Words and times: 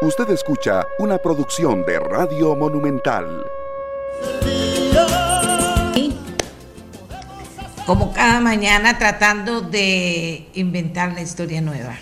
Usted 0.00 0.30
escucha 0.30 0.86
una 1.00 1.18
producción 1.18 1.84
de 1.84 1.98
Radio 1.98 2.54
Monumental. 2.54 3.44
Como 7.84 8.12
cada 8.12 8.38
mañana 8.38 8.96
tratando 8.96 9.60
de 9.60 10.46
inventar 10.54 11.14
la 11.14 11.22
historia 11.22 11.60
nueva, 11.60 11.96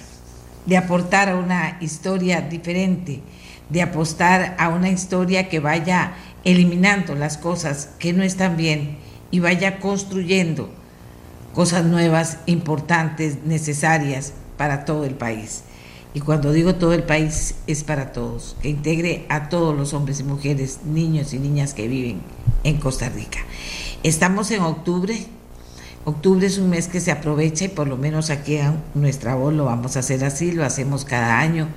de 0.67 0.77
aportar 0.77 1.35
una 1.37 1.79
historia 1.81 2.43
diferente, 2.43 3.23
de 3.71 3.81
apostar 3.81 4.57
a 4.59 4.69
una 4.69 4.91
historia 4.91 5.49
que 5.49 5.61
vaya 5.61 6.13
eliminando 6.45 7.15
las 7.15 7.39
cosas 7.39 7.89
que 7.99 8.13
no 8.13 8.23
están 8.23 8.59
bien 8.59 8.99
y 9.31 9.41
vaya 9.41 9.81
construyendo 9.81 10.69
cosas 11.55 11.87
nuevas, 11.87 12.41
importantes, 12.45 13.39
necesarias 13.45 14.35
para 14.59 14.85
todo 14.85 15.07
el 15.07 15.15
país. 15.15 15.63
Y 16.17 16.21
cuando 16.21 16.51
digo 16.51 16.77
todo 16.77 16.95
el 16.95 17.03
país 17.03 17.57
es 17.67 17.85
para 17.85 18.11
todos, 18.11 18.57
que 18.63 18.71
integre 18.71 19.27
a 19.29 19.51
todos 19.51 19.77
los 19.77 19.93
hombres 19.93 20.19
y 20.19 20.25
mujeres, 20.25 20.79
niños 20.87 21.35
y 21.35 21.39
niñas 21.39 21.75
que 21.75 21.89
viven 21.89 22.23
en 22.65 22.79
Costa 22.79 23.11
Rica. 23.11 23.41
Estamos 24.03 24.51
en 24.51 24.63
octubre, 24.63 25.15
Octubre 26.07 26.47
es 26.47 26.57
un 26.57 26.71
mes 26.71 26.89
que 26.89 27.01
se 27.01 27.13
aprovecha 27.13 27.67
y 27.67 27.69
por 27.69 27.87
lo 27.87 27.99
menos 27.99 28.31
aquí 28.31 28.57
en 28.57 28.81
nuestra 28.95 29.35
voz 29.35 29.53
lo 29.53 29.67
vamos 29.67 29.97
a 29.97 29.99
hacer 29.99 30.25
así, 30.25 30.53
lo 30.53 30.65
hacemos 30.65 31.05
cada 31.05 31.39
año, 31.39 31.69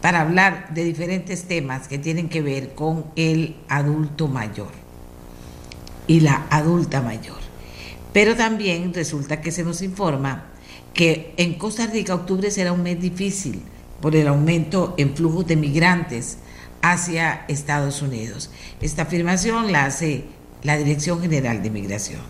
para 0.00 0.20
hablar 0.20 0.72
de 0.72 0.84
diferentes 0.84 1.42
temas 1.48 1.88
que 1.88 1.98
tienen 1.98 2.28
que 2.28 2.42
ver 2.42 2.74
con 2.76 3.06
el 3.16 3.56
adulto 3.68 4.28
mayor 4.28 4.70
y 6.06 6.20
la 6.20 6.46
adulta 6.50 7.02
mayor. 7.02 7.40
Pero 8.12 8.36
también 8.36 8.94
resulta 8.94 9.40
que 9.40 9.50
se 9.50 9.64
nos 9.64 9.82
informa 9.82 10.44
que 10.94 11.34
en 11.38 11.54
Costa 11.54 11.88
Rica 11.88 12.14
octubre 12.14 12.52
será 12.52 12.72
un 12.72 12.84
mes 12.84 13.00
difícil 13.00 13.64
por 14.00 14.16
el 14.16 14.28
aumento 14.28 14.94
en 14.96 15.14
flujos 15.14 15.46
de 15.46 15.56
migrantes 15.56 16.38
hacia 16.82 17.44
Estados 17.48 18.02
Unidos. 18.02 18.50
Esta 18.80 19.02
afirmación 19.02 19.72
la 19.72 19.84
hace 19.84 20.24
la 20.62 20.76
Dirección 20.76 21.20
General 21.20 21.62
de 21.62 21.70
Migración. 21.70 22.20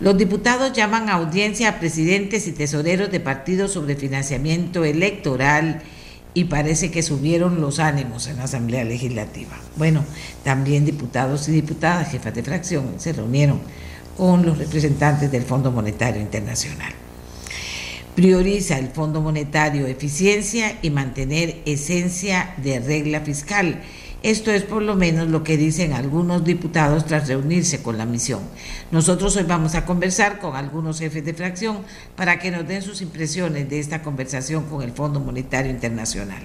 Los 0.00 0.18
diputados 0.18 0.72
llaman 0.72 1.08
a 1.08 1.14
audiencia 1.14 1.68
a 1.68 1.78
presidentes 1.78 2.48
y 2.48 2.52
tesoreros 2.52 3.10
de 3.10 3.20
partidos 3.20 3.72
sobre 3.72 3.94
financiamiento 3.94 4.84
electoral 4.84 5.82
y 6.34 6.44
parece 6.44 6.90
que 6.90 7.02
subieron 7.02 7.60
los 7.60 7.78
ánimos 7.78 8.26
en 8.26 8.38
la 8.38 8.44
Asamblea 8.44 8.82
Legislativa. 8.84 9.56
Bueno, 9.76 10.04
también 10.42 10.84
diputados 10.84 11.48
y 11.48 11.52
diputadas, 11.52 12.10
jefas 12.10 12.34
de 12.34 12.42
fracción, 12.42 12.94
se 12.98 13.12
reunieron 13.12 13.60
con 14.16 14.44
los 14.44 14.58
representantes 14.58 15.30
del 15.30 15.44
Fondo 15.44 15.70
Monetario 15.70 16.20
Internacional. 16.20 16.92
Prioriza 18.14 18.78
el 18.78 18.88
Fondo 18.88 19.20
Monetario 19.20 19.86
eficiencia 19.86 20.78
y 20.82 20.90
mantener 20.90 21.56
esencia 21.66 22.54
de 22.58 22.80
regla 22.80 23.20
fiscal 23.20 23.82
esto 24.24 24.50
es 24.50 24.62
por 24.62 24.80
lo 24.80 24.96
menos 24.96 25.28
lo 25.28 25.44
que 25.44 25.58
dicen 25.58 25.92
algunos 25.92 26.46
diputados 26.46 27.04
tras 27.04 27.28
reunirse 27.28 27.82
con 27.82 27.98
la 27.98 28.06
misión. 28.06 28.40
Nosotros 28.90 29.36
hoy 29.36 29.42
vamos 29.42 29.74
a 29.74 29.84
conversar 29.84 30.38
con 30.38 30.56
algunos 30.56 30.98
jefes 30.98 31.26
de 31.26 31.34
fracción 31.34 31.80
para 32.16 32.38
que 32.38 32.50
nos 32.50 32.66
den 32.66 32.80
sus 32.80 33.02
impresiones 33.02 33.68
de 33.68 33.80
esta 33.80 34.00
conversación 34.00 34.64
con 34.64 34.80
el 34.80 34.92
Fondo 34.92 35.20
Monetario 35.20 35.70
Internacional. 35.70 36.42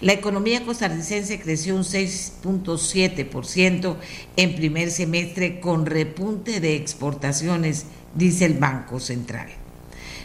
La 0.00 0.14
economía 0.14 0.64
costarricense 0.64 1.38
creció 1.38 1.76
un 1.76 1.82
6.7% 1.82 3.96
en 4.36 4.56
primer 4.56 4.90
semestre 4.90 5.60
con 5.60 5.84
repunte 5.84 6.60
de 6.60 6.76
exportaciones, 6.76 7.84
dice 8.14 8.46
el 8.46 8.54
Banco 8.54 9.00
Central. 9.00 9.61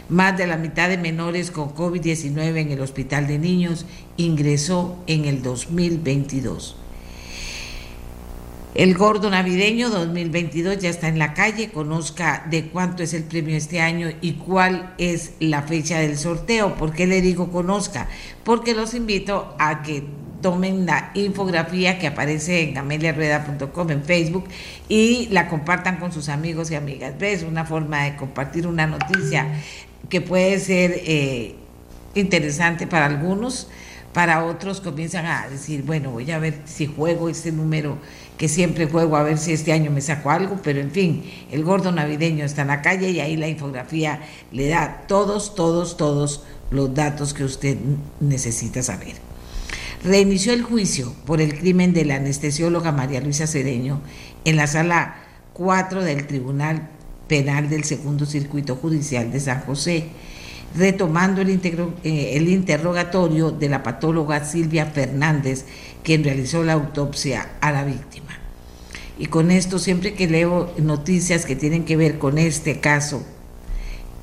Más 0.08 0.38
de 0.38 0.46
la 0.46 0.56
mitad 0.56 0.88
de 0.88 0.96
menores 0.96 1.50
con 1.50 1.74
COVID-19 1.74 2.56
en 2.56 2.70
el 2.70 2.80
Hospital 2.80 3.26
de 3.26 3.38
Niños 3.38 3.84
ingresó 4.16 4.96
en 5.06 5.26
el 5.26 5.42
2022. 5.42 6.76
El 8.74 8.94
gordo 8.96 9.28
navideño 9.28 9.90
2022 9.90 10.78
ya 10.78 10.88
está 10.88 11.08
en 11.08 11.18
la 11.18 11.34
calle, 11.34 11.70
conozca 11.70 12.46
de 12.48 12.68
cuánto 12.68 13.02
es 13.02 13.12
el 13.12 13.24
premio 13.24 13.56
este 13.56 13.80
año 13.80 14.08
y 14.22 14.34
cuál 14.34 14.94
es 14.96 15.32
la 15.40 15.62
fecha 15.62 15.98
del 15.98 16.16
sorteo. 16.16 16.74
¿Por 16.76 16.92
qué 16.92 17.06
le 17.06 17.20
digo 17.20 17.50
conozca? 17.50 18.08
Porque 18.44 18.74
los 18.74 18.94
invito 18.94 19.54
a 19.58 19.82
que 19.82 20.04
tomen 20.40 20.86
la 20.86 21.10
infografía 21.14 21.98
que 21.98 22.06
aparece 22.06 22.68
en 22.68 22.78
ameliarueda.com 22.78 23.90
en 23.90 24.04
Facebook 24.04 24.44
y 24.88 25.28
la 25.30 25.48
compartan 25.48 25.96
con 25.96 26.12
sus 26.12 26.28
amigos 26.28 26.70
y 26.70 26.76
amigas. 26.76 27.14
¿Ves? 27.18 27.42
Una 27.42 27.64
forma 27.64 28.04
de 28.04 28.16
compartir 28.16 28.66
una 28.66 28.86
noticia 28.86 29.60
que 30.08 30.20
puede 30.20 30.58
ser 30.58 30.92
eh, 31.04 31.54
interesante 32.14 32.86
para 32.86 33.06
algunos, 33.06 33.68
para 34.12 34.44
otros 34.44 34.80
comienzan 34.80 35.26
a 35.26 35.48
decir, 35.48 35.82
bueno, 35.82 36.10
voy 36.10 36.30
a 36.30 36.38
ver 36.38 36.62
si 36.64 36.86
juego 36.86 37.28
este 37.28 37.52
número 37.52 37.98
que 38.36 38.48
siempre 38.48 38.86
juego, 38.86 39.16
a 39.16 39.22
ver 39.22 39.36
si 39.36 39.52
este 39.52 39.72
año 39.72 39.90
me 39.90 40.00
saco 40.00 40.30
algo, 40.30 40.60
pero 40.62 40.80
en 40.80 40.90
fin, 40.90 41.24
el 41.50 41.64
gordo 41.64 41.92
navideño 41.92 42.44
está 42.44 42.62
en 42.62 42.68
la 42.68 42.82
calle 42.82 43.10
y 43.10 43.20
ahí 43.20 43.36
la 43.36 43.48
infografía 43.48 44.20
le 44.52 44.68
da 44.68 45.04
todos, 45.06 45.54
todos, 45.54 45.96
todos 45.96 46.44
los 46.70 46.94
datos 46.94 47.34
que 47.34 47.44
usted 47.44 47.76
necesita 48.20 48.82
saber. 48.82 49.16
Reinició 50.04 50.52
el 50.52 50.62
juicio 50.62 51.12
por 51.26 51.40
el 51.40 51.58
crimen 51.58 51.92
de 51.92 52.04
la 52.04 52.16
anestesióloga 52.16 52.92
María 52.92 53.20
Luisa 53.20 53.48
Cedeño 53.48 54.00
en 54.44 54.56
la 54.56 54.68
sala 54.68 55.16
4 55.54 56.04
del 56.04 56.26
Tribunal 56.26 56.88
Penal 57.28 57.68
del 57.68 57.84
Segundo 57.84 58.26
Circuito 58.26 58.76
Judicial 58.76 59.30
de 59.30 59.40
San 59.40 59.60
José, 59.60 60.08
retomando 60.76 61.42
el, 61.42 61.50
eh, 61.50 62.32
el 62.34 62.48
interrogatorio 62.48 63.50
de 63.50 63.68
la 63.68 63.82
patóloga 63.82 64.44
Silvia 64.44 64.86
Fernández, 64.86 65.64
quien 66.02 66.24
realizó 66.24 66.64
la 66.64 66.72
autopsia 66.72 67.50
a 67.60 67.70
la 67.70 67.84
víctima. 67.84 68.38
Y 69.18 69.26
con 69.26 69.50
esto, 69.50 69.78
siempre 69.78 70.14
que 70.14 70.28
leo 70.28 70.72
noticias 70.78 71.44
que 71.44 71.56
tienen 71.56 71.84
que 71.84 71.96
ver 71.96 72.18
con 72.18 72.38
este 72.38 72.80
caso, 72.80 73.24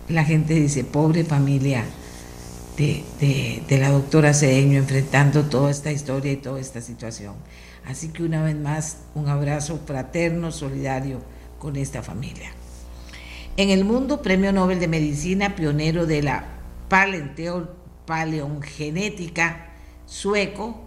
la 0.08 0.24
gente 0.24 0.54
dice, 0.54 0.84
pobre 0.84 1.24
familia 1.24 1.84
de, 2.78 3.04
de, 3.68 3.78
la 3.78 3.90
doctora 3.90 4.34
Cedeño 4.34 4.78
enfrentando 4.78 5.44
toda 5.44 5.72
esta 5.72 5.92
historia 5.92 6.32
y 6.32 6.38
toda 6.38 6.60
esta 6.60 6.82
situación. 6.82 7.34
Así 7.86 8.10
que 8.10 8.24
una 8.24 8.44
vez 8.44 8.56
más, 8.56 8.98
un 9.16 9.28
abrazo 9.28 9.80
fraterno, 9.86 10.52
solidario 10.52 11.22
con 11.60 11.76
esta 11.76 12.02
familia. 12.02 12.52
En 13.58 13.70
el 13.70 13.86
mundo, 13.86 14.22
Premio 14.22 14.52
Nobel 14.52 14.82
de 14.82 14.90
Medicina, 14.90 15.56
pionero 15.56 16.06
de 16.06 16.22
la 16.22 16.44
paleongenética 18.06 19.70
sueco, 20.06 20.82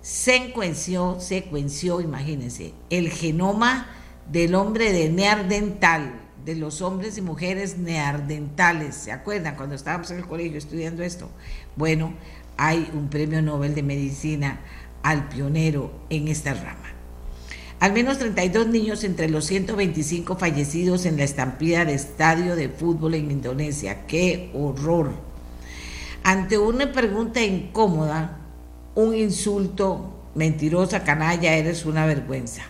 secuenció, 0.00 1.20
secuenció, 1.20 2.00
imagínense, 2.00 2.72
el 2.88 3.10
genoma 3.10 3.88
del 4.30 4.54
hombre 4.54 4.90
de 4.90 5.10
Neandertal, 5.10 6.14
de 6.46 6.56
los 6.56 6.80
hombres 6.80 7.18
y 7.18 7.20
mujeres 7.20 7.76
neandertales. 7.76 8.94
¿Se 8.94 9.12
acuerdan 9.12 9.56
cuando 9.56 9.74
estábamos 9.74 10.10
en 10.12 10.16
el 10.16 10.26
colegio 10.26 10.56
estudiando 10.56 11.02
esto? 11.02 11.30
Bueno, 11.76 12.14
hay 12.56 12.90
un 12.94 13.10
premio 13.10 13.42
Nobel 13.42 13.74
de 13.74 13.82
Medicina 13.82 14.60
al 15.02 15.28
pionero 15.28 15.92
en 16.08 16.28
esta 16.28 16.54
rama. 16.54 17.01
Al 17.82 17.92
menos 17.92 18.18
32 18.18 18.68
niños 18.68 19.02
entre 19.02 19.28
los 19.28 19.44
125 19.46 20.36
fallecidos 20.36 21.04
en 21.04 21.16
la 21.16 21.24
estampida 21.24 21.84
de 21.84 21.94
estadio 21.94 22.54
de 22.54 22.68
fútbol 22.68 23.16
en 23.16 23.32
Indonesia. 23.32 24.06
¡Qué 24.06 24.52
horror! 24.54 25.10
Ante 26.22 26.58
una 26.58 26.92
pregunta 26.92 27.42
incómoda, 27.42 28.38
un 28.94 29.16
insulto, 29.16 30.14
mentirosa, 30.36 31.02
canalla, 31.02 31.56
eres 31.56 31.84
una 31.84 32.06
vergüenza. 32.06 32.62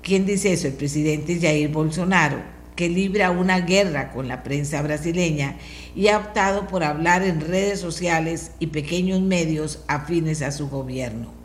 ¿Quién 0.00 0.24
dice 0.24 0.54
eso? 0.54 0.66
El 0.66 0.72
presidente 0.72 1.38
Jair 1.38 1.68
Bolsonaro, 1.68 2.38
que 2.74 2.88
libra 2.88 3.32
una 3.32 3.60
guerra 3.60 4.12
con 4.12 4.28
la 4.28 4.42
prensa 4.42 4.80
brasileña 4.80 5.58
y 5.94 6.08
ha 6.08 6.16
optado 6.16 6.68
por 6.68 6.84
hablar 6.84 7.22
en 7.22 7.42
redes 7.42 7.80
sociales 7.80 8.52
y 8.60 8.68
pequeños 8.68 9.20
medios 9.20 9.80
afines 9.88 10.40
a 10.40 10.52
su 10.52 10.70
gobierno. 10.70 11.41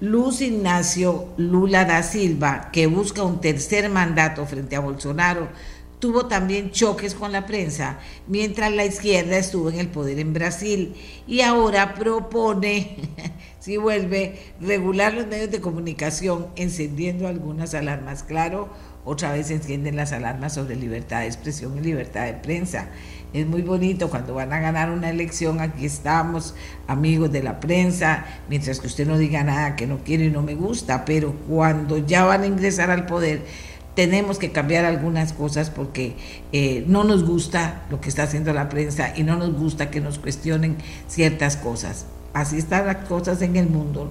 Luz 0.00 0.40
Ignacio 0.40 1.28
Lula 1.36 1.84
da 1.84 2.02
Silva, 2.02 2.70
que 2.72 2.86
busca 2.86 3.22
un 3.22 3.38
tercer 3.42 3.90
mandato 3.90 4.46
frente 4.46 4.74
a 4.74 4.80
Bolsonaro, 4.80 5.48
tuvo 5.98 6.24
también 6.24 6.70
choques 6.70 7.14
con 7.14 7.32
la 7.32 7.44
prensa, 7.44 7.98
mientras 8.26 8.72
la 8.72 8.86
izquierda 8.86 9.36
estuvo 9.36 9.68
en 9.68 9.78
el 9.78 9.88
poder 9.88 10.18
en 10.18 10.32
Brasil 10.32 10.94
y 11.26 11.42
ahora 11.42 11.94
propone, 11.94 12.96
si 13.60 13.76
vuelve, 13.76 14.38
regular 14.58 15.12
los 15.12 15.26
medios 15.26 15.50
de 15.50 15.60
comunicación, 15.60 16.46
encendiendo 16.56 17.28
algunas 17.28 17.74
alarmas. 17.74 18.22
Claro, 18.22 18.70
otra 19.04 19.32
vez 19.32 19.50
encienden 19.50 19.96
las 19.96 20.12
alarmas 20.12 20.54
sobre 20.54 20.76
libertad 20.76 21.20
de 21.20 21.26
expresión 21.26 21.76
y 21.76 21.82
libertad 21.82 22.24
de 22.24 22.34
prensa. 22.34 22.88
Es 23.32 23.46
muy 23.46 23.62
bonito 23.62 24.10
cuando 24.10 24.34
van 24.34 24.52
a 24.52 24.58
ganar 24.58 24.90
una 24.90 25.08
elección, 25.08 25.60
aquí 25.60 25.86
estamos, 25.86 26.54
amigos 26.88 27.30
de 27.30 27.44
la 27.44 27.60
prensa, 27.60 28.26
mientras 28.48 28.80
que 28.80 28.88
usted 28.88 29.06
no 29.06 29.18
diga 29.18 29.44
nada 29.44 29.76
que 29.76 29.86
no 29.86 29.98
quiere 29.98 30.24
y 30.24 30.30
no 30.30 30.42
me 30.42 30.56
gusta, 30.56 31.04
pero 31.04 31.32
cuando 31.48 31.98
ya 31.98 32.24
van 32.24 32.42
a 32.42 32.46
ingresar 32.46 32.90
al 32.90 33.06
poder, 33.06 33.42
tenemos 33.94 34.38
que 34.38 34.50
cambiar 34.50 34.84
algunas 34.84 35.32
cosas 35.32 35.70
porque 35.70 36.16
eh, 36.50 36.84
no 36.88 37.04
nos 37.04 37.24
gusta 37.24 37.82
lo 37.88 38.00
que 38.00 38.08
está 38.08 38.24
haciendo 38.24 38.52
la 38.52 38.68
prensa 38.68 39.12
y 39.16 39.22
no 39.22 39.36
nos 39.36 39.52
gusta 39.56 39.90
que 39.90 40.00
nos 40.00 40.18
cuestionen 40.18 40.76
ciertas 41.06 41.56
cosas. 41.56 42.06
así 42.32 42.58
están 42.58 42.86
las 42.86 43.08
cosas 43.08 43.42
en 43.42 43.54
el 43.56 43.68
mundo. 43.68 44.10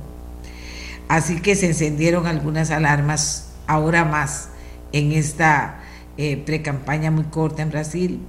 Así 1.10 1.42
que 1.42 1.56
se 1.56 1.68
encendieron 1.68 2.26
algunas 2.26 2.72
alarmas, 2.72 3.50
ahora 3.68 4.06
más, 4.06 4.50
en 4.94 5.12
esta 5.12 5.80
eh, 6.18 6.38
pre-campaña 6.38 7.12
muy 7.12 7.26
corta 7.26 7.64
en 7.64 7.72
Brasil, 7.72 8.20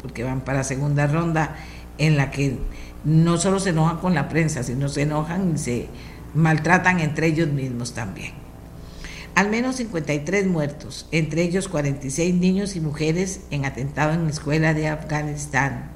porque 0.00 0.24
van 0.24 0.40
para 0.40 0.64
segunda 0.64 1.06
ronda, 1.06 1.56
en 1.98 2.16
la 2.16 2.30
que 2.30 2.58
no 3.04 3.38
solo 3.38 3.60
se 3.60 3.70
enojan 3.70 3.98
con 3.98 4.14
la 4.14 4.28
prensa, 4.28 4.62
sino 4.62 4.88
se 4.88 5.02
enojan 5.02 5.54
y 5.54 5.58
se 5.58 5.88
maltratan 6.34 7.00
entre 7.00 7.28
ellos 7.28 7.48
mismos 7.48 7.94
también. 7.94 8.32
Al 9.34 9.50
menos 9.50 9.76
53 9.76 10.46
muertos, 10.48 11.06
entre 11.12 11.42
ellos 11.42 11.68
46 11.68 12.34
niños 12.34 12.74
y 12.74 12.80
mujeres 12.80 13.42
en 13.50 13.64
atentado 13.64 14.12
en 14.12 14.24
la 14.24 14.30
escuela 14.30 14.74
de 14.74 14.88
Afganistán. 14.88 15.90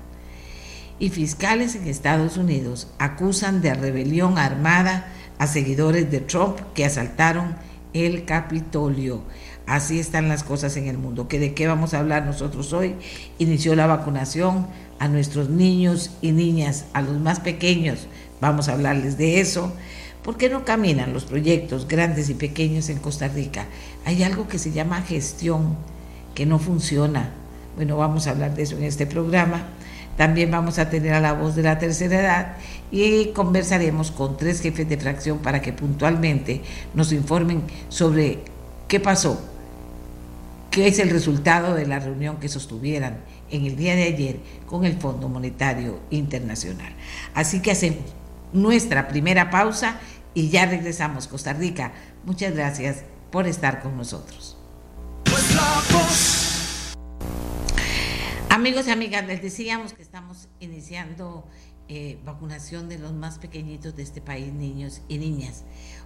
Y 1.01 1.11
fiscales 1.11 1.75
en 1.75 1.89
Estados 1.89 2.37
Unidos 2.37 2.87
acusan 2.99 3.61
de 3.61 3.75
rebelión 3.75 4.39
armada 4.39 5.09
a 5.39 5.49
seguidores 5.49 6.09
de 6.11 6.21
Trump 6.21 6.61
que 6.75 6.85
asaltaron 6.85 7.57
el 7.95 8.25
Capitolio. 8.25 9.23
Así 9.67 9.99
están 10.01 10.29
las 10.29 10.45
cosas 10.45 10.77
en 10.77 10.87
el 10.87 10.99
mundo. 10.99 11.29
¿Que 11.29 11.39
¿De 11.39 11.55
qué 11.55 11.67
vamos 11.67 11.95
a 11.95 12.01
hablar 12.01 12.27
nosotros 12.27 12.73
hoy? 12.73 12.95
Inició 13.39 13.75
la 13.75 13.87
vacunación 13.87 14.67
a 14.99 15.09
nuestros 15.09 15.49
niños 15.49 16.11
y 16.21 16.33
niñas, 16.33 16.87
a 16.93 17.03
los 17.03 17.19
más 17.19 17.41
pequeños. 17.41 18.07
Vamos 18.41 18.69
a 18.69 18.73
hablarles 18.73 19.19
de 19.19 19.41
eso. 19.41 19.73
¿Por 20.23 20.37
qué 20.37 20.49
no 20.49 20.65
caminan 20.65 21.13
los 21.13 21.25
proyectos 21.25 21.89
grandes 21.89 22.29
y 22.29 22.35
pequeños 22.35 22.89
en 22.89 22.99
Costa 22.99 23.29
Rica? 23.29 23.67
Hay 24.05 24.23
algo 24.23 24.47
que 24.47 24.59
se 24.59 24.73
llama 24.73 25.03
gestión, 25.03 25.77
que 26.35 26.47
no 26.47 26.59
funciona. 26.59 27.31
Bueno, 27.77 27.97
vamos 27.97 28.27
a 28.27 28.31
hablar 28.31 28.55
de 28.55 28.63
eso 28.63 28.77
en 28.77 28.85
este 28.85 29.07
programa. 29.07 29.65
También 30.17 30.51
vamos 30.51 30.79
a 30.79 30.91
tener 30.91 31.15
a 31.15 31.21
la 31.21 31.33
voz 31.33 31.57
de 31.57 31.63
la 31.63 31.79
tercera 31.79 32.21
edad 32.21 32.57
y 32.91 33.29
conversaremos 33.29 34.11
con 34.11 34.37
tres 34.37 34.61
jefes 34.61 34.89
de 34.89 34.99
fracción 34.99 35.39
para 35.39 35.63
que 35.63 35.73
puntualmente 35.73 36.63
nos 36.95 37.13
informen 37.13 37.63
sobre 37.89 38.41
qué 38.89 39.01
pasó, 39.01 39.41
qué 40.73 40.89
es 40.89 40.99
el 40.99 41.11
resultado 41.11 41.75
de 41.75 41.87
la 41.87 41.99
reunión 41.99 42.39
que 42.41 42.49
sostuvieran 42.49 43.23
en 43.51 43.67
el 43.67 43.77
día 43.77 43.95
de 43.95 44.05
ayer 44.05 44.41
con 44.67 44.87
el 44.87 44.99
Fondo 44.99 45.29
Monetario 45.29 46.01
Internacional. 46.09 46.95
Así 47.35 47.61
que 47.61 47.71
hacemos 47.71 48.01
nuestra 48.55 49.07
primera 49.07 49.51
pausa 49.51 50.01
y 50.33 50.49
ya 50.49 50.65
regresamos, 50.65 51.29
Costa 51.29 51.53
Rica. 51.53 51.93
Muchas 52.25 52.55
gracias 52.55 53.05
por 53.31 53.47
estar 53.47 53.83
con 53.83 53.99
nosotros. 53.99 54.57
Amigos 58.49 58.89
y 58.89 58.91
amigas, 58.91 59.27
les 59.27 59.43
decíamos 59.43 59.93
que 59.93 60.01
estamos 60.01 60.49
iniciando 60.59 61.47
eh, 61.89 62.19
vacunación 62.25 62.89
de 62.89 62.99
los 62.99 63.13
más 63.13 63.39
pequeñitos 63.39 63.95
de 63.95 64.05
este 64.05 64.23
país, 64.23 64.51
niños 64.55 65.03
y 65.09 65.19
niñas. 65.19 65.65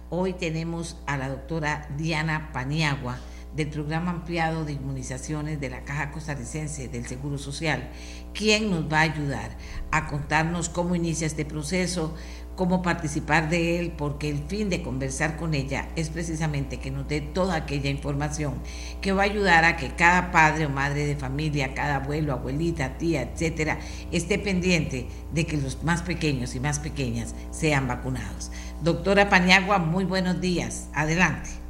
Hoy 0.09 0.33
tenemos 0.33 0.97
a 1.05 1.15
la 1.15 1.29
doctora 1.29 1.87
Diana 1.97 2.51
Paniagua 2.51 3.17
del 3.57 3.69
programa 3.69 4.11
ampliado 4.11 4.63
de 4.65 4.73
inmunizaciones 4.73 5.59
de 5.59 5.69
la 5.69 5.83
Caja 5.83 6.11
Costarricense 6.11 6.87
del 6.87 7.07
Seguro 7.07 7.39
Social, 7.39 7.89
quien 8.33 8.69
nos 8.69 8.83
va 8.83 8.99
a 8.99 9.13
ayudar 9.13 9.57
a 9.91 10.07
contarnos 10.07 10.69
cómo 10.69 10.95
inicia 10.95 11.25
este 11.25 11.43
proceso, 11.43 12.13
cómo 12.55 12.83
participar 12.83 13.49
de 13.49 13.79
él, 13.79 13.93
porque 13.97 14.29
el 14.29 14.43
fin 14.43 14.69
de 14.69 14.83
conversar 14.83 15.37
con 15.37 15.55
ella 15.55 15.89
es 15.95 16.09
precisamente 16.09 16.79
que 16.79 16.91
nos 16.91 17.07
dé 17.07 17.19
toda 17.19 17.55
aquella 17.55 17.89
información 17.89 18.53
que 19.01 19.11
va 19.11 19.23
a 19.23 19.25
ayudar 19.25 19.65
a 19.65 19.75
que 19.75 19.95
cada 19.95 20.31
padre 20.31 20.67
o 20.67 20.69
madre 20.69 21.07
de 21.07 21.15
familia, 21.15 21.73
cada 21.73 21.95
abuelo, 21.95 22.33
abuelita, 22.33 22.99
tía, 22.99 23.23
etcétera, 23.23 23.79
esté 24.11 24.37
pendiente 24.37 25.07
de 25.33 25.45
que 25.47 25.57
los 25.57 25.83
más 25.83 26.03
pequeños 26.03 26.53
y 26.53 26.59
más 26.59 26.77
pequeñas 26.77 27.33
sean 27.49 27.87
vacunados. 27.87 28.51
Doctora 28.83 29.29
Paniagua, 29.29 29.79
muy 29.79 30.05
buenos 30.05 30.39
días. 30.39 30.89
Adelante. 30.93 31.66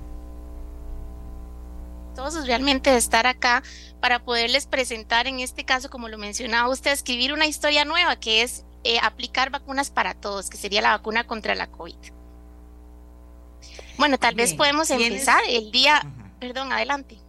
Todos 2.18 2.48
realmente 2.48 2.90
de 2.90 2.98
estar 2.98 3.28
acá 3.28 3.62
para 4.02 4.18
poderles 4.18 4.66
presentar 4.66 5.28
en 5.28 5.40
este 5.40 5.66
caso, 5.66 5.92
como 5.92 6.10
lo 6.10 6.18
mencionaba 6.18 6.68
usted, 6.68 6.92
escribir 6.92 7.32
una 7.32 7.46
historia 7.46 7.86
nueva 7.86 8.16
que 8.16 8.42
es 8.42 8.66
eh, 8.84 8.98
aplicar 9.04 9.52
vacunas 9.52 9.92
para 9.92 10.16
todos, 10.16 10.50
que 10.50 10.58
sería 10.58 10.82
la 10.82 10.98
vacuna 10.98 11.28
contra 11.28 11.54
la 11.54 11.68
COVID. 11.68 11.96
Bueno, 14.00 14.18
tal 14.18 14.34
vez 14.34 14.56
podemos 14.56 14.90
empezar 14.90 15.44
el 15.48 15.70
día, 15.72 16.02
perdón, 16.40 16.74
adelante. 16.74 17.20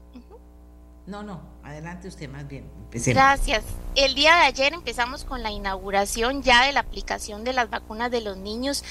No, 1.06 1.22
no, 1.22 1.42
adelante 1.68 2.08
usted 2.08 2.28
más 2.28 2.46
bien. 2.46 2.70
Gracias. 2.90 3.64
El 3.94 4.14
día 4.14 4.34
de 4.36 4.42
ayer 4.42 4.72
empezamos 4.72 5.24
con 5.24 5.42
la 5.42 5.50
inauguración 5.50 6.42
ya 6.42 6.64
de 6.64 6.72
la 6.72 6.80
aplicación 6.80 7.42
de 7.44 7.52
las 7.52 7.68
vacunas 7.68 8.10
de 8.10 8.20
los 8.20 8.36
niños 8.36 8.84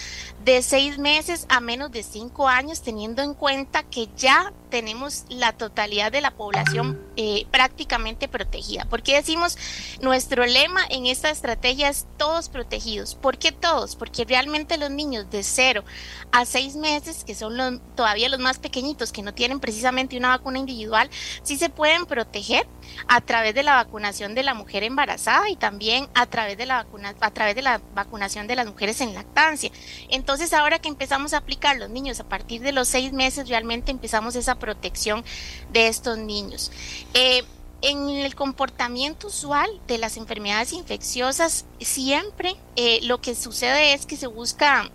de 0.44 0.62
seis 0.62 1.00
meses 1.00 1.46
a 1.50 1.62
menos 1.62 1.92
de 1.92 2.04
cinco 2.04 2.48
años, 2.48 2.82
teniendo 2.82 3.22
en 3.22 3.34
cuenta 3.34 3.84
que 3.84 4.10
ya 4.18 4.54
tenemos 4.70 5.24
la 5.30 5.54
totalidad 5.54 6.12
de 6.12 6.22
la 6.22 6.32
población 6.32 7.02
eh, 7.16 7.48
prácticamente 7.52 8.28
protegida. 8.28 8.86
¿Por 8.86 9.02
qué 9.02 9.16
decimos 9.16 9.58
nuestro 10.02 10.46
lema 10.46 10.82
en 10.90 11.06
esta 11.06 11.30
estrategia 11.30 11.90
es 11.90 12.06
todos 12.18 12.50
protegidos? 12.50 13.16
¿Por 13.16 13.38
qué 13.38 13.52
todos? 13.52 13.96
Porque 13.96 14.26
realmente 14.26 14.78
los 14.78 14.92
niños 14.92 15.30
de 15.32 15.42
cero 15.42 15.86
a 16.32 16.46
seis 16.46 16.76
meses, 16.76 17.24
que 17.24 17.34
son 17.34 17.82
todavía 17.96 18.30
los 18.30 18.40
más 18.40 18.60
pequeñitos, 18.60 19.12
que 19.12 19.24
no 19.24 19.34
tienen 19.34 19.60
precisamente 19.60 20.18
una 20.18 20.30
vacuna 20.30 20.60
individual, 20.60 21.10
sí 21.44 21.58
se 21.58 21.70
pueden 21.70 22.06
proteger 22.06 22.67
a 23.08 23.22
través 23.22 23.54
de 23.54 23.64
la 23.64 23.76
vacunación 23.76 24.36
de 24.36 24.44
la 24.44 24.54
mujer 24.54 24.84
embarazada 24.84 25.50
y 25.50 25.56
también 25.56 26.08
a 26.14 26.26
través 26.26 26.58
de 26.58 26.66
la 26.66 26.84
vacuna, 26.84 27.16
a 27.20 27.32
través 27.32 27.56
de 27.56 27.62
la 27.62 27.82
vacunación 27.94 28.48
de 28.48 28.56
las 28.56 28.68
mujeres 28.68 29.02
en 29.02 29.14
lactancia. 29.14 29.72
Entonces, 30.10 30.54
ahora 30.54 30.80
que 30.80 30.90
empezamos 30.90 31.34
a 31.34 31.38
aplicar 31.38 31.78
los 31.78 31.90
niños 31.90 32.20
a 32.20 32.28
partir 32.28 32.62
de 32.62 32.72
los 32.72 32.88
seis 32.88 33.14
meses, 33.14 33.50
realmente 33.50 33.92
empezamos 33.92 34.36
esa 34.36 34.56
protección 34.56 35.24
de 35.72 35.88
estos 35.88 36.18
niños. 36.18 36.72
Eh, 37.14 37.44
en 37.82 38.10
el 38.10 38.34
comportamiento 38.36 39.28
usual 39.28 39.70
de 39.88 40.00
las 40.00 40.18
enfermedades 40.18 40.74
infecciosas, 40.74 41.66
siempre 41.80 42.56
eh, 42.76 43.00
lo 43.04 43.22
que 43.22 43.36
sucede 43.36 43.94
es 43.94 44.06
que 44.06 44.18
se 44.18 44.28
busca 44.28 44.90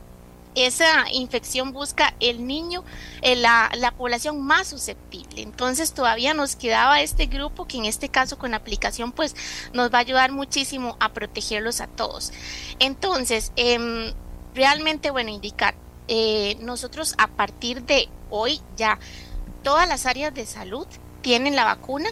esa 0.54 1.10
infección 1.10 1.72
busca 1.72 2.14
el 2.20 2.46
niño, 2.46 2.84
eh, 3.22 3.36
la, 3.36 3.70
la, 3.74 3.92
población 3.92 4.40
más 4.42 4.68
susceptible. 4.68 5.42
Entonces 5.42 5.92
todavía 5.92 6.34
nos 6.34 6.56
quedaba 6.56 7.00
este 7.00 7.26
grupo 7.26 7.66
que 7.66 7.78
en 7.78 7.86
este 7.86 8.08
caso 8.08 8.38
con 8.38 8.54
aplicación 8.54 9.12
pues 9.12 9.34
nos 9.72 9.92
va 9.92 9.98
a 9.98 10.00
ayudar 10.02 10.32
muchísimo 10.32 10.96
a 11.00 11.12
protegerlos 11.12 11.80
a 11.80 11.86
todos. 11.86 12.32
Entonces, 12.78 13.52
em, 13.56 14.12
realmente 14.54 15.10
bueno, 15.10 15.30
indicar, 15.30 15.74
eh, 16.08 16.56
nosotros 16.60 17.14
a 17.18 17.28
partir 17.28 17.82
de 17.84 18.08
hoy 18.30 18.60
ya 18.76 18.98
todas 19.62 19.88
las 19.88 20.06
áreas 20.06 20.34
de 20.34 20.46
salud 20.46 20.86
tienen 21.22 21.56
la 21.56 21.64
vacuna 21.64 22.10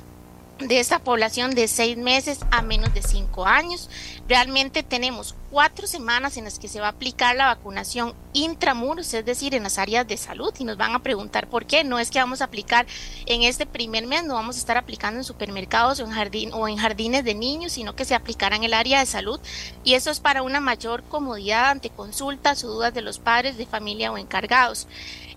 de 0.61 0.79
esta 0.79 0.99
población 0.99 1.55
de 1.55 1.69
seis 1.69 1.97
meses 1.97 2.41
a 2.51 2.63
menos 2.63 2.93
de 2.93 3.03
cinco 3.03 3.47
años. 3.47 3.89
Realmente 4.29 4.83
tenemos 4.83 5.35
cuatro 5.51 5.87
semanas 5.87 6.37
en 6.37 6.45
las 6.45 6.59
que 6.59 6.69
se 6.69 6.81
va 6.81 6.87
a 6.87 6.91
aplicar 6.91 7.35
la 7.35 7.47
vacunación 7.47 8.15
intramuros, 8.33 9.13
es 9.15 9.25
decir, 9.25 9.55
en 9.55 9.65
las 9.65 9.79
áreas 9.79 10.07
de 10.07 10.17
salud. 10.17 10.55
Y 10.59 10.65
nos 10.65 10.77
van 10.77 10.95
a 10.95 11.03
preguntar 11.03 11.49
por 11.49 11.67
qué. 11.67 11.83
No 11.83 11.99
es 11.99 12.11
que 12.11 12.19
vamos 12.19 12.41
a 12.41 12.45
aplicar 12.45 12.87
en 13.27 13.43
este 13.43 13.67
primer 13.67 14.07
mes, 14.07 14.25
no 14.25 14.35
vamos 14.35 14.57
a 14.57 14.61
estar 14.61 14.77
aplicando 14.77 15.19
en 15.19 15.25
supermercados 15.25 16.01
o 16.01 16.05
en, 16.05 16.11
jardín, 16.11 16.53
o 16.53 16.69
en 16.69 16.77
jardines 16.77 17.25
de 17.25 17.35
niños, 17.35 17.73
sino 17.73 17.97
que 17.97 18.05
se 18.05 18.15
aplicará 18.15 18.57
en 18.57 18.65
el 18.65 18.75
área 18.75 19.01
de 19.01 19.07
salud. 19.07 19.41
Y 19.83 19.95
eso 19.95 20.11
es 20.11 20.21
para 20.21 20.43
una 20.43 20.61
mayor 20.61 21.03
comodidad 21.05 21.71
ante 21.71 21.91
consultas 21.91 22.63
o 22.65 22.69
dudas 22.69 22.95
de 22.95 23.03
los 23.03 23.19
padres 23.19 23.57
de 23.57 23.67
familia 23.67 24.13
o 24.13 24.19
encargados. 24.19 24.87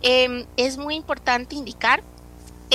Em, 0.01 0.45
es 0.57 0.77
muy 0.77 0.95
importante 0.95 1.55
indicar 1.55 2.03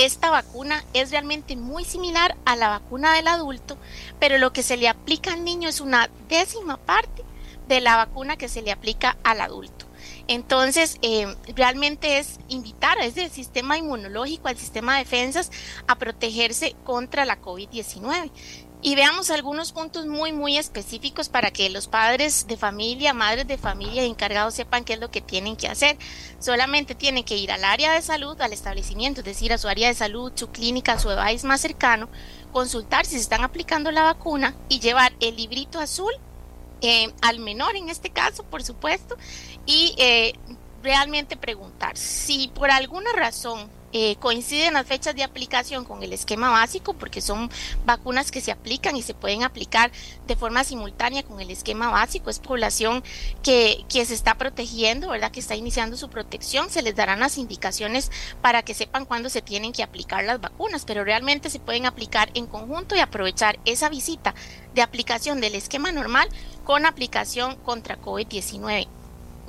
esta 0.05 0.29
vacuna 0.29 0.83
es 0.93 1.11
realmente 1.11 1.55
muy 1.55 1.83
similar 1.83 2.35
a 2.45 2.55
la 2.55 2.69
vacuna 2.69 3.13
del 3.13 3.27
adulto, 3.27 3.77
pero 4.19 4.37
lo 4.37 4.53
que 4.53 4.63
se 4.63 4.77
le 4.77 4.87
aplica 4.87 5.33
al 5.33 5.43
niño 5.43 5.69
es 5.69 5.81
una 5.81 6.09
décima 6.27 6.77
parte 6.77 7.23
de 7.67 7.81
la 7.81 7.97
vacuna 7.97 8.37
que 8.37 8.49
se 8.49 8.61
le 8.61 8.71
aplica 8.71 9.17
al 9.23 9.41
adulto. 9.41 9.85
Entonces, 10.27 10.97
eh, 11.01 11.35
realmente 11.55 12.19
es 12.19 12.39
invitar 12.47 12.99
a 12.99 13.05
ese 13.05 13.29
sistema 13.29 13.77
inmunológico, 13.77 14.47
al 14.47 14.57
sistema 14.57 14.93
de 14.93 14.99
defensas, 14.99 15.51
a 15.87 15.95
protegerse 15.95 16.75
contra 16.83 17.25
la 17.25 17.41
COVID-19 17.41 18.31
y 18.81 18.95
veamos 18.95 19.29
algunos 19.29 19.73
puntos 19.73 20.05
muy, 20.05 20.31
muy 20.31 20.57
específicos 20.57 21.27
para 21.27 21.51
que 21.51 21.69
los 21.69 21.87
padres 21.87 22.47
de 22.47 22.55
familia, 22.55 23.13
madres 23.13 23.45
de 23.47 23.57
familia 23.57 24.03
encargados 24.03 24.53
sepan 24.53 24.85
qué 24.85 24.93
es 24.93 24.99
lo 24.99 25.11
que 25.11 25.19
tienen 25.19 25.57
que 25.57 25.67
hacer. 25.67 25.97
Solamente 26.39 26.95
tienen 26.95 27.25
que 27.25 27.35
ir 27.35 27.51
al 27.51 27.65
área 27.65 27.91
de 27.91 28.01
salud, 28.01 28.39
al 28.39 28.53
establecimiento, 28.53 29.19
es 29.19 29.25
decir, 29.25 29.51
a 29.51 29.57
su 29.57 29.67
área 29.67 29.89
de 29.89 29.95
salud, 29.95 30.31
su 30.35 30.49
clínica, 30.49 30.97
su 30.97 31.09
device 31.09 31.45
más 31.45 31.59
cercano, 31.59 32.07
consultar 32.53 33.05
si 33.05 33.15
se 33.15 33.21
están 33.21 33.43
aplicando 33.43 33.91
la 33.91 34.03
vacuna 34.03 34.55
y 34.69 34.79
llevar 34.79 35.11
el 35.19 35.35
librito 35.35 35.79
azul 35.79 36.13
eh, 36.81 37.11
al 37.21 37.39
menor 37.39 37.75
en 37.75 37.89
este 37.89 38.09
caso, 38.11 38.43
por 38.43 38.63
supuesto, 38.63 39.17
y 39.65 39.93
eh, 39.97 40.33
realmente 40.81 41.35
preguntar 41.35 41.97
si 41.97 42.47
por 42.55 42.71
alguna 42.71 43.11
razón 43.11 43.69
eh, 43.91 44.15
coinciden 44.17 44.73
las 44.73 44.85
fechas 44.85 45.15
de 45.15 45.23
aplicación 45.23 45.85
con 45.85 46.03
el 46.03 46.13
esquema 46.13 46.49
básico 46.51 46.93
porque 46.93 47.21
son 47.21 47.49
vacunas 47.85 48.31
que 48.31 48.41
se 48.41 48.51
aplican 48.51 48.95
y 48.95 49.01
se 49.01 49.13
pueden 49.13 49.43
aplicar 49.43 49.91
de 50.27 50.35
forma 50.35 50.63
simultánea 50.63 51.23
con 51.23 51.39
el 51.39 51.49
esquema 51.49 51.89
básico. 51.89 52.29
Es 52.29 52.39
población 52.39 53.03
que, 53.43 53.85
que 53.89 54.05
se 54.05 54.13
está 54.13 54.35
protegiendo, 54.35 55.09
¿verdad? 55.09 55.31
Que 55.31 55.39
está 55.39 55.55
iniciando 55.55 55.97
su 55.97 56.09
protección. 56.09 56.69
Se 56.69 56.81
les 56.81 56.95
darán 56.95 57.19
las 57.19 57.37
indicaciones 57.37 58.11
para 58.41 58.61
que 58.61 58.73
sepan 58.73 59.05
cuándo 59.05 59.29
se 59.29 59.41
tienen 59.41 59.73
que 59.73 59.83
aplicar 59.83 60.23
las 60.23 60.39
vacunas, 60.39 60.85
pero 60.85 61.03
realmente 61.03 61.49
se 61.49 61.59
pueden 61.59 61.85
aplicar 61.85 62.29
en 62.33 62.45
conjunto 62.45 62.95
y 62.95 62.99
aprovechar 62.99 63.59
esa 63.65 63.89
visita 63.89 64.35
de 64.73 64.81
aplicación 64.81 65.41
del 65.41 65.55
esquema 65.55 65.91
normal 65.91 66.29
con 66.63 66.85
aplicación 66.85 67.55
contra 67.55 67.99
COVID-19. 67.99 68.98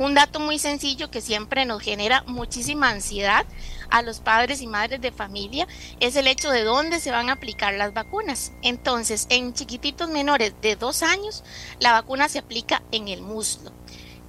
Un 0.01 0.15
dato 0.15 0.41
muy 0.41 0.59
sencillo 0.59 1.11
que 1.11 1.21
siempre 1.21 1.67
nos 1.67 1.83
genera 1.83 2.25
muchísima 2.27 2.89
ansiedad 2.89 3.45
a 3.91 4.01
los 4.01 4.21
padres 4.21 4.63
y 4.63 4.67
madres 4.67 5.03
de 5.03 5.13
familia 5.13 5.69
es 6.01 6.17
el 6.17 6.27
hecho 6.27 6.51
de 6.51 6.65
dónde 6.65 7.01
se 7.01 7.11
van 7.11 7.29
a 7.29 7.33
aplicar 7.33 7.75
las 7.75 7.93
vacunas. 7.93 8.53
Entonces, 8.63 9.27
en 9.29 9.53
chiquititos 9.53 10.09
menores 10.09 10.55
de 10.63 10.77
dos 10.77 11.03
años, 11.03 11.45
la 11.81 11.93
vacuna 11.93 12.31
se 12.31 12.39
aplica 12.39 12.83
en 12.93 13.09
el 13.09 13.21
muslo. 13.21 13.73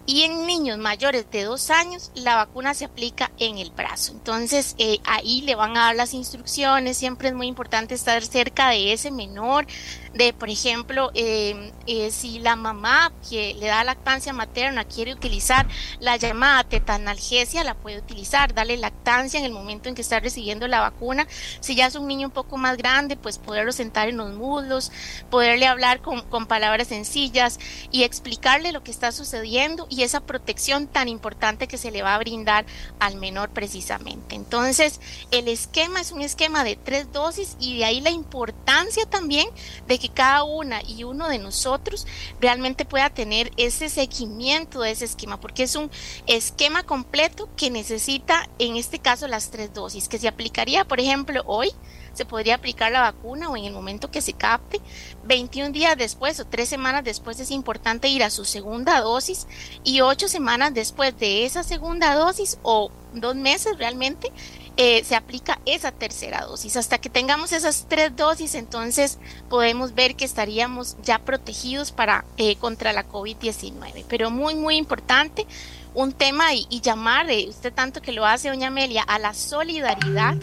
Y 0.06 0.24
en 0.24 0.46
niños 0.46 0.78
mayores 0.78 1.32
de 1.32 1.44
dos 1.44 1.70
años, 1.70 2.12
la 2.16 2.36
vacuna 2.36 2.74
se 2.74 2.84
aplica 2.84 3.32
en 3.38 3.58
el 3.58 3.70
brazo. 3.70 4.12
Entonces, 4.12 4.76
eh, 4.78 5.00
ahí 5.06 5.42
le 5.44 5.56
van 5.56 5.78
a 5.78 5.86
dar 5.86 5.96
las 5.96 6.14
instrucciones. 6.14 6.98
Siempre 6.98 7.30
es 7.30 7.34
muy 7.34 7.48
importante 7.48 7.96
estar 7.96 8.22
cerca 8.24 8.70
de 8.70 8.92
ese 8.92 9.10
menor, 9.10 9.68
de, 10.14 10.34
por 10.34 10.50
ejemplo, 10.50 11.12
em, 11.14 11.72
eh, 11.88 12.12
si 12.12 12.40
la 12.40 12.56
mamá 12.56 13.12
que 13.30 13.54
le 13.56 13.68
da 13.68 13.84
lactancia 13.84 14.34
materna 14.34 14.84
quiere 14.84 15.14
utilizar 15.14 15.68
la 16.00 16.18
llamada 16.18 16.64
tetanalgesia, 16.64 17.64
la 17.64 17.76
puede 17.76 18.00
utilizar, 18.00 18.54
darle 18.54 18.78
lactancia 18.78 19.40
en 19.40 19.46
el 19.46 19.52
momento 19.52 19.88
en 19.88 19.96
que 19.96 20.02
está 20.02 20.20
recibiendo 20.20 20.68
la 20.68 20.82
vacuna. 20.82 21.28
Si 21.62 21.76
ya 21.76 21.88
es 21.88 21.96
un 21.96 22.08
niño 22.08 22.28
un 22.28 22.34
poco 22.34 22.58
más 22.58 22.78
grande, 22.78 23.16
pues 23.16 23.38
poderlo 23.38 23.72
sentar 23.72 24.10
en 24.10 24.18
los 24.18 24.34
muslos, 24.34 24.92
poderle 25.30 25.68
hablar 25.68 26.02
con, 26.02 26.22
con 26.24 26.46
palabras 26.46 26.90
sencillas 26.90 27.60
y 27.92 28.04
explicarle 28.04 28.74
lo 28.74 28.84
que 28.84 28.92
está 28.92 29.12
sucediendo 29.12 29.88
y 29.90 30.04
esa 30.04 30.20
protección 30.20 30.88
tan 30.88 31.08
importante 31.08 31.68
que 31.68 31.78
se 31.78 31.92
le 31.92 32.04
va 32.04 32.16
a 32.16 32.20
brindar 32.20 32.66
al 33.00 33.16
menor 33.16 33.50
precisamente. 33.50 34.36
Entonces, 34.36 35.00
el 35.32 35.48
esquema 35.48 36.02
es 36.02 36.12
un 36.12 36.22
esquema 36.22 36.66
de 36.66 36.76
tres 36.76 37.12
dosis 37.14 37.56
y 37.60 37.78
de 37.78 37.86
ahí 37.86 38.02
la 38.02 38.10
importancia 38.10 39.06
también 39.06 39.48
de 39.88 40.01
que 40.02 40.10
cada 40.10 40.44
una 40.44 40.82
y 40.84 41.04
uno 41.04 41.30
de 41.30 41.38
nosotros 41.38 42.08
realmente 42.42 42.86
pueda 42.86 43.10
tener 43.10 43.52
ese 43.56 43.88
seguimiento 43.88 44.82
de 44.82 44.92
ese 44.92 45.06
esquema, 45.06 45.40
porque 45.40 45.64
es 45.64 45.76
un 45.76 45.92
esquema 46.28 46.84
completo 46.84 47.48
que 47.56 47.70
necesita, 47.70 48.50
en 48.60 48.76
este 48.76 49.00
caso, 49.00 49.28
las 49.28 49.52
tres 49.52 49.74
dosis, 49.74 50.10
que 50.10 50.18
se 50.18 50.28
aplicaría, 50.28 50.86
por 50.86 51.00
ejemplo, 51.00 51.44
hoy, 51.46 51.72
se 52.14 52.26
podría 52.26 52.56
aplicar 52.56 52.92
la 52.92 53.02
vacuna 53.02 53.50
o 53.50 53.56
en 53.56 53.66
el 53.66 53.74
momento 53.74 54.12
que 54.12 54.22
se 54.22 54.34
capte. 54.34 54.82
21 55.24 55.72
días 55.72 55.98
después 55.98 56.40
o 56.40 56.46
tres 56.46 56.68
semanas 56.68 57.04
después 57.04 57.40
es 57.40 57.52
importante 57.52 58.10
ir 58.10 58.24
a 58.24 58.30
su 58.30 58.44
segunda 58.44 59.00
dosis 59.00 59.48
y 59.84 60.02
ocho 60.02 60.28
semanas 60.28 60.74
después 60.74 61.18
de 61.18 61.46
esa 61.46 61.64
segunda 61.64 62.16
dosis 62.16 62.58
o 62.64 62.92
dos 63.14 63.36
meses 63.36 63.78
realmente 63.78 64.32
eh, 64.78 65.04
se 65.04 65.16
aplica 65.16 65.60
esa 65.66 65.92
tercera 65.92 66.46
dosis. 66.46 66.78
Hasta 66.78 66.98
que 66.98 67.10
tengamos 67.10 67.52
esas 67.52 67.86
tres 67.88 68.16
dosis, 68.16 68.56
entonces 68.56 69.20
podemos 69.50 69.94
ver 69.94 70.16
que 70.16 70.26
estaríamos 70.26 70.98
ya 71.04 71.20
protegidos 71.20 71.92
para 71.92 72.26
eh, 72.38 72.56
contra 72.56 72.94
la 72.94 73.08
COVID-19. 73.08 74.06
Pero 74.08 74.32
muy, 74.32 74.56
muy 74.56 74.78
importante 74.78 75.46
un 75.94 76.14
tema 76.14 76.54
y, 76.54 76.82
llamar, 76.82 77.30
eh, 77.30 77.48
usted 77.50 77.74
tanto 77.74 78.02
que 78.02 78.14
lo 78.14 78.26
hace, 78.26 78.50
doña 78.50 78.68
Amelia, 78.68 79.04
a 79.04 79.20
la 79.20 79.34
solidaridad 79.34 80.38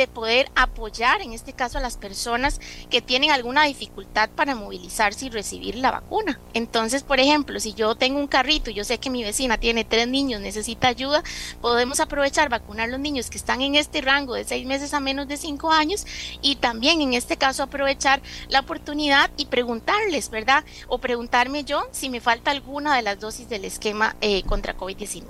de 0.00 0.08
poder 0.08 0.50
apoyar 0.54 1.22
en 1.22 1.32
este 1.32 1.52
caso 1.52 1.78
a 1.78 1.80
las 1.80 1.96
personas 1.96 2.60
que 2.88 3.02
tienen 3.02 3.30
alguna 3.30 3.64
dificultad 3.64 4.30
para 4.30 4.54
movilizarse 4.54 5.26
y 5.26 5.30
recibir 5.30 5.76
la 5.76 5.90
vacuna. 5.90 6.40
Entonces, 6.54 7.02
por 7.02 7.20
ejemplo, 7.20 7.60
si 7.60 7.74
yo 7.74 7.94
tengo 7.94 8.18
un 8.18 8.26
carrito 8.26 8.70
y 8.70 8.74
yo 8.74 8.84
sé 8.84 8.98
que 8.98 9.10
mi 9.10 9.22
vecina 9.22 9.58
tiene 9.58 9.84
tres 9.84 10.08
niños, 10.08 10.40
necesita 10.40 10.88
ayuda, 10.88 11.22
podemos 11.60 12.00
aprovechar 12.00 12.48
vacunar 12.48 12.88
a 12.88 12.92
los 12.92 13.00
niños 13.00 13.30
que 13.30 13.38
están 13.38 13.60
en 13.60 13.74
este 13.74 14.00
rango 14.00 14.34
de 14.34 14.44
seis 14.44 14.66
meses 14.66 14.94
a 14.94 15.00
menos 15.00 15.28
de 15.28 15.36
cinco 15.36 15.70
años 15.70 16.06
y 16.40 16.56
también 16.56 17.00
en 17.00 17.14
este 17.14 17.36
caso 17.36 17.62
aprovechar 17.62 18.22
la 18.48 18.60
oportunidad 18.60 19.30
y 19.36 19.46
preguntarles, 19.46 20.30
¿verdad? 20.30 20.64
O 20.88 20.98
preguntarme 20.98 21.64
yo 21.64 21.86
si 21.92 22.08
me 22.08 22.20
falta 22.20 22.50
alguna 22.50 22.96
de 22.96 23.02
las 23.02 23.20
dosis 23.20 23.48
del 23.48 23.64
esquema 23.64 24.16
eh, 24.20 24.42
contra 24.44 24.76
COVID-19. 24.76 25.24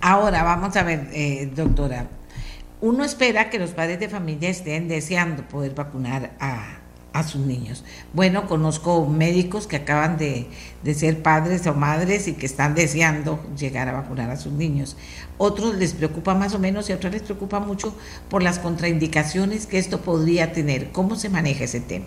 Ahora, 0.00 0.42
vamos 0.42 0.74
a 0.76 0.82
ver, 0.82 1.08
eh, 1.12 1.50
doctora, 1.54 2.08
uno 2.80 3.04
espera 3.04 3.50
que 3.50 3.58
los 3.58 3.70
padres 3.70 4.00
de 4.00 4.08
familia 4.08 4.48
estén 4.48 4.88
deseando 4.88 5.42
poder 5.42 5.74
vacunar 5.74 6.32
a, 6.40 6.76
sus 7.24 7.42
niños. 7.42 7.84
Bueno, 8.14 8.46
conozco 8.46 9.06
médicos 9.06 9.66
que 9.66 9.76
acaban 9.76 10.16
de, 10.16 10.46
ser 10.94 11.22
padres 11.22 11.66
o 11.66 11.74
madres 11.74 12.28
y 12.28 12.34
que 12.34 12.46
están 12.46 12.74
deseando 12.74 13.38
llegar 13.58 13.88
a 13.88 13.92
vacunar 13.92 14.30
a 14.30 14.36
sus 14.36 14.52
niños. 14.52 14.96
Otros 15.36 15.74
les 15.74 15.92
preocupa 15.92 16.34
más 16.34 16.54
o 16.54 16.58
menos 16.58 16.88
y 16.88 16.92
a 16.92 16.96
otros 16.96 17.12
les 17.12 17.22
preocupa 17.22 17.60
mucho 17.60 17.94
por 18.30 18.42
las 18.42 18.58
contraindicaciones 18.58 19.66
que 19.66 19.78
esto 19.78 20.00
podría 20.00 20.52
tener. 20.52 20.92
¿Cómo 20.92 21.16
se 21.16 21.28
maneja 21.28 21.64
ese 21.64 21.80
tema? 21.80 22.06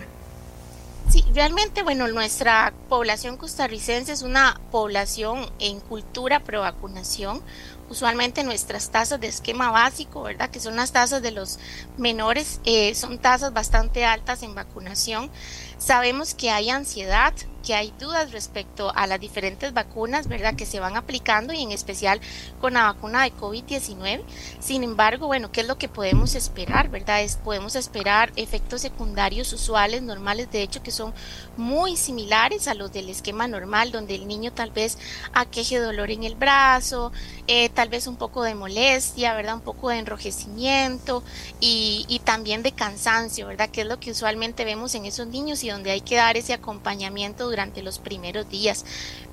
Sí, 1.10 1.24
realmente, 1.34 1.84
bueno, 1.84 2.08
nuestra 2.08 2.74
población 2.90 3.38
costarricense 3.38 4.14
es 4.14 4.24
una 4.24 4.60
población 4.72 5.46
en 5.60 5.80
cultura 5.80 6.40
pro 6.40 6.62
vacunación 6.62 7.42
usualmente 7.90 8.44
nuestras 8.44 8.90
tasas 8.90 9.20
de 9.20 9.28
esquema 9.28 9.72
básico, 9.72 10.24
¿verdad? 10.24 10.50
Que 10.50 10.60
son 10.60 10.76
las 10.76 10.92
tasas 10.92 11.22
de 11.22 11.32
los 11.32 11.60
menores, 11.98 12.60
eh, 12.66 12.96
son 12.96 13.20
tasas 13.20 13.54
bastante 13.54 14.06
altas 14.06 14.44
en 14.44 14.56
vacunación. 14.56 15.30
Sabemos 15.78 16.34
que 16.34 16.50
hay 16.50 16.70
ansiedad, 16.70 17.34
que 17.64 17.74
hay 17.74 17.94
dudas 17.98 18.32
respecto 18.32 18.92
a 18.94 19.08
las 19.08 19.20
diferentes 19.20 19.74
vacunas, 19.74 20.28
¿verdad? 20.28 20.56
Que 20.56 20.66
se 20.66 20.80
van 20.80 20.98
aplicando 20.98 21.54
y 21.54 21.64
en 21.64 21.72
especial 21.72 22.20
con 22.62 22.74
la 22.74 22.84
vacuna 22.84 23.24
de 23.24 23.34
COVID-19. 23.34 24.22
Sin 24.60 24.84
embargo, 24.84 25.28
bueno, 25.28 25.52
¿qué 25.52 25.62
es 25.62 25.68
lo 25.68 25.78
que 25.78 25.90
podemos 25.90 26.36
esperar, 26.36 26.90
verdad? 26.90 27.24
Es, 27.24 27.38
podemos 27.38 27.76
esperar 27.76 28.32
efectos 28.36 28.82
secundarios 28.82 29.52
usuales, 29.54 30.02
normales, 30.02 30.52
de 30.52 30.62
hecho, 30.62 30.84
que 30.84 30.92
son 30.92 31.14
muy 31.58 31.96
similares 31.96 32.68
a 32.68 32.74
los 32.74 32.92
del 32.92 33.10
esquema 33.10 33.48
normal, 33.48 33.92
donde 33.92 34.16
el 34.16 34.28
niño 34.28 34.52
tal 34.52 34.72
vez 34.72 34.98
aqueje 35.34 35.80
dolor 35.80 36.12
en 36.12 36.24
el 36.24 36.36
brazo, 36.36 37.12
eh, 37.48 37.70
tal 37.70 37.90
vez 37.90 38.08
un 38.08 38.18
poco 38.18 38.44
de 38.44 38.56
molestia, 38.56 39.34
¿verdad? 39.34 39.56
Un 39.56 39.62
poco 39.62 39.90
de 39.90 40.00
enrojecimiento 40.00 41.24
y, 41.62 42.06
y 42.10 42.20
también 42.20 42.62
de 42.62 42.74
cansancio, 42.74 43.48
¿verdad? 43.48 43.70
Que 43.70 43.82
es 43.82 43.88
lo 43.88 44.00
que 44.00 44.12
usualmente 44.12 44.66
vemos 44.66 44.96
en 44.96 45.06
esos 45.06 45.28
niños 45.28 45.64
y 45.64 45.70
donde 45.70 45.92
hay 45.92 46.02
que 46.02 46.18
dar 46.18 46.36
ese 46.36 46.54
acompañamiento 46.54 47.48
durante 47.54 47.84
los 47.84 48.00
primeros 48.00 48.50
días. 48.50 48.84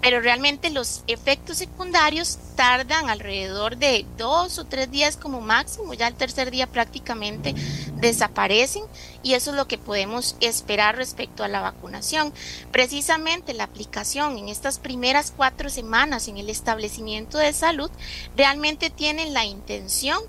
Pero 0.02 0.20
realmente 0.20 0.68
los 0.68 1.04
efectos 1.06 1.56
secundarios 1.56 2.38
tardan 2.54 3.08
alrededor 3.08 3.78
de 3.78 4.04
dos 4.18 4.58
o 4.58 4.66
tres 4.66 4.90
días 4.90 5.16
como 5.16 5.40
máximo, 5.40 5.94
ya 5.94 6.06
el 6.06 6.14
tercer 6.14 6.50
día 6.50 6.66
prácticamente 6.66 7.54
desaparecen 7.96 8.84
y 9.22 9.32
eso 9.32 9.50
es 9.50 9.56
lo 9.56 9.66
que 9.66 9.78
podemos 9.78 10.36
esperar 10.40 10.96
respecto 10.96 11.44
a 11.44 11.48
la 11.48 11.60
vacunación. 11.60 12.34
Precisamente 12.72 13.54
la 13.54 13.64
aplicación 13.64 14.36
en 14.36 14.50
estas 14.50 14.78
primeras 14.78 15.32
cuatro 15.34 15.70
semanas 15.70 16.28
en 16.28 16.36
el 16.36 16.50
establecimiento 16.50 17.38
de 17.38 17.54
salud 17.54 17.90
realmente 18.36 18.90
tiene 18.90 19.30
la 19.30 19.46
intención 19.46 20.20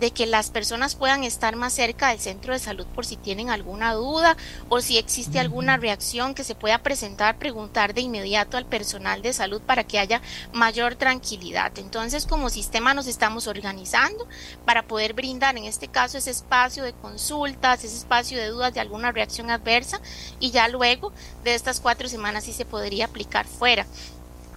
de 0.00 0.10
que 0.10 0.26
las 0.26 0.50
personas 0.50 0.96
puedan 0.96 1.22
estar 1.24 1.54
más 1.56 1.74
cerca 1.74 2.08
del 2.08 2.18
centro 2.18 2.54
de 2.54 2.58
salud 2.58 2.86
por 2.86 3.06
si 3.06 3.16
tienen 3.16 3.50
alguna 3.50 3.92
duda 3.92 4.36
o 4.68 4.80
si 4.80 4.98
existe 4.98 5.38
alguna 5.38 5.76
reacción 5.76 6.34
que 6.34 6.42
se 6.42 6.54
pueda 6.54 6.78
presentar, 6.78 7.38
preguntar 7.38 7.94
de 7.94 8.00
inmediato 8.00 8.56
al 8.56 8.66
personal 8.66 9.20
de 9.22 9.34
salud 9.34 9.60
para 9.60 9.84
que 9.84 9.98
haya 9.98 10.22
mayor 10.52 10.96
tranquilidad. 10.96 11.78
Entonces, 11.78 12.26
como 12.26 12.48
sistema 12.48 12.94
nos 12.94 13.06
estamos 13.06 13.46
organizando 13.46 14.26
para 14.64 14.86
poder 14.86 15.12
brindar 15.12 15.56
en 15.56 15.64
este 15.64 15.88
caso 15.88 16.18
ese 16.18 16.30
espacio 16.30 16.82
de 16.82 16.94
consultas, 16.94 17.84
ese 17.84 17.96
espacio 17.96 18.38
de 18.38 18.48
dudas 18.48 18.72
de 18.72 18.80
alguna 18.80 19.12
reacción 19.12 19.50
adversa 19.50 20.00
y 20.38 20.50
ya 20.50 20.66
luego 20.68 21.12
de 21.44 21.54
estas 21.54 21.80
cuatro 21.80 22.08
semanas 22.08 22.44
sí 22.44 22.52
se 22.52 22.64
podría 22.64 23.04
aplicar 23.04 23.46
fuera. 23.46 23.86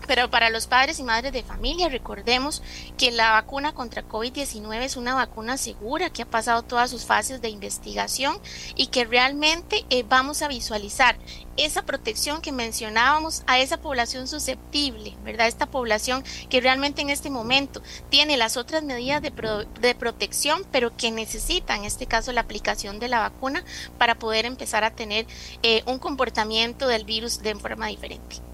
Pero 0.07 0.29
para 0.29 0.50
los 0.50 0.67
padres 0.67 1.00
y 1.00 1.03
madres 1.03 1.31
de 1.33 1.43
familia, 1.43 1.89
recordemos 1.89 2.62
que 2.98 3.12
la 3.12 3.31
vacuna 3.31 3.74
contra 3.74 4.07
COVID-19 4.07 4.81
es 4.81 4.98
una 4.98 5.15
vacuna 5.15 5.57
segura 5.57 6.10
que 6.10 6.24
ha 6.24 6.29
pasado 6.29 6.63
todas 6.63 6.89
sus 6.89 7.05
fases 7.05 7.41
de 7.41 7.50
investigación 7.50 8.38
y 8.75 8.88
que 8.88 9.05
realmente 9.05 9.86
eh, 9.89 10.03
vamos 10.07 10.41
a 10.41 10.48
visualizar 10.48 11.17
esa 11.55 11.83
protección 11.83 12.41
que 12.41 12.51
mencionábamos 12.51 13.43
a 13.45 13.60
esa 13.60 13.79
población 13.79 14.27
susceptible, 14.27 15.15
¿verdad? 15.24 15.48
Esta 15.48 15.67
población 15.67 16.24
que 16.50 16.62
realmente 16.62 17.01
en 17.01 17.10
este 17.10 17.29
momento 17.29 17.81
tiene 18.10 18.38
las 18.38 18.57
otras 18.57 18.83
medidas 18.83 19.22
de, 19.22 19.31
de 19.79 19.95
protección, 19.95 20.65
pero 20.72 20.95
que 20.98 21.12
necesita 21.12 21.75
en 21.75 21.86
este 21.86 22.07
caso 22.07 22.31
la 22.31 22.41
aplicación 22.41 23.00
de 23.00 23.07
la 23.07 23.19
vacuna 23.19 23.63
para 23.98 24.15
poder 24.15 24.45
empezar 24.45 24.83
a 24.83 24.91
tener 24.91 25.27
eh, 25.62 25.83
un 25.86 26.00
comportamiento 26.00 26.88
del 26.88 27.05
virus 27.05 27.39
de 27.39 27.55
forma 27.55 27.88
diferente. 27.88 28.52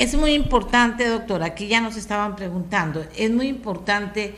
Es 0.00 0.14
muy 0.14 0.32
importante, 0.32 1.06
doctora, 1.06 1.44
aquí 1.44 1.66
ya 1.66 1.82
nos 1.82 1.98
estaban 1.98 2.34
preguntando, 2.34 3.04
es 3.18 3.30
muy 3.30 3.48
importante 3.48 4.34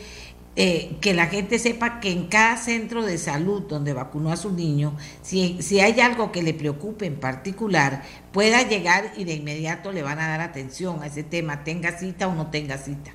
eh, 0.56 0.96
que 1.00 1.14
la 1.14 1.28
gente 1.28 1.60
sepa 1.60 2.00
que 2.00 2.10
en 2.10 2.26
cada 2.26 2.56
centro 2.56 3.04
de 3.06 3.16
salud 3.16 3.62
donde 3.68 3.92
vacunó 3.92 4.32
a 4.32 4.36
su 4.36 4.50
niño, 4.50 4.96
si, 5.22 5.62
si 5.62 5.78
hay 5.78 6.00
algo 6.00 6.32
que 6.32 6.42
le 6.42 6.52
preocupe 6.52 7.06
en 7.06 7.14
particular, 7.14 8.02
pueda 8.32 8.68
llegar 8.68 9.12
y 9.16 9.22
de 9.22 9.34
inmediato 9.34 9.92
le 9.92 10.02
van 10.02 10.18
a 10.18 10.26
dar 10.26 10.40
atención 10.40 11.00
a 11.00 11.06
ese 11.06 11.22
tema, 11.22 11.62
tenga 11.62 11.96
cita 11.96 12.26
o 12.26 12.34
no 12.34 12.48
tenga 12.48 12.76
cita. 12.76 13.12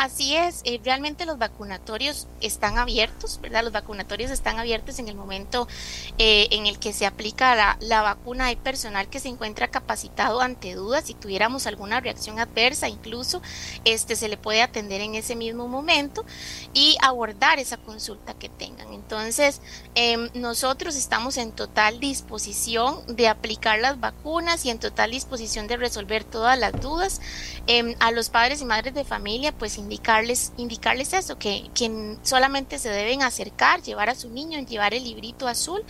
Así 0.00 0.34
es, 0.34 0.62
eh, 0.64 0.80
realmente 0.82 1.26
los 1.26 1.36
vacunatorios 1.36 2.26
están 2.40 2.78
abiertos, 2.78 3.38
¿verdad? 3.42 3.62
Los 3.62 3.74
vacunatorios 3.74 4.30
están 4.30 4.58
abiertos 4.58 4.98
en 4.98 5.08
el 5.08 5.14
momento 5.14 5.68
eh, 6.16 6.48
en 6.52 6.66
el 6.66 6.78
que 6.78 6.94
se 6.94 7.04
aplica 7.04 7.54
la, 7.54 7.76
la, 7.80 8.00
vacuna. 8.00 8.46
Hay 8.46 8.56
personal 8.56 9.10
que 9.10 9.20
se 9.20 9.28
encuentra 9.28 9.68
capacitado 9.68 10.40
ante 10.40 10.72
dudas. 10.74 11.04
Si 11.04 11.12
tuviéramos 11.12 11.66
alguna 11.66 12.00
reacción 12.00 12.38
adversa, 12.38 12.88
incluso 12.88 13.42
este, 13.84 14.16
se 14.16 14.30
le 14.30 14.38
puede 14.38 14.62
atender 14.62 15.02
en 15.02 15.16
ese 15.16 15.36
mismo 15.36 15.68
momento 15.68 16.24
y 16.72 16.96
abordar 17.02 17.58
esa 17.58 17.76
consulta 17.76 18.32
que 18.32 18.48
tengan. 18.48 18.94
Entonces, 18.94 19.60
em, 19.96 20.30
nosotros 20.32 20.96
estamos 20.96 21.36
en 21.36 21.52
total 21.52 22.00
disposición 22.00 23.04
de 23.06 23.28
aplicar 23.28 23.78
las 23.78 24.00
vacunas 24.00 24.64
y 24.64 24.70
en 24.70 24.78
total 24.78 25.10
disposición 25.10 25.66
de 25.66 25.76
resolver 25.76 26.24
todas 26.24 26.58
las 26.58 26.72
dudas. 26.80 27.20
Em, 27.66 27.94
a 28.00 28.12
los 28.12 28.30
padres 28.30 28.62
y 28.62 28.64
madres 28.64 28.94
de 28.94 29.04
familia, 29.04 29.52
pues 29.52 29.76
indicarles, 29.90 30.52
indicarles 30.56 31.12
eso, 31.14 31.36
que, 31.36 31.68
solamente 32.22 32.78
se 32.78 32.90
deben 32.90 33.22
acercar, 33.22 33.82
llevar 33.82 34.08
a 34.08 34.14
su 34.14 34.30
niño, 34.30 34.60
llevar 34.60 34.94
el 34.94 35.02
librito 35.02 35.48
azul 35.48 35.82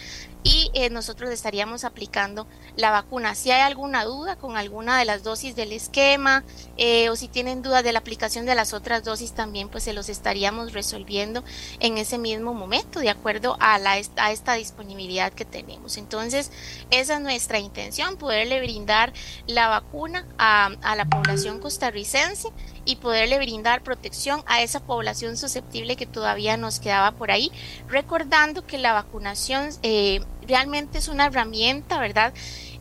y 0.43 0.71
eh, 0.73 0.89
nosotros 0.89 1.29
estaríamos 1.29 1.85
aplicando 1.85 2.47
la 2.77 2.91
vacuna. 2.91 3.35
Si 3.35 3.51
hay 3.51 3.61
alguna 3.61 4.05
duda 4.05 4.37
con 4.37 4.57
alguna 4.57 4.99
de 4.99 5.05
las 5.05 5.23
dosis 5.23 5.55
del 5.55 5.73
esquema 5.73 6.45
eh, 6.79 7.11
o 7.11 7.17
si 7.17 7.29
tienen 7.29 7.61
dudas 7.61 7.85
de 7.85 7.93
la 7.93 7.99
aplicación 7.99 8.47
de 8.47 8.55
las 8.55 8.73
otras 8.73 9.05
dosis 9.05 9.33
también, 9.33 9.69
pues 9.69 9.85
se 9.85 9.93
los 9.93 10.09
estaríamos 10.09 10.73
resolviendo 10.73 11.45
en 11.79 11.99
ese 11.99 12.17
mismo 12.17 12.55
momento, 12.55 13.01
de 13.01 13.11
acuerdo 13.11 13.59
a, 13.61 13.79
la, 13.79 14.01
a 14.17 14.33
esta 14.33 14.55
disponibilidad 14.55 15.31
que 15.31 15.45
tenemos. 15.45 15.99
Entonces, 15.99 16.51
esa 16.91 17.15
es 17.15 17.21
nuestra 17.21 17.59
intención, 17.59 18.17
poderle 18.17 18.61
brindar 18.61 19.13
la 19.47 19.69
vacuna 19.69 20.27
a, 20.39 20.71
a 20.81 20.97
la 20.97 21.05
población 21.05 21.61
costarricense 21.61 22.49
y 22.85 22.97
poderle 22.97 23.39
brindar 23.39 23.83
protección 23.83 24.43
a 24.47 24.63
esa 24.63 24.81
población 24.81 25.37
susceptible 25.37 25.97
que 25.97 26.07
todavía 26.07 26.57
nos 26.57 26.81
quedaba 26.81 27.13
por 27.13 27.31
ahí, 27.31 27.51
recordando 27.89 28.67
que 28.67 28.79
la 28.79 28.93
vacunación 28.93 29.69
eh, 29.83 30.21
realmente 30.47 30.99
es 30.99 31.09
una 31.09 31.27
herramienta, 31.27 31.99
¿verdad?, 31.99 32.33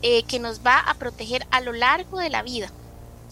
eh, 0.01 0.24
que 0.24 0.39
nos 0.39 0.65
va 0.65 0.79
a 0.79 0.94
proteger 0.94 1.46
a 1.51 1.62
lo 1.62 1.74
largo 1.74 2.20
de 2.20 2.29
la 2.29 2.41
vida 2.41 2.72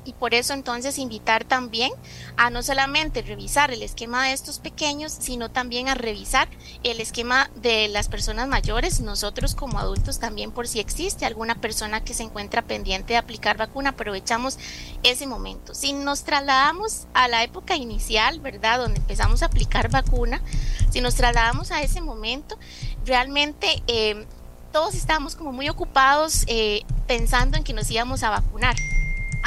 y 0.07 0.13
por 0.13 0.33
eso 0.33 0.53
entonces 0.53 0.97
invitar 0.99 1.43
también 1.43 1.91
a 2.37 2.49
no 2.49 2.63
solamente 2.63 3.21
revisar 3.21 3.71
el 3.71 3.83
esquema 3.83 4.25
de 4.25 4.33
estos 4.33 4.59
pequeños, 4.59 5.11
sino 5.11 5.51
también 5.51 5.89
a 5.89 5.95
revisar 5.95 6.47
el 6.83 7.01
esquema 7.01 7.49
de 7.55 7.89
las 7.89 8.07
personas 8.07 8.47
mayores, 8.47 9.01
nosotros 9.01 9.53
como 9.53 9.79
adultos 9.79 10.19
también 10.19 10.51
por 10.51 10.67
si 10.67 10.79
existe 10.79 11.25
alguna 11.25 11.55
persona 11.55 12.05
que 12.05 12.13
se 12.13 12.23
encuentra 12.23 12.61
pendiente 12.61 13.13
de 13.13 13.17
aplicar 13.17 13.57
vacuna, 13.57 13.89
aprovechamos 13.89 14.57
ese 15.03 15.27
momento. 15.27 15.75
Si 15.75 15.91
nos 15.91 16.23
trasladamos 16.23 17.07
a 17.13 17.27
la 17.27 17.43
época 17.43 17.75
inicial, 17.75 18.39
¿verdad? 18.39 18.79
Donde 18.79 18.99
empezamos 18.99 19.43
a 19.43 19.47
aplicar 19.47 19.89
vacuna, 19.89 20.41
si 20.89 21.01
nos 21.01 21.15
trasladamos 21.15 21.71
a 21.71 21.81
ese 21.81 22.01
momento, 22.01 22.57
realmente... 23.05 23.83
Eh, 23.87 24.25
todos 24.69 24.95
estábamos 24.95 25.35
como 25.35 25.53
muy 25.53 25.69
ocupados 25.69 26.43
eh, 26.45 26.83
pensando 27.07 27.57
en 27.57 27.63
que 27.63 27.73
nos 27.73 27.89
íbamos 27.89 28.21
a 28.21 28.29
vacunar 28.29 28.75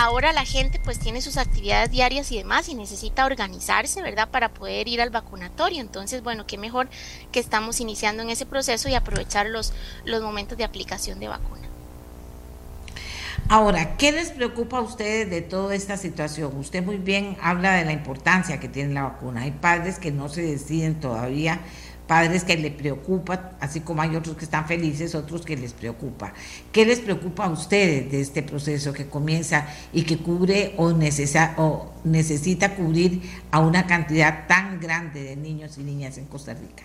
ahora 0.01 0.33
la 0.33 0.47
gente 0.47 0.81
pues 0.83 0.99
tiene 0.99 1.21
sus 1.21 1.37
actividades 1.37 1.91
diarias 1.91 2.33
y 2.33 2.39
demás 2.39 2.71
y 2.71 2.75
necesita 2.75 3.27
organizarse, 3.27 4.01
¿verdad? 4.01 4.31
Para 4.31 4.49
poder 4.49 4.89
ir 4.89 5.03
al 5.03 5.11
vacunatorio. 5.11 5.83
Entonces, 5.83 6.23
bueno, 6.23 6.47
qué 6.47 6.57
mejor 6.57 6.89
que 7.33 7.39
estamos 7.39 7.81
iniciando 7.81 8.23
en 8.23 8.31
ese 8.31 8.47
proceso 8.47 8.89
y 8.89 8.95
aprovechar 8.95 9.47
los, 9.47 9.75
los 10.07 10.23
momentos 10.23 10.57
de 10.57 10.65
aplicación 10.65 11.21
de 11.21 11.29
vacuna. 11.29 11.69
Ahora, 13.51 13.99
¿qué 13.99 14.13
les 14.13 14.31
preocupa 14.31 14.79
a 14.79 14.81
ustedes 14.81 15.29
de 15.29 15.43
toda 15.43 15.75
esta 15.75 15.99
situación? 15.99 16.57
Usted 16.57 16.83
muy 16.83 16.97
bien 16.97 17.37
habla 17.43 17.75
de 17.75 17.85
la 17.85 17.93
importancia 17.93 18.59
que 18.59 18.69
tiene 18.69 18.95
la 18.95 19.03
vacuna. 19.03 19.43
Hay 19.43 19.51
padres 19.51 19.99
que 19.99 20.13
no 20.13 20.31
se 20.31 20.41
deciden 20.41 20.99
todavía 20.99 21.61
padres 22.11 22.43
que 22.43 22.57
les 22.57 22.73
preocupa, 22.73 23.53
así 23.61 23.83
como 23.83 24.03
hay 24.03 24.17
otros 24.17 24.37
que 24.37 24.45
están 24.45 24.67
felices, 24.67 25.15
otros 25.15 25.43
que 25.43 25.57
les 25.57 25.73
preocupa. 25.73 26.33
¿Qué 26.73 26.85
les 26.85 26.99
preocupa 26.99 27.45
a 27.45 27.51
ustedes 27.51 28.11
de 28.11 28.21
este 28.21 28.43
proceso 28.43 28.93
que 28.93 29.07
comienza 29.07 29.69
y 29.93 30.03
que 30.03 30.19
cubre 30.19 30.75
o, 30.77 30.91
necesita, 30.91 31.55
o 31.57 31.93
necesita 32.03 32.75
cubrir 32.75 33.23
a 33.53 33.61
una 33.61 33.87
cantidad 33.87 34.49
tan 34.49 34.81
grande 34.81 35.23
de 35.23 35.37
niños 35.37 35.79
y 35.79 35.85
niñas 35.85 36.19
en 36.19 36.25
Costa 36.25 36.53
Rica? 36.53 36.83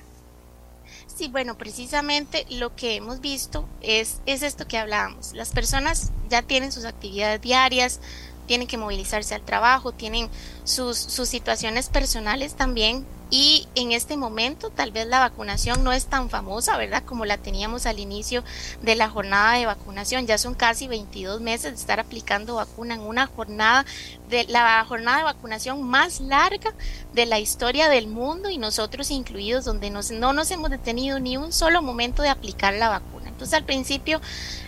Sí, 1.08 1.28
bueno, 1.28 1.58
precisamente 1.58 2.46
lo 2.52 2.76
que 2.76 2.98
hemos 2.98 3.20
visto 3.20 3.68
es, 3.82 4.22
es 4.28 4.44
esto 4.44 4.68
que 4.68 4.78
hablábamos. 4.78 5.34
Las 5.34 5.50
personas 5.50 6.12
ya 6.30 6.44
tienen 6.44 6.72
sus 6.72 6.86
actividades 6.86 7.42
diarias, 7.42 8.00
tienen 8.46 8.68
que 8.68 8.78
movilizarse 8.78 9.34
al 9.34 9.42
trabajo, 9.42 9.92
tienen 9.92 10.30
sus, 10.66 10.98
situaciones 10.98 11.90
personales 11.90 12.56
también 12.56 13.06
y 13.30 13.68
en 13.76 13.92
este 13.92 14.18
momento 14.18 14.70
tal 14.70 14.92
vez 14.92 15.08
la 15.08 15.20
vacunación 15.20 15.84
no 15.84 15.94
es 15.94 16.06
tan 16.06 16.30
famosa, 16.30 16.78
¿verdad? 16.78 17.04
Como 17.04 17.26
la 17.26 17.38
teníamos 17.38 17.86
al 17.86 18.00
inicio 18.00 18.44
de 18.82 18.96
la 18.96 19.10
jornada 19.10 19.54
de 19.54 19.66
vacunación. 19.66 20.28
Ya 20.28 20.38
son 20.38 20.54
casi 20.54 20.88
22 20.88 21.42
meses 21.42 21.72
de 21.72 21.80
estar 21.80 22.00
aplicando 22.00 22.56
vacuna 22.56 22.96
en 22.96 23.02
una 23.02 23.26
jornada 23.26 23.86
de 24.30 24.46
la 24.46 24.84
jornada 24.88 25.20
de 25.20 25.24
vacunación 25.24 25.82
más 25.82 26.20
larga 26.20 26.74
de 27.14 27.26
la 27.26 27.40
historia 27.40 27.90
del 27.90 28.08
mundo 28.08 28.50
y 28.50 28.58
nosotros 28.58 29.10
incluidos 29.10 29.66
donde 29.66 29.90
nos, 29.90 30.12
no 30.12 30.34
nos 30.34 30.52
hemos 30.52 30.70
detenido 30.70 31.20
ni 31.20 31.38
un 31.38 31.52
solo 31.52 31.82
momento 31.82 32.22
de 32.22 32.30
aplicar 32.30 32.76
la 32.76 32.90
vacuna. 32.90 33.16
Entonces 33.36 33.54
al 33.56 33.66
principio 33.66 34.22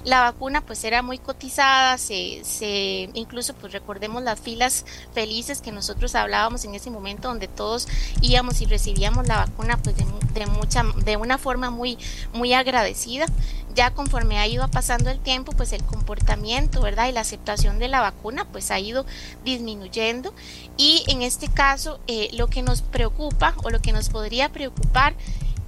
la 0.03 0.21
vacuna 0.21 0.59
pues 0.59 0.83
era 0.83 1.01
muy 1.01 1.19
cotizada, 1.19 1.97
se, 1.97 2.41
se, 2.43 3.09
incluso 3.13 3.53
pues 3.53 3.71
recordemos 3.71 4.23
las 4.23 4.41
filas 4.41 4.85
felices 5.13 5.61
que 5.61 5.71
nosotros 5.87 6.15
hablábamos 6.15 6.65
en 6.65 6.75
ese 6.75 6.91
momento 6.91 7.29
donde 7.29 7.47
todos 7.47 7.87
íbamos 8.21 8.59
y 8.59 8.65
recibíamos 8.65 9.25
la 9.25 9.37
vacuna 9.37 9.77
pues 9.77 9.95
de, 9.95 10.45
mucha, 10.45 10.83
de 11.05 11.15
una 11.15 11.37
forma 11.37 11.69
muy, 11.69 11.97
muy 12.33 12.53
agradecida. 12.53 13.25
Ya 13.73 13.93
conforme 13.93 14.37
ha 14.37 14.47
ido 14.47 14.67
pasando 14.69 15.09
el 15.09 15.19
tiempo, 15.19 15.53
pues 15.53 15.71
el 15.71 15.83
comportamiento, 15.83 16.81
¿verdad? 16.81 17.07
Y 17.07 17.13
la 17.13 17.21
aceptación 17.21 17.79
de 17.79 17.87
la 17.87 18.01
vacuna, 18.01 18.45
pues 18.51 18.69
ha 18.69 18.79
ido 18.79 19.05
disminuyendo. 19.45 20.33
Y 20.75 21.05
en 21.07 21.21
este 21.21 21.47
caso, 21.47 22.01
eh, 22.07 22.29
lo 22.33 22.47
que 22.47 22.63
nos 22.63 22.81
preocupa 22.81 23.53
o 23.63 23.69
lo 23.69 23.79
que 23.79 23.93
nos 23.93 24.09
podría 24.09 24.49
preocupar 24.49 25.15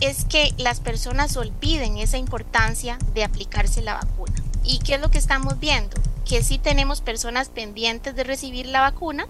es 0.02 0.26
que 0.26 0.54
las 0.58 0.82
personas 0.82 1.38
olviden 1.38 1.98
esa 1.98 2.18
importancia 2.18 2.98
de 3.14 3.24
aplicarse 3.24 3.82
la 3.82 3.94
vacuna. 3.94 4.34
¿Y 4.66 4.80
qué 4.80 4.96
es 4.96 5.02
lo 5.02 5.12
que 5.12 5.18
estamos 5.18 5.60
viendo? 5.60 5.96
Que 6.26 6.44
sí 6.44 6.58
tenemos 6.58 7.02
personas 7.02 7.50
pendientes 7.50 8.16
de 8.16 8.24
recibir 8.24 8.68
la 8.68 8.82
vacuna 8.82 9.28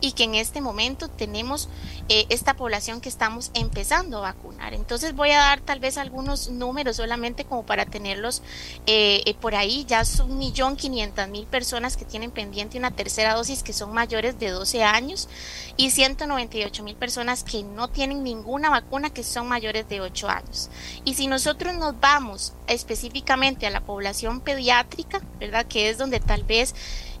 y 0.00 0.12
que 0.12 0.24
en 0.24 0.34
este 0.34 0.60
momento 0.60 1.08
tenemos 1.08 1.68
eh, 2.08 2.26
esta 2.28 2.54
población 2.54 3.00
que 3.00 3.08
estamos 3.08 3.50
empezando 3.54 4.18
a 4.18 4.32
vacunar. 4.32 4.74
Entonces 4.74 5.14
voy 5.14 5.30
a 5.30 5.38
dar 5.38 5.60
tal 5.60 5.80
vez 5.80 5.96
algunos 5.96 6.50
números 6.50 6.96
solamente 6.96 7.44
como 7.44 7.64
para 7.64 7.86
tenerlos 7.86 8.42
eh, 8.86 9.22
eh, 9.24 9.34
por 9.34 9.54
ahí. 9.54 9.84
Ya 9.86 10.04
son 10.04 10.32
un 10.32 10.38
millón 10.38 10.76
quinientas 10.76 11.28
mil 11.28 11.46
personas 11.46 11.96
que 11.96 12.04
tienen 12.04 12.30
pendiente 12.30 12.78
una 12.78 12.90
tercera 12.90 13.34
dosis 13.34 13.62
que 13.62 13.72
son 13.72 13.92
mayores 13.92 14.38
de 14.38 14.50
12 14.50 14.82
años 14.82 15.28
y 15.76 15.90
198 15.90 16.82
mil 16.82 16.96
personas 16.96 17.44
que 17.44 17.62
no 17.62 17.88
tienen 17.88 18.22
ninguna 18.22 18.70
vacuna 18.70 19.10
que 19.10 19.24
son 19.24 19.48
mayores 19.48 19.88
de 19.88 20.00
8 20.00 20.28
años. 20.28 20.70
Y 21.04 21.14
si 21.14 21.26
nosotros 21.26 21.74
nos 21.74 21.98
vamos 22.00 22.52
específicamente 22.66 23.66
a 23.66 23.70
la 23.70 23.80
población 23.80 24.40
pediátrica, 24.40 25.20
¿verdad? 25.38 25.66
Que 25.66 25.88
es 25.88 25.98
donde 25.98 26.20
tal 26.32 26.44
vez 26.44 26.74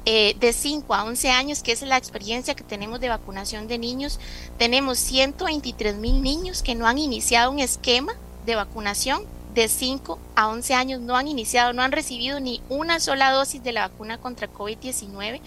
eh, 0.06 0.34
de 0.40 0.54
5 0.54 0.94
a 0.94 1.04
11 1.04 1.30
años, 1.30 1.62
que 1.62 1.72
es 1.72 1.82
la 1.82 1.98
experiencia 1.98 2.54
que 2.54 2.64
tenemos 2.64 2.98
de 2.98 3.10
vacunación 3.10 3.68
de 3.68 3.76
niños, 3.76 4.18
tenemos 4.58 4.98
123 4.98 5.96
mil 5.96 6.22
niños 6.22 6.62
que 6.62 6.74
no 6.74 6.86
han 6.86 6.96
iniciado 6.96 7.50
un 7.50 7.58
esquema 7.58 8.14
de 8.46 8.54
vacunación. 8.54 9.22
De 9.54 9.68
5 9.68 10.18
a 10.34 10.48
11 10.48 10.72
años 10.72 11.00
no 11.02 11.14
han 11.14 11.28
iniciado, 11.28 11.74
no 11.74 11.82
han 11.82 11.92
recibido 11.92 12.40
ni 12.40 12.62
una 12.70 13.00
sola 13.00 13.30
dosis 13.32 13.62
de 13.62 13.72
la 13.72 13.86
vacuna 13.86 14.16
contra 14.16 14.50
COVID-19 14.50 15.42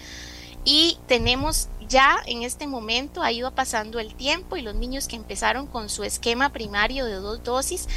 y 0.66 0.98
tenemos 1.06 1.68
ya 1.88 2.18
en 2.26 2.42
este 2.42 2.66
momento 2.66 3.22
ha 3.22 3.30
ido 3.30 3.52
pasando 3.52 4.00
el 4.00 4.16
tiempo 4.16 4.56
y 4.56 4.62
los 4.62 4.74
niños 4.74 5.06
que 5.06 5.14
empezaron 5.14 5.68
con 5.68 5.88
su 5.88 6.02
esquema 6.02 6.50
primario 6.50 7.06
de 7.06 7.14
dos 7.14 7.44
dosis, 7.44 7.88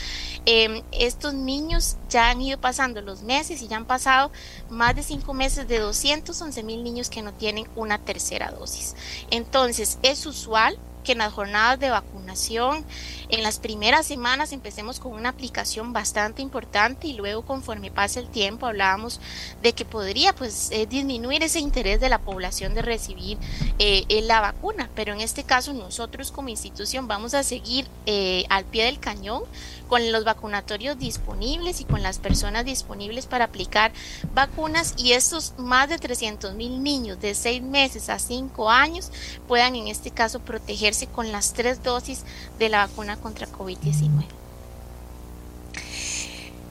em, 0.46 0.84
estos 0.92 1.34
niños 1.34 1.98
ya 2.10 2.30
han 2.30 2.42
ido 2.42 2.62
pasando 2.62 3.02
los 3.02 3.24
meses 3.24 3.64
y 3.64 3.68
ya 3.68 3.78
han 3.78 3.86
pasado 3.86 4.32
más 4.70 4.96
de 4.96 5.02
cinco 5.02 5.34
meses 5.34 5.68
de 5.68 5.80
211 5.80 6.62
mil 6.62 6.84
niños 6.84 7.10
que 7.10 7.24
no 7.24 7.34
tienen 7.34 7.68
una 7.76 7.98
tercera 7.98 8.52
dosis. 8.52 8.96
Entonces 9.32 9.98
es 10.04 10.28
usual 10.28 10.78
que 11.10 11.14
en 11.14 11.18
las 11.18 11.34
jornadas 11.34 11.80
de 11.80 11.90
vacunación, 11.90 12.86
en 13.30 13.42
las 13.42 13.58
primeras 13.58 14.06
semanas 14.06 14.52
empecemos 14.52 15.00
con 15.00 15.14
una 15.14 15.30
aplicación 15.30 15.92
bastante 15.92 16.44
importante 16.44 17.08
y 17.08 17.14
luego 17.14 17.42
conforme 17.42 17.90
pase 17.90 18.20
el 18.20 18.30
tiempo 18.30 18.68
hablábamos 18.68 19.20
de 19.64 19.74
que 19.74 19.86
podría 19.86 20.36
pues 20.36 20.70
eh, 20.70 20.86
disminuir 20.86 21.42
ese 21.42 21.58
interés 21.58 22.00
de 22.00 22.10
la 22.10 22.20
población 22.20 22.76
de 22.76 22.84
recibir 22.84 23.40
eh, 23.80 24.06
la 24.22 24.40
vacuna, 24.40 24.88
pero 24.94 25.12
en 25.12 25.22
este 25.22 25.44
caso 25.44 25.74
nosotros 25.74 26.32
como 26.32 26.50
institución 26.50 27.08
vamos 27.08 27.34
a 27.34 27.42
seguir 27.42 27.88
eh, 28.06 28.46
al 28.50 28.66
pie 28.66 28.86
del 28.86 29.00
cañón 29.00 29.42
con 29.88 30.12
los 30.12 30.24
vacunatorios 30.24 31.00
disponibles 31.00 31.82
y 31.82 31.86
con 31.86 32.04
las 32.04 32.20
personas 32.20 32.64
disponibles 32.64 33.26
para 33.26 33.46
aplicar 33.46 33.92
vacunas 34.36 34.94
y 34.96 35.14
estos 35.14 35.56
más 35.58 35.90
de 35.90 35.98
300 35.98 36.54
mil 36.54 36.84
niños 36.84 37.20
de 37.20 37.34
6 37.34 37.64
meses 37.64 38.10
a 38.10 38.20
5 38.20 38.70
años 38.70 39.12
puedan 39.48 39.76
en 39.76 39.88
este 39.88 40.12
caso 40.12 40.40
protegerse 40.40 40.99
con 41.08 41.32
las 41.32 41.54
tres 41.54 41.84
dosis 41.84 42.24
de 42.58 42.70
la 42.70 42.86
vacuna 42.86 43.18
contra 43.18 43.48
COVID-19. 43.48 44.26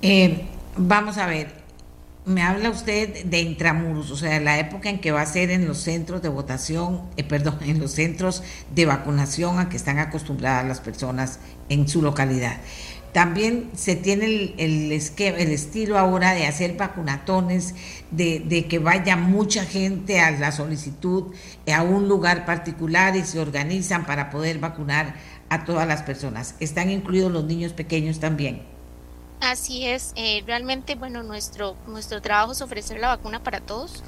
Eh, 0.02 0.46
vamos 0.76 1.18
a 1.18 1.26
ver, 1.26 1.52
me 2.24 2.42
habla 2.42 2.70
usted 2.70 3.24
de 3.24 3.40
intramuros, 3.40 4.10
o 4.10 4.16
sea, 4.16 4.38
la 4.38 4.58
época 4.58 4.90
en 4.90 5.00
que 5.00 5.12
va 5.12 5.22
a 5.22 5.26
ser 5.26 5.50
en 5.50 5.66
los 5.66 5.78
centros 5.78 6.20
de 6.20 6.28
votación, 6.28 7.02
eh, 7.16 7.24
perdón, 7.24 7.58
en 7.62 7.80
los 7.80 7.92
centros 7.92 8.42
de 8.74 8.86
vacunación 8.86 9.58
a 9.58 9.68
que 9.68 9.76
están 9.76 9.98
acostumbradas 9.98 10.66
las 10.66 10.80
personas 10.80 11.40
en 11.68 11.88
su 11.88 12.02
localidad. 12.02 12.58
También 13.12 13.70
se 13.74 13.96
tiene 13.96 14.26
el, 14.26 14.54
el, 14.58 14.92
el 14.92 15.50
estilo 15.50 15.98
ahora 15.98 16.34
de 16.34 16.46
hacer 16.46 16.76
vacunatones, 16.76 17.74
de, 18.10 18.40
de, 18.40 18.66
que 18.66 18.78
vaya 18.78 19.16
mucha 19.16 19.64
gente 19.64 20.20
a 20.20 20.30
la 20.30 20.52
solicitud 20.52 21.34
a 21.72 21.82
un 21.82 22.08
lugar 22.08 22.44
particular 22.44 23.16
y 23.16 23.24
se 23.24 23.40
organizan 23.40 24.06
para 24.06 24.30
poder 24.30 24.58
vacunar 24.58 25.14
a 25.48 25.64
todas 25.64 25.86
las 25.86 26.02
personas. 26.02 26.54
¿Están 26.60 26.90
incluidos 26.90 27.32
los 27.32 27.44
niños 27.44 27.72
pequeños 27.72 28.20
también? 28.20 28.62
Así 29.40 29.86
es, 29.86 30.12
eh, 30.16 30.42
realmente, 30.46 30.96
bueno, 30.96 31.22
nuestro, 31.22 31.76
nuestro 31.86 32.20
trabajo 32.20 32.52
es 32.52 32.60
ofrecer 32.60 32.98
la 32.98 33.08
vacuna 33.08 33.42
para 33.42 33.60
todos. 33.60 34.02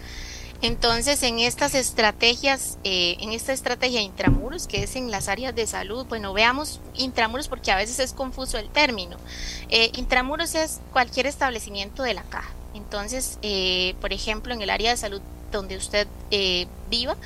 Entonces, 0.62 1.22
en 1.22 1.38
estas 1.38 1.74
estrategias, 1.74 2.78
eh, 2.84 3.16
en 3.20 3.32
esta 3.32 3.52
estrategia 3.52 4.02
intramuros, 4.02 4.66
que 4.66 4.82
es 4.82 4.94
en 4.94 5.10
las 5.10 5.28
áreas 5.28 5.54
de 5.54 5.66
salud, 5.66 6.04
bueno, 6.06 6.34
veamos 6.34 6.80
intramuros 6.94 7.48
porque 7.48 7.72
a 7.72 7.76
veces 7.76 7.98
es 7.98 8.12
confuso 8.12 8.58
el 8.58 8.68
término. 8.68 9.16
Eh, 9.70 9.90
intramuros 9.96 10.54
es 10.54 10.80
cualquier 10.92 11.26
establecimiento 11.26 12.02
de 12.02 12.12
la 12.12 12.24
caja. 12.24 12.50
Entonces, 12.74 13.38
eh, 13.42 13.94
por 14.00 14.12
ejemplo, 14.12 14.52
en 14.52 14.60
el 14.60 14.68
área 14.68 14.90
de 14.90 14.96
salud 14.98 15.22
donde 15.50 15.76
usted 15.76 16.06
eh, 16.30 16.66
viva, 16.88 17.16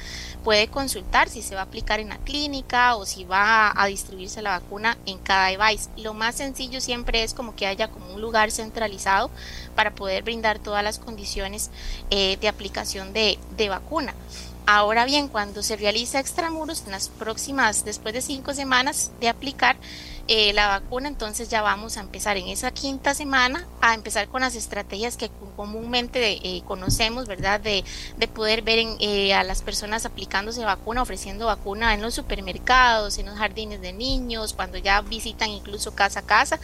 puede 0.43 0.69
consultar 0.69 1.29
si 1.29 1.43
se 1.43 1.55
va 1.55 1.63
a 1.63 1.65
aplicar 1.65 2.01
en 2.01 2.11
la 2.11 2.19
clínica 2.19 2.97
o 2.97 3.07
si 3.07 3.25
va 3.25 3.73
a, 3.75 3.87
distribuirse 3.87 4.43
la 4.43 4.59
vacuna 4.59 4.99
en 5.07 5.19
cada 5.19 5.49
device. 5.49 5.89
Lo 5.97 6.15
más 6.15 6.37
sencillo 6.37 6.81
siempre 6.81 7.23
es 7.23 7.35
como 7.35 7.57
que 7.57 7.67
haya 7.67 7.89
como 7.89 8.15
un 8.15 8.21
lugar 8.21 8.51
centralizado 8.51 9.31
para 9.75 9.95
poder 9.95 10.23
brindar 10.23 10.59
todas 10.59 10.85
las 10.85 10.99
condiciones 10.99 11.71
eh, 12.11 12.37
de 12.41 12.49
aplicación 12.49 13.13
de, 13.13 13.39
de 13.57 13.69
vacuna. 13.69 14.15
Ahora 14.67 15.05
bien, 15.05 15.29
cuando 15.29 15.63
se 15.63 15.77
realiza 15.77 16.21
extramuros 16.21 16.85
en 16.87 16.93
las 16.93 17.11
próximas, 17.11 17.85
después 17.85 18.15
de 18.15 18.23
cinco 18.23 18.55
semanas 18.55 19.11
de 19.21 19.29
aplicar, 19.29 19.77
eh, 20.27 20.53
la 20.55 20.69
vacuna, 20.69 21.09
entonces 21.09 21.51
ya 21.51 21.61
vamos 21.61 21.97
a 21.97 22.01
empezar 22.01 22.37
en 22.37 22.49
esa 22.49 22.71
quinta 22.71 23.13
semana 23.13 23.67
a 23.81 23.95
empezar 23.95 24.29
con 24.29 24.41
las 24.41 24.55
estrategias 24.55 25.17
que 25.19 25.31
comúnmente 25.57 26.41
eh, 26.43 26.63
conocemos, 26.67 27.27
¿verdad? 27.27 27.61
De, 27.61 27.85
de 28.17 28.29
poder 28.29 28.63
ver 28.63 28.79
en, 28.79 28.97
eh, 29.01 29.35
a 29.35 29.45
las 29.45 29.63
personas 29.63 30.07
aplicándose 30.07 30.65
vacuna, 30.65 31.03
ofreciendo 31.03 31.47
vacuna 31.47 31.93
en 31.93 32.01
los 32.01 32.15
supermercados, 32.15 33.19
en 33.19 33.27
los 33.27 33.37
jardines 33.37 33.81
de 33.83 33.93
niños, 33.93 34.55
cuando 34.55 34.79
ya 34.79 35.01
visitan 35.03 35.51
incluso 35.51 35.95
casa 35.95 36.21
a 36.21 36.23
casa, 36.23 36.59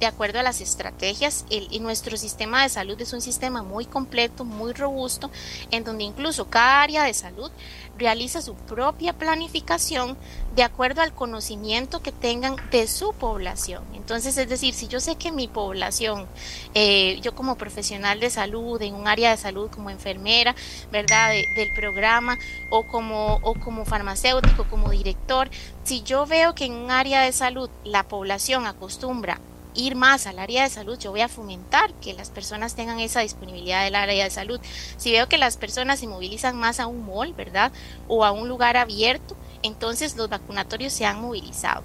de 0.00 0.06
acuerdo 0.06 0.40
a 0.40 0.42
las 0.42 0.60
estrategias. 0.60 1.44
El, 1.50 1.68
y 1.70 1.80
nuestro 1.80 2.16
sistema 2.16 2.62
de 2.62 2.68
salud 2.68 3.00
es 3.00 3.12
un 3.12 3.20
sistema 3.20 3.62
muy 3.62 3.86
completo, 3.86 4.44
muy 4.44 4.72
robusto, 4.72 5.30
en 5.70 5.84
donde 5.84 6.04
incluso 6.04 6.48
cada 6.48 6.82
área 6.82 7.04
de 7.04 7.14
salud 7.14 7.50
realiza 7.98 8.42
su 8.42 8.54
propia 8.54 9.14
planificación 9.14 10.16
de 10.54 10.62
acuerdo 10.62 11.02
al 11.02 11.12
conocimiento 11.12 12.02
que 12.02 12.12
tengan 12.12 12.56
de 12.70 12.86
su 12.86 13.12
población. 13.12 13.84
Entonces, 13.94 14.36
es 14.38 14.48
decir, 14.48 14.74
si 14.74 14.88
yo 14.88 15.00
sé 15.00 15.16
que 15.16 15.32
mi 15.32 15.48
población, 15.48 16.26
eh, 16.74 17.18
yo 17.22 17.34
como 17.34 17.56
profesional 17.56 18.20
de 18.20 18.30
salud, 18.30 18.80
en 18.80 18.94
un 18.94 19.08
área 19.08 19.30
de 19.30 19.36
salud 19.36 19.70
como 19.70 19.90
enfermera, 19.90 20.54
¿verdad? 20.90 21.30
del 21.56 21.72
programa 21.74 22.38
o 22.70 22.86
como, 22.86 23.38
o 23.42 23.54
como 23.54 23.84
farmacéutico, 23.84 24.64
como 24.64 24.90
director, 24.90 25.50
si 25.84 26.02
yo 26.02 26.26
veo 26.26 26.54
que 26.54 26.64
en 26.64 26.72
un 26.72 26.90
área 26.90 27.22
de 27.22 27.32
salud 27.32 27.68
la 27.84 28.02
población 28.04 28.66
acostumbra 28.66 29.40
ir 29.76 29.94
más 29.94 30.26
al 30.26 30.38
área 30.38 30.62
de 30.62 30.70
salud, 30.70 30.98
yo 30.98 31.10
voy 31.10 31.20
a 31.20 31.28
fomentar 31.28 31.92
que 31.94 32.14
las 32.14 32.30
personas 32.30 32.74
tengan 32.74 32.98
esa 32.98 33.20
disponibilidad 33.20 33.84
del 33.84 33.94
área 33.94 34.24
de 34.24 34.30
salud. 34.30 34.60
Si 34.96 35.12
veo 35.12 35.28
que 35.28 35.38
las 35.38 35.56
personas 35.56 36.00
se 36.00 36.06
movilizan 36.06 36.56
más 36.56 36.80
a 36.80 36.86
un 36.86 37.06
mall, 37.06 37.32
¿verdad? 37.34 37.72
O 38.08 38.24
a 38.24 38.32
un 38.32 38.48
lugar 38.48 38.76
abierto, 38.76 39.36
entonces 39.62 40.16
los 40.16 40.28
vacunatorios 40.28 40.92
se 40.92 41.06
han 41.06 41.20
movilizado. 41.20 41.82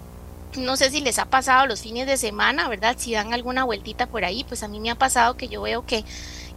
No 0.58 0.76
sé 0.76 0.90
si 0.90 1.00
les 1.02 1.20
ha 1.20 1.26
pasado 1.26 1.68
los 1.68 1.82
fines 1.82 2.08
de 2.08 2.18
semana, 2.18 2.68
¿verdad? 2.68 2.96
Si 2.98 3.14
dan 3.14 3.34
alguna 3.34 3.64
vueltita 3.64 4.08
por 4.08 4.26
ahí, 4.26 4.44
pues 4.44 4.64
a 4.64 4.68
mí 4.68 4.80
me 4.80 4.92
ha 4.92 4.96
pasado 4.96 5.38
que 5.38 5.48
yo 5.48 5.62
veo 5.62 5.86
que, 5.86 6.04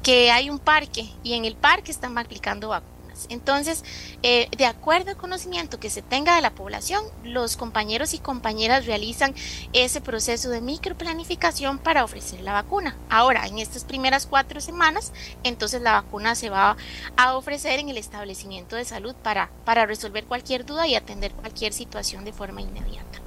que 0.02 0.30
hay 0.30 0.50
un 0.50 0.58
parque 0.58 1.08
y 1.22 1.34
en 1.34 1.44
el 1.44 1.54
parque 1.54 1.92
están 1.92 2.16
aplicando 2.18 2.68
vacunas 2.68 2.93
entonces, 3.28 3.84
eh, 4.22 4.48
de 4.56 4.66
acuerdo 4.66 5.10
al 5.10 5.16
conocimiento 5.16 5.78
que 5.78 5.90
se 5.90 6.02
tenga 6.02 6.36
de 6.36 6.42
la 6.42 6.54
población, 6.54 7.04
los 7.22 7.56
compañeros 7.56 8.14
y 8.14 8.18
compañeras 8.18 8.86
realizan 8.86 9.34
ese 9.72 10.00
proceso 10.00 10.50
de 10.50 10.60
microplanificación 10.60 11.78
para 11.78 12.04
ofrecer 12.04 12.40
la 12.40 12.52
vacuna. 12.52 12.96
Ahora, 13.08 13.46
en 13.46 13.58
estas 13.58 13.84
primeras 13.84 14.26
cuatro 14.26 14.60
semanas, 14.60 15.12
entonces 15.42 15.82
la 15.82 15.92
vacuna 15.92 16.34
se 16.34 16.50
va 16.50 16.76
a 17.16 17.36
ofrecer 17.36 17.78
en 17.78 17.88
el 17.88 17.98
establecimiento 17.98 18.76
de 18.76 18.84
salud 18.84 19.14
para, 19.22 19.50
para 19.64 19.86
resolver 19.86 20.24
cualquier 20.24 20.64
duda 20.66 20.86
y 20.86 20.94
atender 20.94 21.32
cualquier 21.32 21.72
situación 21.72 22.24
de 22.24 22.32
forma 22.32 22.60
inmediata. 22.60 23.20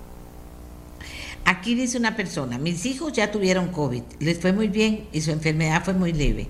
Aquí 1.45 1.76
dice 1.76 1.97
una 1.97 2.17
persona, 2.17 2.58
mis 2.58 2.86
hijos 2.86 3.13
ya 3.13 3.32
tuvieron 3.32 3.69
COVID, 3.69 4.04
les 4.19 4.38
fue 4.38 4.52
muy 4.52 4.67
bien 4.67 5.08
y 5.13 5.21
su 5.21 5.32
enfermedad 5.32 5.82
fue 5.82 5.93
muy 5.93 6.12
leve. 6.12 6.47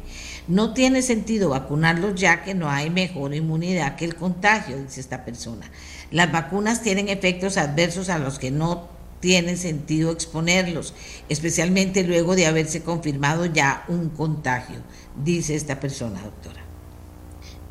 No 0.48 0.74
tiene 0.74 1.02
sentido 1.02 1.50
vacunarlos 1.50 2.16
ya 2.16 2.44
que 2.44 2.54
no 2.54 2.70
hay 2.70 2.90
mejor 2.90 3.34
inmunidad 3.34 3.96
que 3.96 4.06
el 4.06 4.16
contagio, 4.16 4.78
dice 4.78 5.02
esta 5.02 5.26
persona. 5.26 5.70
Las 6.10 6.32
vacunas 6.32 6.82
tienen 6.82 7.10
efectos 7.10 7.58
adversos 7.58 8.10
a 8.10 8.18
los 8.18 8.40
que 8.40 8.50
no 8.50 8.88
tiene 9.20 9.58
sentido 9.58 10.12
exponerlos, 10.12 10.94
especialmente 11.28 12.04
luego 12.04 12.36
de 12.36 12.46
haberse 12.46 12.84
confirmado 12.84 13.46
ya 13.46 13.84
un 13.88 14.10
contagio, 14.10 14.78
dice 15.16 15.56
esta 15.56 15.80
persona, 15.80 16.22
doctora. 16.22 16.62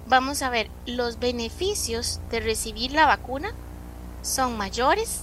Vamos 0.08 0.42
a 0.42 0.50
ver, 0.50 0.68
los 0.86 1.18
beneficios 1.18 2.20
de 2.30 2.40
recibir 2.40 2.92
la 2.92 3.06
vacuna 3.06 3.52
son 4.22 4.56
mayores 4.56 5.22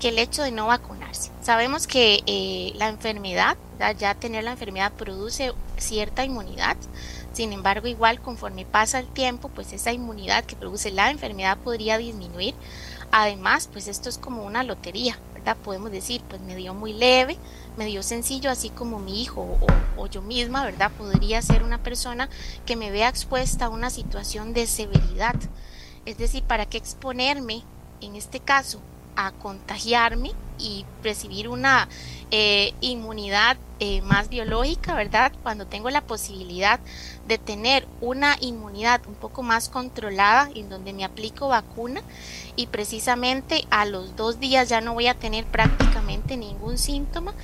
que 0.00 0.08
el 0.10 0.18
hecho 0.18 0.42
de 0.42 0.52
no 0.52 0.66
vacunarse. 0.66 1.30
Sabemos 1.42 1.86
que 1.86 2.20
eh, 2.26 2.72
la 2.76 2.88
enfermedad, 2.88 3.56
ya 3.98 4.14
tener 4.14 4.44
la 4.44 4.52
enfermedad 4.52 4.92
produce 4.92 5.52
cierta 5.78 6.24
inmunidad, 6.24 6.76
sin 7.32 7.52
embargo 7.52 7.86
igual 7.88 8.20
conforme 8.20 8.64
pasa 8.64 8.98
el 8.98 9.06
tiempo, 9.06 9.48
pues 9.48 9.72
esa 9.72 9.92
inmunidad 9.92 10.44
que 10.44 10.56
produce 10.56 10.90
la 10.90 11.10
enfermedad 11.10 11.58
podría 11.58 11.98
disminuir. 11.98 12.54
Además, 13.10 13.68
pues 13.72 13.86
esto 13.86 14.08
es 14.08 14.18
como 14.18 14.44
una 14.44 14.64
lotería, 14.64 15.18
¿verdad? 15.34 15.56
Podemos 15.58 15.92
decir, 15.92 16.22
pues 16.28 16.40
me 16.40 16.56
dio 16.56 16.74
muy 16.74 16.92
leve, 16.92 17.38
me 17.76 17.86
dio 17.86 18.02
sencillo, 18.02 18.50
así 18.50 18.70
como 18.70 18.98
mi 18.98 19.22
hijo 19.22 19.40
o, 19.40 20.02
o 20.02 20.06
yo 20.06 20.20
misma, 20.20 20.64
¿verdad? 20.64 20.90
Podría 20.98 21.40
ser 21.42 21.62
una 21.62 21.78
persona 21.78 22.28
que 22.66 22.76
me 22.76 22.90
vea 22.90 23.08
expuesta 23.08 23.66
a 23.66 23.70
una 23.70 23.90
situación 23.90 24.52
de 24.52 24.66
severidad. 24.66 25.36
Es 26.06 26.18
decir, 26.18 26.42
¿para 26.42 26.66
qué 26.66 26.76
exponerme, 26.76 27.62
en 28.00 28.16
este 28.16 28.40
caso, 28.40 28.80
a 29.16 29.32
contagiarme 29.32 30.32
y 30.58 30.84
recibir 31.02 31.48
una 31.48 31.88
eh, 32.30 32.72
inmunidad 32.80 33.56
eh, 33.80 34.00
más 34.02 34.28
biológica, 34.28 34.94
¿verdad? 34.94 35.32
Cuando 35.42 35.66
tengo 35.66 35.90
la 35.90 36.00
posibilidad 36.00 36.80
de 37.26 37.38
tener 37.38 37.86
una 38.00 38.36
inmunidad 38.40 39.00
un 39.06 39.14
poco 39.14 39.42
más 39.42 39.68
controlada 39.68 40.48
en 40.54 40.68
donde 40.68 40.92
me 40.92 41.04
aplico 41.04 41.48
vacuna 41.48 42.02
y 42.56 42.66
precisamente 42.68 43.66
a 43.70 43.84
los 43.84 44.16
dos 44.16 44.40
días 44.40 44.68
ya 44.68 44.80
no 44.80 44.94
voy 44.94 45.08
a 45.08 45.14
tener 45.14 45.44
prácticamente 45.44 46.36
ningún 46.36 46.78
síntoma. 46.78 47.34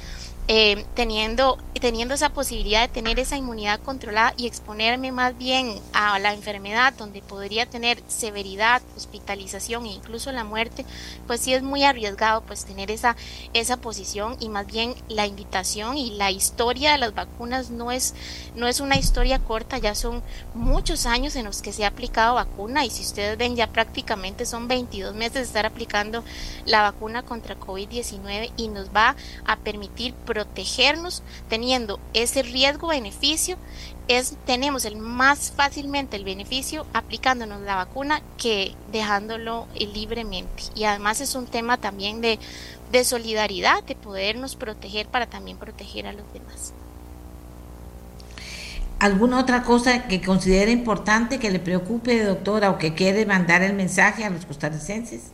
Eh, 0.53 0.85
teniendo, 0.97 1.59
teniendo 1.81 2.13
esa 2.13 2.31
posibilidad 2.31 2.81
de 2.81 2.93
tener 2.93 3.21
esa 3.21 3.37
inmunidad 3.37 3.79
controlada 3.79 4.35
y 4.37 4.49
exponerme 4.49 5.13
más 5.13 5.39
bien 5.39 5.79
a 5.93 6.19
la 6.19 6.35
enfermedad 6.35 6.93
donde 6.95 7.23
podría 7.23 7.67
tener 7.67 8.03
severidad, 8.09 8.83
hospitalización 8.97 9.87
e 9.87 9.93
incluso 9.93 10.33
la 10.33 10.43
muerte, 10.43 10.85
pues 11.29 11.41
sí 11.41 11.55
es 11.55 11.63
muy 11.63 11.85
arriesgado 11.85 12.41
pues 12.41 12.65
tener 12.65 12.91
esa, 12.91 13.15
esa 13.55 13.77
posición 13.77 14.37
y 14.41 14.49
más 14.49 14.67
bien 14.67 14.97
la 15.09 15.25
invitación 15.25 15.97
y 15.97 16.17
la 16.17 16.33
historia 16.33 16.91
de 16.91 16.99
las 16.99 17.15
vacunas 17.15 17.71
no 17.71 17.93
es, 17.93 18.15
no 18.57 18.67
es 18.67 18.81
una 18.81 18.97
historia 18.97 19.39
corta, 19.39 19.79
ya 19.79 19.95
son 19.95 20.21
muchos 20.55 21.07
años 21.07 21.37
en 21.37 21.45
los 21.45 21.63
que 21.63 21.73
se 21.73 21.85
ha 21.85 21.89
aplicado 21.91 22.35
vacuna 22.35 22.85
y 22.85 22.91
si 22.91 23.03
ustedes 23.03 23.39
ven 23.39 23.55
ya 23.55 23.69
prácticamente 23.69 24.47
son 24.47 24.67
22 24.67 25.15
meses 25.15 25.35
de 25.35 25.43
estar 25.43 25.65
aplicando 25.65 26.25
la 26.65 26.83
vacuna 26.83 27.23
contra 27.23 27.57
COVID-19 27.57 28.51
y 28.57 28.67
nos 28.67 28.89
va 28.89 29.15
a 29.45 29.57
permitir 29.57 30.13
protegernos 30.45 31.23
teniendo 31.51 32.01
ese 32.15 32.43
riesgo-beneficio, 32.43 33.57
es, 34.09 34.37
tenemos 34.47 34.87
el 34.87 34.97
más 34.97 35.53
fácilmente 35.55 36.17
el 36.17 36.25
beneficio 36.25 36.87
aplicándonos 36.95 37.61
la 37.61 37.77
vacuna 37.77 38.23
que 38.39 38.75
dejándolo 38.91 39.67
libremente. 39.75 40.63
Y 40.75 40.85
además 40.85 41.21
es 41.21 41.35
un 41.35 41.47
tema 41.47 41.77
también 41.77 42.23
de, 42.23 42.39
de 42.91 43.05
solidaridad, 43.05 43.85
de 43.85 43.95
podernos 43.95 44.57
proteger 44.57 45.07
para 45.09 45.27
también 45.27 45.59
proteger 45.59 46.07
a 46.07 46.13
los 46.13 46.33
demás. 46.33 46.73
¿Alguna 48.99 49.41
otra 49.41 49.63
cosa 49.63 50.09
que 50.09 50.23
considere 50.23 50.73
importante, 50.73 51.39
que 51.39 51.51
le 51.51 51.59
preocupe, 51.59 52.23
doctora, 52.25 52.71
o 52.71 52.79
que 52.79 52.95
quiere 52.95 53.27
mandar 53.27 53.63
el 53.63 53.75
mensaje 53.75 54.25
a 54.25 54.31
los 54.31 54.47
costarricenses? 54.47 55.33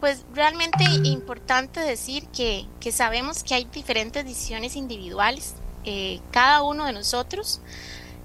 Pues 0.00 0.24
realmente 0.34 0.84
importante 1.04 1.80
decir 1.80 2.26
que, 2.28 2.66
sabemos 2.92 3.42
que 3.42 3.54
hay 3.54 3.64
diferentes 3.64 4.24
decisiones 4.24 4.76
individuales. 4.76 5.54
Eh, 5.84 6.20
cada 6.32 6.62
uno 6.62 6.84
de 6.84 6.92
nosotros 6.92 7.60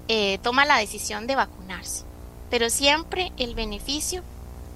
eh, 0.08 0.38
toma 0.42 0.66
la 0.66 0.78
decisión 0.78 1.26
de 1.26 1.36
vacunarse, 1.36 2.04
pero 2.50 2.68
siempre 2.68 3.32
el 3.38 3.54
beneficio, 3.54 4.22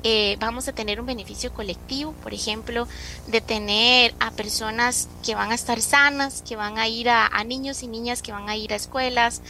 eh, 0.04 0.36
vamos 0.40 0.68
a 0.68 0.72
tener 0.72 1.00
un 1.00 1.06
beneficio 1.06 1.52
colectivo, 1.52 2.12
por 2.22 2.32
ejemplo, 2.32 2.88
de 3.26 3.40
tener 3.40 4.14
a 4.20 4.30
personas 4.30 5.08
que 5.24 5.34
van 5.34 5.50
a 5.50 5.54
estar 5.54 5.82
sanas, 5.82 6.42
que 6.42 6.56
van 6.56 6.78
a 6.78 6.88
ir 6.88 7.10
a 7.10 7.44
niños 7.44 7.82
y 7.82 7.88
niñas 7.88 8.22
que 8.22 8.32
van 8.32 8.48
a 8.48 8.56
ir 8.56 8.72
a 8.72 8.76
escuelas, 8.76 9.42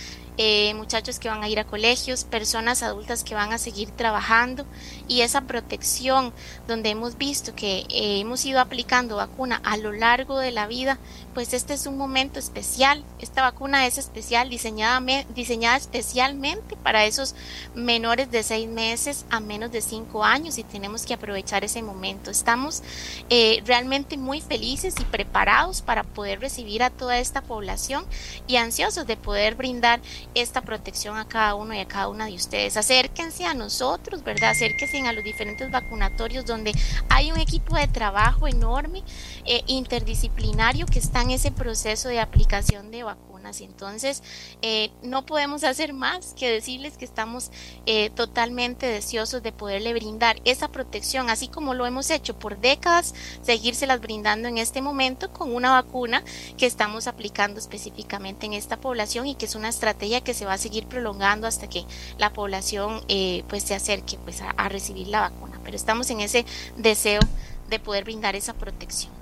muchachos 0.75 1.19
que 1.19 1.29
van 1.29 1.43
a 1.43 1.49
ir 1.49 1.59
a 1.61 1.65
colegios, 1.65 2.25
personas 2.25 2.83
adultas 2.83 3.23
que 3.23 3.35
van 3.35 3.53
a 3.53 3.59
seguir 3.59 3.91
trabajando 3.91 4.67
y 5.09 5.21
esa 5.21 5.43
protección 5.43 6.33
donde 6.67 6.91
hemos 6.91 7.17
visto 7.17 7.55
que 7.55 7.81
eh, 7.91 8.21
hemos 8.21 8.45
ido 8.45 8.61
aplicando 8.61 9.17
vacuna 9.17 9.61
a 9.65 9.77
lo 9.77 9.93
largo 9.93 10.39
de 10.39 10.51
la 10.51 10.67
vida, 10.67 10.99
pues 11.35 11.53
este 11.53 11.75
es 11.75 11.87
un 11.87 11.97
momento 11.97 12.39
especial. 12.39 13.05
Esta 13.19 13.43
vacuna 13.43 13.87
es 13.87 13.99
especial, 13.99 14.49
diseñada, 14.49 15.01
diseñada 15.35 15.77
especialmente 15.77 16.77
para 16.77 17.05
esos 17.05 17.35
menores 17.75 18.31
de 18.31 18.43
seis 18.43 18.69
meses 18.69 19.27
a 19.31 19.41
menos 19.41 19.71
de 19.71 19.81
cinco 19.81 20.25
años 20.25 20.59
y 20.59 20.65
tenemos 20.65 21.05
que 21.05 21.15
aprovechar 21.15 21.65
ese 21.65 21.83
momento. 21.83 22.31
Estamos 22.31 22.83
eh, 23.31 23.63
realmente 23.65 24.17
muy 24.17 24.41
felices 24.41 24.95
y 25.01 25.05
preparados 25.05 25.83
para 25.83 26.05
poder 26.05 26.41
recibir 26.41 26.83
a 26.83 26.91
toda 26.91 27.19
esta 27.19 27.43
población 27.43 28.05
y 28.47 28.57
ansiosos 28.57 29.07
de 29.07 29.17
poder 29.17 29.55
brindar 29.55 30.01
esta 30.35 30.63
protección 30.63 31.17
a 31.17 31.29
cada 31.29 31.55
uno 31.55 31.75
y 31.75 31.79
a 31.79 31.89
cada 31.89 32.09
una 32.09 32.27
de 32.27 32.35
ustedes. 32.35 32.77
Acérquense 32.77 33.45
a 33.45 33.55
nosotros, 33.55 34.25
¿verdad? 34.25 34.51
Acérquense 34.51 34.96
a 35.05 35.13
los 35.13 35.23
diferentes 35.23 35.71
vacunatorios 35.71 36.47
donde 36.47 36.73
hay 37.11 37.31
un 37.31 37.39
equipo 37.39 37.77
de 37.77 37.89
trabajo 37.89 38.49
enorme, 38.49 39.03
eh, 39.45 39.63
interdisciplinario, 39.67 40.87
que 40.87 40.99
está 40.99 41.21
en 41.21 41.33
ese 41.33 41.51
proceso 41.51 42.09
de 42.09 42.21
aplicación 42.21 42.91
de 42.91 43.03
vacunas 43.03 43.36
entonces, 43.47 44.23
eh, 44.63 44.91
no 45.03 45.25
podemos 45.25 45.65
hacer 45.65 45.93
más 45.93 46.35
que 46.35 46.51
decirles 46.51 46.97
que 46.97 47.05
estamos 47.05 47.51
eh, 47.87 48.11
totalmente 48.11 48.87
deseosos 48.87 49.43
de 49.43 49.53
poderle 49.53 49.93
brindar 49.93 50.41
esa 50.45 50.69
protección, 50.69 51.31
así 51.31 51.49
como 51.49 51.75
lo 51.75 51.87
hemos 51.87 52.11
hecho 52.11 52.39
por 52.39 52.59
décadas, 52.59 53.15
seguírselas 53.43 54.01
brindando 54.01 54.49
en 54.49 54.59
este 54.59 54.83
momento 54.83 55.33
con 55.33 55.55
una 55.55 55.71
vacuna 55.71 56.23
que 56.59 56.67
estamos 56.67 57.07
aplicando 57.07 57.61
específicamente 57.61 58.47
en 58.47 58.53
esta 58.53 58.77
población 58.79 59.27
y 59.27 59.35
que 59.35 59.47
es 59.47 59.55
una 59.55 59.69
estrategia 59.69 60.21
que 60.23 60.35
se 60.35 60.45
va 60.45 60.55
a 60.55 60.59
seguir 60.59 60.87
prolongando 60.87 61.47
hasta 61.47 61.69
que 61.69 61.85
la 62.19 62.33
población 62.33 63.03
eh, 63.09 63.45
pues 63.49 63.63
se 63.63 63.75
acerque 63.75 64.19
pues 64.25 64.43
a 64.43 64.69
recibir 64.69 65.09
la 65.09 65.21
vacuna. 65.21 65.61
Pero 65.65 65.77
estamos 65.77 66.11
en 66.11 66.21
ese 66.21 66.45
deseo 66.77 67.21
de 67.69 67.79
poder 67.79 68.05
brindar 68.05 68.37
esa 68.37 68.55
protección. 68.55 69.16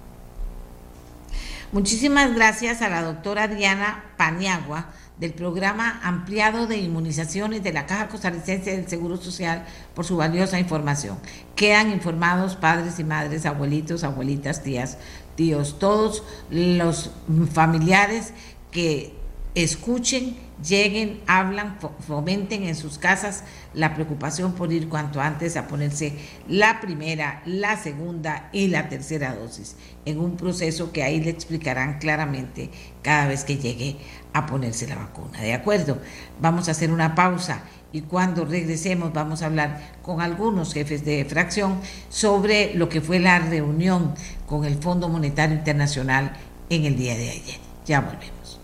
Muchísimas 1.74 2.32
gracias 2.32 2.82
a 2.82 2.88
la 2.88 3.02
doctora 3.02 3.48
Diana 3.48 4.04
Paniagua 4.16 4.92
del 5.18 5.32
programa 5.32 5.98
ampliado 6.04 6.68
de 6.68 6.76
inmunizaciones 6.76 7.64
de 7.64 7.72
la 7.72 7.84
Caja 7.84 8.06
Costarricense 8.06 8.76
del 8.76 8.88
Seguro 8.88 9.16
Social 9.16 9.64
por 9.92 10.04
su 10.04 10.16
valiosa 10.16 10.60
información. 10.60 11.18
Quedan 11.56 11.90
informados 11.90 12.54
padres 12.54 13.00
y 13.00 13.04
madres, 13.04 13.44
abuelitos, 13.44 14.04
abuelitas, 14.04 14.62
tías, 14.62 14.98
tíos, 15.34 15.80
todos 15.80 16.22
los 16.48 17.10
familiares 17.52 18.34
que 18.70 19.13
escuchen, 19.54 20.36
lleguen, 20.66 21.20
hablan, 21.26 21.78
fomenten 22.06 22.64
en 22.64 22.74
sus 22.74 22.98
casas 22.98 23.44
la 23.72 23.94
preocupación 23.94 24.54
por 24.54 24.72
ir 24.72 24.88
cuanto 24.88 25.20
antes 25.20 25.56
a 25.56 25.68
ponerse 25.68 26.14
la 26.48 26.80
primera, 26.80 27.42
la 27.46 27.76
segunda 27.76 28.48
y 28.52 28.68
la 28.68 28.88
tercera 28.88 29.34
dosis, 29.34 29.76
en 30.04 30.18
un 30.18 30.36
proceso 30.36 30.92
que 30.92 31.02
ahí 31.02 31.20
le 31.20 31.30
explicarán 31.30 31.98
claramente 31.98 32.70
cada 33.02 33.28
vez 33.28 33.44
que 33.44 33.58
llegue 33.58 33.96
a 34.32 34.46
ponerse 34.46 34.86
la 34.88 34.96
vacuna. 34.96 35.40
¿De 35.40 35.54
acuerdo? 35.54 35.98
Vamos 36.40 36.68
a 36.68 36.72
hacer 36.72 36.90
una 36.90 37.14
pausa 37.14 37.62
y 37.92 38.00
cuando 38.02 38.44
regresemos 38.44 39.12
vamos 39.12 39.42
a 39.42 39.46
hablar 39.46 39.92
con 40.02 40.20
algunos 40.20 40.74
jefes 40.74 41.04
de 41.04 41.24
fracción 41.24 41.80
sobre 42.08 42.74
lo 42.74 42.88
que 42.88 43.00
fue 43.00 43.20
la 43.20 43.38
reunión 43.38 44.14
con 44.46 44.64
el 44.64 44.76
Fondo 44.76 45.08
Monetario 45.08 45.54
Internacional 45.54 46.32
en 46.70 46.86
el 46.86 46.96
día 46.96 47.14
de 47.14 47.30
ayer. 47.30 47.60
Ya 47.86 48.00
volvemos. 48.00 48.63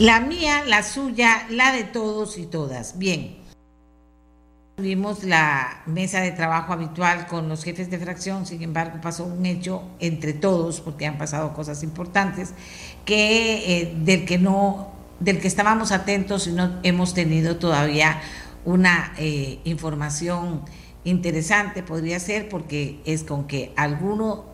La 0.00 0.20
mía, 0.20 0.64
la 0.66 0.82
suya, 0.82 1.46
la 1.50 1.72
de 1.72 1.84
todos 1.84 2.38
y 2.38 2.46
todas. 2.46 2.96
Bien. 2.96 3.36
Tuvimos 4.76 5.24
la 5.24 5.82
mesa 5.84 6.22
de 6.22 6.30
trabajo 6.30 6.72
habitual 6.72 7.26
con 7.26 7.50
los 7.50 7.62
jefes 7.64 7.90
de 7.90 7.98
fracción, 7.98 8.46
sin 8.46 8.62
embargo 8.62 8.98
pasó 9.02 9.26
un 9.26 9.44
hecho 9.44 9.82
entre 9.98 10.32
todos, 10.32 10.80
porque 10.80 11.06
han 11.06 11.18
pasado 11.18 11.52
cosas 11.52 11.82
importantes, 11.82 12.54
que 13.04 13.82
eh, 13.82 13.94
del 13.94 14.24
que 14.24 14.38
no, 14.38 14.90
del 15.18 15.38
que 15.38 15.48
estábamos 15.48 15.92
atentos 15.92 16.46
y 16.46 16.52
no 16.52 16.80
hemos 16.82 17.12
tenido 17.12 17.58
todavía 17.58 18.22
una 18.64 19.12
eh, 19.18 19.60
información 19.64 20.62
interesante, 21.04 21.82
podría 21.82 22.18
ser, 22.20 22.48
porque 22.48 23.02
es 23.04 23.22
con 23.22 23.46
que 23.46 23.74
alguno 23.76 24.49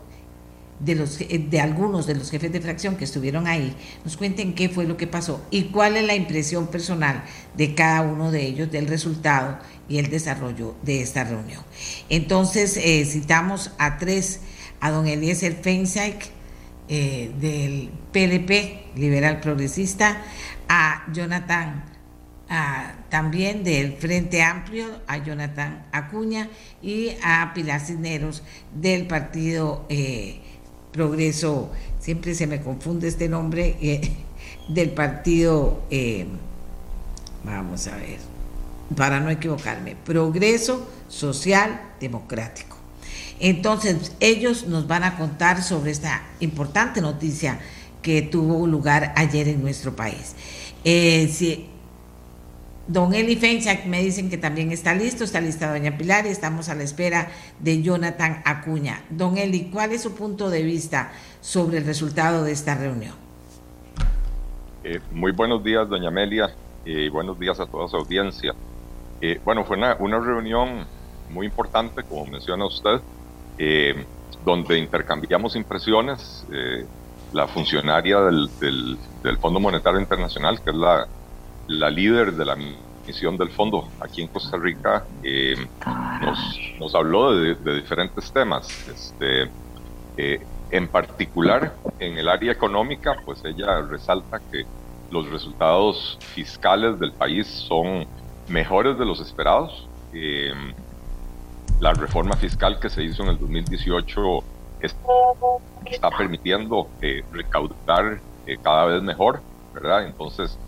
de, 0.81 0.95
los, 0.95 1.19
de 1.19 1.61
algunos 1.61 2.07
de 2.07 2.15
los 2.15 2.31
jefes 2.31 2.53
de 2.53 2.61
fracción 2.61 2.97
que 2.97 3.05
estuvieron 3.05 3.47
ahí 3.47 3.75
nos 4.05 4.17
cuenten 4.17 4.55
qué 4.55 4.69
fue 4.69 4.85
lo 4.87 4.97
que 4.97 5.07
pasó 5.07 5.45
y 5.51 5.65
cuál 5.65 5.97
es 5.97 6.05
la 6.05 6.15
impresión 6.15 6.67
personal 6.67 7.25
de 7.57 7.75
cada 7.75 8.03
uno 8.03 8.31
de 8.31 8.47
ellos 8.47 8.71
del 8.71 8.87
resultado 8.87 9.59
y 9.89 9.99
el 9.99 10.11
desarrollo 10.11 10.75
de 10.83 11.01
esta 11.01 11.25
reunión. 11.25 11.63
Entonces, 12.09 12.77
eh, 12.77 13.05
citamos 13.05 13.71
a 13.79 13.99
tres, 13.99 14.41
a 14.81 14.91
don 14.91 15.07
Eliezer 15.07 15.55
Feinsack, 15.55 16.31
eh, 16.89 17.33
del 17.41 17.91
PLP, 18.13 18.97
liberal 18.97 19.41
progresista, 19.41 20.23
a 20.69 21.05
Jonathan, 21.13 21.85
también 23.09 23.65
del 23.65 23.95
Frente 23.95 24.43
Amplio, 24.43 24.87
a 25.09 25.19
Jonathan 25.19 25.85
Acuña 25.91 26.49
y 26.81 27.11
a 27.23 27.53
Pilar 27.55 27.81
Cisneros 27.81 28.45
del 28.73 29.09
Partido 29.09 29.85
eh, 29.89 30.41
Progreso, 30.97 31.71
siempre 32.01 32.35
se 32.35 32.47
me 32.47 32.63
confunde 32.63 33.07
este 33.07 33.29
nombre, 33.29 33.77
eh, 33.83 34.01
del 34.69 34.91
partido, 34.91 35.83
eh, 35.91 36.27
vamos 37.45 37.87
a 37.87 37.97
ver, 37.97 38.19
para 38.97 39.21
no 39.21 39.29
equivocarme, 39.29 39.95
Progreso 39.95 40.89
Social 41.09 41.93
Democrático. 42.01 42.77
Entonces, 43.39 44.13
ellos 44.21 44.67
nos 44.67 44.87
van 44.87 45.05
a 45.05 45.19
contar 45.19 45.63
sobre 45.63 45.91
esta 45.91 46.23
importante 46.41 47.03
noticia 47.03 47.61
que 48.01 48.23
tuvo 48.23 48.67
lugar 48.67 49.13
ayer 49.17 49.49
en 49.49 49.61
nuestro 49.61 49.95
país. 49.95 50.35
Eh, 50.85 51.29
Don 52.89 53.15
Eli 53.15 53.35
Feinsack 53.35 53.87
me 53.87 54.01
dicen 54.01 54.31
que 54.31 54.39
también 54.39 54.71
está 54.71 54.95
listo, 54.95 55.25
está 55.25 55.41
lista 55.41 55.73
Doña 55.73 55.99
Pilar 55.99 56.25
y 56.27 56.29
estamos 56.29 56.69
a 56.69 56.75
la 56.77 56.85
espera 56.85 57.29
de 57.59 57.83
Jonathan 57.83 58.43
Acuña. 58.45 59.03
Don 59.11 59.39
Eli, 59.39 59.71
¿cuál 59.73 59.91
es 59.91 60.03
su 60.03 60.15
punto 60.15 60.51
de 60.51 60.63
vista 60.63 61.11
sobre 61.41 61.79
el 61.79 61.85
resultado 61.85 62.45
de 62.45 62.53
esta 62.53 62.77
reunión? 62.77 63.15
Eh, 64.85 65.01
muy 65.11 65.33
buenos 65.33 65.65
días, 65.65 65.89
Doña 65.89 66.09
Amelia, 66.09 66.55
y 66.85 67.09
buenos 67.09 67.37
días 67.41 67.59
a 67.59 67.67
toda 67.67 67.89
su 67.89 67.97
audiencia. 67.97 68.55
Eh, 69.21 69.41
bueno, 69.45 69.65
fue 69.65 69.77
una, 69.77 69.97
reunión 69.97 70.87
muy 71.31 71.47
importante, 71.47 72.05
como 72.05 72.27
menciona 72.27 72.67
usted, 72.67 73.01
eh, 73.59 74.05
donde 74.45 74.79
intercambiamos 74.79 75.57
impresiones 75.57 76.47
la 77.33 77.49
funcionaria 77.49 78.21
del, 78.21 78.49
del, 78.61 79.39
Fondo 79.39 79.59
Monetario 79.59 79.99
Internacional, 79.99 80.63
que 80.63 80.71
es 80.71 80.77
la, 80.77 81.09
la 81.69 81.91
líder 81.91 82.33
de 82.33 82.45
la 82.45 82.57
misión 83.07 83.37
del 83.37 83.51
fondo 83.51 83.89
aquí 84.01 84.23
en 84.23 84.29
Costa 84.29 84.57
Rica, 84.57 85.05
eh, 85.23 85.57
nos, 86.21 86.61
nos, 86.79 86.95
habló 86.95 87.37
de, 87.37 87.55
de, 87.55 87.75
diferentes 87.77 88.33
temas. 88.33 88.69
Este, 88.89 89.51
eh, 90.17 90.41
en 90.71 90.89
particular, 90.89 91.75
en 92.01 92.19
el 92.19 92.29
área 92.29 92.53
económica, 92.53 93.17
pues 93.25 93.45
ella 93.45 93.83
resalta 93.83 94.41
que 94.51 94.65
los 95.11 95.29
resultados 95.31 96.19
fiscales 96.21 96.99
del 96.99 97.13
país 97.13 97.47
son 97.47 98.07
mejores 98.49 98.99
de 98.99 99.05
los 99.05 99.21
esperados. 99.21 99.89
Eh, 100.13 100.53
la 101.81 101.93
reforma 101.93 102.37
fiscal 102.37 102.81
que 102.81 102.89
se 102.89 103.05
hizo 103.05 103.23
en 103.23 103.31
el 103.31 103.39
2018 103.39 104.43
está 104.81 106.11
permitiendo 106.17 106.89
eh, 107.03 107.23
recaudar 107.33 108.19
eh, 108.47 108.57
cada 108.63 108.87
vez 108.87 109.03
mejor, 109.03 109.41
¿verdad? 109.75 110.07
Entonces, 110.07 110.59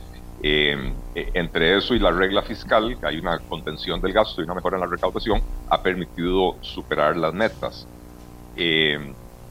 entre 0.42 1.76
eso 1.76 1.94
y 1.94 1.98
la 1.98 2.10
regla 2.10 2.42
fiscal, 2.42 2.96
que 2.98 3.06
hay 3.06 3.18
una 3.18 3.38
contención 3.38 4.00
del 4.00 4.12
gasto 4.12 4.40
y 4.40 4.44
una 4.44 4.54
mejora 4.54 4.76
en 4.76 4.82
la 4.82 4.86
recaudación, 4.86 5.42
ha 5.68 5.82
permitido 5.82 6.56
superar 6.60 7.16
las 7.16 7.34
metas. 7.34 7.86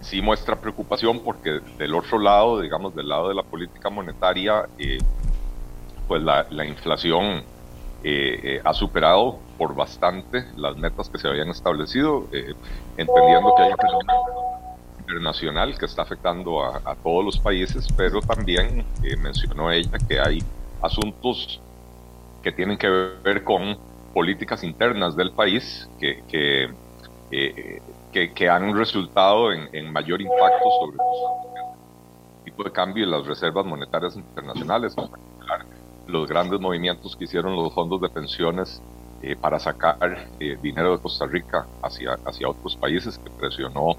Sí 0.01 0.21
muestra 0.21 0.55
preocupación 0.55 1.19
porque 1.19 1.59
del 1.77 1.95
otro 1.95 2.19
lado, 2.19 2.61
digamos, 2.61 2.95
del 2.95 3.09
lado 3.09 3.29
de 3.29 3.35
la 3.35 3.43
política 3.43 3.89
monetaria, 3.89 4.65
eh, 4.77 4.99
pues 6.07 6.21
la, 6.21 6.45
la 6.51 6.65
inflación 6.65 7.43
eh, 8.03 8.39
eh, 8.43 8.61
ha 8.63 8.73
superado 8.73 9.39
por 9.57 9.75
bastante 9.75 10.45
las 10.55 10.77
metas 10.77 11.09
que 11.09 11.17
se 11.17 11.27
habían 11.27 11.49
establecido, 11.49 12.27
entendiendo 12.95 13.53
que 13.55 13.63
hay 13.63 13.71
un 13.71 13.77
fenómeno 13.77 14.23
internacional 14.99 15.77
que 15.77 15.85
está 15.85 16.03
afectando 16.03 16.63
a, 16.63 16.77
a 16.85 16.95
todos 16.95 17.25
los 17.25 17.39
países, 17.39 17.87
pero 17.97 18.21
también 18.21 18.85
mencionó 19.21 19.71
ella 19.71 19.97
que 20.07 20.19
hay 20.19 20.43
asuntos 20.81 21.61
que 22.43 22.51
tienen 22.51 22.77
que 22.77 22.89
ver 22.89 23.43
con 23.43 23.77
políticas 24.13 24.63
internas 24.63 25.15
del 25.15 25.31
país 25.31 25.87
que, 25.99 26.23
que 26.27 26.69
que, 28.25 28.49
han 28.49 28.75
resultado 28.75 29.51
en, 29.51 29.91
mayor 29.91 30.21
impacto 30.21 30.69
sobre 30.79 30.97
el 30.97 32.43
tipo 32.45 32.63
de 32.63 32.71
cambio 32.71 33.05
y 33.05 33.09
las 33.09 33.25
reservas 33.25 33.65
monetarias 33.65 34.15
internacionales, 34.15 34.95
en 34.97 35.07
particular 35.09 35.65
los 36.07 36.27
grandes 36.27 36.59
movimientos 36.59 37.15
que 37.15 37.25
hicieron 37.25 37.55
los 37.55 37.73
fondos 37.73 37.99
de 37.99 38.09
pensiones 38.09 38.81
eh, 39.21 39.35
para 39.35 39.59
sacar 39.59 40.29
eh, 40.39 40.57
dinero 40.61 40.91
de 40.95 41.01
Costa 41.01 41.25
Rica 41.25 41.67
hacia, 41.81 42.13
hacia 42.25 42.47
otros 42.47 42.75
países, 42.77 43.17
que 43.17 43.29
presionó 43.29 43.97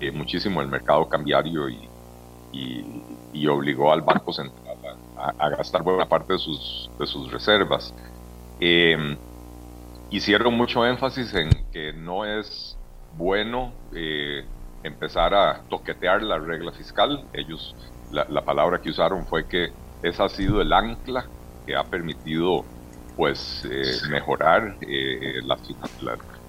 eh, 0.00 0.12
muchísimo 0.12 0.60
el 0.60 0.68
mercado 0.68 1.08
cambiario 1.08 1.68
y, 1.68 1.88
y, 3.32 3.46
obligó 3.46 3.92
al 3.92 4.02
Banco 4.02 4.32
Central 4.32 4.77
a, 5.18 5.48
gastar 5.50 5.82
buena 5.82 6.08
parte 6.08 6.34
de 6.34 6.38
sus, 6.38 6.90
de 6.98 7.06
sus 7.06 7.30
reservas. 7.30 7.94
hicieron 10.10 10.54
mucho 10.54 10.86
énfasis 10.86 11.34
en 11.34 11.50
que 11.72 11.92
no 11.92 12.24
es 12.24 12.78
bueno 13.16 13.72
eh, 13.94 14.44
empezar 14.82 15.34
a 15.34 15.62
toquetear 15.68 16.22
la 16.22 16.38
regla 16.38 16.72
fiscal. 16.72 17.24
Ellos, 17.32 17.74
la, 18.10 18.42
palabra 18.42 18.80
que 18.80 18.90
usaron 18.90 19.26
fue 19.26 19.46
que 19.46 19.72
esa 20.02 20.24
ha 20.24 20.28
sido 20.28 20.60
el 20.60 20.72
ancla 20.72 21.26
que 21.66 21.76
ha 21.76 21.84
permitido 21.84 22.64
pues 23.16 23.66
eh, 23.70 23.82
mejorar 24.10 24.76
eh, 24.80 25.40
la, 25.44 25.58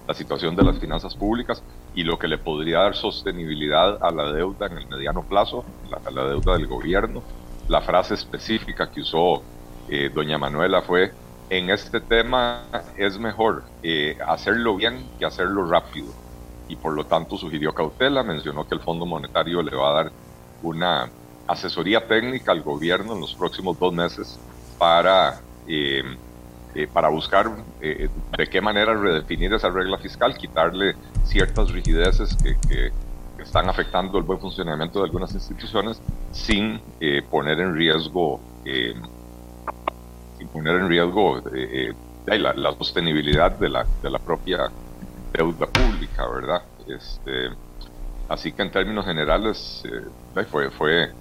la, 0.07 0.13
situación 0.13 0.55
de 0.55 0.63
las 0.63 0.79
finanzas 0.79 1.15
públicas 1.15 1.63
y 1.95 2.03
lo 2.03 2.19
que 2.19 2.27
le 2.27 2.37
podría 2.37 2.79
dar 2.79 2.95
sostenibilidad 2.95 3.97
a 4.03 4.11
la 4.11 4.31
deuda 4.31 4.67
en 4.67 4.77
el 4.77 4.87
mediano 4.87 5.23
plazo, 5.23 5.65
la, 5.89 5.99
la 6.11 6.29
deuda 6.29 6.53
del 6.53 6.67
gobierno. 6.67 7.23
La 7.69 7.81
frase 7.81 8.15
específica 8.15 8.91
que 8.91 9.01
usó 9.01 9.41
doña 10.13 10.37
Manuela 10.37 10.81
fue, 10.83 11.11
en 11.49 11.69
este 11.71 12.01
tema 12.01 12.63
es 12.97 13.17
mejor 13.17 13.63
hacerlo 14.27 14.75
bien 14.75 15.03
que 15.17 15.25
hacerlo 15.25 15.67
rápido 15.67 16.13
y 16.69 16.75
por 16.75 16.93
lo 16.93 17.05
tanto 17.05 17.37
sugirió 17.37 17.73
cautela, 17.73 18.23
mencionó 18.23 18.67
que 18.67 18.75
el 18.75 18.81
Fondo 18.81 19.05
Monetario 19.05 19.61
le 19.61 19.75
va 19.75 19.89
a 19.89 20.03
dar 20.03 20.11
una 20.61 21.09
asesoría 21.47 22.07
técnica 22.07 22.51
al 22.51 22.61
gobierno 22.61 23.13
en 23.13 23.21
los 23.21 23.33
próximos 23.33 23.77
dos 23.79 23.91
meses 23.91 24.39
para, 24.77 25.41
eh, 25.67 26.03
eh, 26.75 26.87
para 26.93 27.09
buscar 27.09 27.51
eh, 27.81 28.07
de 28.37 28.47
qué 28.47 28.61
manera 28.61 28.93
redefinir 28.93 29.51
esa 29.53 29.69
regla 29.69 29.97
fiscal, 29.97 30.37
quitarle 30.37 30.95
ciertas 31.25 31.71
rigideces 31.71 32.37
que, 32.67 32.91
están 33.41 33.69
afectando 33.69 34.17
el 34.17 34.23
buen 34.23 34.39
funcionamiento 34.39 34.99
de 34.99 35.05
algunas 35.05 35.33
instituciones 35.33 36.01
sin 36.31 36.81
poner 37.29 37.59
en 37.59 37.75
riesgo 37.75 38.39
sin 40.37 40.47
poner 40.49 40.75
en 40.75 40.89
riesgo 40.89 41.41
la, 42.25 42.53
la, 42.53 42.75
sostenibilidad 42.75 43.51
de 43.51 43.69
la, 43.69 43.85
de 44.01 44.09
la 44.09 44.19
propia 44.19 44.69
deuda 45.33 45.65
pública, 45.67 46.27
¿verdad? 46.27 46.61
Este, 46.87 47.49
así 48.27 48.51
que 48.51 48.61
en 48.61 48.71
términos 48.71 49.05
generales 49.05 49.83
eh, 49.85 50.43
fue, 50.45 50.69
fue, 50.71 51.11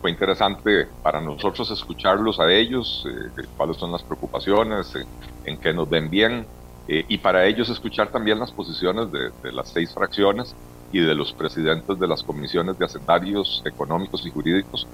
fue 0.00 0.10
interesante 0.10 0.88
para 1.02 1.20
nosotros 1.20 1.70
escucharlos 1.70 2.40
a 2.40 2.52
ellos, 2.52 3.06
eh, 3.08 3.42
cuáles 3.56 3.76
son 3.76 3.92
las 3.92 4.02
preocupaciones, 4.02 4.94
eh, 4.94 5.04
en 5.44 5.58
qué 5.58 5.72
nos 5.72 5.88
ven 5.88 6.10
bien, 6.10 6.46
y 6.88 7.18
para 7.18 7.44
ellos 7.46 7.68
escuchar 7.68 8.12
también 8.12 8.38
las 8.38 8.52
posiciones 8.52 9.10
de, 9.10 9.30
de, 9.42 9.50
las 9.50 9.70
seis 9.70 9.92
fracciones 9.92 10.54
y 10.92 11.00
de 11.00 11.14
los 11.14 11.32
presidentes 11.32 11.98
de 11.98 12.06
las 12.06 12.22
comisiones 12.22 12.78
de 12.78 12.84
hacendarios 12.84 13.62
económicos 13.64 14.24
y 14.26 14.30
jurídicos, 14.30 14.86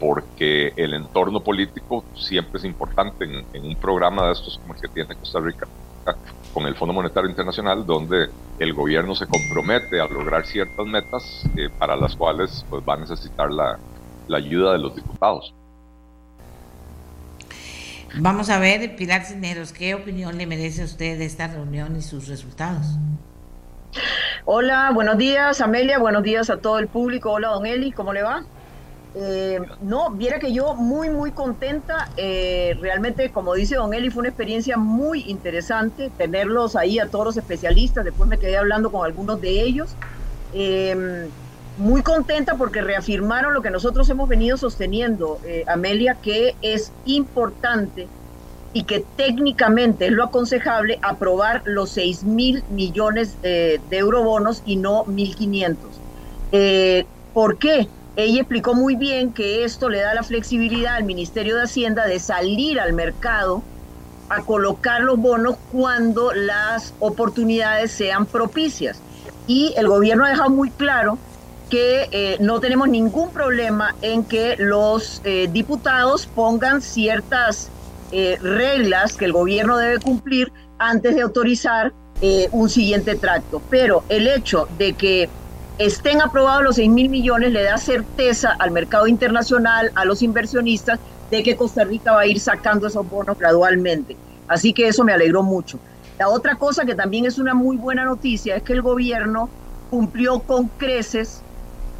porque 0.00 0.72
el 0.76 0.94
entorno 0.94 1.40
político 1.40 2.04
siempre 2.16 2.58
es 2.58 2.64
importante 2.64 3.24
en, 3.24 3.44
en 3.52 3.66
un 3.66 3.76
programa 3.76 4.26
de 4.26 4.32
estos 4.32 4.58
como 4.58 4.74
el 4.74 4.80
que 4.80 4.88
tiene 4.88 5.14
Costa 5.14 5.40
Rica 5.40 5.66
con 6.54 6.66
el 6.66 6.74
Fondo 6.74 6.94
Monetario 6.94 7.28
Internacional, 7.28 7.84
donde 7.84 8.30
el 8.58 8.72
gobierno 8.72 9.14
se 9.14 9.26
compromete 9.26 10.00
a 10.00 10.06
lograr 10.06 10.46
ciertas 10.46 10.86
metas 10.86 11.44
eh, 11.56 11.68
para 11.78 11.96
las 11.96 12.16
cuales 12.16 12.64
pues, 12.70 12.82
va 12.88 12.94
a 12.94 12.96
necesitar 12.98 13.50
la, 13.50 13.78
la 14.26 14.38
ayuda 14.38 14.72
de 14.72 14.78
los 14.78 14.94
diputados. 14.94 15.54
Vamos 18.20 18.48
a 18.48 18.58
ver, 18.58 18.96
Pilar 18.96 19.24
Cineros, 19.24 19.72
¿qué 19.72 19.94
opinión 19.94 20.38
le 20.38 20.46
merece 20.46 20.82
a 20.82 20.86
usted 20.86 21.18
de 21.18 21.26
esta 21.26 21.46
reunión 21.46 21.94
y 21.96 22.02
sus 22.02 22.26
resultados? 22.26 22.86
Hola, 24.44 24.90
buenos 24.94 25.18
días, 25.18 25.60
Amelia, 25.60 25.98
buenos 25.98 26.22
días 26.22 26.50
a 26.50 26.58
todo 26.58 26.78
el 26.78 26.88
público. 26.88 27.32
Hola, 27.32 27.48
don 27.48 27.66
Eli, 27.66 27.92
¿cómo 27.92 28.12
le 28.12 28.22
va? 28.22 28.46
Eh, 29.14 29.58
no, 29.80 30.10
viera 30.12 30.38
que 30.38 30.52
yo 30.52 30.74
muy, 30.74 31.10
muy 31.10 31.32
contenta. 31.32 32.12
Eh, 32.16 32.74
realmente, 32.80 33.32
como 33.32 33.54
dice 33.54 33.76
Don 33.76 33.92
Eli, 33.94 34.10
fue 34.10 34.20
una 34.20 34.28
experiencia 34.28 34.76
muy 34.76 35.22
interesante 35.28 36.10
tenerlos 36.16 36.76
ahí 36.76 36.98
a 36.98 37.08
todos 37.10 37.24
los 37.24 37.36
especialistas. 37.36 38.04
Después 38.04 38.28
me 38.28 38.38
quedé 38.38 38.56
hablando 38.56 38.90
con 38.90 39.04
algunos 39.04 39.40
de 39.40 39.62
ellos. 39.62 39.98
Em, 40.52 41.34
muy 41.76 42.02
contenta 42.02 42.56
porque 42.56 42.80
reafirmaron 42.82 43.54
lo 43.54 43.62
que 43.62 43.70
nosotros 43.70 44.08
hemos 44.10 44.28
venido 44.28 44.56
sosteniendo, 44.56 45.40
eh, 45.44 45.64
Amelia, 45.66 46.18
que 46.20 46.56
es 46.60 46.94
importante 47.04 48.12
y 48.78 48.84
que 48.84 49.04
técnicamente 49.16 50.06
es 50.06 50.12
lo 50.12 50.22
aconsejable 50.24 51.00
aprobar 51.02 51.62
los 51.64 51.90
6 51.90 52.22
mil 52.22 52.62
millones 52.68 53.40
de 53.42 53.80
eurobonos 53.90 54.62
y 54.64 54.76
no 54.76 55.04
1.500. 55.06 55.76
¿Por 57.32 57.58
qué? 57.58 57.88
Ella 58.14 58.40
explicó 58.40 58.74
muy 58.74 58.94
bien 58.94 59.32
que 59.32 59.64
esto 59.64 59.88
le 59.88 60.00
da 60.00 60.14
la 60.14 60.22
flexibilidad 60.22 60.94
al 60.94 61.04
Ministerio 61.04 61.56
de 61.56 61.62
Hacienda 61.62 62.06
de 62.06 62.20
salir 62.20 62.78
al 62.78 62.92
mercado 62.92 63.62
a 64.28 64.42
colocar 64.42 65.02
los 65.02 65.18
bonos 65.18 65.56
cuando 65.72 66.32
las 66.32 66.94
oportunidades 67.00 67.90
sean 67.92 68.26
propicias. 68.26 69.00
Y 69.46 69.74
el 69.76 69.88
gobierno 69.88 70.24
ha 70.24 70.30
dejado 70.30 70.50
muy 70.50 70.70
claro 70.70 71.18
que 71.68 72.08
eh, 72.10 72.36
no 72.40 72.60
tenemos 72.60 72.88
ningún 72.88 73.32
problema 73.32 73.94
en 74.02 74.24
que 74.24 74.56
los 74.58 75.20
eh, 75.24 75.48
diputados 75.50 76.26
pongan 76.26 76.82
ciertas 76.82 77.70
eh, 78.12 78.38
reglas 78.40 79.16
que 79.16 79.24
el 79.24 79.32
gobierno 79.32 79.76
debe 79.76 79.98
cumplir 79.98 80.52
antes 80.78 81.14
de 81.14 81.22
autorizar 81.22 81.92
un 82.50 82.68
siguiente 82.68 83.14
tracto. 83.14 83.62
Pero 83.70 84.02
el 84.08 84.26
hecho 84.26 84.66
de 84.76 84.94
que 84.94 85.28
estén 85.78 86.20
aprobados 86.20 86.64
los 86.64 86.76
6 86.76 86.90
mil 86.90 87.08
millones 87.08 87.52
le 87.52 87.62
da 87.62 87.78
certeza 87.78 88.56
al 88.58 88.72
mercado 88.72 89.06
internacional, 89.06 89.92
a 89.94 90.04
los 90.04 90.22
inversionistas, 90.22 90.98
de 91.30 91.42
que 91.42 91.56
Costa 91.56 91.84
Rica 91.84 92.12
va 92.12 92.22
a 92.22 92.26
ir 92.26 92.40
sacando 92.40 92.86
esos 92.86 93.08
bonos 93.08 93.38
gradualmente. 93.38 94.16
Así 94.48 94.72
que 94.72 94.88
eso 94.88 95.04
me 95.04 95.12
alegró 95.12 95.42
mucho. 95.42 95.78
La 96.18 96.28
otra 96.28 96.56
cosa 96.56 96.84
que 96.84 96.94
también 96.94 97.26
es 97.26 97.38
una 97.38 97.54
muy 97.54 97.76
buena 97.76 98.04
noticia 98.04 98.56
es 98.56 98.62
que 98.62 98.72
el 98.72 98.82
gobierno 98.82 99.48
cumplió 99.90 100.40
con 100.40 100.68
creces 100.68 101.42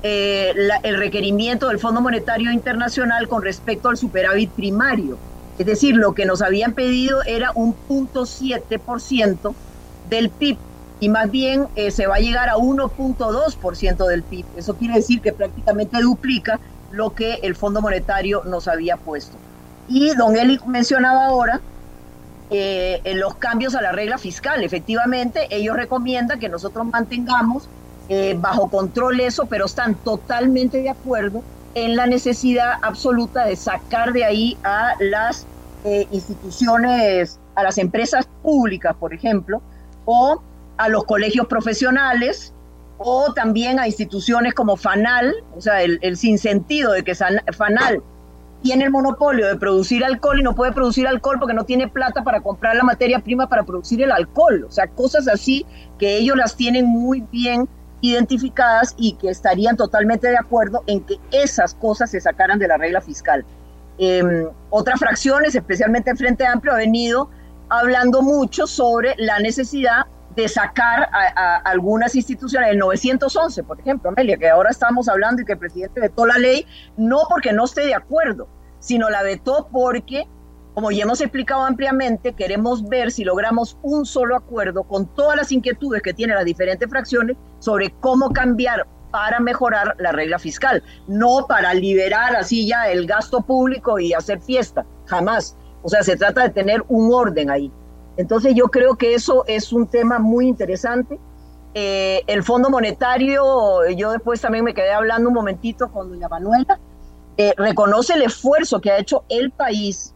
eh, 0.02 0.54
el 0.82 0.98
requerimiento 0.98 1.68
del 1.68 1.78
Fondo 1.78 2.00
Monetario 2.00 2.50
Internacional 2.50 3.28
con 3.28 3.42
respecto 3.42 3.88
al 3.88 3.96
superávit 3.96 4.50
primario. 4.50 5.18
Es 5.58 5.66
decir, 5.66 5.96
lo 5.96 6.14
que 6.14 6.24
nos 6.24 6.40
habían 6.40 6.72
pedido 6.72 7.20
era 7.26 7.50
un 7.54 7.74
punto 7.74 8.22
7% 8.22 9.56
del 10.04 10.30
PIB 10.30 10.56
y 11.00 11.08
más 11.08 11.30
bien 11.30 11.66
eh, 11.74 11.90
se 11.90 12.06
va 12.06 12.16
a 12.16 12.20
llegar 12.20 12.48
a 12.48 12.56
1.2% 12.56 14.06
del 14.06 14.22
PIB. 14.24 14.46
Eso 14.56 14.76
quiere 14.76 14.94
decir 14.94 15.20
que 15.20 15.32
prácticamente 15.32 16.00
duplica 16.00 16.60
lo 16.90 17.14
que 17.14 17.34
el 17.42 17.56
Fondo 17.56 17.80
Monetario 17.80 18.42
nos 18.44 18.68
había 18.68 18.96
puesto. 18.96 19.42
Y 19.86 20.14
don 20.14 20.36
Eli 20.36 20.58
mencionaba 20.66 21.26
ahora 21.26 21.60
eh, 22.50 23.02
los 23.14 23.36
cambios 23.36 23.74
a 23.74 23.82
la 23.82 23.92
regla 23.92 24.18
fiscal. 24.18 24.62
Efectivamente, 24.64 25.46
ellos 25.50 25.76
recomiendan 25.76 26.38
que 26.38 26.48
nosotros 26.48 26.86
mantengamos 26.86 27.70
eh, 28.08 28.34
bajo 28.38 28.70
control 28.70 29.20
eso, 29.20 29.46
pero 29.46 29.66
están 29.66 30.00
totalmente 30.02 30.78
de 30.78 30.90
acuerdo 30.90 31.44
en 31.74 31.96
la 31.96 32.06
necesidad 32.06 32.74
absoluta 32.82 33.44
de 33.44 33.56
sacar 33.56 34.12
de 34.12 34.24
ahí 34.24 34.58
a 34.64 34.94
las 35.00 35.46
eh, 35.84 36.06
instituciones, 36.10 37.38
a 37.54 37.62
las 37.62 37.78
empresas 37.78 38.28
públicas, 38.42 38.96
por 38.98 39.14
ejemplo, 39.14 39.62
o 40.04 40.42
a 40.76 40.88
los 40.88 41.04
colegios 41.04 41.46
profesionales, 41.46 42.52
o 42.98 43.32
también 43.32 43.78
a 43.78 43.86
instituciones 43.86 44.54
como 44.54 44.76
FANAL, 44.76 45.34
o 45.56 45.60
sea, 45.60 45.82
el, 45.82 45.98
el 46.02 46.16
sinsentido 46.16 46.92
de 46.92 47.04
que 47.04 47.14
FANAL 47.14 48.02
tiene 48.62 48.84
el 48.84 48.90
monopolio 48.90 49.46
de 49.46 49.56
producir 49.56 50.04
alcohol 50.04 50.40
y 50.40 50.42
no 50.42 50.54
puede 50.54 50.72
producir 50.72 51.06
alcohol 51.06 51.36
porque 51.38 51.54
no 51.54 51.64
tiene 51.64 51.88
plata 51.88 52.24
para 52.24 52.40
comprar 52.40 52.74
la 52.76 52.82
materia 52.82 53.20
prima 53.20 53.48
para 53.48 53.62
producir 53.62 54.02
el 54.02 54.10
alcohol. 54.10 54.64
O 54.68 54.70
sea, 54.72 54.88
cosas 54.88 55.28
así 55.28 55.64
que 55.98 56.16
ellos 56.16 56.36
las 56.36 56.56
tienen 56.56 56.86
muy 56.86 57.20
bien 57.30 57.68
identificadas 58.00 58.94
y 58.96 59.14
que 59.14 59.28
estarían 59.28 59.76
totalmente 59.76 60.28
de 60.28 60.38
acuerdo 60.38 60.84
en 60.86 61.00
que 61.00 61.18
esas 61.30 61.74
cosas 61.74 62.10
se 62.10 62.20
sacaran 62.20 62.58
de 62.58 62.68
la 62.68 62.76
regla 62.76 63.00
fiscal. 63.00 63.44
Em, 63.98 64.48
otras 64.70 65.00
fracciones, 65.00 65.54
especialmente 65.54 66.10
el 66.10 66.16
Frente 66.16 66.46
Amplio, 66.46 66.72
ha 66.72 66.76
venido 66.76 67.30
hablando 67.68 68.22
mucho 68.22 68.66
sobre 68.66 69.14
la 69.18 69.40
necesidad 69.40 70.06
de 70.36 70.48
sacar 70.48 71.08
a, 71.12 71.56
algunas 71.64 72.14
instituciones, 72.14 72.70
el 72.70 72.78
911, 72.78 73.64
por 73.64 73.80
ejemplo, 73.80 74.10
Amelia, 74.10 74.36
que 74.36 74.48
ahora 74.48 74.70
estamos 74.70 75.08
hablando 75.08 75.42
y 75.42 75.44
que 75.44 75.54
el 75.54 75.58
presidente 75.58 76.00
vetó 76.00 76.26
la 76.26 76.38
ley, 76.38 76.64
no 76.96 77.22
porque 77.28 77.52
no 77.52 77.64
esté 77.64 77.86
de 77.86 77.96
acuerdo, 77.96 78.48
sino 78.78 79.10
la 79.10 79.24
vetó 79.24 79.68
porque 79.72 80.28
como 80.78 80.92
ya 80.92 81.02
hemos 81.02 81.20
explicado 81.20 81.64
ampliamente, 81.64 82.34
queremos 82.34 82.88
ver 82.88 83.10
si 83.10 83.24
logramos 83.24 83.76
un 83.82 84.06
solo 84.06 84.36
acuerdo 84.36 84.84
con 84.84 85.12
todas 85.12 85.36
las 85.36 85.50
inquietudes 85.50 86.02
que 86.02 86.14
tienen 86.14 86.36
las 86.36 86.44
diferentes 86.44 86.88
fracciones 86.88 87.36
sobre 87.58 87.90
cómo 87.98 88.30
cambiar 88.30 88.86
para 89.10 89.40
mejorar 89.40 89.96
la 89.98 90.12
regla 90.12 90.38
fiscal, 90.38 90.84
no 91.08 91.46
para 91.48 91.74
liberar 91.74 92.36
así 92.36 92.68
ya 92.68 92.88
el 92.92 93.08
gasto 93.08 93.40
público 93.40 93.98
y 93.98 94.12
hacer 94.12 94.40
fiesta, 94.40 94.86
jamás. 95.06 95.56
O 95.82 95.88
sea, 95.88 96.04
se 96.04 96.16
trata 96.16 96.44
de 96.44 96.50
tener 96.50 96.84
un 96.86 97.12
orden 97.12 97.50
ahí. 97.50 97.72
Entonces 98.16 98.54
yo 98.54 98.66
creo 98.66 98.94
que 98.94 99.14
eso 99.14 99.42
es 99.48 99.72
un 99.72 99.88
tema 99.88 100.20
muy 100.20 100.46
interesante. 100.46 101.18
Eh, 101.74 102.22
el 102.28 102.44
Fondo 102.44 102.70
Monetario, 102.70 103.84
yo 103.96 104.12
después 104.12 104.40
también 104.40 104.62
me 104.62 104.74
quedé 104.74 104.92
hablando 104.92 105.28
un 105.28 105.34
momentito 105.34 105.90
con 105.90 106.08
doña 106.08 106.28
Manuela, 106.28 106.78
eh, 107.36 107.52
reconoce 107.56 108.14
el 108.14 108.22
esfuerzo 108.22 108.80
que 108.80 108.92
ha 108.92 108.98
hecho 108.98 109.24
el 109.28 109.50
país 109.50 110.14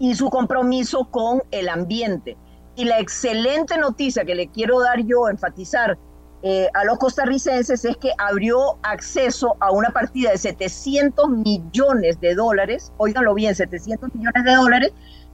y 0.00 0.14
su 0.16 0.30
compromiso 0.30 1.04
con 1.04 1.42
el 1.52 1.68
ambiente. 1.68 2.36
Y 2.74 2.86
la 2.86 2.98
excelente 2.98 3.78
noticia 3.78 4.24
que 4.24 4.34
le 4.34 4.48
quiero 4.48 4.80
dar 4.80 5.04
yo, 5.04 5.28
enfatizar 5.28 5.98
eh, 6.42 6.68
a 6.72 6.84
los 6.84 6.98
costarricenses, 6.98 7.84
es 7.84 7.96
que 7.98 8.10
abrió 8.16 8.78
acceso 8.82 9.56
a 9.60 9.70
una 9.70 9.90
partida 9.90 10.30
de 10.30 10.38
700 10.38 11.28
millones 11.28 12.18
de 12.18 12.34
dólares, 12.34 12.92
óiganlo 12.96 13.34
bien, 13.34 13.54
700 13.54 14.14
millones 14.14 14.42
de 14.42 14.54
dólares, 14.54 14.92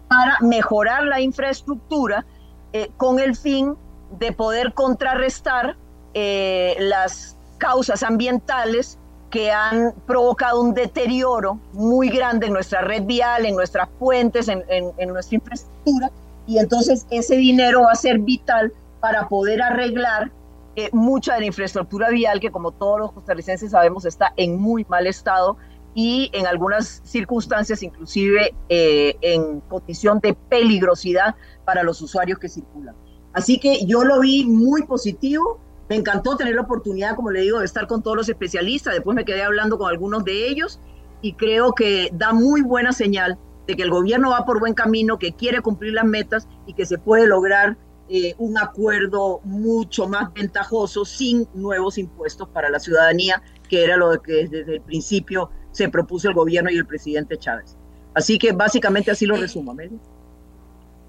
para 0.09 0.37
mejorar 0.41 1.05
la 1.05 1.21
infraestructura 1.21 2.27
eh, 2.73 2.91
con 2.97 3.21
el 3.21 3.37
fin 3.37 3.77
de 4.19 4.33
poder 4.33 4.73
contrarrestar 4.75 5.77
eh, 6.15 6.75
las 6.81 7.37
causas 7.59 8.03
ambientales 8.03 8.99
que 9.31 9.51
han 9.51 9.93
provocado 10.07 10.61
un 10.61 10.75
deterioro 10.75 11.59
muy 11.73 12.09
grande 12.09 12.47
en 12.47 12.53
nuestra 12.53 12.81
red 12.83 13.05
vial, 13.05 13.47
en 13.47 13.57
nuestras 13.57 13.89
puentes, 13.99 14.49
en, 14.49 14.63
nuestra 15.09 15.37
infraestructura, 15.37 16.11
y 16.47 16.59
entonces 16.59 17.07
ese 17.11 17.37
dinero 17.37 17.83
va 17.83 17.93
a 17.93 17.97
ser 17.97 18.19
vital 18.21 18.73
para 19.01 19.29
poder 19.29 19.63
arreglar 19.63 20.31
eh, 20.77 20.91
mucha 20.93 21.35
de 21.35 21.41
la 21.41 21.47
infraestructura 21.47 22.11
vial 22.11 22.39
que 22.39 22.51
como 22.51 22.71
todos 22.71 23.01
los 23.01 23.13
costarricenses 23.13 23.71
sabemos 23.71 24.05
está 24.05 24.33
en 24.37 24.59
muy 24.59 24.85
mal 24.89 25.07
estado 25.07 25.57
y 25.95 26.31
en 26.35 26.47
algunas 26.47 27.01
circunstancias 27.05 27.83
inclusive 27.83 28.55
eh, 28.69 29.17
en 29.23 29.61
condición 29.61 30.21
de 30.21 30.35
peligrosidad 30.35 31.35
para 31.65 31.83
los 31.83 32.03
usuarios 32.03 32.39
que 32.39 32.49
circulan. 32.49 32.95
Así 33.33 33.59
que 33.59 33.85
yo 33.87 34.05
lo 34.05 34.21
vi 34.21 34.45
muy 34.45 34.83
positivo, 34.85 35.59
me 35.89 35.97
encantó 35.97 36.37
tener 36.37 36.55
la 36.55 36.63
oportunidad, 36.63 37.15
como 37.15 37.31
le 37.31 37.41
digo, 37.41 37.61
de 37.61 37.65
estar 37.65 37.87
con 37.87 38.03
todos 38.03 38.17
los 38.17 38.29
especialistas. 38.29 38.95
Después 38.95 39.15
me 39.15 39.25
quedé 39.25 39.43
hablando 39.43 39.79
con 39.79 39.89
algunos 39.89 40.25
de 40.25 40.49
ellos 40.49 40.81
y 41.23 41.35
creo 41.35 41.73
que 41.73 42.11
da 42.13 42.33
muy 42.33 42.63
buena 42.63 42.93
señal 42.93 43.39
de 43.67 43.77
que 43.77 43.83
el 43.83 43.91
gobierno 43.91 44.31
va 44.31 44.45
por 44.45 44.61
buen 44.61 44.75
camino, 44.75 45.19
que 45.19 45.33
quiere 45.33 45.61
cumplir 45.61 45.93
las 45.93 46.05
metas 46.05 46.49
y 46.67 46.75
que 46.75 46.87
se 46.87 46.99
puede 46.99 47.27
lograr 47.27 47.77
eh, 48.09 48.35
un 48.39 48.59
acuerdo 48.59 49.41
mucho 49.45 50.07
más 50.07 50.33
ventajoso 50.33 51.05
sin 51.05 51.49
nuevos 51.55 51.99
impuestos 51.99 52.49
para 52.49 52.71
la 52.71 52.79
ciudadanía, 52.79 53.43
que 53.69 53.83
era 53.83 53.97
lo 53.97 54.21
que 54.23 54.47
desde 54.47 54.77
el 54.77 54.81
principio 54.83 55.51
se 55.73 55.89
propuso 55.89 56.29
el 56.29 56.35
gobierno 56.35 56.71
y 56.71 56.77
el 56.77 56.87
presidente 56.87 57.37
Chávez. 57.37 57.77
Así 58.15 58.39
que 58.39 58.53
básicamente 58.53 59.11
así 59.11 59.27
lo 59.27 59.37
resumo. 59.37 59.73
Amelia. 59.73 59.99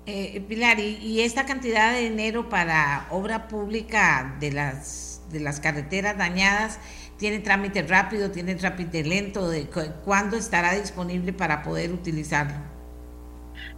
Eh, 0.09 0.41
Pilar, 0.47 0.79
¿y, 0.79 1.19
esta 1.19 1.45
cantidad 1.45 1.91
de 1.91 2.03
dinero 2.03 2.47
para 2.47 3.07
obra 3.11 3.49
pública 3.49 4.37
de 4.39 4.53
las, 4.53 5.21
de 5.29 5.41
las 5.41 5.59
carreteras 5.59 6.17
dañadas 6.17 6.79
tiene 7.17 7.39
trámite 7.39 7.81
rápido, 7.81 8.31
tiene 8.31 8.55
trámite 8.55 9.03
lento? 9.03 9.49
De, 9.49 9.67
¿Cuándo 10.05 10.37
estará 10.37 10.75
disponible 10.75 11.33
para 11.33 11.61
poder 11.61 11.91
utilizarlo? 11.91 12.55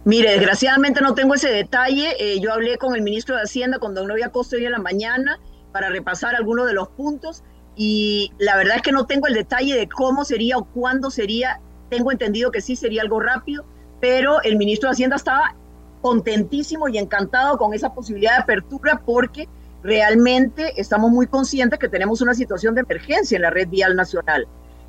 Mire, 0.04 0.30
desgraciadamente 0.30 1.00
no 1.00 1.14
tengo 1.14 1.34
ese 1.34 1.48
detalle. 1.48 2.14
Eh, 2.20 2.38
yo 2.38 2.52
hablé 2.52 2.78
con 2.78 2.94
el 2.94 3.02
ministro 3.02 3.34
de 3.34 3.42
Hacienda 3.42 3.80
cuando 3.80 4.06
no 4.06 4.12
había 4.12 4.28
costo 4.28 4.54
hoy 4.54 4.64
en 4.64 4.72
la 4.72 4.78
mañana 4.78 5.40
para 5.72 5.88
repasar 5.88 6.36
algunos 6.36 6.68
de 6.68 6.74
los 6.74 6.90
puntos 6.90 7.42
y 7.74 8.30
la 8.38 8.56
verdad 8.56 8.76
es 8.76 8.82
que 8.82 8.92
no 8.92 9.04
tengo 9.04 9.26
el 9.26 9.34
detalle 9.34 9.74
de 9.74 9.88
cómo 9.88 10.24
sería 10.24 10.58
o 10.58 10.64
cuándo 10.64 11.10
sería. 11.10 11.60
Tengo 11.88 12.12
entendido 12.12 12.52
que 12.52 12.60
sí 12.60 12.76
sería 12.76 13.02
algo 13.02 13.18
rápido, 13.18 13.64
pero 14.00 14.40
el 14.42 14.56
ministro 14.56 14.88
de 14.88 14.92
Hacienda 14.92 15.16
estaba 15.16 15.56
contentísimo 16.00 16.88
y 16.88 16.98
encantado 16.98 17.58
con 17.58 17.74
esa 17.74 17.92
posibilidad 17.92 18.36
de 18.36 18.42
apertura 18.42 19.02
porque 19.04 19.48
realmente 19.82 20.80
estamos 20.80 21.10
muy 21.10 21.26
conscientes 21.26 21.78
que 21.78 21.88
tenemos 21.88 22.20
una 22.20 22.34
situación 22.34 22.74
de 22.74 22.82
emergencia 22.82 23.36
en 23.36 23.42
la 23.42 23.50
red 23.50 23.68
vial 23.68 23.96
nacional 23.96 24.46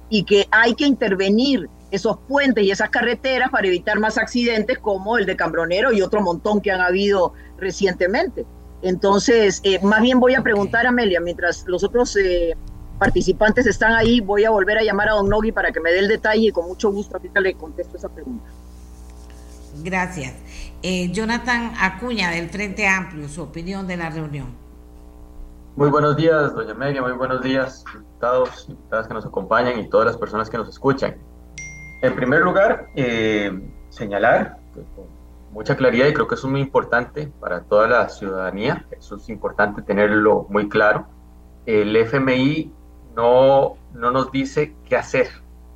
y 0.09 0.23
que 0.23 0.47
hay 0.51 0.75
que 0.75 0.85
intervenir 0.85 1.69
esos 1.89 2.17
puentes 2.27 2.63
y 2.63 2.71
esas 2.71 2.89
carreteras 2.89 3.49
para 3.49 3.67
evitar 3.67 3.99
más 3.99 4.17
accidentes 4.17 4.79
como 4.79 5.17
el 5.17 5.25
de 5.25 5.35
Cambronero 5.35 5.91
y 5.91 6.01
otro 6.01 6.21
montón 6.21 6.61
que 6.61 6.71
han 6.71 6.81
habido 6.81 7.33
recientemente. 7.57 8.45
Entonces, 8.81 9.61
eh, 9.63 9.79
más 9.83 10.01
bien 10.01 10.19
voy 10.19 10.35
a 10.35 10.41
preguntar 10.41 10.85
a 10.85 10.89
Amelia, 10.89 11.19
mientras 11.21 11.65
los 11.67 11.83
otros 11.83 12.15
eh, 12.17 12.55
participantes 12.97 13.67
están 13.67 13.93
ahí, 13.93 14.21
voy 14.21 14.43
a 14.43 14.49
volver 14.49 14.77
a 14.77 14.83
llamar 14.83 15.09
a 15.09 15.13
Don 15.13 15.29
Nogui 15.29 15.51
para 15.51 15.71
que 15.71 15.79
me 15.79 15.91
dé 15.91 15.99
el 15.99 16.07
detalle 16.07 16.47
y 16.47 16.51
con 16.51 16.67
mucho 16.67 16.91
gusto 16.91 17.17
ahorita 17.17 17.39
le 17.39 17.53
contesto 17.53 17.97
esa 17.97 18.09
pregunta. 18.09 18.45
Gracias. 19.83 20.33
Eh, 20.83 21.11
Jonathan 21.11 21.73
Acuña, 21.79 22.31
del 22.31 22.49
Frente 22.49 22.87
Amplio, 22.87 23.29
su 23.29 23.43
opinión 23.43 23.85
de 23.85 23.97
la 23.97 24.09
reunión. 24.09 24.47
Muy 25.75 25.89
buenos 25.89 26.17
días, 26.17 26.55
doña 26.55 26.71
Amelia, 26.71 27.03
muy 27.03 27.11
buenos 27.11 27.43
días, 27.43 27.85
diputados, 27.93 28.67
diputadas 28.67 29.07
que 29.07 29.13
nos 29.13 29.23
acompañan 29.23 29.79
y 29.79 29.87
todas 29.87 30.07
las 30.07 30.17
personas 30.17 30.49
que 30.49 30.57
nos 30.57 30.67
escuchan. 30.67 31.17
En 32.01 32.15
primer 32.15 32.41
lugar, 32.41 32.87
eh, 32.95 33.61
señalar 33.89 34.57
con 34.73 35.05
mucha 35.51 35.77
claridad, 35.77 36.07
y 36.07 36.13
creo 36.13 36.27
que 36.27 36.33
eso 36.33 36.47
es 36.47 36.51
muy 36.51 36.61
importante 36.61 37.31
para 37.39 37.61
toda 37.61 37.87
la 37.87 38.09
ciudadanía, 38.09 38.87
eso 38.97 39.17
es 39.17 39.29
importante 39.29 39.83
tenerlo 39.83 40.47
muy 40.49 40.67
claro, 40.67 41.05
el 41.67 41.95
FMI 41.95 42.73
no, 43.15 43.77
no 43.93 44.09
nos 44.09 44.31
dice 44.31 44.73
qué 44.89 44.95
hacer, 44.95 45.27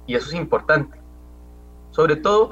y 0.07 0.15
eso 0.15 0.29
es 0.29 0.33
importante. 0.33 0.99
Sobre 1.91 2.15
todo 2.15 2.51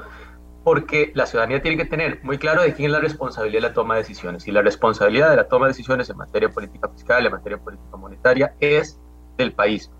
porque 0.64 1.12
la 1.14 1.26
ciudadanía 1.26 1.60
tiene 1.60 1.76
que 1.76 1.84
tener 1.84 2.20
muy 2.24 2.38
claro 2.38 2.62
de 2.62 2.72
quién 2.72 2.86
es 2.86 2.92
la 2.92 3.00
responsabilidad 3.00 3.58
de 3.58 3.68
la 3.68 3.74
toma 3.74 3.94
de 3.94 4.00
decisiones. 4.00 4.48
Y 4.48 4.50
la 4.50 4.62
responsabilidad 4.62 5.30
de 5.30 5.36
la 5.36 5.46
toma 5.46 5.66
de 5.66 5.72
decisiones 5.72 6.08
en 6.08 6.16
materia 6.16 6.48
política 6.48 6.88
fiscal, 6.88 7.26
en 7.26 7.32
materia 7.32 7.58
política 7.58 7.96
monetaria, 7.98 8.54
es 8.58 8.98
del 9.36 9.52
país, 9.52 9.90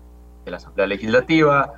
de 0.43 0.51
la 0.51 0.57
Asamblea 0.57 0.87
Legislativa, 0.87 1.73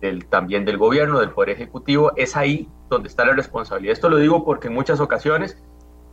del, 0.00 0.26
también 0.26 0.64
del 0.64 0.78
gobierno, 0.78 1.18
del 1.18 1.30
Poder 1.30 1.50
Ejecutivo. 1.50 2.12
Es 2.14 2.36
ahí 2.36 2.68
donde 2.88 3.08
está 3.08 3.24
la 3.24 3.32
responsabilidad. 3.32 3.94
Esto 3.94 4.08
lo 4.08 4.18
digo 4.18 4.44
porque 4.44 4.68
en 4.68 4.74
muchas 4.74 5.00
ocasiones, 5.00 5.60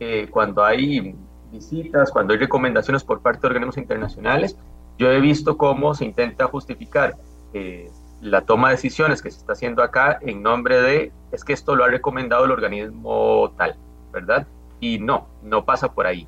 eh, 0.00 0.28
cuando 0.28 0.64
hay 0.64 1.14
visitas, 1.52 2.10
cuando 2.10 2.32
hay 2.32 2.40
recomendaciones 2.40 3.04
por 3.04 3.22
parte 3.22 3.42
de 3.42 3.46
organismos 3.46 3.78
internacionales, 3.78 4.58
yo 4.98 5.12
he 5.12 5.20
visto 5.20 5.56
cómo 5.56 5.94
se 5.94 6.04
intenta 6.04 6.46
justificar 6.46 7.14
eh, 7.52 7.90
la 8.20 8.42
toma 8.42 8.68
de 8.68 8.76
decisiones 8.76 9.22
que 9.22 9.30
se 9.30 9.38
está 9.38 9.52
haciendo 9.52 9.82
acá 9.82 10.18
en 10.22 10.42
nombre 10.42 10.80
de, 10.80 11.12
es 11.32 11.44
que 11.44 11.52
esto 11.52 11.74
lo 11.74 11.84
ha 11.84 11.88
recomendado 11.88 12.44
el 12.44 12.50
organismo 12.50 13.52
tal, 13.56 13.76
¿verdad? 14.12 14.46
Y 14.80 14.98
no, 14.98 15.28
no 15.42 15.64
pasa 15.64 15.92
por 15.92 16.06
ahí. 16.06 16.26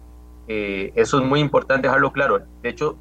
Eh, 0.49 0.93
eso 0.95 1.19
es 1.19 1.25
muy 1.25 1.41
importante 1.41 1.89
dejarlo 1.89 2.13
claro. 2.13 2.41
De 2.63 2.69
hecho, 2.69 2.97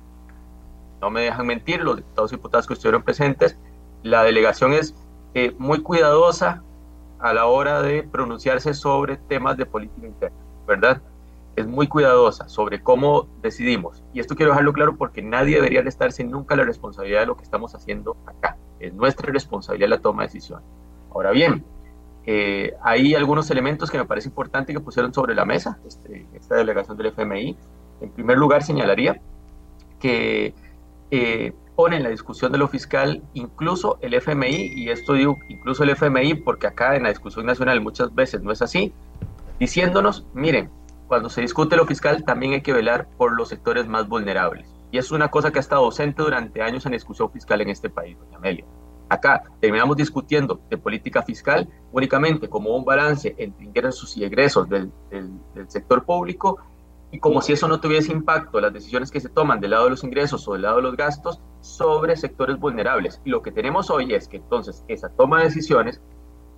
no 1.02 1.10
me 1.10 1.22
dejan 1.22 1.48
mentir 1.48 1.82
los 1.82 1.98
diputados 1.98 2.32
y 2.32 2.36
diputadas 2.36 2.68
que 2.68 2.74
estuvieron 2.74 3.04
presentes, 3.04 3.58
la 4.04 4.24
delegación 4.24 4.74
es 4.74 4.96
eh, 5.34 5.54
muy 5.58 5.82
cuidadosa 5.82 6.64
a 7.20 7.34
la 7.34 7.46
hora 7.46 7.82
de 7.82 8.04
pronunciarse 8.04 8.74
sobre 8.74 9.18
temas 9.18 9.58
de 9.58 9.66
política 9.66 10.08
interna, 10.08 10.38
¿verdad? 10.68 11.02
Es 11.56 11.68
muy 11.68 11.88
cuidadosa 11.88 12.48
sobre 12.48 12.82
cómo 12.82 13.28
decidimos. 13.42 14.04
Y 14.14 14.20
esto 14.20 14.36
quiero 14.36 14.52
dejarlo 14.52 14.74
claro 14.74 14.96
porque 14.96 15.22
nadie 15.22 15.56
debería 15.56 15.82
estarse 15.82 16.24
nunca 16.24 16.56
la 16.56 16.64
responsabilidad 16.64 17.22
de 17.22 17.26
lo 17.28 17.38
que 17.38 17.44
estamos 17.44 17.74
haciendo 17.74 18.16
acá. 18.26 18.58
Es 18.80 18.94
nuestra 18.94 19.32
responsabilidad 19.32 19.90
la 19.90 20.00
toma 20.00 20.24
de 20.24 20.28
decisiones. 20.28 20.66
Ahora 21.12 21.32
bien, 21.32 21.64
eh, 22.26 22.74
hay 22.82 23.16
algunos 23.16 23.50
elementos 23.50 23.90
que 23.90 23.98
me 23.98 24.06
parece 24.06 24.28
importante 24.28 24.74
que 24.74 24.80
pusieron 24.80 25.14
sobre 25.14 25.34
la 25.34 25.46
mesa 25.46 25.80
este, 25.88 26.26
esta 26.34 26.56
delegación 26.56 26.98
del 26.98 27.08
FMI. 27.08 27.56
En 28.02 28.12
primer 28.12 28.38
lugar, 28.38 28.64
señalaría 28.64 29.20
que 30.00 30.54
eh, 31.10 31.54
pone 31.76 31.98
en 31.98 32.04
la 32.04 32.10
discusión 32.10 32.52
de 32.52 32.58
lo 32.58 32.68
fiscal 32.68 33.24
incluso 33.34 33.98
el 34.02 34.14
FMI, 34.14 34.74
y 34.76 34.90
esto 34.90 35.14
digo 35.14 35.38
incluso 35.48 35.84
el 35.84 35.92
FMI 35.92 36.36
porque 36.36 36.68
acá 36.68 36.96
en 36.96 37.04
la 37.04 37.10
discusión 37.10 37.46
nacional 37.46 37.82
muchas 37.82 38.14
veces 38.14 38.42
no 38.42 38.52
es 38.52 38.62
así, 38.62 38.94
diciéndonos, 39.60 40.26
miren, 40.34 40.70
cuando 41.08 41.30
se 41.30 41.42
discute 41.42 41.78
lo 41.78 41.86
fiscal 41.86 42.26
también 42.26 42.54
hay 42.54 42.62
que 42.62 42.74
velar 42.74 43.08
por 43.18 43.38
los 43.38 43.50
sectores 43.50 43.88
más 43.88 44.08
vulnerables. 44.10 44.68
Y 44.92 44.98
es 44.98 45.12
una 45.12 45.30
cosa 45.30 45.52
que 45.52 45.60
ha 45.60 45.62
estado 45.62 45.86
ausente 45.86 46.22
durante 46.22 46.62
años 46.62 46.86
en 46.86 46.94
discusión 46.94 47.32
fiscal 47.32 47.62
en 47.62 47.70
este 47.70 47.90
país, 47.90 48.18
doña 48.18 48.38
Amelia. 48.38 48.66
Acá 49.10 49.44
terminamos 49.62 49.96
discutiendo 49.96 50.60
de 50.70 50.78
política 50.78 51.24
fiscal 51.24 51.68
únicamente 51.92 52.50
como 52.50 52.76
un 52.76 52.84
balance 52.84 53.34
entre 53.38 53.66
ingresos 53.66 54.18
y 54.18 54.24
egresos 54.24 54.68
del, 54.68 54.92
del, 55.10 55.32
del 55.56 55.70
sector 55.70 56.04
público 56.04 56.60
y 57.12 57.20
como 57.20 57.42
si 57.42 57.54
eso 57.54 57.68
no 57.70 57.80
tuviese 57.80 58.12
impacto, 58.12 58.60
las 58.60 58.74
decisiones 58.74 59.12
que 59.12 59.22
se 59.22 59.30
toman 59.30 59.62
del 59.62 59.72
lado 59.72 59.86
de 59.86 59.92
los 59.92 60.04
ingresos 60.04 60.46
o 60.48 60.54
del 60.54 60.64
lado 60.64 60.78
de 60.78 60.82
los 60.84 60.98
gastos 60.98 61.40
sobre 61.62 62.18
sectores 62.18 62.60
vulnerables. 62.60 63.22
Y 63.24 63.30
lo 63.30 63.42
que 63.42 63.52
tenemos 63.52 63.90
hoy 63.90 64.14
es 64.14 64.28
que 64.28 64.38
entonces 64.38 64.84
esa 64.90 65.10
toma 65.10 65.40
de 65.40 65.46
decisiones 65.46 66.02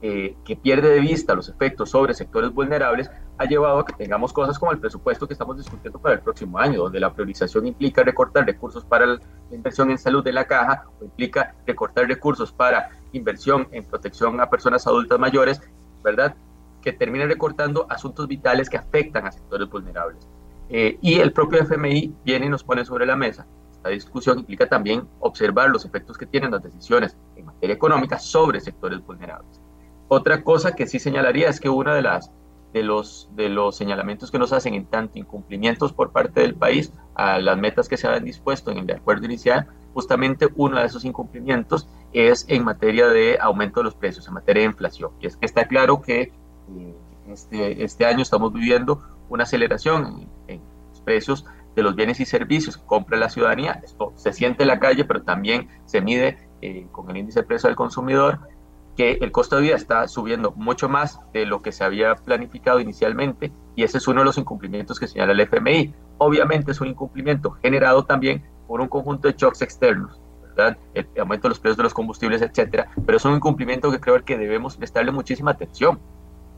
eh, 0.02 0.36
que 0.46 0.56
pierde 0.56 0.90
de 0.90 1.02
vista 1.02 1.36
los 1.36 1.50
efectos 1.50 1.90
sobre 1.90 2.14
sectores 2.14 2.54
vulnerables 2.54 3.12
ha 3.38 3.46
llevado 3.46 3.80
a 3.80 3.86
que 3.86 3.94
tengamos 3.94 4.32
cosas 4.32 4.58
como 4.58 4.72
el 4.72 4.80
presupuesto 4.80 5.28
que 5.28 5.34
estamos 5.34 5.58
discutiendo 5.58 6.00
para 6.00 6.16
el 6.16 6.22
próximo 6.22 6.58
año, 6.58 6.84
donde 6.84 7.00
la 7.00 7.14
priorización 7.14 7.68
implica 7.68 8.04
recortar 8.04 8.46
recursos 8.46 8.86
para 8.86 9.06
la 9.06 9.20
inversión 9.52 9.92
en 9.92 9.98
salud 9.98 10.24
de 10.24 10.32
la 10.32 10.46
caja 10.46 10.86
o 11.02 11.06
implica 11.06 11.54
recortar 11.68 12.08
recursos 12.08 12.52
para 12.52 12.90
inversión 13.12 13.68
en 13.72 13.84
protección 13.84 14.40
a 14.40 14.50
personas 14.50 14.88
adultas 14.88 15.20
mayores, 15.20 15.62
¿verdad? 16.04 16.36
Que 16.82 16.94
termina 16.94 17.26
recortando 17.26 17.86
asuntos 17.90 18.28
vitales 18.28 18.70
que 18.70 18.78
afectan 18.78 19.28
a 19.28 19.32
sectores 19.32 19.70
vulnerables. 19.70 20.28
Eh, 20.70 20.98
y 21.02 21.20
el 21.20 21.34
propio 21.34 21.60
FMI 21.60 22.14
viene 22.24 22.46
y 22.46 22.50
nos 22.50 22.64
pone 22.64 22.86
sobre 22.86 23.06
la 23.06 23.16
mesa. 23.16 23.46
Esta 23.72 23.90
discusión 23.90 24.40
implica 24.40 24.68
también 24.68 25.08
observar 25.20 25.70
los 25.70 25.86
efectos 25.86 26.18
que 26.18 26.26
tienen 26.26 26.52
las 26.52 26.62
decisiones 26.62 27.18
en 27.36 27.46
materia 27.46 27.74
económica 27.74 28.20
sobre 28.20 28.60
sectores 28.60 29.06
vulnerables. 29.06 29.59
Otra 30.10 30.44
cosa 30.44 30.76
que 30.76 30.88
sí 30.88 31.00
señalaría 31.00 31.50
es 31.50 31.60
que 31.60 31.70
una 31.70 31.96
de 31.96 32.02
las 32.02 32.32
de 32.74 32.84
los, 32.84 33.30
de 33.36 33.50
los 33.50 33.76
señalamientos 33.76 34.30
que 34.32 34.38
nos 34.38 34.54
hacen 34.54 34.74
en 34.76 34.86
tanto 34.86 35.18
incumplimientos 35.18 35.92
por 35.92 36.12
parte 36.12 36.42
del 36.42 36.56
país 36.56 36.94
a 37.16 37.40
las 37.40 37.58
metas 37.58 37.90
que 37.90 37.98
se 37.98 38.08
habían 38.08 38.26
dispuesto 38.26 38.72
en 38.72 38.78
el 38.78 38.92
acuerdo 38.92 39.26
inicial, 39.26 39.68
justamente 39.94 40.48
uno 40.56 40.80
de 40.80 40.86
esos 40.86 41.04
incumplimientos 41.04 41.88
es 42.14 42.46
en 42.48 42.64
materia 42.64 43.08
de 43.08 43.38
aumento 43.42 43.80
de 43.80 43.86
los 43.86 43.96
precios, 43.96 44.28
en 44.28 44.36
materia 44.36 44.62
de 44.62 44.70
inflación. 44.70 45.12
Y 45.20 45.28
es 45.28 45.36
que 45.36 45.46
está 45.46 45.66
claro 45.66 46.02
que 46.02 46.22
eh, 46.22 46.96
este, 47.28 47.84
este 47.84 48.06
año 48.06 48.22
estamos 48.22 48.54
viviendo 48.54 49.02
una 49.30 49.44
aceleración 49.44 50.28
en, 50.48 50.62
los 50.90 51.02
precios 51.02 51.46
de 51.76 51.84
los 51.84 51.96
bienes 51.96 52.20
y 52.20 52.26
servicios 52.26 52.78
que 52.78 52.86
compra 52.86 53.18
la 53.18 53.30
ciudadanía. 53.30 53.80
Esto 53.84 54.14
se 54.16 54.34
siente 54.34 54.64
en 54.64 54.68
la 54.68 54.80
calle, 54.80 55.06
pero 55.06 55.22
también 55.22 55.70
se 55.86 56.02
mide 56.02 56.38
eh, 56.62 56.88
con 56.92 57.10
el 57.10 57.18
índice 57.18 57.42
de 57.42 57.48
precio 57.48 57.68
del 57.68 57.76
consumidor, 57.76 58.40
que 59.00 59.18
el 59.22 59.32
costo 59.32 59.56
de 59.56 59.62
vida 59.62 59.76
está 59.78 60.10
subiendo 60.10 60.52
mucho 60.58 60.90
más 60.90 61.22
de 61.32 61.46
lo 61.46 61.62
que 61.62 61.72
se 61.72 61.86
había 61.86 62.16
planificado 62.16 62.82
inicialmente 62.82 63.50
y 63.74 63.84
ese 63.84 63.98
es 63.98 64.06
uno 64.10 64.20
de 64.20 64.26
los 64.26 64.38
incumplimientos 64.38 65.00
que 65.00 65.08
señala 65.08 65.32
el 65.32 65.40
FMI. 65.40 65.96
Obviamente 66.18 66.74
es 66.74 66.82
un 66.82 66.90
incumplimiento 66.90 67.52
generado 67.64 68.04
también 68.04 68.44
por 68.68 68.82
un 68.82 68.90
conjunto 68.90 69.30
de 69.30 69.36
shocks 69.38 69.62
externos, 69.62 70.20
¿verdad? 70.42 70.78
El 70.94 71.08
aumento 71.18 71.48
de 71.48 71.52
los 71.52 71.60
precios 71.60 71.78
de 71.78 71.84
los 71.84 71.94
combustibles, 71.94 72.42
etcétera, 72.42 72.92
pero 73.06 73.16
es 73.18 73.24
un 73.24 73.36
incumplimiento 73.36 73.90
que 73.90 74.02
creo 74.02 74.22
que 74.26 74.38
debemos 74.38 74.76
prestarle 74.76 75.14
muchísima 75.14 75.52
atención 75.52 75.98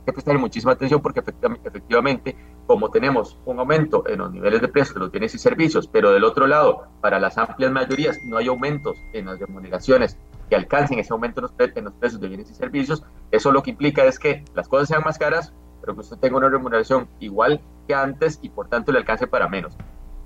que 0.03 0.13
prestarle 0.13 0.39
muchísima 0.39 0.71
atención 0.71 0.99
porque 0.99 1.19
efectivamente, 1.19 2.35
como 2.65 2.89
tenemos 2.89 3.37
un 3.45 3.59
aumento 3.59 4.03
en 4.07 4.17
los 4.17 4.31
niveles 4.31 4.61
de 4.61 4.67
precios 4.67 4.95
de 4.95 5.01
los 5.01 5.11
bienes 5.11 5.35
y 5.35 5.37
servicios, 5.37 5.87
pero 5.87 6.11
del 6.11 6.23
otro 6.23 6.47
lado, 6.47 6.87
para 7.01 7.19
las 7.19 7.37
amplias 7.37 7.71
mayorías 7.71 8.17
no 8.25 8.37
hay 8.37 8.47
aumentos 8.47 8.97
en 9.13 9.27
las 9.27 9.37
remuneraciones 9.37 10.17
que 10.51 10.57
alcancen 10.57 10.99
ese 10.99 11.13
aumento 11.13 11.39
en 11.39 11.43
los, 11.85 11.93
precios 11.93 12.19
de 12.19 12.27
bienes 12.27 12.51
y 12.51 12.53
servicios, 12.53 13.05
eso 13.31 13.53
lo 13.53 13.63
que 13.63 13.69
implica 13.69 14.03
es 14.03 14.19
que 14.19 14.43
las 14.53 14.67
cosas 14.67 14.89
sean 14.89 15.01
más 15.01 15.17
caras, 15.17 15.53
pero 15.79 15.93
que 15.93 16.01
usted 16.01 16.17
tenga 16.17 16.35
una 16.35 16.49
remuneración 16.49 17.07
igual 17.21 17.61
que 17.87 17.95
antes 17.95 18.37
y 18.41 18.49
por 18.49 18.67
tanto 18.67 18.91
le 18.91 18.97
alcance 18.97 19.27
para 19.27 19.47
menos, 19.47 19.77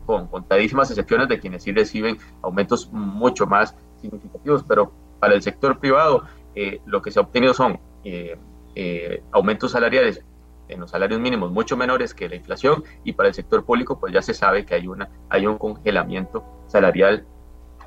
con 0.07 0.26
contadísimas 0.26 0.89
excepciones 0.89 1.28
de 1.28 1.39
quienes 1.39 1.61
sí 1.61 1.71
reciben 1.71 2.17
aumentos 2.41 2.91
mucho 2.91 3.45
más 3.45 3.76
significativos, 4.01 4.65
pero 4.67 4.91
para 5.19 5.36
el 5.36 5.43
sector 5.43 5.78
privado 5.78 6.23
eh, 6.55 6.82
lo 6.88 7.03
que 7.03 7.11
se 7.11 7.19
ha 7.19 7.21
obtenido 7.21 7.53
son 7.53 7.80
eh, 8.03 8.36
eh, 8.73 9.21
aumentos 9.32 9.73
salariales 9.73 10.23
en 10.69 10.80
los 10.80 10.89
salarios 10.89 11.19
mínimos 11.19 11.51
mucho 11.51 11.78
menores 11.78 12.15
que 12.15 12.28
la 12.28 12.36
inflación 12.36 12.84
y 13.03 13.13
para 13.13 13.30
el 13.30 13.36
sector 13.36 13.63
público 13.63 13.99
pues 13.99 14.11
ya 14.11 14.23
se 14.23 14.34
sabe 14.34 14.65
que 14.65 14.73
hay, 14.73 14.88
una, 14.88 15.07
hay 15.30 15.45
un 15.45 15.59
congelamiento 15.59 16.43
salarial 16.65 17.28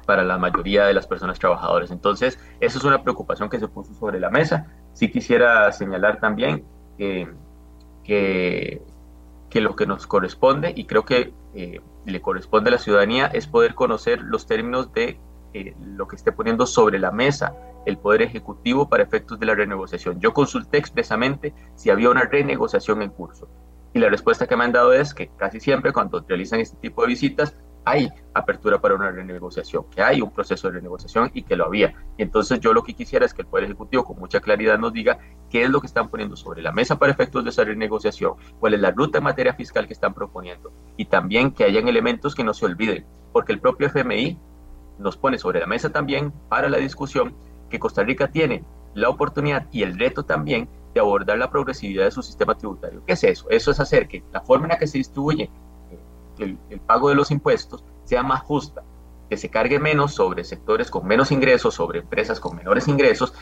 para 0.09 0.25
la 0.25 0.39
mayoría 0.39 0.87
de 0.87 0.95
las 0.95 1.07
personas 1.07 1.39
trabajadoras. 1.39 1.91
Entonces, 1.91 2.39
eso 2.61 2.79
es 2.79 2.85
una 2.85 3.03
preocupación 3.03 3.51
que 3.51 3.61
se 3.61 3.69
puso 3.69 3.93
sobre 3.93 4.19
la 4.19 4.31
mesa. 4.31 4.67
Sí 4.95 5.11
quisiera 5.11 5.71
señalar 5.71 6.19
también 6.19 6.65
que, 6.97 7.29
que, 8.03 8.81
lo 9.61 9.77
que 9.77 9.87
nos 9.87 10.07
corresponde, 10.07 10.73
y 10.75 10.87
creo 10.87 11.05
que 11.05 11.35
eh, 11.55 11.83
le 12.07 12.21
corresponde 12.23 12.71
a 12.71 12.73
la 12.73 12.79
ciudadanía, 12.79 13.27
es 13.27 13.47
poder 13.47 13.75
conocer 13.75 14.23
los 14.23 14.47
términos 14.47 14.95
de 14.95 15.21
eh, 15.53 15.77
lo 15.85 16.09
que 16.09 16.17
esté 16.17 16.33
poniendo 16.33 16.65
sobre 16.65 16.99
la 16.99 17.11
mesa 17.11 17.55
el 17.85 17.99
Poder 17.99 18.23
Ejecutivo 18.23 18.89
para 18.89 19.03
efectos 19.03 19.39
de 19.39 19.45
la 19.45 19.55
renegociación. 19.55 20.21
Yo 20.21 20.33
consulté 20.33 20.79
expresamente 20.79 21.53
si 21.75 21.91
había 21.91 22.09
una 22.09 22.23
renegociación 22.23 23.03
en 23.03 23.11
curso 23.11 23.47
y 23.93 23.99
la 23.99 24.09
respuesta 24.09 24.47
que 24.47 24.57
me 24.57 24.65
han 24.65 24.73
dado 24.73 24.93
es 24.93 25.13
que 25.13 25.29
casi 25.37 25.61
siempre 25.61 25.93
cuando 25.93 26.25
realizan 26.27 26.61
este 26.61 26.77
tipo 26.79 27.03
de 27.03 27.09
visitas 27.09 27.55
hay 27.89 28.11
apertura 28.35 28.81
para 28.81 28.95
una 28.95 29.11
renegociación, 29.11 29.85
que 29.91 30.03
hay 30.03 30.21
un 30.21 30.31
proceso 30.31 30.69
de 30.69 30.75
renegociación 30.75 31.31
y 31.35 31.43
que 31.43 31.57
lo 31.57 31.65
había. 31.65 31.95
Entonces 32.19 32.61
yo 32.61 32.73
lo 32.73 32.83
que 32.83 32.95
quisiera 32.95 33.25
es 33.25 33.35
que 33.35 33.43
el 33.43 33.49
Poder 33.49 33.65
Ejecutivo 33.65 34.05
con 34.05 34.19
mucha 34.19 34.41
claridad 34.41 34.79
nos 34.79 34.93
diga 34.93 35.19
qué 35.51 35.65
es 35.65 35.71
lo 35.71 35.81
que 35.81 35.87
están 35.87 36.09
poniendo 36.09 36.37
sobre 36.37 36.63
la 36.63 36.73
mesa 36.73 36.99
para 36.99 37.13
efectos 37.13 37.45
de 37.45 37.51
esa 37.51 37.65
renegociación, 37.65 38.35
cuál 38.61 38.75
es 38.75 38.81
la 38.81 38.91
ruta 38.91 39.19
en 39.19 39.25
materia 39.25 39.55
fiscal 39.55 39.87
que 39.87 39.95
están 39.95 40.15
proponiendo 40.15 40.73
y 40.97 41.07
también 41.07 41.51
que 41.51 41.65
hayan 41.65 41.89
elementos 41.89 42.35
que 42.35 42.45
no 42.45 42.55
se 42.55 42.67
olviden, 42.67 43.07
porque 43.33 43.53
el 43.53 43.61
propio 43.61 43.89
FMI 43.89 44.39
nos 44.99 45.17
pone 45.17 45.39
sobre 45.39 45.61
la 45.61 45.67
mesa 45.67 45.91
también 45.91 46.33
para 46.49 46.69
la 46.69 46.79
discusión 46.79 47.35
que 47.71 47.79
Costa 47.79 48.03
Rica 48.03 48.29
tiene 48.29 48.65
la 48.95 49.09
oportunidad 49.09 49.67
y 49.71 49.83
el 49.83 49.99
reto 49.99 50.25
también 50.25 50.69
de 50.95 51.01
abordar 51.01 51.39
la 51.39 51.51
progresividad 51.51 52.05
de 52.05 52.11
su 52.11 52.23
sistema 52.23 52.57
tributario. 52.57 53.05
¿Qué 53.07 53.13
es 53.13 53.25
eso? 53.25 53.49
Eso 53.51 53.71
es 53.71 53.81
hacer 53.81 54.09
que 54.09 54.25
la 54.33 54.41
forma 54.41 54.67
en 54.67 54.71
la 54.71 54.79
que 54.79 54.87
se 54.87 54.99
distribuye 54.99 55.51
eh, 56.39 56.57
el, 56.71 56.81
pago 56.81 57.09
de 57.09 57.15
los 57.15 57.31
impuestos 57.31 57.85
sea 58.05 58.23
más 58.23 58.43
justa, 58.43 58.83
que 59.29 59.37
se 59.37 59.51
cargue 59.51 59.79
menos 59.79 60.15
sobre 60.15 60.45
sectores 60.45 60.91
con 60.91 61.07
menos 61.07 61.31
ingresos, 61.33 61.75
sobre 61.75 62.01
empresas 62.01 62.41
con 62.41 62.57
menores 62.57 62.89
ingresos, 62.89 63.35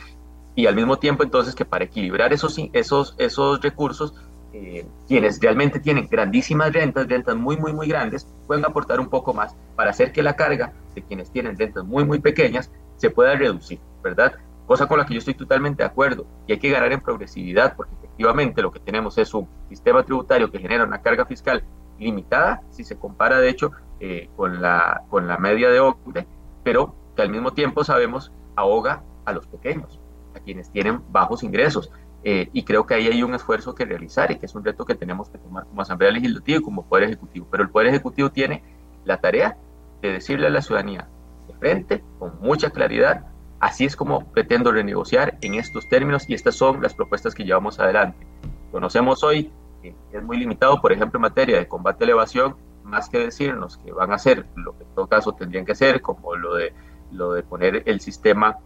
y 0.55 0.65
al 0.65 0.75
mismo 0.75 0.97
tiempo 0.97 1.23
entonces 1.23 1.55
que 1.55 1.65
para 1.65 1.85
equilibrar 1.85 2.33
esos, 2.33 2.57
esos, 2.73 3.15
esos 3.17 3.61
recursos, 3.61 4.13
eh, 4.53 4.85
quienes 5.07 5.39
realmente 5.39 5.79
tienen 5.79 6.07
grandísimas 6.09 6.73
rentas, 6.73 7.07
rentas 7.07 7.35
muy, 7.35 7.57
muy, 7.57 7.73
muy 7.73 7.87
grandes, 7.87 8.27
pueden 8.47 8.65
aportar 8.65 8.99
un 8.99 9.09
poco 9.09 9.33
más 9.33 9.55
para 9.75 9.91
hacer 9.91 10.11
que 10.11 10.23
la 10.23 10.35
carga 10.35 10.73
de 10.95 11.03
quienes 11.03 11.31
tienen 11.31 11.57
rentas 11.57 11.85
muy, 11.85 12.03
muy 12.05 12.19
pequeñas 12.19 12.71
se 12.97 13.09
pueda 13.09 13.35
reducir. 13.35 13.79
¿verdad? 14.07 14.33
Cosa 14.65 14.87
con 14.87 14.97
la 14.97 15.05
que 15.05 15.13
yo 15.13 15.19
estoy 15.19 15.33
totalmente 15.33 15.83
de 15.83 15.87
acuerdo. 15.87 16.25
Y 16.47 16.53
hay 16.53 16.59
que 16.59 16.69
ganar 16.69 16.91
en 16.91 17.01
progresividad, 17.01 17.75
porque 17.75 17.93
efectivamente 17.95 18.61
lo 18.61 18.71
que 18.71 18.79
tenemos 18.79 19.17
es 19.17 19.33
un 19.33 19.47
sistema 19.69 20.03
tributario 20.03 20.51
que 20.51 20.59
genera 20.59 20.83
una 20.83 21.01
carga 21.01 21.25
fiscal 21.25 21.63
limitada, 21.99 22.61
si 22.69 22.83
se 22.83 22.97
compara 22.97 23.39
de 23.39 23.49
hecho 23.49 23.71
eh, 23.99 24.29
con, 24.35 24.61
la, 24.61 25.03
con 25.09 25.27
la 25.27 25.37
media 25.37 25.69
de 25.69 25.79
OCDE, 25.79 26.27
pero 26.63 26.95
que 27.15 27.21
al 27.21 27.29
mismo 27.29 27.51
tiempo 27.51 27.83
sabemos 27.83 28.31
ahoga 28.55 29.03
a 29.25 29.33
los 29.33 29.47
pequeños, 29.47 29.99
a 30.35 30.39
quienes 30.39 30.71
tienen 30.71 31.01
bajos 31.09 31.43
ingresos. 31.43 31.91
Eh, 32.23 32.49
y 32.51 32.63
creo 32.63 32.85
que 32.85 32.95
ahí 32.95 33.07
hay 33.07 33.23
un 33.23 33.35
esfuerzo 33.35 33.75
que 33.75 33.85
realizar 33.85 34.31
y 34.31 34.37
que 34.37 34.47
es 34.47 34.55
un 34.55 34.63
reto 34.63 34.85
que 34.85 34.95
tenemos 34.95 35.29
que 35.29 35.37
tomar 35.37 35.65
como 35.65 35.81
Asamblea 35.81 36.11
Legislativa 36.11 36.59
y 36.59 36.61
como 36.61 36.85
Poder 36.85 37.05
Ejecutivo. 37.05 37.47
Pero 37.49 37.63
el 37.63 37.69
Poder 37.69 37.87
Ejecutivo 37.87 38.31
tiene 38.31 38.63
la 39.05 39.17
tarea 39.17 39.57
de 40.01 40.13
decirle 40.13 40.47
a 40.47 40.49
la 40.49 40.61
ciudadanía 40.61 41.07
de 41.47 41.53
frente, 41.53 42.03
con 42.19 42.39
mucha 42.41 42.69
claridad, 42.71 43.25
Así 43.59 43.85
es 43.85 43.95
como 43.95 44.31
pretendo 44.31 44.71
renegociar 44.71 45.37
en 45.41 45.55
estos 45.55 45.89
términos 45.89 46.29
y 46.29 46.35
estas 46.35 46.55
son 46.55 46.81
las 46.81 46.93
propuestas 46.93 47.33
que 47.33 47.43
llevamos 47.43 47.79
adelante. 47.79 48.27
Conocemos 48.71 49.23
hoy 49.23 49.51
es 49.83 50.23
muy 50.23 50.37
limitado, 50.37 50.81
por 50.81 50.91
ejemplo, 50.91 51.17
en 51.17 51.21
materia 51.21 51.57
de 51.57 51.67
combate 51.67 52.03
a 52.03 52.07
la 52.07 52.13
evasión, 52.13 52.55
más 52.83 53.09
que 53.09 53.19
decirnos 53.19 53.77
que 53.77 53.91
van 53.91 54.11
a 54.11 54.15
hacer 54.15 54.47
lo 54.55 54.77
que 54.77 54.83
en 54.83 54.95
todo 54.95 55.07
caso 55.07 55.33
tendrían 55.33 55.65
que 55.65 55.73
hacer, 55.73 56.01
como 56.01 56.35
lo 56.35 56.55
de, 56.55 56.73
lo 57.11 57.33
de 57.33 57.43
poner 57.43 57.83
el 57.85 57.99
sistema, 57.99 58.57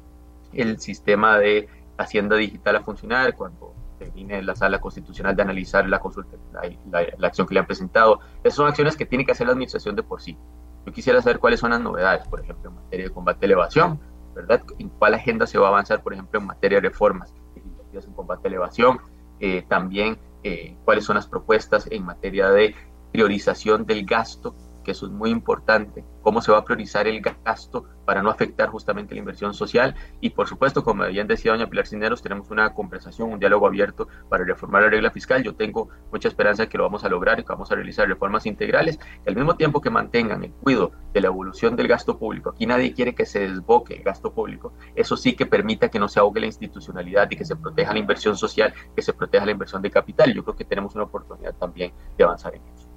el 0.54 0.80
sistema 0.80 1.38
de 1.38 1.68
Hacienda 1.98 2.36
Digital 2.36 2.78
a 2.78 2.82
funcionar, 2.82 3.36
cuando 3.36 3.74
termine 3.98 4.42
la 4.42 4.56
sala 4.56 4.80
constitucional 4.80 5.36
de 5.36 5.42
analizar 5.44 5.88
la 5.88 6.00
consulta, 6.00 6.38
la, 6.54 7.06
la, 7.18 7.28
acción 7.28 7.48
que 7.48 7.54
le 7.54 7.60
han 7.60 7.68
presentado. 7.68 8.20
Esas 8.44 8.56
son 8.58 8.68
acciones 8.68 8.96
que 8.96 9.06
tiene 9.06 9.26
que 9.26 9.32
hacer 9.32 9.48
la 9.48 9.54
administración 9.54 9.96
de 9.96 10.04
por 10.04 10.22
sí. 10.22 10.38
Yo 10.86 10.92
quisiera 10.92 11.22
saber 11.22 11.40
cuáles 11.40 11.60
son 11.60 11.72
las 11.72 11.82
novedades, 11.82 12.28
por 12.28 12.40
ejemplo, 12.40 12.70
en 12.72 12.76
materia 12.76 13.06
de 13.06 13.12
combate 13.12 13.46
a 13.46 13.50
la 13.50 13.54
evasión, 13.54 14.00
¿verdad? 14.34 14.64
En 14.80 14.90
cuál 14.90 15.14
agenda 15.14 15.46
se 15.46 15.60
va 15.60 15.68
a 15.68 15.70
avanzar, 15.70 16.02
por 16.02 16.14
ejemplo, 16.14 16.40
en 16.40 16.48
materia 16.48 16.82
de 16.82 16.90
reformas 16.90 17.34
legislativas 17.56 18.06
en 18.06 18.14
combate 18.14 18.48
a 18.48 18.52
la 18.52 18.58
evasión, 18.58 19.00
eh, 19.40 19.64
también 19.68 20.18
eh, 20.44 20.76
cuáles 20.86 21.06
son 21.06 21.16
las 21.16 21.28
propuestas 21.28 21.88
en 21.92 22.04
materia 22.04 22.50
de 22.50 22.76
priorización 23.12 23.86
del 23.86 24.06
gasto 24.06 24.56
que 24.84 24.92
eso 24.92 25.06
es 25.06 25.12
muy 25.12 25.30
importante, 25.30 26.04
cómo 26.22 26.42
se 26.42 26.52
va 26.52 26.60
a 26.60 26.66
priorizar 26.66 27.08
el 27.08 27.22
gasto 27.22 27.86
para 28.06 28.22
no 28.22 28.30
afectar 28.30 28.70
justamente 28.70 29.16
la 29.16 29.20
inversión 29.20 29.54
social 29.54 29.96
y 30.20 30.32
por 30.32 30.48
supuesto, 30.48 30.84
como 30.84 31.06
bien 31.08 31.28
decía 31.28 31.52
doña 31.52 31.70
Pilar 31.70 31.88
Cineros, 31.88 32.22
tenemos 32.22 32.50
una 32.52 32.74
conversación, 32.74 33.32
un 33.32 33.40
diálogo 33.40 33.68
abierto 33.68 34.08
para 34.30 34.44
reformar 34.44 34.84
la 34.84 34.90
regla 34.90 35.12
fiscal. 35.12 35.44
Yo 35.44 35.56
tengo 35.56 35.90
mucha 36.12 36.28
esperanza 36.28 36.64
de 36.64 36.70
que 36.70 36.78
lo 36.78 36.84
vamos 36.84 37.04
a 37.04 37.10
lograr 37.10 37.40
y 37.40 37.44
que 37.44 37.50
vamos 37.50 37.72
a 37.72 37.76
realizar 37.76 38.08
reformas 38.08 38.46
integrales 38.46 39.00
y 39.26 39.30
al 39.30 39.36
mismo 39.36 39.56
tiempo 39.56 39.82
que 39.82 39.90
mantengan 39.90 40.44
el 40.44 40.52
cuidado 40.52 40.92
de 41.14 41.22
la 41.22 41.28
evolución 41.28 41.76
del 41.76 41.88
gasto 41.88 42.18
público. 42.18 42.52
Aquí 42.52 42.66
nadie 42.66 42.94
quiere 42.94 43.16
que 43.16 43.26
se 43.26 43.48
desboque 43.48 43.96
el 43.96 44.04
gasto 44.04 44.34
público. 44.34 44.74
Eso 44.96 45.16
sí 45.16 45.36
que 45.36 45.46
permita 45.46 45.90
que 45.90 46.00
no 46.00 46.08
se 46.08 46.20
ahogue 46.20 46.40
la 46.40 46.48
institucionalidad 46.48 47.30
y 47.32 47.36
que 47.36 47.46
se 47.46 47.56
proteja 47.56 47.94
la 47.94 48.00
inversión 48.00 48.36
social, 48.36 48.74
que 48.96 49.02
se 49.02 49.14
proteja 49.14 49.46
la 49.46 49.52
inversión 49.52 49.82
de 49.82 49.92
capital. 49.92 50.34
Yo 50.34 50.44
creo 50.44 50.56
que 50.56 50.66
tenemos 50.66 50.96
una 50.96 51.06
oportunidad 51.06 51.54
también 51.56 51.94
de 52.18 52.24
avanzar 52.24 52.56
en 52.56 52.64
eso. 52.74 52.91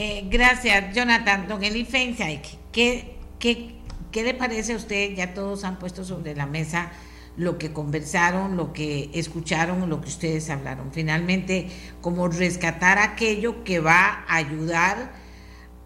Eh, 0.00 0.28
gracias, 0.30 0.94
Jonathan. 0.94 1.48
Don 1.48 1.64
Eli 1.64 1.84
¿qué, 2.70 3.16
qué, 3.40 4.22
le 4.22 4.32
parece 4.32 4.74
a 4.74 4.76
usted? 4.76 5.16
Ya 5.16 5.34
todos 5.34 5.64
han 5.64 5.80
puesto 5.80 6.04
sobre 6.04 6.36
la 6.36 6.46
mesa 6.46 6.92
lo 7.36 7.58
que 7.58 7.72
conversaron, 7.72 8.56
lo 8.56 8.72
que 8.72 9.10
escucharon, 9.12 9.88
lo 9.90 10.00
que 10.00 10.06
ustedes 10.06 10.50
hablaron. 10.50 10.92
Finalmente, 10.92 11.66
como 12.00 12.28
rescatar 12.28 12.98
aquello 12.98 13.64
que 13.64 13.80
va 13.80 14.24
a 14.28 14.36
ayudar 14.36 15.10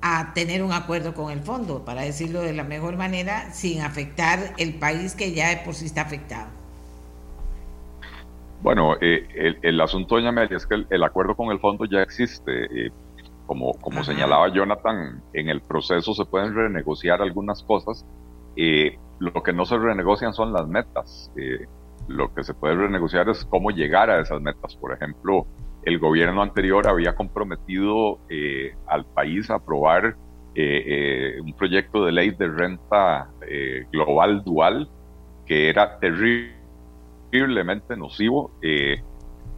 a 0.03 0.35
tener 0.35 0.63
un 0.63 0.73
acuerdo 0.73 1.15
con 1.15 1.33
el 1.33 1.41
fondo, 1.41 1.83
para 1.87 2.03
decirlo 2.03 2.43
de 2.43 2.53
la 2.53 2.65
mejor 2.65 2.99
manera, 2.99 3.51
sin 3.55 3.81
afectar 3.81 4.53
el 4.59 4.75
país 4.75 5.15
que 5.15 5.33
ya 5.33 5.49
de 5.49 5.57
por 5.65 5.73
sí 5.73 5.87
está 5.87 6.03
afectado. 6.03 6.51
Bueno, 8.61 8.95
eh, 9.01 9.27
el, 9.63 9.81
asunto, 9.81 10.17
doña 10.17 10.29
Amelia, 10.29 10.59
es 10.59 10.67
que 10.67 10.85
el, 10.89 11.03
acuerdo 11.03 11.35
con 11.35 11.51
el 11.51 11.61
fondo 11.61 11.87
ya 11.87 12.03
existe. 12.03 12.67
Eh, 12.67 12.91
como, 13.47 13.73
como 13.75 14.05
señalaba 14.05 14.49
Jonathan, 14.49 15.23
en 15.33 15.49
el 15.49 15.61
proceso 15.61 16.15
se 16.15 16.25
pueden 16.25 16.55
renegociar 16.55 17.23
algunas 17.23 17.63
cosas. 17.63 18.07
Eh, 18.57 18.99
lo 19.19 19.43
que 19.43 19.53
no 19.53 19.65
se 19.65 19.79
renegocian 19.79 20.33
son 20.33 20.53
las 20.53 20.67
metas. 20.69 21.31
Eh, 21.37 21.67
lo 22.09 22.35
que 22.35 22.43
se 22.45 22.55
puede 22.55 22.75
renegociar 22.75 23.29
es 23.29 23.45
cómo 23.45 23.71
llegar 23.71 24.11
a 24.11 24.21
esas 24.21 24.41
metas. 24.41 24.77
Por 24.77 24.93
ejemplo, 24.93 25.47
el 25.85 25.99
gobierno 25.99 26.43
anterior 26.43 26.89
había 26.89 27.15
comprometido 27.15 28.19
eh, 28.29 28.75
al 28.87 29.05
país 29.05 29.51
a 29.51 29.57
aprobar 29.57 30.17
un 30.55 31.55
proyecto 31.55 32.05
de 32.05 32.13
ley 32.13 32.31
de 32.33 32.47
renta 32.47 33.31
global 33.91 34.45
dual 34.45 34.87
que 35.47 35.71
era 35.71 35.99
terriblemente 35.99 37.97
nocivo, 37.97 38.51
que 38.61 39.03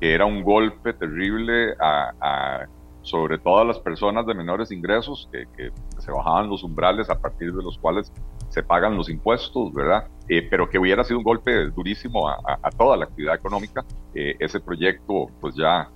era 0.01 0.25
un 0.25 0.45
golpe 0.45 0.93
terrible 0.93 1.75
a 1.81 2.69
sobre 3.05 3.39
todo 3.39 3.65
las 3.65 3.79
personas 3.79 4.27
de 4.27 4.35
menores 4.35 4.73
ingresos 4.73 5.29
que, 5.31 5.71
se 5.99 6.11
bajaban 6.11 6.49
los 6.49 6.63
umbrales 6.63 7.09
a 7.09 7.21
partir 7.21 7.53
de 7.53 7.63
los 7.63 7.79
cuales 7.79 8.13
se 8.49 8.63
pagan 8.63 8.97
los 8.97 9.09
impuestos, 9.09 9.73
¿verdad? 9.73 10.09
Eh, 10.29 10.47
pero 10.51 10.69
que 10.69 10.79
hubiera 10.79 11.05
sido 11.05 11.19
un 11.19 11.25
golpe 11.25 11.71
durísimo 11.71 12.29
a, 12.29 12.71
toda 12.77 12.97
la 12.97 13.05
actividad 13.05 13.35
económica. 13.35 13.85
Eh, 14.15 14.37
ese 14.39 14.61
proyecto 14.61 15.27
pues 15.41 15.55
ya, 15.55 15.89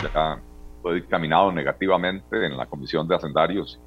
fue 0.83 0.95
dictaminado 0.95 1.51
negativamente 1.51 2.47
en 2.47 2.57
la 2.57 2.67
Comisión 2.67 3.09
de 3.09 3.17
Hacendarios 3.17 3.81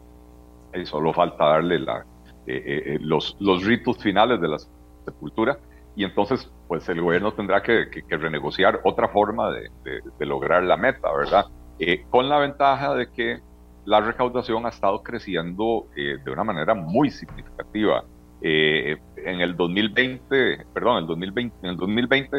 y 0.74 0.86
solo 0.86 1.14
falta 1.14 1.46
darle 1.46 1.80
la, 1.80 2.06
eh, 2.48 2.98
los, 3.02 3.38
los 3.40 3.64
ritos 3.64 3.98
finales 3.98 4.42
de 4.42 4.48
la 4.48 4.58
sepultura 5.06 5.58
y 5.96 6.04
entonces 6.04 6.50
pues 6.68 6.88
el 6.90 7.02
gobierno 7.02 7.34
tendrá 7.34 7.62
que, 7.62 7.88
renegociar 8.10 8.80
otra 8.84 9.10
forma 9.10 9.52
de, 9.52 9.70
de, 10.18 10.26
lograr 10.26 10.64
la 10.64 10.78
meta, 10.78 11.12
¿verdad? 11.12 11.46
Eh, 11.84 12.06
con 12.12 12.30
la 12.30 12.38
ventaja 12.38 12.94
de 12.94 13.10
que 13.10 13.40
la 13.86 14.02
recaudación 14.02 14.68
ha 14.68 14.70
estado 14.70 15.02
creciendo 15.02 15.88
eh, 15.96 16.18
de 16.24 16.32
una 16.32 16.44
manera 16.44 16.76
muy 16.76 17.10
significativa. 17.10 18.04
Eh, 18.40 18.98
en 19.18 19.42
el 19.42 19.58
2020, 19.58 20.68
perdón, 20.76 21.00
el 21.00 21.08
2020, 21.08 21.58
en 21.64 21.70
el 21.72 21.78
2020 21.78 22.38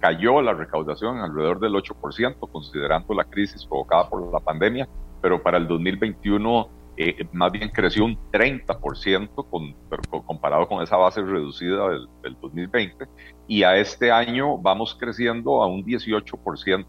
cayó 0.00 0.42
la 0.42 0.52
recaudación 0.52 1.16
alrededor 1.18 1.60
del 1.60 1.72
8%, 1.76 2.36
considerando 2.52 3.14
la 3.14 3.24
crisis 3.24 3.64
provocada 3.64 4.06
por 4.10 4.30
la 4.30 4.40
pandemia, 4.40 4.86
pero 5.22 5.42
para 5.42 5.56
el 5.56 5.66
2021 5.66 6.68
más 7.32 7.52
bien 7.52 7.70
creció 7.70 8.04
un 8.04 8.18
30% 8.32 9.46
con, 9.48 9.74
comparado 10.26 10.66
con 10.66 10.82
esa 10.82 10.96
base 10.96 11.22
reducida 11.22 11.88
del, 11.88 12.08
del 12.22 12.36
2020, 12.40 13.06
y 13.46 13.62
a 13.62 13.76
este 13.76 14.10
año 14.10 14.58
vamos 14.58 14.96
creciendo 14.98 15.62
a 15.62 15.66
un 15.66 15.84
18% 15.84 16.86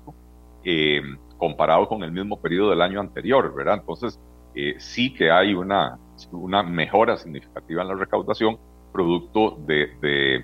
comparado 1.39 1.87
con 1.87 2.03
el 2.03 2.11
mismo 2.11 2.39
periodo 2.39 2.69
del 2.69 2.81
año 2.81 2.99
anterior, 2.99 3.51
¿verdad? 3.55 3.79
Entonces, 3.79 4.19
eh, 4.53 4.75
sí 4.77 5.13
que 5.13 5.31
hay 5.31 5.53
una, 5.53 5.97
una 6.31 6.61
mejora 6.61 7.17
significativa 7.17 7.81
en 7.81 7.87
la 7.87 7.95
recaudación, 7.95 8.57
producto 8.91 9.57
de, 9.65 9.87
de, 10.01 10.35
eh, 10.35 10.43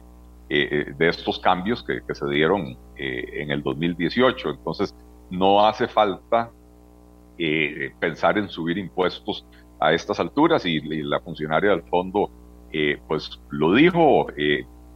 eh, 0.50 0.94
de 0.98 1.10
estos 1.10 1.38
cambios 1.40 1.84
que, 1.84 2.02
que 2.08 2.16
se 2.16 2.26
dieron 2.30 2.78
en 2.98 3.52
el 3.52 3.62
2018. 3.62 4.52
Entonces, 4.52 4.96
no 5.30 5.66
hace 5.66 5.88
falta 5.88 6.50
pensar 8.00 8.38
en 8.38 8.48
subir 8.48 8.78
impuestos 8.78 9.46
a 9.82 9.92
estas 9.92 10.22
alturas 10.22 10.66
y, 10.66 10.80
la 10.80 11.20
funcionaria 11.20 11.72
del 11.72 11.84
fondo 11.84 12.32
pues 13.08 13.40
lo 13.50 13.74
dijo, 13.74 14.28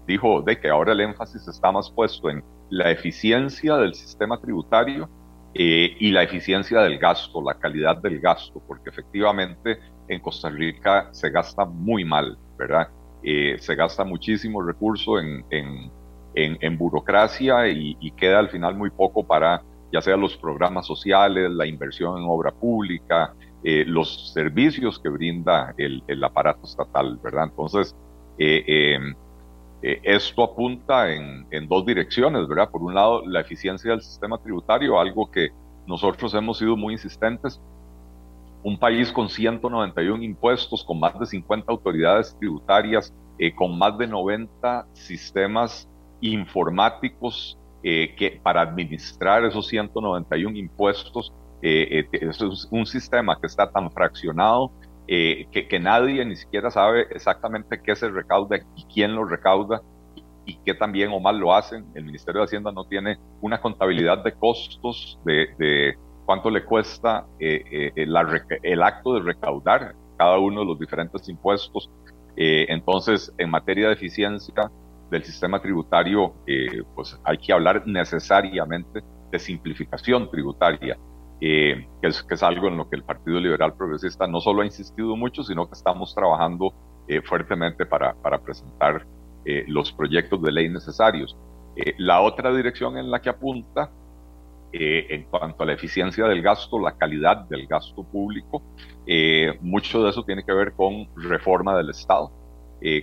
dijo 0.08 0.42
de 0.42 0.60
que 0.60 0.70
ahora 0.70 0.94
el 0.94 1.02
énfasis 1.02 1.46
está 1.48 1.72
más 1.74 1.92
puesto 1.92 2.30
en 2.30 2.42
la 2.70 2.92
eficiencia 2.92 3.76
del 3.76 3.94
sistema 3.94 4.40
tributario 4.40 5.10
eh, 5.54 5.96
y 6.00 6.12
la 6.12 6.24
eficiencia 6.24 6.82
del 6.82 7.00
gasto, 7.00 7.42
la 7.42 7.56
calidad 7.56 7.98
del 7.98 8.20
gasto, 8.20 8.62
porque 8.68 8.90
efectivamente 8.90 9.80
en 10.08 10.20
Costa 10.20 10.50
Rica 10.50 11.10
se 11.12 11.30
gasta 11.30 11.66
muy 11.66 12.06
mal, 12.06 12.38
¿verdad? 12.58 12.90
Eh, 13.24 13.58
se 13.60 13.76
gasta 13.76 14.04
muchísimo 14.04 14.62
recurso 14.62 15.20
en, 15.20 15.44
en, 15.50 15.92
en, 16.36 16.78
burocracia 16.78 17.68
y, 17.68 18.12
queda 18.12 18.40
al 18.40 18.50
final 18.50 18.76
muy 18.76 18.92
poco 18.92 19.26
para 19.26 19.62
ya 19.92 20.02
sea 20.02 20.16
los 20.16 20.38
programas 20.38 20.86
sociales, 20.86 21.50
la 21.50 21.66
inversión 21.66 22.20
en 22.20 22.26
obra 22.28 22.52
pública, 22.52 23.34
eh, 23.64 23.84
los 23.86 24.32
servicios 24.32 25.00
que 25.00 25.10
brinda 25.10 25.74
el, 25.78 26.04
el, 26.08 26.24
aparato 26.24 26.66
estatal, 26.66 27.20
¿verdad? 27.24 27.46
Entonces, 27.46 27.96
em, 28.38 29.16
eh, 29.82 30.02
esto 30.04 30.44
apunta 30.44 31.14
en, 31.14 31.68
dos 31.68 31.86
direcciones, 31.86 32.48
¿verdad? 32.48 32.70
Por 32.70 32.82
un 32.82 32.94
lado, 32.94 33.26
la 33.26 33.42
eficiencia 33.42 33.92
del 33.92 34.02
sistema 34.02 34.38
tributario, 34.38 35.00
algo 35.00 35.30
que 35.32 35.50
nosotros 35.88 36.34
hemos 36.34 36.58
sido 36.58 36.76
muy 36.76 36.94
insistentes. 36.94 37.62
Un 38.62 38.78
país 38.78 39.12
con 39.12 39.30
191 39.30 40.22
impuestos, 40.22 40.84
con 40.84 41.00
más 41.00 41.18
de 41.18 41.26
50 41.26 41.72
autoridades 41.72 42.36
tributarias, 42.38 43.14
eh, 43.38 43.56
con 43.56 43.78
más 43.78 43.98
de 43.98 44.08
90 44.08 44.86
sistemas 44.94 45.88
informáticos 46.20 47.58
eh, 47.82 48.14
que 48.18 48.42
para 48.44 48.62
administrar 48.62 49.46
esos 49.46 49.68
191 49.68 50.58
impuestos, 50.58 51.34
es 51.62 52.42
un 52.72 52.86
sistema 52.86 53.38
que 53.38 53.48
está 53.48 53.70
tan 53.70 53.92
fraccionado 53.92 54.72
eh, 55.12 55.48
que, 55.68 55.80
nadie 55.80 56.24
ni 56.24 56.36
siquiera 56.36 56.70
sabe 56.70 57.08
exactamente 57.10 57.82
qué 57.82 57.96
se 57.96 58.10
recauda 58.10 58.58
y 58.76 58.84
quién 58.94 59.16
lo 59.16 59.26
recauda 59.26 59.82
y 60.46 60.60
qué 60.64 60.76
tan 60.76 60.92
bien 60.92 61.10
o 61.12 61.20
mal 61.20 61.40
lo 61.40 61.56
hacen. 61.56 61.84
El 61.96 62.06
Ministerio 62.06 62.42
de 62.42 62.46
Hacienda 62.46 62.72
no 62.72 62.86
tiene 62.86 63.18
una 63.42 63.60
contabilidad 63.60 64.24
de 64.24 64.34
costos 64.34 65.20
de, 65.26 65.96
cuánto 66.28 66.52
le 66.52 66.64
cuesta 66.64 67.26
eh, 67.40 67.92
eh, 67.96 68.06
el 68.62 68.84
acto 68.84 69.16
de 69.16 69.22
recaudar 69.22 69.96
cada 70.16 70.38
uno 70.38 70.60
de 70.60 70.68
los 70.68 70.80
diferentes 70.80 71.28
impuestos. 71.28 71.90
entonces, 72.36 73.34
en 73.40 73.50
materia 73.50 73.88
de 73.88 73.94
eficiencia 73.96 74.70
del 75.10 75.24
sistema 75.24 75.60
tributario, 75.60 76.36
pues 76.94 77.20
hay 77.24 77.40
que 77.40 77.52
hablar 77.52 77.82
necesariamente 77.88 79.02
de 79.32 79.40
simplificación 79.40 80.30
tributaria 80.30 81.00
eh, 81.42 81.88
que, 82.02 82.08
es, 82.08 82.44
algo 82.44 82.68
en 82.68 82.78
lo 82.78 82.90
que 82.90 82.98
el 82.98 83.04
Partido 83.04 83.40
Liberal 83.40 83.74
Progresista 83.74 84.28
no 84.28 84.42
solo 84.42 84.62
ha 84.62 84.66
insistido 84.66 85.16
mucho, 85.16 85.44
sino 85.44 85.68
que 85.68 85.74
estamos 85.74 86.14
trabajando 86.14 86.74
eh, 87.08 87.22
fuertemente 87.22 87.86
para, 87.86 88.14
para 88.14 88.40
presentar 88.40 89.06
eh, 89.46 89.64
los 89.68 89.92
proyectos 89.92 90.42
de 90.42 90.52
ley 90.52 90.70
necesarios. 90.70 91.36
la 91.98 92.22
otra 92.22 92.54
dirección 92.54 92.98
en 92.98 93.10
la 93.10 93.22
que 93.22 93.30
apunta 93.30 93.90
en 94.72 95.24
cuanto 95.32 95.64
a 95.64 95.66
la 95.66 95.74
eficiencia 95.74 96.28
del 96.28 96.44
gasto, 96.44 96.78
la 96.78 96.92
calidad 96.92 97.48
del 97.50 97.66
gasto 97.66 98.04
público. 98.04 98.62
Mucho 99.62 100.04
de 100.04 100.10
eso 100.12 100.24
tiene 100.24 100.44
que 100.44 100.54
ver 100.54 100.74
con 100.74 101.08
reforma 101.16 101.76
del 101.76 101.90
Estado, 101.90 102.32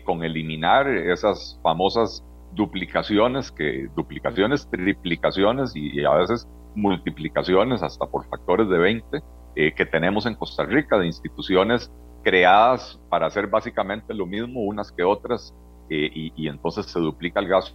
con 0.05 0.23
eliminar 0.23 0.87
esas 0.89 1.59
famosas 1.63 2.23
duplicaciones, 2.57 3.53
que, 3.53 3.89
duplicaciones, 3.95 4.69
triplicaciones 4.69 5.73
y, 5.77 6.05
a 6.05 6.15
veces 6.15 6.49
multiplicaciones 6.77 7.83
hasta 7.83 8.07
por 8.07 8.27
factores 8.29 8.69
de 8.69 8.79
20 8.79 9.23
que 9.55 9.87
tenemos 9.87 10.27
en 10.27 10.35
Costa 10.35 10.65
Rica 10.65 10.99
de 10.99 11.07
instituciones 11.07 11.91
creadas 12.23 13.01
para 13.09 13.27
hacer 13.27 13.47
básicamente 13.47 14.13
lo 14.13 14.27
mismo 14.27 14.61
unas 14.61 14.93
que 14.93 15.03
otras 15.03 15.55
y, 15.89 16.31
y 16.37 16.49
entonces 16.49 16.85
se 16.87 17.01
duplica 17.01 17.41
el 17.41 17.49
gasto 17.49 17.75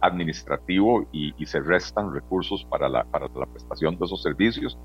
administrativo 0.00 1.06
y, 1.12 1.34
se 1.46 1.60
restan 1.60 2.12
recursos 2.12 2.64
para 2.64 2.88
la, 2.88 3.04
para 3.04 3.28
la 3.34 3.46
prestación 3.46 3.98
de 3.98 4.04
esos 4.04 4.22
servicios. 4.22 4.78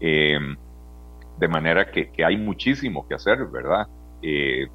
Eh, 0.00 0.38
de 1.38 1.48
manera 1.48 1.90
que, 1.90 2.10
hay 2.24 2.36
muchísimo 2.36 3.06
que 3.08 3.14
hacer, 3.14 3.46
¿verdad? 3.46 3.88
Eh, 4.22 4.68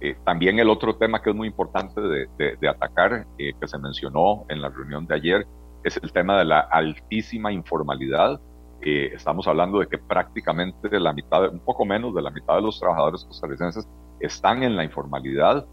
eh, 0.00 0.16
también 0.24 0.58
el 0.58 0.68
otro 0.68 0.96
tema 0.96 1.20
que 1.22 1.30
es 1.30 1.36
muy 1.36 1.48
importante 1.48 2.00
de, 2.00 2.68
atacar, 2.68 3.26
que 3.36 3.66
se 3.66 3.78
mencionó 3.78 4.44
en 4.48 4.60
la 4.60 4.68
reunión 4.68 5.06
de 5.06 5.14
ayer, 5.14 5.46
es 5.84 5.98
el 6.02 6.12
tema 6.12 6.38
de 6.38 6.44
la 6.44 6.60
altísima 6.60 7.52
informalidad. 7.52 8.40
estamos 8.80 9.46
hablando 9.48 9.80
de 9.80 9.86
que 9.86 9.98
prácticamente 9.98 11.00
la 11.00 11.12
mitad, 11.12 11.52
un 11.52 11.60
poco 11.60 11.84
menos 11.84 12.14
de 12.14 12.22
la 12.22 12.30
mitad 12.30 12.54
de 12.54 12.62
los 12.62 12.78
trabajadores 12.78 13.24
costarricenses 13.24 13.88
están 14.20 14.62
en 14.62 14.76
la 14.76 14.84
informalidad, 14.84 15.66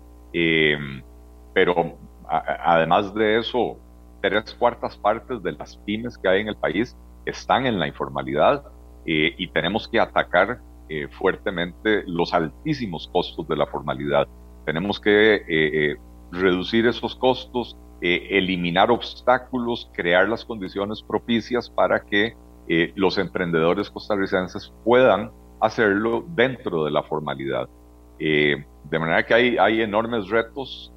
pero 1.54 1.98
además 2.28 3.14
de 3.14 3.40
eso, 3.40 3.78
tres 4.22 4.54
cuartas 4.56 4.98
partes 4.98 5.42
de 5.44 5.52
las 5.52 5.78
pymes 5.78 6.18
que 6.18 6.28
hay 6.28 6.42
en 6.42 6.48
el 6.48 6.56
país 6.56 6.96
están 7.26 7.66
en 7.66 7.80
la 7.80 7.88
informalidad 7.88 8.64
eh, 9.06 9.34
y 9.38 9.48
tenemos 9.50 9.88
que 9.88 10.00
atacar 10.00 10.60
eh, 10.90 11.08
fuertemente 11.20 12.04
los 12.08 12.34
altísimos 12.34 13.08
costos 13.12 13.48
de 13.48 13.56
la 13.56 13.68
formalidad. 13.68 14.28
Tenemos 14.66 15.00
que 15.00 15.44
eh, 15.48 15.96
reducir 16.32 16.88
esos 16.88 17.16
costos, 17.16 17.78
eliminar 18.02 18.92
obstáculos, 18.92 19.90
crear 19.94 20.30
las 20.30 20.46
condiciones 20.46 21.02
propicias 21.02 21.70
para 21.70 22.02
que 22.02 22.36
los 22.96 23.18
emprendedores 23.18 23.90
costarricenses 23.90 24.72
puedan 24.84 25.32
hacerlo 25.60 26.24
dentro 26.28 26.84
de 26.84 26.92
la 26.92 27.04
formalidad. 27.04 27.68
de 28.20 28.66
manera 29.00 29.26
que 29.26 29.34
hay, 29.34 29.58
hay 29.58 29.82
enormes 29.82 30.30
retos. 30.30 30.92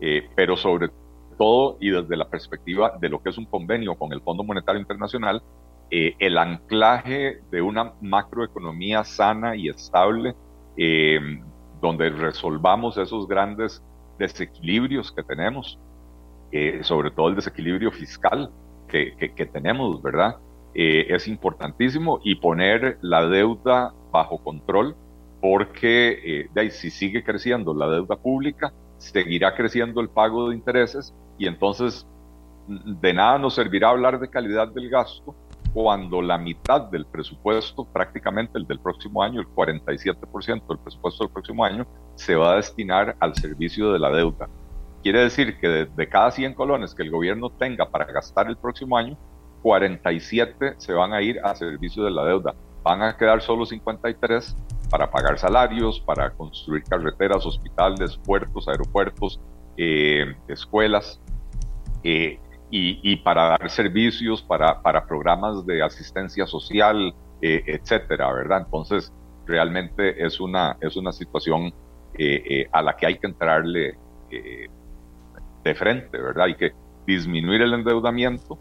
Eh, 0.00 0.30
pero 0.34 0.56
sobre 0.56 0.88
todo 1.36 1.76
y 1.78 1.90
desde 1.90 2.16
la 2.16 2.28
perspectiva 2.28 2.96
de 2.98 3.10
lo 3.10 3.22
que 3.22 3.28
es 3.28 3.38
un 3.38 3.44
convenio 3.44 3.94
con 3.96 4.12
el 4.12 4.22
Fondo 4.22 4.42
Monetario 4.42 4.80
Internacional, 4.80 5.42
eh, 5.90 6.14
el 6.18 6.38
anclaje 6.38 7.40
de 7.50 7.60
una 7.60 7.92
macroeconomía 8.00 9.04
sana 9.04 9.56
y 9.56 9.68
estable, 9.68 10.34
eh, 10.76 11.18
donde 11.82 12.08
resolvamos 12.10 12.96
esos 12.96 13.28
grandes 13.28 13.82
desequilibrios 14.20 15.10
que 15.10 15.24
tenemos, 15.24 15.78
sobre 16.82 17.10
todo 17.10 17.28
el 17.28 17.36
desequilibrio 17.36 17.90
fiscal 17.90 18.50
que, 18.88 19.14
que, 19.16 19.46
tenemos, 19.46 20.00
¿verdad? 20.02 20.36
es 20.74 21.26
importantísimo 21.26 22.20
y 22.22 22.36
poner 22.36 22.98
la 23.02 23.26
deuda 23.26 23.92
bajo 24.12 24.38
control, 24.38 24.94
porque 25.40 26.48
de 26.52 26.70
si 26.70 26.90
sigue 26.90 27.24
creciendo 27.24 27.74
la 27.74 27.88
deuda 27.88 28.16
pública, 28.16 28.72
seguirá 28.98 29.54
creciendo 29.54 30.00
el 30.00 30.10
pago 30.10 30.48
de 30.48 30.56
intereses 30.56 31.14
y 31.38 31.46
entonces 31.46 32.06
de 32.68 33.12
nada 33.12 33.38
nos 33.38 33.54
servirá 33.54 33.88
hablar 33.88 34.20
de 34.20 34.28
calidad 34.28 34.68
del 34.68 34.90
gasto 34.90 35.34
cuando 35.72 36.20
la 36.20 36.38
mitad 36.38 36.82
del 36.82 37.06
presupuesto, 37.06 37.84
prácticamente 37.84 38.58
el 38.58 38.66
del 38.66 38.80
próximo 38.80 39.22
año, 39.22 39.40
el 39.40 39.48
47% 39.48 40.66
del 40.66 40.78
presupuesto 40.78 41.24
del 41.24 41.32
próximo 41.32 41.64
año, 41.64 41.86
se 42.16 42.34
va 42.34 42.52
a 42.52 42.56
destinar 42.56 43.16
al 43.20 43.34
servicio 43.34 43.92
de 43.92 43.98
la 43.98 44.10
deuda. 44.10 44.48
Quiere 45.02 45.20
decir 45.20 45.58
que 45.58 45.68
de, 45.86 46.08
cada 46.08 46.30
100 46.30 46.54
colones 46.54 46.94
que 46.94 47.02
el 47.02 47.10
gobierno 47.10 47.50
tenga 47.50 47.88
para 47.88 48.04
gastar 48.04 48.48
el 48.48 48.56
próximo 48.56 48.96
año, 48.96 49.16
47 49.62 50.74
se 50.78 50.92
van 50.92 51.12
a 51.12 51.22
ir 51.22 51.38
a 51.42 51.54
servicio 51.54 52.02
de 52.04 52.10
la 52.10 52.24
deuda. 52.24 52.54
Van 52.82 53.02
a 53.02 53.16
quedar 53.16 53.40
solo 53.40 53.64
53 53.64 54.56
para 54.90 55.10
pagar 55.10 55.38
salarios, 55.38 56.00
para 56.00 56.30
construir 56.30 56.82
carreteras, 56.84 57.46
hospitales, 57.46 58.18
puertos, 58.24 58.68
aeropuertos, 58.68 59.40
eh, 59.76 60.34
escuelas, 60.48 61.20
eh, 62.02 62.40
y, 62.70 63.16
para 63.16 63.48
dar 63.48 63.70
servicios, 63.70 64.42
para, 64.42 64.80
para 64.80 65.06
programas 65.06 65.66
de 65.66 65.82
asistencia 65.82 66.46
social, 66.46 67.14
eh, 67.42 67.62
etcétera, 67.66 68.32
¿verdad? 68.32 68.62
Entonces, 68.64 69.12
realmente 69.46 70.24
es 70.24 70.40
una, 70.40 70.76
es 70.80 70.96
una 70.96 71.12
situación 71.12 71.72
a 72.72 72.82
la 72.82 72.96
que 72.96 73.06
hay 73.06 73.18
que 73.18 73.26
entrarle 73.28 73.96
de 75.64 75.74
frente, 75.74 76.18
¿verdad? 76.18 76.44
Hay 76.46 76.54
que 76.54 76.72
disminuir 77.06 77.62
el 77.62 77.72
endeudamiento, 77.72 78.58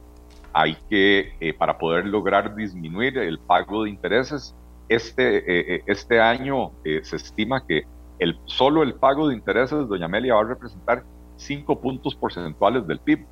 hay 0.53 0.77
que, 0.89 1.55
para 1.57 1.77
poder 1.77 2.05
lograr 2.05 2.55
disminuir 2.55 3.17
el 3.17 3.37
pago 3.39 3.83
de 3.83 3.89
intereses, 3.89 4.55
este, 4.89 5.37
eh, 5.37 5.75
eh, 5.75 5.83
este 5.85 6.19
año 6.19 6.71
eh, 6.83 7.01
se 7.03 7.15
estima 7.15 7.65
que 7.65 7.83
el, 8.17 8.37
solo 8.45 8.81
el 8.81 8.95
pago 8.95 9.27
de 9.27 9.35
intereses, 9.35 9.87
doña 9.87 10.05
Amelia, 10.05 10.33
va 10.33 10.41
a 10.41 10.45
representar 10.45 11.03
5 11.37 11.79
puntos 11.79 12.15
porcentuales 12.15 12.85
del 12.87 12.99
PIB. 12.99 13.25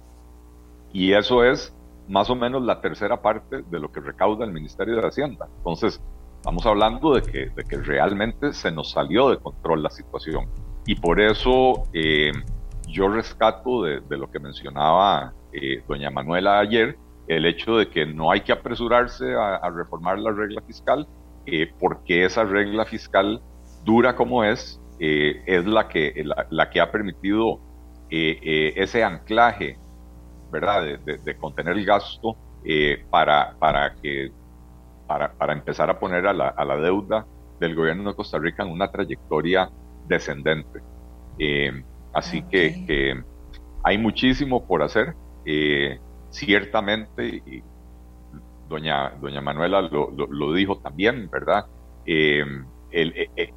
Y 0.93 1.13
eso 1.13 1.43
es 1.43 1.73
más 2.07 2.29
o 2.29 2.35
menos 2.35 2.63
la 2.63 2.81
tercera 2.81 3.21
parte 3.21 3.63
de 3.63 3.79
lo 3.79 3.91
que 3.91 3.99
recauda 3.99 4.45
el 4.45 4.51
Ministerio 4.51 4.95
de 4.95 5.07
Hacienda. 5.07 5.47
Entonces, 5.57 6.01
estamos 6.37 6.65
hablando 6.65 7.13
de 7.13 7.21
que, 7.21 7.49
de 7.49 7.63
que 7.63 7.77
realmente 7.77 8.53
se 8.53 8.71
nos 8.71 8.91
salió 8.91 9.29
de 9.29 9.37
control 9.37 9.83
la 9.83 9.89
situación. 9.89 10.45
Y 10.85 10.95
por 10.95 11.19
eso 11.19 11.83
yo 12.87 13.09
rescato 13.09 13.83
de, 13.83 14.01
lo 14.09 14.31
que 14.31 14.39
mencionaba 14.39 15.33
doña 15.87 16.09
Manuela 16.09 16.59
ayer, 16.59 16.97
el 17.27 17.45
hecho 17.45 17.77
de 17.77 17.89
que 17.89 18.05
no 18.05 18.31
hay 18.31 18.41
que 18.41 18.51
apresurarse 18.51 19.35
a, 19.35 19.69
reformar 19.69 20.17
la 20.19 20.31
regla 20.31 20.61
fiscal, 20.61 21.07
eh, 21.45 21.71
porque 21.79 22.25
esa 22.25 22.43
regla 22.43 22.85
fiscal 22.85 23.41
dura 23.83 24.15
como 24.15 24.43
es, 24.43 24.81
eh, 24.99 25.43
es 25.45 25.65
la 25.65 25.87
que, 25.87 26.25
la, 26.49 26.69
que 26.69 26.81
ha 26.81 26.91
permitido 26.91 27.59
eh, 28.09 28.73
ese 28.75 29.03
anclaje, 29.03 29.77
¿verdad?, 30.51 30.99
de, 31.05 31.37
contener 31.37 31.77
el 31.77 31.85
gasto 31.85 32.35
para, 33.09 33.55
para, 33.59 33.95
que, 33.95 34.31
para, 35.07 35.31
para, 35.33 35.53
empezar 35.53 35.89
a 35.89 35.99
poner 35.99 36.27
a 36.27 36.33
la, 36.33 36.49
a 36.49 36.65
la, 36.65 36.77
deuda 36.77 37.25
del 37.59 37.75
gobierno 37.75 38.09
de 38.09 38.15
Costa 38.15 38.37
Rica 38.37 38.63
en 38.63 38.71
una 38.71 38.91
trayectoria 38.91 39.69
descendente. 40.07 40.81
así 42.13 42.41
que, 42.43 42.85
que, 42.85 43.23
hay 43.83 43.97
muchísimo 43.97 44.65
por 44.65 44.83
hacer. 44.83 45.15
ciertamente, 46.29 47.41
doña, 48.67 49.11
doña 49.21 49.41
Manuela 49.41 49.81
lo, 49.81 50.11
lo, 50.11 50.53
dijo 50.53 50.77
también, 50.77 51.29
¿verdad? 51.29 51.65
Eh, 52.05 52.43
eh, 52.91 53.29
eh, 53.35 53.53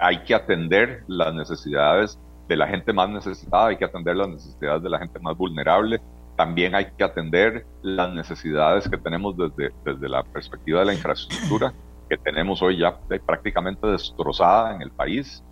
hay 0.00 0.22
que 0.24 0.34
atender 0.34 1.04
las 1.08 1.34
necesidades 1.34 2.18
de 2.48 2.56
la 2.56 2.66
gente 2.66 2.92
más 2.92 3.08
necesitada, 3.08 3.68
hay 3.68 3.76
que 3.76 3.84
atender 3.84 4.16
las 4.16 4.28
necesidades 4.28 4.82
de 4.82 4.90
la 4.90 4.98
gente 4.98 5.18
más 5.20 5.36
vulnerable, 5.36 6.00
también 6.36 6.74
hay 6.74 6.88
que 6.96 7.04
atender 7.04 7.66
las 7.82 8.12
necesidades 8.12 8.88
que 8.88 8.98
tenemos 8.98 9.36
desde, 9.36 9.72
desde 9.84 10.08
la 10.08 10.22
perspectiva 10.22 10.80
de 10.80 10.86
la 10.86 10.94
infraestructura 10.94 11.72
que 12.08 12.16
tenemos 12.18 12.62
hoy 12.62 12.78
ya 12.78 12.96
prácticamente 13.26 13.86
destrozada 13.86 14.74
en 14.74 14.82
el 14.82 14.90
país. 14.90 15.42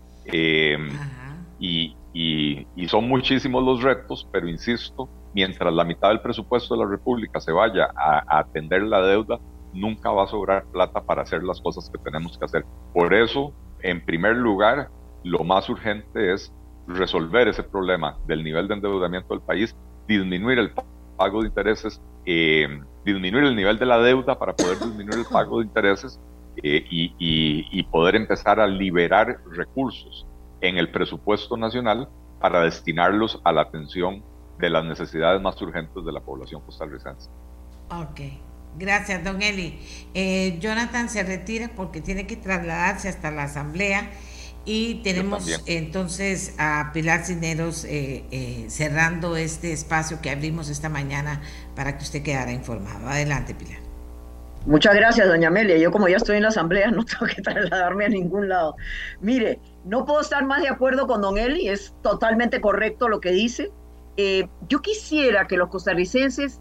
y, 1.58 1.96
y, 2.12 2.66
y, 2.76 2.88
son 2.88 3.08
muchísimos 3.08 3.62
los 3.64 3.82
retos, 3.82 4.28
pero 4.30 4.48
insisto, 4.48 5.08
mientras 5.34 5.72
la 5.72 5.84
mitad 5.84 6.08
del 6.08 6.20
presupuesto 6.20 6.74
de 6.74 6.84
la 6.84 6.90
República 6.90 7.40
se 7.40 7.52
vaya 7.52 7.88
a, 7.96 8.38
atender 8.38 8.82
la 8.82 9.00
deuda, 9.02 9.38
nunca 9.72 10.10
va 10.10 10.24
a 10.24 10.26
sobrar 10.28 10.64
plata 10.66 11.02
para 11.02 11.22
hacer 11.22 11.42
las 11.42 11.60
cosas 11.60 11.90
que 11.90 11.98
tenemos 11.98 12.38
que 12.38 12.44
hacer. 12.44 12.64
Por 12.92 13.12
eso, 13.12 13.52
en 13.80 14.04
primer 14.04 14.36
lugar, 14.36 14.90
lo 15.24 15.42
más 15.42 15.68
urgente 15.68 16.32
es 16.32 16.52
resolver 16.86 17.48
ese 17.48 17.62
problema 17.62 18.16
del 18.26 18.44
nivel 18.44 18.68
de 18.68 18.74
endeudamiento 18.74 19.34
del 19.34 19.42
país, 19.42 19.74
disminuir 20.06 20.58
el 20.58 20.72
pago 21.16 21.42
de 21.42 21.48
intereses, 21.48 22.00
eh, 22.26 22.66
disminuir 23.04 23.44
el 23.44 23.56
nivel 23.56 23.78
de 23.78 23.86
la 23.86 23.98
deuda 23.98 24.38
para 24.38 24.54
poder 24.54 24.78
disminuir 24.78 25.18
el 25.18 25.26
pago 25.26 25.60
de 25.60 25.66
intereses 25.66 26.20
eh, 26.62 26.84
y, 26.90 27.14
y 27.18 27.82
poder 27.84 28.16
empezar 28.16 28.60
a 28.60 28.66
liberar 28.66 29.38
recursos 29.50 30.26
en 30.60 30.78
el 30.78 30.90
presupuesto 30.90 31.56
nacional 31.56 32.08
para 32.40 32.62
destinarlos 32.62 33.40
a 33.44 33.52
la 33.52 33.62
atención 33.62 34.22
de 34.58 34.70
las 34.70 34.84
necesidades 34.84 35.40
más 35.42 35.60
urgentes 35.60 36.04
de 36.04 36.12
la 36.12 36.20
población 36.20 36.60
costarricense. 36.62 37.28
Ok, 37.90 38.20
gracias, 38.78 39.24
don 39.24 39.42
Eli. 39.42 39.78
Eh, 40.14 40.58
Jonathan 40.60 41.08
se 41.08 41.22
retira 41.22 41.70
porque 41.76 42.00
tiene 42.00 42.26
que 42.26 42.36
trasladarse 42.36 43.08
hasta 43.08 43.30
la 43.30 43.44
asamblea 43.44 44.10
Y 44.66 45.02
tenemos 45.02 45.62
entonces 45.66 46.54
a 46.58 46.90
Pilar 46.94 47.24
Cineros 47.24 47.84
eh, 47.84 48.24
eh, 48.30 48.64
cerrando 48.68 49.36
este 49.36 49.72
espacio 49.72 50.20
que 50.22 50.30
abrimos 50.30 50.70
esta 50.70 50.88
mañana 50.88 51.42
para 51.76 51.98
que 51.98 52.04
usted 52.04 52.22
quedara 52.22 52.52
informado. 52.52 53.08
Adelante, 53.08 53.54
Pilar. 53.54 53.78
Muchas 54.66 54.94
gracias, 54.94 55.28
doña 55.28 55.48
Amelia. 55.48 55.76
Yo 55.76 55.92
como 55.92 56.08
ya 56.08 56.16
estoy 56.16 56.36
en 56.36 56.42
la 56.44 56.48
asamblea 56.48 56.90
no 56.90 57.04
tengo 57.04 57.26
que 57.26 57.42
trasladarme 57.42 58.06
a 58.06 58.08
ningún 58.08 58.48
lado. 58.48 58.76
Mire, 59.20 59.60
no 59.84 60.06
puedo 60.06 60.20
estar 60.20 60.44
más 60.46 60.62
de 60.62 60.68
acuerdo 60.68 61.06
con 61.06 61.20
don 61.20 61.36
Eli, 61.36 61.68
es 61.68 61.94
totalmente 62.02 62.60
correcto 62.60 63.08
lo 63.08 63.20
que 63.20 63.32
dice. 63.32 63.70
Eh, 64.16 64.48
yo 64.68 64.80
quisiera 64.80 65.46
que 65.46 65.58
los 65.58 65.68
costarricenses 65.68 66.60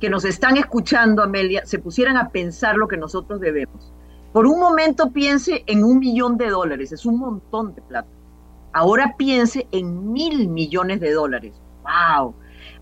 que 0.00 0.08
nos 0.08 0.24
están 0.24 0.56
escuchando, 0.56 1.22
Amelia, 1.22 1.66
se 1.66 1.78
pusieran 1.78 2.16
a 2.16 2.30
pensar 2.30 2.76
lo 2.76 2.88
que 2.88 2.96
nosotros 2.96 3.40
debemos. 3.40 3.92
Por 4.36 4.46
un 4.46 4.60
momento 4.60 5.12
piense 5.12 5.64
en 5.66 5.82
un 5.82 5.98
millón 5.98 6.36
de 6.36 6.50
dólares, 6.50 6.92
es 6.92 7.06
un 7.06 7.18
montón 7.18 7.74
de 7.74 7.80
plata. 7.80 8.10
Ahora 8.74 9.14
piense 9.16 9.66
en 9.72 10.12
mil 10.12 10.50
millones 10.50 11.00
de 11.00 11.12
dólares. 11.12 11.54
¡Wow! 11.82 12.34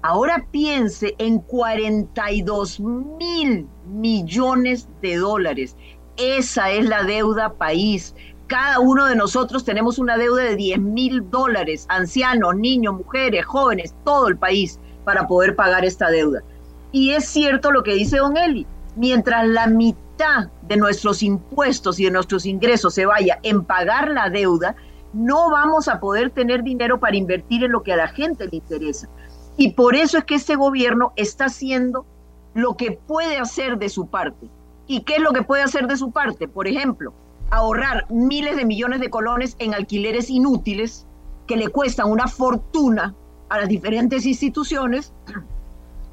Ahora 0.03 0.49
piense 0.51 1.15
en 1.19 1.39
42 1.39 2.81
mil 2.81 3.69
millones 3.87 4.89
de 5.01 5.17
dólares. 5.17 5.77
Esa 6.17 6.73
es 6.73 6.89
la 6.89 7.05
deuda 7.05 7.53
país. 7.53 8.17
Cada 8.49 8.81
uno 8.81 9.07
de 9.07 9.15
nosotros 9.15 9.65
tenemos 9.65 10.01
una 10.01 10.17
deuda 10.17 10.43
de 10.43 10.57
10 10.57 10.81
mil 10.81 11.31
dólares, 11.31 11.87
ancianos, 11.89 12.57
niños, 12.57 12.95
mujeres, 12.95 13.47
jóvenes, 13.47 13.95
todo 14.05 14.27
el 14.27 14.37
país, 14.37 14.81
para 15.05 15.29
poder 15.29 15.55
pagar 15.55 15.85
esta 15.85 16.11
deuda. 16.11 16.43
Y 16.91 17.13
es 17.13 17.27
cierto 17.27 17.71
lo 17.71 17.85
que 17.85 17.95
dice 17.95 18.17
don 18.17 18.37
Eli, 18.37 18.67
mientras 18.97 19.47
la 19.47 19.69
mitad 19.69 20.04
de 20.63 20.77
nuestros 20.77 21.23
impuestos 21.23 21.99
y 21.99 22.05
de 22.05 22.11
nuestros 22.11 22.47
ingresos 22.47 22.95
se 22.95 23.07
vaya 23.07 23.41
en 23.43 23.65
pagar 23.65 24.11
la 24.11 24.31
deuda, 24.31 24.77
no 25.13 25.51
vamos 25.51 25.89
a 25.89 26.01
poder 26.01 26.31
tener 26.31 26.63
dinero 26.63 26.99
para 27.01 27.17
invertir 27.17 27.65
en 27.65 27.73
lo 27.73 27.83
que 27.83 27.93
a 27.93 27.97
la 27.97 28.09
gente 28.09 28.47
le 28.47 28.57
interesa. 28.57 29.09
Y 29.57 29.73
por 29.73 29.95
eso 29.95 30.19
es 30.19 30.25
que 30.25 30.35
este 30.35 30.57
gobierno 30.57 31.13
está 31.17 31.47
haciendo 31.47 32.07
lo 32.55 32.77
que 32.77 32.93
puede 32.93 33.39
hacer 33.39 33.79
de 33.79 33.89
su 33.89 34.07
parte. 34.07 34.49
¿Y 34.87 35.03
qué 35.03 35.17
es 35.17 35.21
lo 35.21 35.33
que 35.33 35.43
puede 35.43 35.63
hacer 35.63 35.87
de 35.87 35.97
su 35.97 36.11
parte? 36.11 36.49
Por 36.49 36.67
ejemplo, 36.67 37.13
ahorrar 37.51 38.07
miles 38.11 38.57
de 38.57 38.65
millones 38.65 39.01
de 39.01 39.11
colones 39.11 39.57
en 39.59 39.75
alquileres 39.75 40.31
inútiles 40.31 41.07
que 41.47 41.57
le 41.57 41.69
cuestan 41.69 42.11
una 42.11 42.27
fortuna 42.27 43.15
a 43.49 43.59
las 43.59 43.69
diferentes 43.69 44.27
instituciones 44.27 45.13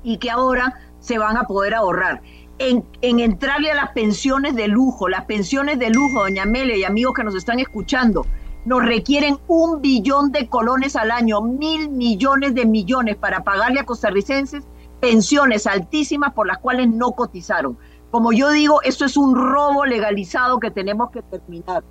y 0.04 0.18
que 0.18 0.30
ahora 0.30 0.80
se 1.00 1.18
van 1.18 1.38
a 1.38 1.44
poder 1.44 1.74
ahorrar. 1.74 2.22
En, 2.64 2.86
en, 3.02 3.20
entrarle 3.20 3.72
a 3.72 3.76
las 3.76 3.90
pensiones 3.92 4.56
de 4.56 4.68
lujo, 4.68 5.10
las 5.10 5.26
pensiones 5.26 5.80
de 5.80 5.90
lujo, 5.90 6.20
doña 6.20 6.44
Amelia 6.44 6.78
y 6.78 6.84
amigos 6.84 7.16
que 7.16 7.24
nos 7.24 7.36
están 7.36 7.60
escuchando, 7.60 8.24
nos 8.66 8.86
requieren 8.86 9.40
un 9.48 9.82
billón 9.82 10.32
de 10.32 10.48
colones 10.48 10.96
al 10.96 11.10
año, 11.10 11.42
mil 11.42 11.90
millones 11.90 12.54
de 12.54 12.68
millones 12.68 13.16
para 13.16 13.44
pagarle 13.44 13.80
a 13.80 13.86
costarricenses 13.86 14.64
pensiones 15.00 15.66
altísimas 15.66 16.34
por 16.34 16.48
las 16.48 16.60
cuales 16.60 16.88
no 16.88 17.14
cotizaron. 17.14 17.78
Como 18.12 18.32
yo 18.32 18.52
digo, 18.52 18.82
esto 18.84 19.06
es 19.06 19.18
un 19.18 19.36
robo 19.36 19.86
legalizado 19.86 20.60
que 20.60 20.70
tenemos 20.70 21.10
que 21.10 21.24
terminar. 21.24 21.84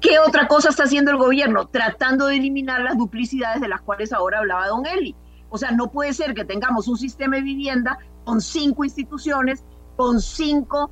¿Qué 0.00 0.18
otra 0.20 0.46
cosa 0.46 0.70
está 0.70 0.84
haciendo 0.84 1.10
el 1.10 1.16
gobierno? 1.16 1.66
Tratando 1.66 2.26
de 2.26 2.36
eliminar 2.36 2.80
las 2.80 2.96
duplicidades 2.96 3.60
de 3.60 3.68
las 3.68 3.80
cuales 3.80 4.12
ahora 4.12 4.38
hablaba 4.38 4.68
don 4.68 4.86
Eli. 4.86 5.16
O 5.48 5.58
sea, 5.58 5.72
no 5.72 5.90
puede 5.90 6.14
ser 6.14 6.34
que 6.34 6.44
tengamos 6.44 6.88
un 6.88 6.96
sistema 6.96 7.36
de 7.36 7.42
vivienda 7.42 7.98
con 8.24 8.40
cinco 8.40 8.84
instituciones, 8.84 9.64
con 9.96 10.20
cinco 10.20 10.90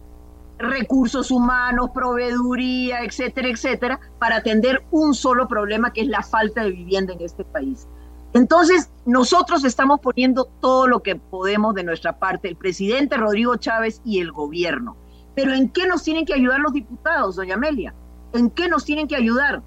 recursos 0.58 1.30
humanos, 1.30 1.90
proveeduría, 1.94 3.02
etcétera, 3.02 3.48
etcétera, 3.48 4.00
para 4.18 4.36
atender 4.36 4.82
un 4.90 5.14
solo 5.14 5.48
problema 5.48 5.92
que 5.92 6.02
es 6.02 6.08
la 6.08 6.22
falta 6.22 6.62
de 6.62 6.70
vivienda 6.70 7.14
en 7.14 7.22
este 7.22 7.44
país. 7.44 7.88
Entonces, 8.32 8.90
nosotros 9.06 9.64
estamos 9.64 10.00
poniendo 10.00 10.44
todo 10.60 10.86
lo 10.86 11.02
que 11.02 11.16
podemos 11.16 11.74
de 11.74 11.82
nuestra 11.82 12.18
parte, 12.18 12.48
el 12.48 12.56
presidente 12.56 13.16
Rodrigo 13.16 13.56
Chávez 13.56 14.00
y 14.04 14.20
el 14.20 14.30
gobierno. 14.30 14.96
Pero 15.34 15.52
¿en 15.54 15.68
qué 15.68 15.86
nos 15.86 16.02
tienen 16.02 16.26
que 16.26 16.34
ayudar 16.34 16.60
los 16.60 16.72
diputados, 16.72 17.36
doña 17.36 17.54
Amelia? 17.54 17.94
¿En 18.32 18.50
qué 18.50 18.68
nos 18.68 18.84
tienen 18.84 19.08
que 19.08 19.16
ayudar? 19.16 19.62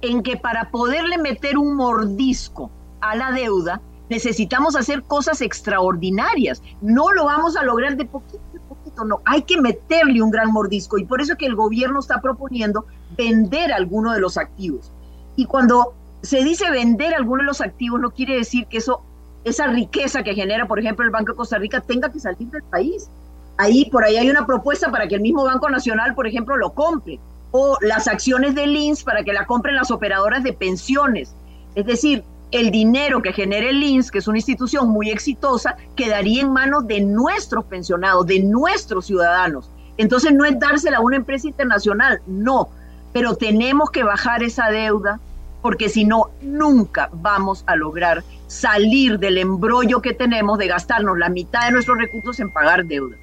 En 0.00 0.22
que 0.22 0.36
para 0.36 0.70
poderle 0.70 1.18
meter 1.18 1.58
un 1.58 1.74
mordisco 1.74 2.70
a 3.00 3.16
la 3.16 3.32
deuda, 3.32 3.80
necesitamos 4.12 4.76
hacer 4.76 5.02
cosas 5.04 5.40
extraordinarias. 5.40 6.62
No 6.82 7.12
lo 7.12 7.24
vamos 7.24 7.56
a 7.56 7.64
lograr 7.64 7.96
de 7.96 8.04
poquito 8.04 8.42
en 8.52 8.60
poquito, 8.60 9.04
no. 9.04 9.22
Hay 9.24 9.42
que 9.42 9.60
meterle 9.60 10.20
un 10.20 10.30
gran 10.30 10.52
mordisco 10.52 10.98
y 10.98 11.04
por 11.04 11.22
eso 11.22 11.32
es 11.32 11.38
que 11.38 11.46
el 11.46 11.54
gobierno 11.54 11.98
está 11.98 12.20
proponiendo 12.20 12.84
vender 13.16 13.72
alguno 13.72 14.12
de 14.12 14.20
los 14.20 14.36
activos. 14.36 14.92
Y 15.34 15.46
cuando 15.46 15.94
se 16.20 16.44
dice 16.44 16.70
vender 16.70 17.14
algunos 17.14 17.44
de 17.44 17.46
los 17.46 17.60
activos, 17.62 18.00
no 18.00 18.10
quiere 18.10 18.36
decir 18.36 18.66
que 18.66 18.76
eso, 18.76 19.02
esa 19.44 19.66
riqueza 19.68 20.22
que 20.22 20.34
genera, 20.34 20.68
por 20.68 20.78
ejemplo, 20.78 21.04
el 21.06 21.10
Banco 21.10 21.32
de 21.32 21.36
Costa 21.36 21.56
Rica 21.56 21.80
tenga 21.80 22.12
que 22.12 22.20
salir 22.20 22.48
del 22.48 22.62
país. 22.64 23.08
Ahí, 23.56 23.88
por 23.90 24.04
ahí 24.04 24.16
hay 24.16 24.28
una 24.28 24.44
propuesta 24.44 24.90
para 24.90 25.08
que 25.08 25.14
el 25.14 25.22
mismo 25.22 25.44
Banco 25.44 25.70
Nacional, 25.70 26.14
por 26.14 26.26
ejemplo, 26.26 26.56
lo 26.56 26.74
compre. 26.74 27.18
O 27.50 27.78
las 27.80 28.08
acciones 28.08 28.54
del 28.54 28.76
INS 28.76 29.04
para 29.04 29.24
que 29.24 29.32
la 29.32 29.46
compren 29.46 29.74
las 29.74 29.90
operadoras 29.90 30.42
de 30.42 30.52
pensiones. 30.52 31.34
Es 31.74 31.86
decir, 31.86 32.24
el 32.52 32.70
dinero 32.70 33.22
que 33.22 33.32
genere 33.32 33.70
el 33.70 33.82
INS, 33.82 34.10
que 34.10 34.18
es 34.18 34.28
una 34.28 34.38
institución 34.38 34.88
muy 34.88 35.10
exitosa, 35.10 35.76
quedaría 35.96 36.42
en 36.42 36.52
manos 36.52 36.86
de 36.86 37.00
nuestros 37.00 37.64
pensionados, 37.64 38.26
de 38.26 38.40
nuestros 38.40 39.06
ciudadanos. 39.06 39.70
Entonces 39.96 40.32
no 40.32 40.44
es 40.44 40.58
dársela 40.58 40.98
a 40.98 41.00
una 41.00 41.16
empresa 41.16 41.48
internacional, 41.48 42.20
no, 42.26 42.68
pero 43.12 43.34
tenemos 43.36 43.90
que 43.90 44.04
bajar 44.04 44.42
esa 44.42 44.70
deuda, 44.70 45.18
porque 45.62 45.88
si 45.88 46.04
no, 46.04 46.30
nunca 46.42 47.08
vamos 47.12 47.64
a 47.66 47.76
lograr 47.76 48.22
salir 48.48 49.18
del 49.18 49.38
embrollo 49.38 50.02
que 50.02 50.12
tenemos 50.12 50.58
de 50.58 50.68
gastarnos 50.68 51.18
la 51.18 51.30
mitad 51.30 51.66
de 51.66 51.72
nuestros 51.72 51.98
recursos 51.98 52.38
en 52.40 52.52
pagar 52.52 52.84
deuda. 52.84 53.16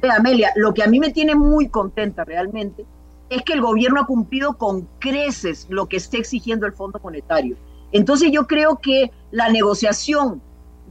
Ve, 0.00 0.10
Amelia, 0.10 0.52
lo 0.54 0.72
que 0.72 0.84
a 0.84 0.86
mí 0.86 1.00
me 1.00 1.10
tiene 1.10 1.34
muy 1.34 1.68
contenta 1.68 2.24
realmente 2.24 2.86
es 3.28 3.42
que 3.42 3.54
el 3.54 3.60
gobierno 3.60 4.00
ha 4.00 4.06
cumplido 4.06 4.56
con 4.56 4.88
creces 5.00 5.66
lo 5.68 5.86
que 5.86 5.96
está 5.96 6.18
exigiendo 6.18 6.66
el 6.66 6.72
Fondo 6.72 7.00
Monetario. 7.02 7.56
Entonces 7.92 8.30
yo 8.32 8.46
creo 8.46 8.78
que 8.78 9.10
la 9.30 9.48
negociación 9.48 10.42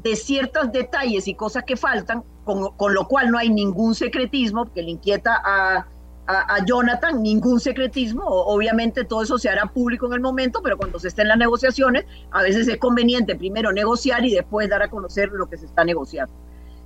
de 0.02 0.16
ciertos 0.16 0.72
detalles 0.72 1.28
y 1.28 1.36
cosas 1.36 1.64
que 1.64 1.76
faltan, 1.76 2.24
con, 2.43 2.93
lo 2.93 3.08
cual 3.08 3.30
no 3.30 3.38
hay 3.38 3.50
ningún 3.50 3.93
secretismo 3.93 4.72
que 4.72 4.82
le 4.82 4.91
inquieta 4.91 5.41
a, 5.43 5.86
a, 6.28 6.66
Jonathan, 6.66 7.22
ningún 7.22 7.60
secretismo, 7.60 8.24
obviamente 8.26 9.04
todo 9.04 9.24
eso 9.24 9.38
se 9.38 9.50
hará 9.50 9.66
público 9.66 10.08
en 10.08 10.14
el 10.14 10.22
momento, 10.22 10.62
pero 10.64 10.78
cuando 10.78 11.00
se 11.00 11.10
estén 11.10 11.28
las 11.28 11.38
negociaciones, 11.38 12.06
a 12.32 12.41
veces 12.41 12.68
es 12.68 12.78
conveniente 12.78 13.36
primero 13.36 13.72
negociar 13.72 14.26
y 14.26 14.34
después 14.34 14.70
dar 14.70 14.82
a 14.82 14.89
conocer 14.89 15.30
lo 15.30 15.50
que 15.50 15.58
se 15.58 15.66
está 15.66 15.84
negociando. 15.84 16.34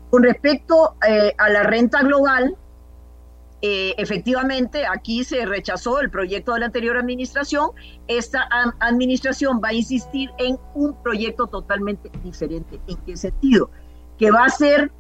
Con 0.10 0.24
respecto 0.24 0.96
eh, 1.08 1.34
a 1.38 1.50
la 1.50 1.64
renta 1.64 2.02
global, 2.02 2.56
eh, 3.62 3.94
efectivamente 3.98 4.88
aquí 4.88 5.24
se 5.24 5.46
rechazó 5.46 6.00
el 6.00 6.10
proyecto 6.10 6.54
de 6.54 6.62
la 6.62 6.66
anterior 6.68 6.98
administración, 6.98 7.72
esta 8.08 8.48
administración 8.80 9.62
va 9.64 9.70
a 9.70 9.74
insistir 9.74 10.32
en 10.40 10.58
un 10.74 10.96
proyecto 11.04 11.46
totalmente 11.48 12.10
diferente. 12.24 12.80
¿En 12.88 12.98
qué 12.98 13.16
sentido? 13.16 13.70
Que 14.18 14.32
va 14.32 14.46
a 14.46 14.50
ser 14.50 14.92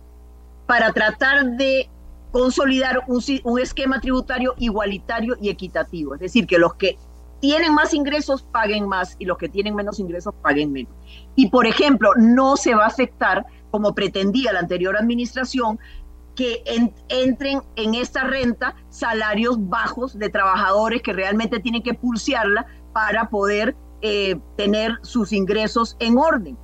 para 0.68 0.93
tratar 0.93 1.57
de 1.57 1.89
consolidar 2.32 3.03
un, 3.07 3.59
esquema 3.59 3.99
tributario 3.99 4.53
igualitario 4.57 5.36
y 5.41 5.49
equitativo, 5.49 6.14
es 6.14 6.22
decir, 6.22 6.47
que 6.47 6.57
los 6.57 6.76
que 6.76 6.97
tienen 7.41 7.74
más 7.74 7.93
ingresos 7.93 8.43
paguen 8.43 8.88
más 8.88 9.16
y 9.18 9.26
los 9.26 9.38
que 9.38 9.49
tienen 9.49 9.76
menos 9.76 9.99
ingresos 9.99 10.34
paguen 10.41 10.72
menos. 10.72 10.93
Y, 11.36 11.49
por 11.49 11.66
ejemplo, 11.66 12.12
no 12.16 12.55
se 12.55 12.76
va 12.76 12.84
a 12.84 12.88
afectar, 12.88 13.45
como 13.72 13.95
pretendía 13.95 14.53
la 14.53 14.59
anterior 14.59 14.95
administración, 14.95 15.80
que 16.36 16.63
entren 17.09 17.61
en 17.75 17.95
esta 17.95 18.23
renta 18.23 18.75
salarios 18.89 19.57
bajos 19.69 20.17
de 20.17 20.29
trabajadores 20.29 21.01
que 21.01 21.13
realmente 21.13 21.59
tienen 21.59 21.84
que 21.84 21.93
pulsearla 21.93 22.65
para 22.93 23.29
poder 23.29 23.75
eh, 24.01 24.39
tener 24.57 24.97
sus 25.01 25.32
ingresos 25.34 25.95
en 25.99 26.17
orden. 26.17 26.57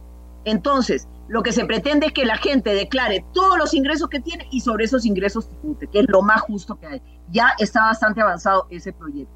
Entonces, 0.45 1.07
lo 1.27 1.43
que 1.43 1.51
se 1.51 1.65
pretende 1.65 2.07
es 2.07 2.13
que 2.13 2.25
la 2.25 2.37
gente 2.37 2.73
declare 2.73 3.25
todos 3.33 3.57
los 3.57 3.73
ingresos 3.73 4.07
que 4.09 4.21
tiene 4.21 4.47
y 4.49 4.61
sobre 4.61 4.85
esos 4.85 5.05
ingresos 5.05 5.49
que 5.91 5.99
es 5.99 6.05
lo 6.07 6.21
más 6.21 6.41
justo 6.41 6.79
que 6.79 6.87
hay. 6.87 7.01
Ya 7.29 7.51
está 7.59 7.81
bastante 7.81 8.21
avanzado 8.21 8.67
ese 8.69 8.93
proyecto. 8.93 9.33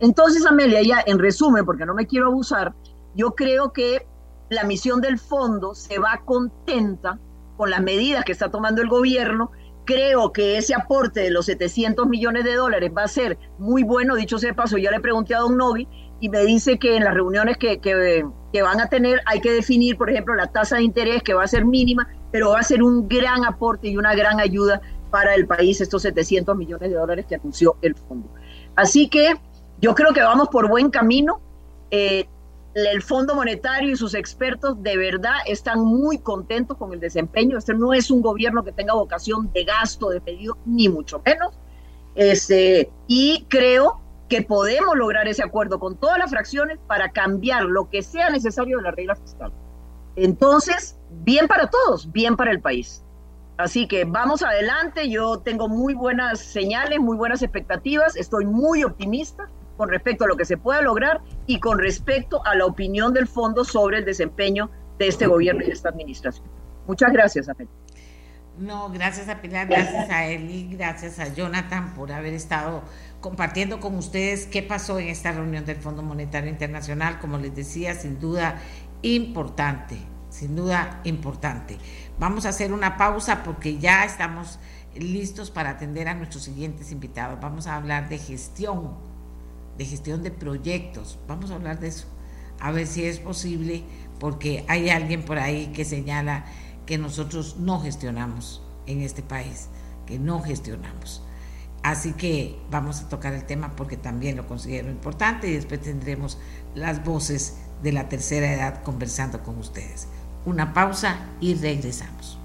Entonces, 0.00 0.44
Amelia, 0.46 0.82
ya 0.82 1.02
en 1.06 1.18
resumen, 1.18 1.64
porque 1.64 1.86
no 1.86 1.94
me 1.94 2.06
quiero 2.06 2.28
abusar, 2.28 2.74
yo 3.14 3.34
creo 3.34 3.72
que 3.72 4.06
la 4.48 4.64
misión 4.64 5.00
del 5.00 5.18
fondo 5.18 5.74
se 5.74 5.98
va 5.98 6.22
contenta 6.24 7.18
con 7.56 7.70
las 7.70 7.82
medidas 7.82 8.24
que 8.24 8.32
está 8.32 8.50
tomando 8.50 8.82
el 8.82 8.88
gobierno. 8.88 9.52
Creo 9.84 10.32
que 10.32 10.56
ese 10.56 10.74
aporte 10.74 11.20
de 11.20 11.30
los 11.30 11.46
700 11.46 12.06
millones 12.06 12.44
de 12.44 12.54
dólares 12.54 12.90
va 12.96 13.04
a 13.04 13.08
ser 13.08 13.38
muy 13.58 13.82
bueno. 13.82 14.16
Dicho 14.16 14.38
sea 14.38 14.50
de 14.50 14.54
paso, 14.54 14.78
ya 14.78 14.90
le 14.90 15.00
pregunté 15.00 15.34
a 15.34 15.40
Don 15.40 15.56
Novi 15.56 15.86
y 16.20 16.28
me 16.28 16.44
dice 16.44 16.78
que 16.78 16.96
en 16.96 17.04
las 17.04 17.14
reuniones 17.14 17.58
que, 17.58 17.80
que, 17.80 18.62
van 18.62 18.80
a 18.80 18.88
tener 18.88 19.20
hay 19.26 19.40
que 19.40 19.52
definir, 19.52 19.98
por 19.98 20.10
ejemplo, 20.10 20.34
la 20.34 20.46
tasa 20.46 20.76
de 20.76 20.82
interés 20.82 21.22
que 21.22 21.34
va 21.34 21.44
a 21.44 21.48
ser 21.48 21.64
mínima, 21.64 22.08
pero 22.30 22.50
va 22.50 22.60
a 22.60 22.62
ser 22.62 22.82
un 22.82 23.08
gran 23.08 23.44
aporte 23.44 23.88
y 23.88 23.96
una 23.96 24.14
gran 24.14 24.40
ayuda 24.40 24.80
para 25.10 25.34
el 25.34 25.46
país 25.46 25.80
estos 25.80 26.02
700 26.02 26.56
millones 26.56 26.90
de 26.90 26.96
dólares 26.96 27.26
que 27.28 27.34
anunció 27.34 27.76
el 27.82 27.94
fondo. 27.94 28.28
Así 28.76 29.08
que 29.08 29.34
Yo 29.80 29.94
creo 29.94 30.14
que 30.14 30.22
vamos 30.22 30.48
por 30.48 30.68
buen 30.68 30.90
camino. 30.90 31.40
Eh, 31.90 32.26
el 32.74 33.02
Fondo 33.02 33.34
Monetario 33.34 33.90
y 33.90 33.96
sus 33.96 34.14
expertos 34.14 34.82
de 34.82 34.96
verdad 34.96 35.36
están 35.46 35.80
muy 35.80 36.18
contentos 36.18 36.76
con 36.76 36.92
el 36.92 37.00
desempeño. 37.00 37.56
Este 37.56 37.74
no 37.74 37.92
es 37.92 38.10
un 38.10 38.20
gobierno 38.20 38.64
que 38.64 38.72
tenga 38.72 38.94
vocación 38.94 39.52
de 39.52 39.64
gasto, 39.64 40.10
de 40.10 40.20
pedido, 40.20 40.58
ni 40.66 40.88
mucho 40.88 41.22
menos. 41.24 41.54
Este, 42.16 42.90
y 43.06 43.46
creo 43.48 44.00
que 44.28 44.42
podemos 44.42 44.96
lograr 44.96 45.28
ese 45.28 45.42
acuerdo 45.42 45.78
con 45.78 45.96
todas 45.96 46.18
las 46.18 46.30
fracciones 46.30 46.78
para 46.86 47.10
cambiar 47.12 47.64
lo 47.64 47.88
que 47.90 48.02
sea 48.02 48.30
necesario 48.30 48.78
de 48.78 48.82
la 48.82 48.90
regla 48.90 49.14
fiscal. 49.14 49.52
Entonces, 50.16 50.98
bien 51.22 51.46
para 51.46 51.70
todos, 51.70 52.10
bien 52.10 52.36
para 52.36 52.50
el 52.50 52.60
país. 52.60 53.04
Así 53.56 53.86
que 53.86 54.04
vamos 54.04 54.42
adelante, 54.42 55.08
yo 55.08 55.38
tengo 55.38 55.68
muy 55.68 55.94
buenas 55.94 56.40
señales, 56.40 56.98
muy 56.98 57.16
buenas 57.16 57.42
expectativas, 57.42 58.16
estoy 58.16 58.46
muy 58.46 58.82
optimista 58.82 59.48
con 59.76 59.88
respecto 59.88 60.24
a 60.24 60.28
lo 60.28 60.36
que 60.36 60.44
se 60.44 60.56
pueda 60.56 60.80
lograr 60.82 61.20
y 61.46 61.60
con 61.60 61.78
respecto 61.78 62.44
a 62.46 62.54
la 62.54 62.66
opinión 62.66 63.12
del 63.12 63.26
fondo 63.26 63.64
sobre 63.64 63.98
el 63.98 64.04
desempeño 64.04 64.70
de 64.98 65.08
este 65.08 65.26
gobierno 65.26 65.62
y 65.62 65.66
de 65.66 65.72
esta 65.72 65.88
administración. 65.88 66.46
Muchas 66.86 67.12
gracias, 67.12 67.48
Apel. 67.48 67.68
No, 68.58 68.88
gracias 68.90 69.28
a 69.28 69.40
Pilar, 69.42 69.66
gracias 69.66 70.08
a 70.10 70.26
Eli, 70.26 70.68
gracias 70.76 71.18
a 71.18 71.34
Jonathan 71.34 71.92
por 71.94 72.12
haber 72.12 72.34
estado 72.34 72.82
compartiendo 73.20 73.80
con 73.80 73.96
ustedes 73.96 74.46
qué 74.46 74.62
pasó 74.62 75.00
en 75.00 75.08
esta 75.08 75.32
reunión 75.32 75.64
del 75.64 75.78
Fondo 75.78 76.02
Monetario 76.02 76.50
Internacional. 76.50 77.18
Como 77.18 77.36
les 77.38 77.54
decía, 77.54 77.94
sin 77.94 78.20
duda 78.20 78.60
importante, 79.02 79.98
sin 80.30 80.54
duda 80.54 81.00
importante. 81.02 81.78
Vamos 82.20 82.46
a 82.46 82.50
hacer 82.50 82.72
una 82.72 82.96
pausa 82.96 83.42
porque 83.42 83.78
ya 83.78 84.04
estamos 84.04 84.60
listos 84.94 85.50
para 85.50 85.70
atender 85.70 86.06
a 86.06 86.14
nuestros 86.14 86.44
siguientes 86.44 86.92
invitados. 86.92 87.40
Vamos 87.40 87.66
a 87.66 87.74
hablar 87.74 88.08
de 88.08 88.18
gestión 88.18 89.13
de 89.78 89.84
gestión 89.84 90.22
de 90.22 90.30
proyectos. 90.30 91.18
Vamos 91.28 91.50
a 91.50 91.54
hablar 91.54 91.80
de 91.80 91.88
eso, 91.88 92.06
a 92.60 92.70
ver 92.70 92.86
si 92.86 93.04
es 93.04 93.18
posible, 93.18 93.82
porque 94.18 94.64
hay 94.68 94.90
alguien 94.90 95.24
por 95.24 95.38
ahí 95.38 95.68
que 95.68 95.84
señala 95.84 96.44
que 96.86 96.98
nosotros 96.98 97.56
no 97.58 97.80
gestionamos 97.80 98.62
en 98.86 99.00
este 99.00 99.22
país, 99.22 99.68
que 100.06 100.18
no 100.18 100.42
gestionamos. 100.42 101.22
Así 101.82 102.12
que 102.12 102.58
vamos 102.70 103.02
a 103.02 103.08
tocar 103.08 103.34
el 103.34 103.44
tema 103.44 103.76
porque 103.76 103.98
también 103.98 104.36
lo 104.36 104.46
considero 104.46 104.90
importante 104.90 105.48
y 105.48 105.52
después 105.52 105.82
tendremos 105.82 106.38
las 106.74 107.04
voces 107.04 107.58
de 107.82 107.92
la 107.92 108.08
tercera 108.08 108.50
edad 108.52 108.82
conversando 108.82 109.42
con 109.42 109.58
ustedes. 109.58 110.08
Una 110.46 110.72
pausa 110.72 111.18
y 111.40 111.54
regresamos. 111.54 112.38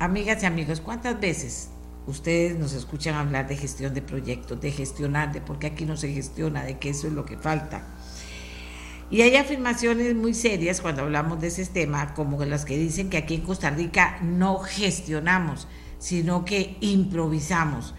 Amigas 0.00 0.42
y 0.42 0.46
amigos, 0.46 0.80
¿cuántas 0.80 1.20
veces 1.20 1.70
ustedes 2.06 2.58
nos 2.58 2.72
escuchan 2.72 3.14
hablar 3.14 3.48
de 3.48 3.56
gestión 3.56 3.94
de 3.94 4.02
proyectos, 4.02 4.60
de 4.60 4.72
gestionar, 4.72 5.32
de 5.32 5.40
por 5.40 5.58
qué 5.58 5.68
aquí 5.68 5.84
no 5.84 5.96
se 5.96 6.12
gestiona, 6.12 6.64
de 6.64 6.78
que 6.78 6.90
eso 6.90 7.06
es 7.06 7.12
lo 7.12 7.24
que 7.24 7.36
falta. 7.36 7.86
Y 9.10 9.20
hay 9.20 9.36
afirmaciones 9.36 10.14
muy 10.14 10.32
serias 10.32 10.80
cuando 10.80 11.02
hablamos 11.02 11.40
de 11.40 11.48
ese 11.48 11.66
tema, 11.66 12.14
como 12.14 12.42
las 12.44 12.64
que 12.64 12.78
dicen 12.78 13.10
que 13.10 13.18
aquí 13.18 13.34
en 13.34 13.42
Costa 13.42 13.70
Rica 13.70 14.18
no 14.22 14.58
gestionamos, 14.58 15.68
sino 15.98 16.46
que 16.46 16.78
improvisamos. 16.80 17.94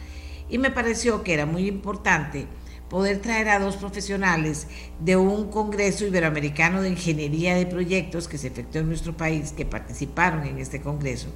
Y 0.50 0.58
me 0.58 0.72
pareció 0.72 1.24
que 1.24 1.36
era 1.36 1.46
muy 1.46 1.68
importante 1.68 2.48
poder 2.90 3.20
traer 3.22 3.50
a 3.50 3.60
dos 3.60 3.76
profesionales 3.76 4.68
de 5.00 5.16
un 5.16 5.50
Congreso 5.50 6.06
Iberoamericano 6.06 6.82
de 6.82 6.90
Ingeniería 6.90 7.56
de 7.56 7.66
Proyectos 7.66 8.28
que 8.28 8.38
se 8.38 8.48
efectuó 8.48 8.82
en 8.82 8.88
nuestro 8.88 9.16
país, 9.16 9.52
que 9.52 9.66
participaron 9.66 10.46
en 10.46 10.60
este 10.60 10.82
Congreso 10.82 11.30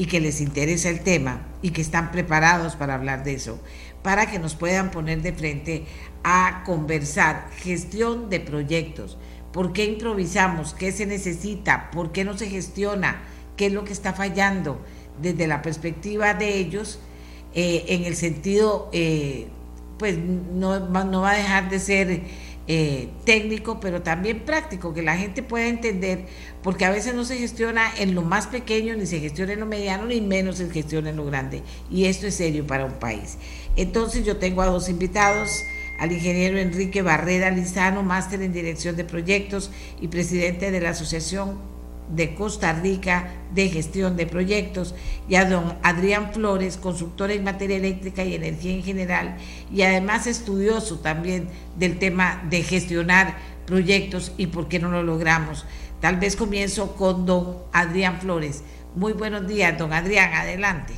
y 0.00 0.06
que 0.06 0.18
les 0.18 0.40
interesa 0.40 0.88
el 0.88 1.00
tema 1.00 1.42
y 1.60 1.72
que 1.72 1.82
están 1.82 2.10
preparados 2.10 2.74
para 2.74 2.94
hablar 2.94 3.22
de 3.22 3.34
eso, 3.34 3.60
para 4.02 4.30
que 4.30 4.38
nos 4.38 4.54
puedan 4.54 4.90
poner 4.90 5.20
de 5.20 5.34
frente 5.34 5.84
a 6.24 6.62
conversar 6.64 7.50
gestión 7.58 8.30
de 8.30 8.40
proyectos. 8.40 9.18
¿Por 9.52 9.74
qué 9.74 9.84
improvisamos? 9.84 10.72
¿Qué 10.72 10.90
se 10.90 11.04
necesita? 11.04 11.90
¿Por 11.90 12.12
qué 12.12 12.24
no 12.24 12.38
se 12.38 12.48
gestiona? 12.48 13.20
¿Qué 13.58 13.66
es 13.66 13.74
lo 13.74 13.84
que 13.84 13.92
está 13.92 14.14
fallando 14.14 14.80
desde 15.20 15.46
la 15.46 15.60
perspectiva 15.60 16.32
de 16.32 16.56
ellos 16.56 16.98
eh, 17.52 17.84
en 17.88 18.04
el 18.04 18.16
sentido, 18.16 18.88
eh, 18.94 19.48
pues 19.98 20.16
no, 20.16 20.80
no 20.80 21.20
va 21.20 21.32
a 21.32 21.36
dejar 21.36 21.68
de 21.68 21.78
ser 21.78 22.22
eh, 22.66 23.08
técnico, 23.24 23.80
pero 23.80 24.02
también 24.02 24.40
práctico, 24.40 24.94
que 24.94 25.02
la 25.02 25.16
gente 25.16 25.42
pueda 25.42 25.66
entender, 25.66 26.26
porque 26.62 26.84
a 26.84 26.90
veces 26.90 27.14
no 27.14 27.24
se 27.24 27.36
gestiona 27.36 27.90
en 27.98 28.14
lo 28.14 28.22
más 28.22 28.46
pequeño, 28.46 28.94
ni 28.96 29.06
se 29.06 29.18
gestiona 29.20 29.54
en 29.54 29.60
lo 29.60 29.66
mediano, 29.66 30.06
ni 30.06 30.20
menos 30.20 30.58
se 30.58 30.70
gestiona 30.70 31.10
en 31.10 31.16
lo 31.16 31.24
grande. 31.24 31.62
Y 31.90 32.04
esto 32.04 32.26
es 32.26 32.34
serio 32.34 32.66
para 32.66 32.84
un 32.84 32.94
país. 32.94 33.38
Entonces 33.76 34.24
yo 34.24 34.36
tengo 34.36 34.62
a 34.62 34.66
dos 34.66 34.88
invitados 34.88 35.64
al 35.98 36.12
ingeniero 36.12 36.58
Enrique 36.58 37.02
Barrera 37.02 37.50
Lizano, 37.50 38.02
máster 38.02 38.40
en 38.42 38.52
dirección 38.52 38.96
de 38.96 39.04
proyectos 39.04 39.70
y 40.00 40.08
presidente 40.08 40.70
de 40.70 40.80
la 40.80 40.90
Asociación 40.90 41.79
de 42.14 42.34
Costa 42.34 42.72
Rica 42.72 43.32
de 43.54 43.68
Gestión 43.68 44.16
de 44.16 44.26
Proyectos, 44.26 44.94
y 45.28 45.36
a 45.36 45.48
don 45.48 45.76
Adrián 45.82 46.32
Flores, 46.32 46.76
consultor 46.76 47.30
en 47.30 47.44
materia 47.44 47.76
eléctrica 47.76 48.24
y 48.24 48.34
energía 48.34 48.72
en 48.72 48.82
general, 48.82 49.36
y 49.72 49.82
además 49.82 50.26
estudioso 50.26 50.98
también 50.98 51.48
del 51.76 51.98
tema 51.98 52.42
de 52.50 52.62
gestionar 52.62 53.36
proyectos 53.66 54.32
y 54.36 54.48
por 54.48 54.68
qué 54.68 54.78
no 54.78 54.90
lo 54.90 55.02
logramos. 55.02 55.64
Tal 56.00 56.16
vez 56.16 56.34
comienzo 56.34 56.96
con 56.96 57.26
don 57.26 57.58
Adrián 57.72 58.20
Flores. 58.20 58.64
Muy 58.94 59.12
buenos 59.12 59.46
días, 59.46 59.78
don 59.78 59.92
Adrián, 59.92 60.32
adelante. 60.32 60.94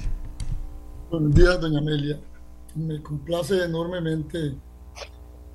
Buenos 1.10 1.34
días, 1.34 1.60
doña 1.60 1.80
Amelia. 1.80 2.20
Me 2.74 3.02
complace 3.02 3.64
enormemente 3.64 4.54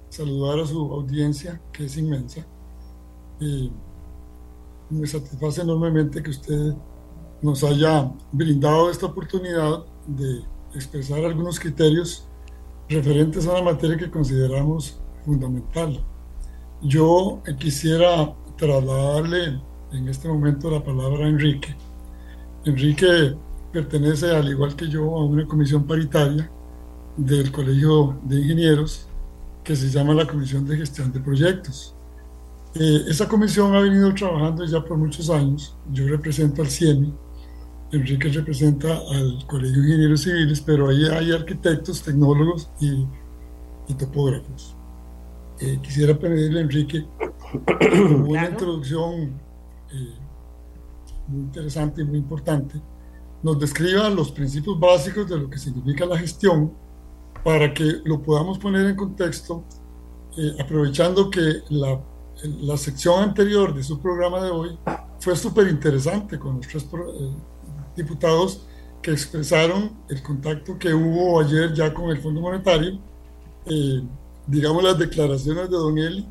saludar 0.10 0.60
a 0.60 0.68
su 0.68 0.80
audiencia, 0.94 1.60
que 1.72 1.86
es 1.86 1.98
inmensa. 1.98 2.46
Y 3.40 3.72
me 4.90 5.08
satisface 5.08 5.62
enormemente 5.62 6.24
que 6.24 6.30
usted 6.30 6.74
nos 7.42 7.64
haya 7.64 8.12
brindado 8.32 8.90
esta 8.90 9.06
oportunidad 9.06 9.86
de 10.08 10.44
expresar 10.74 11.24
algunos 11.24 11.60
criterios 11.60 12.28
referentes 12.90 13.46
a 13.48 13.52
una 13.52 13.72
materia 13.72 13.98
que 13.98 14.10
consideramos 14.10 15.00
fundamental. 15.26 16.04
Yo 16.82 17.42
quisiera 17.60 18.34
trasladarle 18.58 19.60
en 19.92 20.08
este 20.08 20.28
momento 20.28 20.70
la 20.70 20.84
palabra 20.84 21.26
a 21.26 21.30
Enrique. 21.30 21.76
Enrique 22.66 23.36
pertenece, 23.72 24.36
al 24.36 24.50
igual 24.50 24.76
que 24.76 24.88
yo, 24.88 25.04
a 25.16 25.26
una 25.26 25.46
comisión 25.48 25.86
paritaria 25.86 26.50
del 27.18 27.52
Colegio 27.52 28.18
de 28.24 28.40
Ingenieros 28.40 29.08
que 29.64 29.76
se 29.76 29.90
llama 29.90 30.14
la 30.14 30.26
Comisión 30.26 30.66
de 30.66 30.78
Gestión 30.78 31.12
de 31.12 31.20
Proyectos. 31.20 31.97
Eh, 32.80 33.06
esa 33.10 33.28
comisión 33.28 33.76
ha 33.76 33.80
venido 33.80 34.14
trabajando 34.14 34.64
ya 34.64 34.84
por 34.84 34.98
muchos 34.98 35.30
años. 35.32 35.76
Yo 35.92 36.08
represento 36.08 36.62
al 36.62 36.70
CIEMI, 36.70 37.12
Enrique 37.92 38.30
representa 38.30 39.00
al 39.10 39.48
Colegio 39.48 39.82
de 39.82 39.88
Ingenieros 39.88 40.22
Civiles, 40.22 40.62
pero 40.62 40.90
ahí 40.90 41.06
hay 41.06 41.32
arquitectos, 41.32 42.04
tecnólogos 42.04 42.70
y, 42.80 43.08
topógrafos. 43.96 44.76
Eh, 45.60 45.80
quisiera 45.82 46.20
pedirle 46.20 46.60
a 46.60 46.64
Enrique 46.64 47.04
una 48.28 48.48
introducción 48.48 49.42
eh, 49.92 50.14
muy 51.28 51.42
interesante 51.42 52.02
y 52.02 52.06
muy 52.06 52.20
importante. 52.20 52.80
Nos 53.42 53.60
describa 53.60 54.08
los 54.10 54.32
principios 54.32 54.80
básicos 54.80 55.28
de 55.28 55.40
lo 55.40 55.50
que 55.50 55.58
significa 55.58 56.06
la 56.06 56.18
gestión 56.18 56.74
para 57.44 57.74
que 57.74 58.02
lo 58.04 58.22
podamos 58.22 58.60
poner 58.60 58.86
en 58.86 58.96
contexto, 58.96 59.64
aprovechando 60.60 61.32
que 61.32 61.62
la 61.70 62.00
la 62.44 62.78
sección 62.78 63.24
anterior 63.24 63.74
de 63.74 63.84
su 63.84 64.00
programa 64.00 64.44
de 64.44 64.52
hoy 64.52 64.78
fue 65.20 65.36
súper 65.36 65.68
interesante 65.68 66.38
con 66.38 66.58
los 66.58 66.68
tres 66.68 66.84
eh, 66.84 67.32
diputados 67.96 68.66
que 69.02 69.12
expresaron 69.12 69.96
el 70.10 70.22
contacto 70.22 70.78
que 70.78 70.94
hubo 70.94 71.40
ayer 71.40 71.74
ya 71.74 71.94
con 71.94 72.10
el 72.10 72.22
Fondo 72.22 72.42
Monetario, 72.42 73.00
eh, 73.66 74.04
digamos 74.46 74.84
las 74.84 74.98
declaraciones 74.98 75.70
de 75.70 75.78
Don 75.78 75.98
Eli 75.98 76.28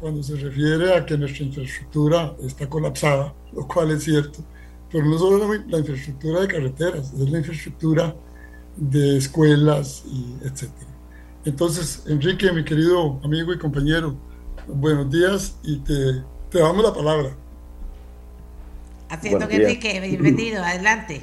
cuando 0.00 0.22
se 0.22 0.36
refiere 0.36 0.94
a 0.94 1.04
que 1.04 1.18
nuestra 1.18 1.44
infraestructura 1.44 2.36
está 2.40 2.68
colapsada, 2.68 3.34
lo 3.52 3.66
cual 3.66 3.90
es 3.90 4.04
cierto, 4.04 4.44
pero 4.90 5.04
no 5.04 5.18
solo 5.18 5.52
la, 5.66 5.78
infraestructura 5.78 6.40
de 6.42 6.48
carreteras, 6.48 7.12
es 7.12 7.30
la 7.30 7.38
infraestructura 7.38 8.14
de 8.76 9.16
escuelas 9.16 10.04
y 10.06 10.36
etcétera. 10.44 10.86
Entonces, 11.44 12.04
Enrique, 12.06 12.52
mi 12.52 12.64
querido 12.64 13.20
amigo 13.24 13.52
y 13.52 13.58
compañero, 13.58 14.16
buenos 14.68 15.10
días 15.10 15.58
y 15.62 15.78
te, 15.80 16.22
te 16.50 16.58
damos 16.58 16.84
la 16.84 16.92
palabra. 16.92 17.30
Haciendo 19.08 19.48
que 19.48 19.56
Enrique, 19.56 20.00
bienvenido, 20.00 20.62
adelante. 20.62 21.22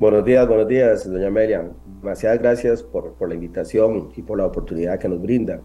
Buenos 0.00 0.24
días, 0.24 0.48
buenos 0.48 0.66
días, 0.66 1.10
doña 1.10 1.30
Miriam. 1.30 1.70
Demasiadas 2.00 2.40
gracias 2.40 2.82
por, 2.82 3.14
por 3.14 3.28
la 3.28 3.34
invitación 3.34 4.10
y 4.16 4.22
por 4.22 4.38
la 4.38 4.46
oportunidad 4.46 4.98
que 4.98 5.08
nos 5.08 5.22
brinda. 5.22 5.60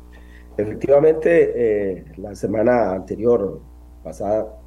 Efectivamente, 0.57 1.53
eh, 1.55 2.05
la 2.17 2.35
semana 2.35 2.91
anterior, 2.91 3.59
pasada, 4.03 4.59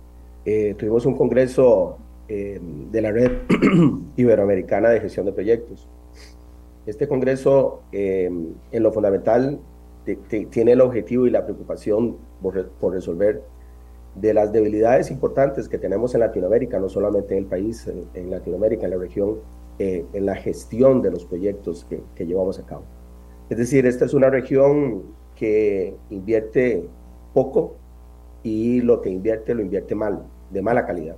eh, 0.45 0.75
tuvimos 0.77 1.07
un 1.07 1.17
congreso 1.17 1.99
eh, 2.29 2.61
de 2.61 3.03
la 3.03 3.13
Red 3.13 3.33
Iberoamericana 4.17 4.91
de 4.91 5.01
Gestión 5.01 5.27
de 5.27 5.33
Proyectos. 5.33 5.89
Este 6.87 7.07
congreso, 7.07 7.83
en 7.93 8.57
lo 8.73 8.91
fundamental, 8.91 9.61
tiene 10.51 10.73
el 10.73 10.81
objetivo 10.81 11.27
y 11.27 11.31
la 11.31 11.45
preocupación 11.45 12.17
por, 12.43 12.69
por, 12.71 12.95
resolver 12.95 13.43
de 14.15 14.35
las 14.35 14.53
debilidades 14.53 15.11
importantes 15.11 15.69
que 15.69 15.79
tenemos 15.79 16.15
en 16.15 16.21
Latinoamérica, 16.21 16.79
no 16.79 16.89
solamente 16.89 17.37
en 17.37 17.45
el 17.45 17.47
país, 17.47 17.87
en, 18.15 18.31
Latinoamérica, 18.31 18.87
en 18.87 18.91
la 18.91 18.97
región, 18.97 19.39
eh, 19.79 20.05
en 20.13 20.27
la 20.27 20.35
gestión 20.37 21.03
de 21.03 21.11
los 21.11 21.25
proyectos 21.25 21.85
que, 21.89 22.03
que 22.15 22.27
llevamos 22.27 22.59
a 22.59 22.67
cabo. 22.67 22.83
Es 23.49 23.59
decir, 23.59 23.87
esta 23.87 24.05
es 24.05 24.15
una 24.15 24.31
región 24.31 25.03
que 25.37 25.97
invierte 26.11 26.89
poco 27.35 27.77
y 28.43 28.81
lo 28.81 29.01
que 29.01 29.11
invierte 29.11 29.55
lo 29.55 29.63
invierte 29.63 29.95
mal, 29.95 30.25
de 30.51 30.63
mala 30.63 30.87
calidad. 30.87 31.17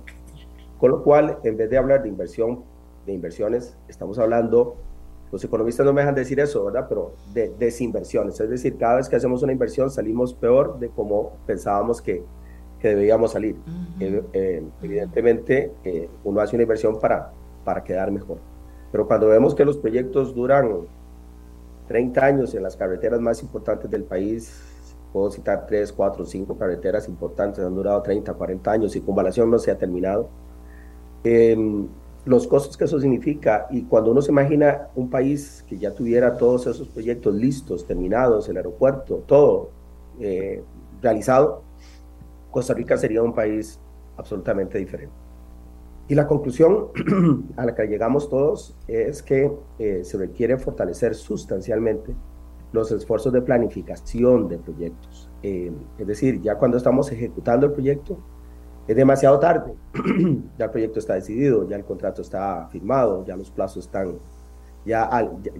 Con 0.77 0.91
lo 0.91 1.03
cual, 1.03 1.37
en 1.43 1.57
vez 1.57 1.69
de 1.69 1.77
hablar 1.77 2.03
de 2.03 2.09
inversión, 2.09 2.63
de 3.05 3.13
inversiones, 3.13 3.77
estamos 3.87 4.19
hablando, 4.19 4.75
los 5.33 5.43
economistas 5.43 5.83
no 5.83 5.93
me 5.93 6.01
dejan 6.01 6.13
decir 6.13 6.39
eso, 6.39 6.63
¿verdad? 6.63 6.85
Pero 6.87 7.13
de 7.33 7.51
desinversiones. 7.57 8.39
Es 8.39 8.47
decir, 8.51 8.77
cada 8.77 8.97
vez 8.97 9.09
que 9.09 9.15
hacemos 9.15 9.41
una 9.41 9.51
inversión 9.51 9.89
salimos 9.89 10.31
peor 10.35 10.77
de 10.77 10.89
como 10.89 11.37
pensábamos 11.47 12.03
que, 12.03 12.23
que 12.79 12.89
debíamos 12.89 13.31
salir. 13.31 13.55
Eh, 13.99 14.23
eh, 14.31 14.63
evidentemente, 14.83 15.71
eh, 15.83 16.07
uno 16.23 16.39
hace 16.39 16.55
una 16.55 16.61
inversión 16.61 16.99
para, 16.99 17.31
para 17.63 17.83
quedar 17.83 18.11
mejor. 18.11 18.37
Pero 18.91 19.07
cuando 19.07 19.27
vemos 19.27 19.55
que 19.55 19.65
los 19.65 19.75
proyectos 19.77 20.35
duran 20.35 20.69
30 21.87 22.23
años 22.23 22.53
en 22.53 22.61
las 22.61 22.77
carreteras 22.77 23.19
más 23.19 23.41
importantes 23.41 23.89
del 23.89 24.03
país, 24.03 24.61
puedo 25.11 25.31
citar 25.31 25.65
3, 25.65 25.93
4, 25.93 26.25
5 26.25 26.57
carreteras 26.59 27.07
importantes, 27.07 27.65
han 27.65 27.73
durado 27.73 28.03
30, 28.03 28.31
40 28.35 28.71
años 28.71 28.95
y 28.95 29.01
Convalación 29.01 29.49
no 29.49 29.57
se 29.57 29.71
ha 29.71 29.79
terminado 29.79 30.29
los 32.25 32.47
costos 32.47 32.77
que 32.77 32.85
eso 32.85 32.99
significa 32.99 33.67
y 33.69 33.83
cuando 33.83 34.11
uno 34.11 34.21
se 34.21 34.31
imagina 34.31 34.87
un 34.95 35.09
país 35.09 35.63
que 35.67 35.77
ya 35.77 35.93
tuviera 35.93 36.37
todos 36.37 36.67
esos 36.67 36.87
proyectos 36.87 37.35
listos, 37.35 37.85
terminados, 37.85 38.47
el 38.47 38.57
aeropuerto, 38.57 39.23
todo 39.25 39.71
eh, 40.19 40.63
realizado, 41.01 41.63
Costa 42.49 42.73
Rica 42.73 42.97
sería 42.97 43.21
un 43.21 43.33
país 43.33 43.79
absolutamente 44.15 44.77
diferente. 44.77 45.13
Y 46.07 46.15
la 46.15 46.27
conclusión 46.27 46.89
a 47.57 47.65
la 47.65 47.75
que 47.75 47.87
llegamos 47.87 48.29
todos 48.29 48.75
es 48.87 49.23
que 49.23 49.51
eh, 49.79 50.01
se 50.03 50.17
requiere 50.17 50.57
fortalecer 50.57 51.15
sustancialmente 51.15 52.13
los 52.71 52.91
esfuerzos 52.91 53.31
de 53.33 53.41
planificación 53.41 54.47
de 54.47 54.57
proyectos. 54.57 55.29
Eh, 55.43 55.71
es 55.97 56.07
decir, 56.07 56.41
ya 56.41 56.55
cuando 56.55 56.77
estamos 56.77 57.11
ejecutando 57.11 57.67
el 57.67 57.71
proyecto, 57.71 58.17
es 58.87 58.95
demasiado 58.95 59.39
tarde. 59.39 59.73
ya 60.57 60.65
el 60.65 60.71
proyecto 60.71 60.99
está 60.99 61.15
decidido, 61.15 61.67
ya 61.67 61.75
el 61.75 61.85
contrato 61.85 62.21
está 62.21 62.67
firmado, 62.71 63.25
ya 63.25 63.35
los 63.35 63.49
plazos 63.51 63.85
están, 63.85 64.19
ya, 64.85 65.09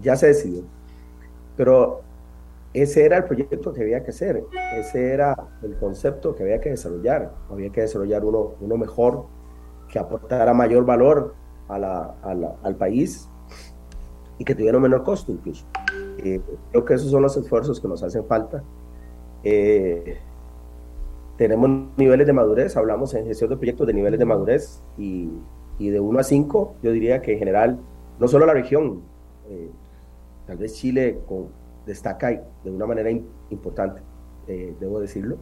ya, 0.02 0.16
se 0.16 0.28
decidió. 0.28 0.64
Pero 1.56 2.02
ese 2.74 3.06
era 3.06 3.18
el 3.18 3.24
proyecto 3.26 3.74
que 3.74 3.82
había 3.82 4.04
que 4.04 4.12
hacer, 4.12 4.44
ese 4.76 5.14
era 5.14 5.36
el 5.62 5.76
concepto 5.78 6.36
que 6.36 6.44
había 6.44 6.60
que 6.60 6.72
desarrollar. 6.72 7.32
Había 7.50 7.70
que 7.70 7.82
desarrollar 7.82 8.26
uno, 8.26 8.54
uno 8.60 8.78
mejor, 8.78 9.26
que 9.88 10.00
aportara 10.00 10.54
mayor 10.54 10.86
valor 10.86 11.36
a 11.68 11.80
la, 11.80 12.16
al 12.64 12.76
país 12.76 13.30
y 14.38 14.44
que 14.44 14.56
tuviera 14.56 14.78
un 14.78 14.84
menor 14.84 15.04
costo 15.04 15.32
incluso. 15.32 15.66
Eh, 16.18 16.42
creo 16.72 16.86
que 16.86 16.94
esos 16.96 17.12
son 17.12 17.22
los 17.22 17.38
esfuerzos 17.38 17.80
que 17.80 17.88
nos 17.88 18.04
hacen 18.04 18.26
falta. 18.26 18.64
Eh, 19.44 20.18
tenemos 21.38 21.70
niveles 21.98 22.28
de 22.28 22.34
madurez, 22.34 22.78
hablamos 22.78 23.14
en 23.14 23.26
gestión 23.26 23.50
de 23.50 23.58
proyectos 23.58 23.88
de 23.88 23.94
niveles 23.94 24.20
de 24.20 24.26
madurez 24.26 24.84
y, 24.98 25.30
y 25.80 25.90
de 25.90 26.00
1 26.00 26.20
a 26.20 26.24
5, 26.24 26.76
yo 26.84 26.92
diría 26.92 27.22
que 27.22 27.34
en 27.34 27.40
general, 27.40 27.80
no 28.20 28.28
solo 28.28 28.46
la 28.46 28.54
región, 28.54 29.02
eh, 29.50 29.70
tal 30.46 30.58
vez 30.58 30.74
Chile 30.76 31.20
con, 31.28 31.48
destaca 31.86 32.30
de 32.30 32.72
una 32.72 32.86
manera 32.86 33.10
importante, 33.50 34.02
eh, 34.48 34.76
debo 34.80 35.00
decirlo, 35.00 35.38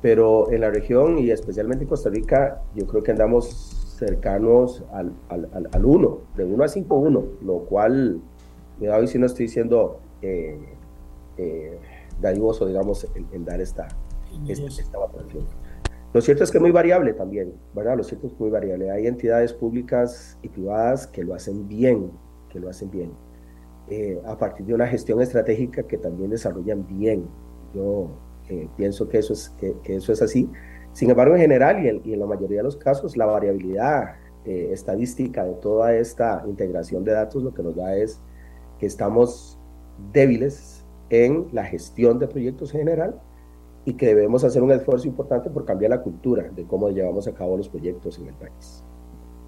pero 0.00 0.52
en 0.52 0.60
la 0.60 0.70
región 0.70 1.18
y 1.18 1.30
especialmente 1.30 1.84
en 1.84 1.88
Costa 1.88 2.10
Rica, 2.10 2.62
yo 2.74 2.86
creo 2.86 3.02
que 3.02 3.10
andamos 3.10 3.94
cercanos 3.98 4.84
al, 4.92 5.12
al, 5.28 5.68
al 5.72 5.84
1, 5.84 6.18
de 6.36 6.44
1 6.44 6.64
a 6.64 6.68
5, 6.68 6.94
1, 6.94 7.24
lo 7.42 7.58
cual, 7.60 8.20
cuidado 8.78 9.04
si 9.08 9.18
no 9.18 9.26
estoy 9.26 9.48
siendo 9.48 9.98
eh, 10.22 10.56
eh, 11.36 11.78
dadivoso, 12.20 12.66
digamos, 12.66 13.08
en 13.32 13.44
dar 13.44 13.60
esta, 13.60 13.88
lo 16.14 16.20
cierto 16.22 16.44
es 16.44 16.50
que 16.50 16.58
es 16.58 16.62
muy 16.62 16.70
variable 16.70 17.12
también, 17.12 17.52
¿verdad? 17.74 17.96
Lo 17.96 18.02
cierto 18.02 18.28
es 18.28 18.32
que 18.32 18.38
muy 18.40 18.50
variable. 18.50 18.90
Hay 18.90 19.06
entidades 19.06 19.52
públicas 19.52 20.38
y 20.42 20.48
privadas 20.48 21.06
que 21.06 21.22
lo 21.22 21.34
hacen 21.34 21.68
bien, 21.68 22.10
que 22.48 22.58
lo 22.58 22.70
hacen 22.70 22.90
bien, 22.90 23.12
eh, 23.88 24.20
a 24.24 24.36
partir 24.38 24.66
de 24.66 24.74
una 24.74 24.86
gestión 24.86 25.20
estratégica 25.20 25.82
que 25.82 25.98
también 25.98 26.30
desarrollan 26.30 26.86
bien. 26.86 27.26
Yo 27.74 28.10
eh, 28.48 28.68
pienso 28.76 29.08
que 29.08 29.18
eso, 29.18 29.34
es, 29.34 29.50
que, 29.50 29.74
eso 29.84 30.12
es 30.12 30.22
así. 30.22 30.50
Sin 30.92 31.10
embargo, 31.10 31.34
en 31.34 31.42
general 31.42 31.84
y 31.84 31.88
en, 31.88 32.00
y 32.04 32.14
en 32.14 32.20
la 32.20 32.26
mayoría 32.26 32.58
de 32.58 32.64
los 32.64 32.76
casos, 32.76 33.16
la 33.16 33.26
variabilidad 33.26 34.14
eh, 34.48 34.70
estadística 34.72 35.44
de 35.44 35.54
toda 35.54 35.94
esta 35.94 36.42
integración 36.46 37.04
de 37.04 37.12
datos 37.12 37.42
lo 37.42 37.52
que 37.52 37.62
nos 37.62 37.76
da 37.76 37.94
es 37.94 38.18
que 38.78 38.86
estamos 38.86 39.58
débiles 40.12 40.86
en 41.10 41.48
la 41.52 41.64
gestión 41.64 42.18
de 42.18 42.28
proyectos 42.28 42.72
en 42.72 42.80
general 42.80 43.20
y 43.88 43.94
que 43.94 44.08
debemos 44.08 44.44
hacer 44.44 44.62
un 44.62 44.70
esfuerzo 44.70 45.08
importante 45.08 45.48
por 45.48 45.64
cambiar 45.64 45.88
la 45.92 46.02
cultura 46.02 46.50
de 46.54 46.64
cómo 46.64 46.90
llevamos 46.90 47.26
a 47.26 47.32
cabo 47.32 47.56
los 47.56 47.70
proyectos 47.70 48.18
en 48.18 48.26
el 48.26 48.34
país. 48.34 48.84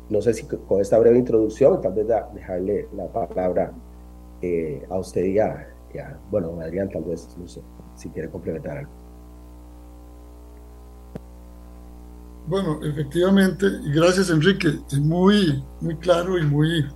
No 0.09 0.22
sé 0.22 0.32
si 0.32 0.47
con 0.47 0.80
esta 0.80 0.99
breve 0.99 1.18
introducción, 1.18 1.78
tal 1.82 1.93
vez 1.93 2.07
dejarle 2.09 2.88
la 2.97 3.07
palabra 3.12 3.70
eh, 4.41 4.82
a 4.88 4.99
usted 4.99 5.26
y 5.26 5.38
a, 5.38 5.68
bueno, 6.30 6.59
Adrián, 6.59 6.88
tal 6.88 7.03
vez, 7.05 7.28
no 7.38 7.47
sé, 7.47 7.61
si 7.97 8.09
quiere 8.09 8.30
complementar 8.30 8.78
algo. 8.78 8.91
Bueno, 12.47 12.80
efectivamente, 12.82 13.66
y 13.84 13.93
gracias 13.93 14.30
Enrique, 14.30 14.68
es 14.91 14.99
muy, 15.01 15.62
muy 15.82 15.97
claro 15.97 16.38
y 16.38 16.47
muy 16.47 16.86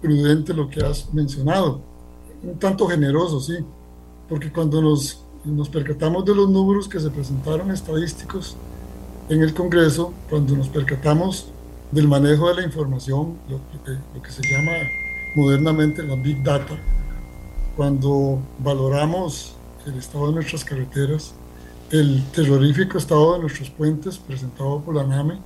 prudente 0.00 0.54
lo 0.54 0.70
que 0.70 0.78
has 0.84 1.12
mencionado, 1.12 1.80
un 2.44 2.56
tanto 2.56 2.86
generoso, 2.86 3.40
sí, 3.40 3.56
porque 4.28 4.52
cuando 4.52 4.80
nos 4.80 5.25
nos 5.46 5.68
percatamos 5.68 6.24
de 6.24 6.34
los 6.34 6.48
números 6.48 6.88
que 6.88 6.98
se 6.98 7.10
presentaron 7.10 7.70
estadísticos 7.70 8.56
en 9.28 9.42
el 9.42 9.54
Congreso, 9.54 10.12
cuando 10.28 10.56
nos 10.56 10.68
percatamos 10.68 11.48
del 11.90 12.08
manejo 12.08 12.48
de 12.48 12.56
la 12.56 12.62
información, 12.62 13.36
lo, 13.48 13.60
que, 14.22 14.30
se 14.30 14.42
llama 14.42 14.72
modernamente 15.34 16.02
la 16.02 16.16
Big 16.16 16.42
Data, 16.42 16.76
cuando 17.76 18.40
valoramos 18.58 19.54
el 19.86 19.94
estado 19.94 20.28
de 20.28 20.34
nuestras 20.34 20.64
carreteras, 20.64 21.34
el 21.90 22.24
terrorífico 22.32 22.98
estado 22.98 23.34
de 23.34 23.40
nuestros 23.40 23.70
puentes 23.70 24.18
presentado 24.18 24.80
por 24.80 24.94
la 24.96 25.04
NAME, 25.04 25.38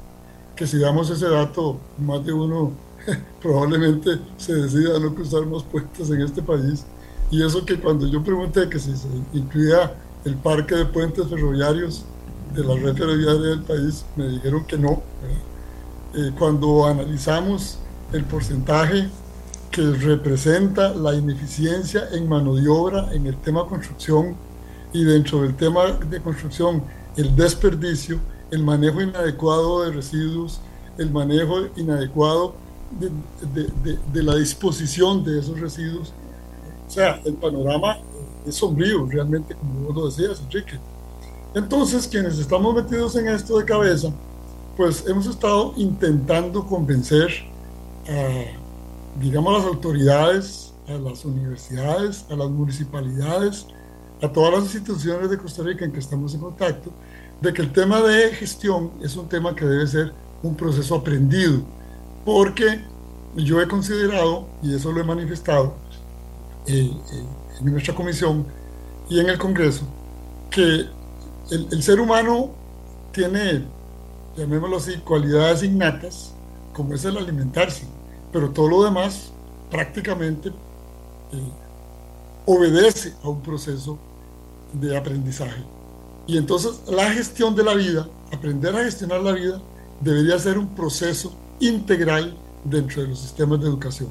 que 0.56 0.66
si 0.66 0.78
damos 0.78 1.10
ese 1.10 1.28
dato, 1.28 1.78
más 1.98 2.24
de 2.24 2.32
uno 2.32 2.72
probablemente 3.42 4.18
se 4.36 4.54
decida 4.54 4.98
no 4.98 5.14
cruzar 5.14 5.46
más 5.46 5.62
puentes 5.62 6.10
en 6.10 6.22
este 6.22 6.42
país 6.42 6.84
y 7.30 7.44
eso 7.44 7.64
que 7.64 7.78
cuando 7.78 8.06
yo 8.08 8.22
pregunté 8.22 8.68
que 8.68 8.78
si 8.78 8.96
se 8.96 9.08
incluía 9.32 9.94
el 10.24 10.34
parque 10.34 10.74
de 10.74 10.84
puentes 10.84 11.28
ferroviarios 11.28 12.04
de 12.54 12.64
la 12.64 12.74
red 12.74 12.96
ferroviaria 12.96 13.50
del 13.50 13.62
país, 13.62 14.04
me 14.16 14.28
dijeron 14.28 14.64
que 14.64 14.76
no. 14.76 15.02
Eh, 16.14 16.32
cuando 16.36 16.86
analizamos 16.86 17.78
el 18.12 18.24
porcentaje 18.24 19.08
que 19.70 19.82
representa 19.92 20.92
la 20.92 21.14
ineficiencia 21.14 22.08
en 22.12 22.28
mano 22.28 22.56
de 22.56 22.68
obra 22.68 23.08
en 23.12 23.28
el 23.28 23.36
tema 23.36 23.64
construcción 23.66 24.34
y 24.92 25.04
dentro 25.04 25.42
del 25.42 25.54
tema 25.54 25.92
de 25.92 26.20
construcción 26.20 26.82
el 27.16 27.36
desperdicio, 27.36 28.18
el 28.50 28.64
manejo 28.64 29.00
inadecuado 29.00 29.84
de 29.84 29.92
residuos, 29.92 30.60
el 30.98 31.12
manejo 31.12 31.66
inadecuado 31.76 32.54
de, 32.98 34.00
de 34.12 34.22
la 34.24 34.34
disposición 34.34 35.22
de 35.22 35.38
esos 35.38 35.60
residuos, 35.60 36.12
o 36.90 36.92
sea, 36.92 37.20
el 37.24 37.34
panorama 37.34 37.98
es 38.44 38.56
sombrío, 38.56 39.06
realmente, 39.06 39.54
como 39.54 39.86
vos 39.86 39.94
lo 39.94 40.06
decías, 40.06 40.40
Enrique. 40.40 40.76
Entonces, 41.54 42.08
quienes 42.08 42.36
estamos 42.36 42.74
metidos 42.74 43.14
en 43.14 43.28
esto 43.28 43.58
de 43.58 43.64
cabeza, 43.64 44.12
pues 44.76 45.06
hemos 45.06 45.26
estado 45.26 45.72
intentando 45.76 46.66
convencer 46.66 47.30
a, 48.08 49.20
digamos, 49.20 49.56
las 49.56 49.66
autoridades, 49.66 50.74
a 50.88 50.94
las 50.94 51.24
universidades, 51.24 52.26
a 52.28 52.34
las 52.34 52.50
municipalidades, 52.50 53.68
a 54.20 54.28
todas 54.28 54.52
las 54.52 54.62
instituciones 54.64 55.30
de 55.30 55.38
Costa 55.38 55.62
Rica 55.62 55.84
en 55.84 55.92
que 55.92 56.00
estamos 56.00 56.34
en 56.34 56.40
contacto, 56.40 56.90
de 57.40 57.52
que 57.52 57.62
el 57.62 57.72
tema 57.72 58.00
de 58.00 58.30
gestión 58.30 58.90
es 59.00 59.14
un 59.14 59.28
tema 59.28 59.54
que 59.54 59.64
debe 59.64 59.86
ser 59.86 60.12
un 60.42 60.56
proceso 60.56 60.96
aprendido, 60.96 61.60
porque 62.24 62.80
yo 63.36 63.60
he 63.60 63.68
considerado, 63.68 64.48
y 64.60 64.74
eso 64.74 64.90
lo 64.90 65.00
he 65.00 65.04
manifestado, 65.04 65.74
en 66.66 67.00
nuestra 67.62 67.94
comisión 67.94 68.46
y 69.08 69.18
en 69.18 69.28
el 69.28 69.38
Congreso, 69.38 69.84
que 70.50 70.86
el, 71.50 71.82
ser 71.82 72.00
humano 72.00 72.50
tiene, 73.12 73.64
llamémoslo 74.36 74.76
así, 74.76 74.96
cualidades 74.98 75.62
innatas, 75.62 76.32
como 76.72 76.94
es 76.94 77.04
el 77.04 77.16
alimentarse, 77.16 77.84
pero 78.32 78.50
todo 78.50 78.68
lo 78.68 78.84
demás 78.84 79.32
prácticamente 79.70 80.48
eh, 80.48 80.52
obedece 82.46 83.14
a 83.22 83.28
un 83.28 83.40
proceso 83.40 83.98
de 84.72 84.96
aprendizaje. 84.96 85.62
Y 86.26 86.38
entonces 86.38 86.80
la 86.88 87.10
gestión 87.12 87.56
de 87.56 87.64
la 87.64 87.74
vida, 87.74 88.08
aprender 88.32 88.74
a 88.76 88.84
gestionar 88.84 89.20
la 89.22 89.32
vida, 89.32 89.60
debería 90.00 90.38
ser 90.38 90.56
un 90.58 90.68
proceso 90.74 91.32
integral 91.58 92.36
dentro 92.64 93.02
de 93.02 93.08
los 93.08 93.18
sistemas 93.18 93.60
de 93.60 93.66
educación. 93.66 94.08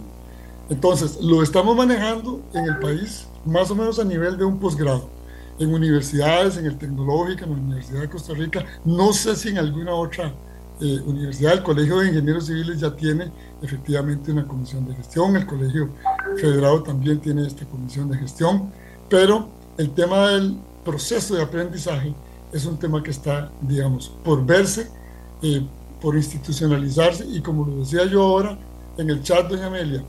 Entonces, 0.70 1.18
lo 1.22 1.42
estamos 1.42 1.76
manejando 1.76 2.42
en 2.54 2.66
el 2.66 2.80
país 2.80 3.28
más 3.46 3.72
o 3.72 3.76
menos 3.76 4.00
a 4.00 4.04
nivel 4.04 4.38
de 4.38 4.46
un 4.46 4.60
posgrado, 4.60 5.10
en 5.58 5.74
universidades, 5.74 6.58
en 6.58 6.66
el 6.66 6.78
tecnológico, 6.78 7.46
en 7.46 7.52
la 7.52 7.58
Universidad 7.58 8.02
de 8.02 8.10
Costa 8.10 8.34
Rica, 8.34 8.66
no 8.86 9.12
sé 9.14 9.36
si 9.36 9.50
en 9.50 9.58
alguna 9.58 9.94
otra 9.94 10.34
eh, 10.82 11.02
universidad, 11.06 11.54
el 11.54 11.64
Colegio 11.64 12.00
de 12.00 12.10
Ingenieros 12.10 12.46
Civiles 12.46 12.80
ya 12.80 12.96
tiene 12.96 13.32
efectivamente 13.62 14.32
una 14.32 14.48
comisión 14.48 14.88
de 14.88 14.96
gestión, 14.96 15.36
el 15.36 15.46
Colegio 15.46 15.90
Federado 16.38 16.84
también 16.84 17.20
tiene 17.20 17.46
esta 17.46 17.66
comisión 17.66 18.10
de 18.10 18.18
gestión, 18.18 18.72
pero 19.10 19.50
el 19.78 19.90
tema 19.92 20.30
del 20.30 20.58
proceso 20.86 21.36
de 21.36 21.44
aprendizaje 21.44 22.14
es 22.54 22.66
un 22.66 22.78
tema 22.78 23.04
que 23.04 23.12
está, 23.12 23.52
digamos, 23.62 24.10
por 24.24 24.46
verse, 24.46 24.90
eh, 25.42 25.66
por 26.02 26.16
institucionalizarse. 26.16 27.26
Y 27.26 27.42
como 27.42 27.66
lo 27.66 27.78
decía 27.78 28.06
yo 28.06 28.24
ahora 28.24 28.58
en 28.98 29.10
el 29.10 29.22
chat, 29.22 29.48
doña 29.48 29.68
Amelia, 29.68 30.04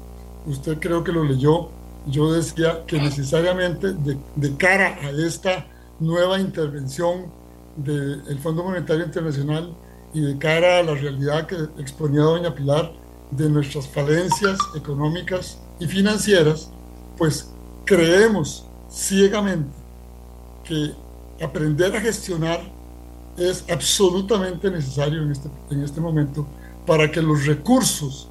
usted 0.47 0.79
creo 0.79 1.05
que 1.05 1.13
lo 1.13 1.25
leyó, 1.25 1.69
yo 2.07 2.33
decía 2.33 2.85
que 2.87 2.99
necesariamente 2.99 3.93
de, 3.93 4.17
de 4.37 4.57
cara 4.57 4.99
a 5.03 5.11
esta 5.11 5.67
nueva 5.99 6.41
intervención 6.41 7.27
del 7.77 8.39
Fondo 8.43 8.65
Monetario 8.65 9.05
Internacional 9.05 9.75
y 10.13 10.21
de 10.21 10.39
cara 10.39 10.79
a 10.79 10.83
la 10.83 10.95
realidad 10.95 11.47
que 11.47 11.57
exponía 11.79 12.23
doña 12.23 12.55
Pilar 12.55 12.93
de 13.31 13.49
nuestras 13.49 13.87
falencias 13.87 14.59
económicas 14.75 15.59
y 15.79 15.87
financieras, 15.87 16.71
pues 17.17 17.51
creemos 17.85 18.67
ciegamente 18.91 19.71
que 20.65 20.93
aprender 21.43 21.95
a 21.97 22.01
gestionar 22.01 22.61
es 23.37 23.65
absolutamente 23.71 24.71
necesario 24.71 25.23
en 25.23 25.31
este, 25.31 25.49
en 25.71 25.83
este 25.83 26.01
momento 26.01 26.47
para 26.87 27.11
que 27.11 27.23
los 27.23 27.47
recursos 27.47 28.30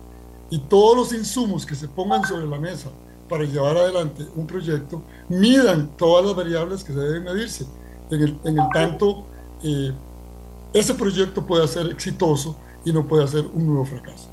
y 0.50 0.60
todos 0.60 0.98
los 0.98 1.14
insumos 1.14 1.66
que 1.66 1.76
se 1.76 1.88
pongan 1.88 2.24
sobre 2.26 2.48
la 2.48 2.60
mesa 2.60 2.90
para 3.28 3.44
llevar 3.44 3.78
adelante 3.78 4.26
un 4.36 4.48
proyecto 4.48 5.04
midan 5.30 5.96
todas 5.96 6.26
las 6.26 6.36
variables 6.36 6.84
que 6.84 6.94
se 6.94 7.00
deben 7.00 7.24
medirse. 7.24 7.66
En 8.10 8.22
el, 8.22 8.40
en 8.44 8.60
el 8.60 8.68
tanto, 8.74 9.28
eh, 9.64 9.94
ese 10.74 10.96
proyecto 10.96 11.46
puede 11.46 11.68
ser 11.68 11.88
exitoso 11.92 12.58
y 12.84 12.92
no 12.92 13.08
puede 13.08 13.28
ser 13.28 13.46
un 13.46 13.68
nuevo 13.68 13.86
fracaso. 13.86 14.30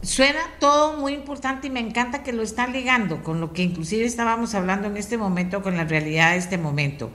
Suena 0.00 0.40
todo 0.58 0.96
muy 0.96 1.12
importante 1.12 1.68
y 1.68 1.70
me 1.70 1.80
encanta 1.80 2.22
que 2.22 2.32
lo 2.32 2.42
están 2.42 2.72
ligando 2.72 3.22
con 3.22 3.40
lo 3.40 3.52
que 3.52 3.62
inclusive 3.62 4.04
estábamos 4.04 4.54
hablando 4.54 4.88
en 4.88 4.96
este 4.96 5.16
momento, 5.16 5.62
con 5.62 5.76
la 5.76 5.84
realidad 5.84 6.32
de 6.32 6.38
este 6.38 6.58
momento. 6.58 7.10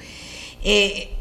Eh, 0.64 1.18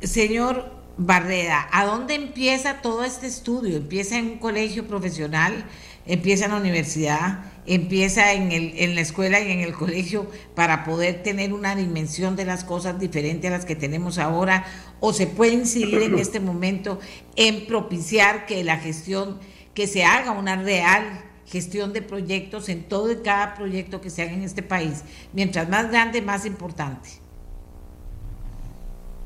señor 0.00 0.81
Barreda, 0.98 1.68
¿a 1.72 1.86
dónde 1.86 2.14
empieza 2.14 2.82
todo 2.82 3.04
este 3.04 3.26
estudio? 3.26 3.76
¿Empieza 3.76 4.18
en 4.18 4.26
un 4.26 4.38
colegio 4.38 4.86
profesional? 4.86 5.64
¿Empieza 6.06 6.44
en 6.44 6.50
la 6.50 6.58
universidad? 6.58 7.44
¿Empieza 7.66 8.32
en, 8.32 8.52
el, 8.52 8.74
en 8.76 8.94
la 8.94 9.00
escuela 9.00 9.40
y 9.40 9.50
en 9.50 9.60
el 9.60 9.72
colegio 9.72 10.30
para 10.54 10.84
poder 10.84 11.22
tener 11.22 11.52
una 11.54 11.74
dimensión 11.76 12.36
de 12.36 12.44
las 12.44 12.64
cosas 12.64 13.00
diferente 13.00 13.48
a 13.48 13.52
las 13.52 13.64
que 13.64 13.76
tenemos 13.76 14.18
ahora? 14.18 14.66
¿O 15.00 15.12
se 15.12 15.26
puede 15.26 15.52
incidir 15.52 16.02
en 16.02 16.18
este 16.18 16.40
momento 16.40 17.00
en 17.36 17.66
propiciar 17.66 18.44
que 18.46 18.62
la 18.62 18.76
gestión 18.78 19.38
que 19.74 19.86
se 19.86 20.04
haga 20.04 20.32
una 20.32 20.56
real 20.56 21.24
gestión 21.46 21.92
de 21.92 22.02
proyectos 22.02 22.68
en 22.68 22.84
todo 22.84 23.12
y 23.12 23.16
cada 23.16 23.54
proyecto 23.54 24.00
que 24.00 24.10
se 24.10 24.22
haga 24.22 24.32
en 24.32 24.42
este 24.42 24.62
país. 24.62 25.02
Mientras 25.32 25.68
más 25.68 25.90
grande, 25.90 26.22
más 26.22 26.46
importante. 26.46 27.21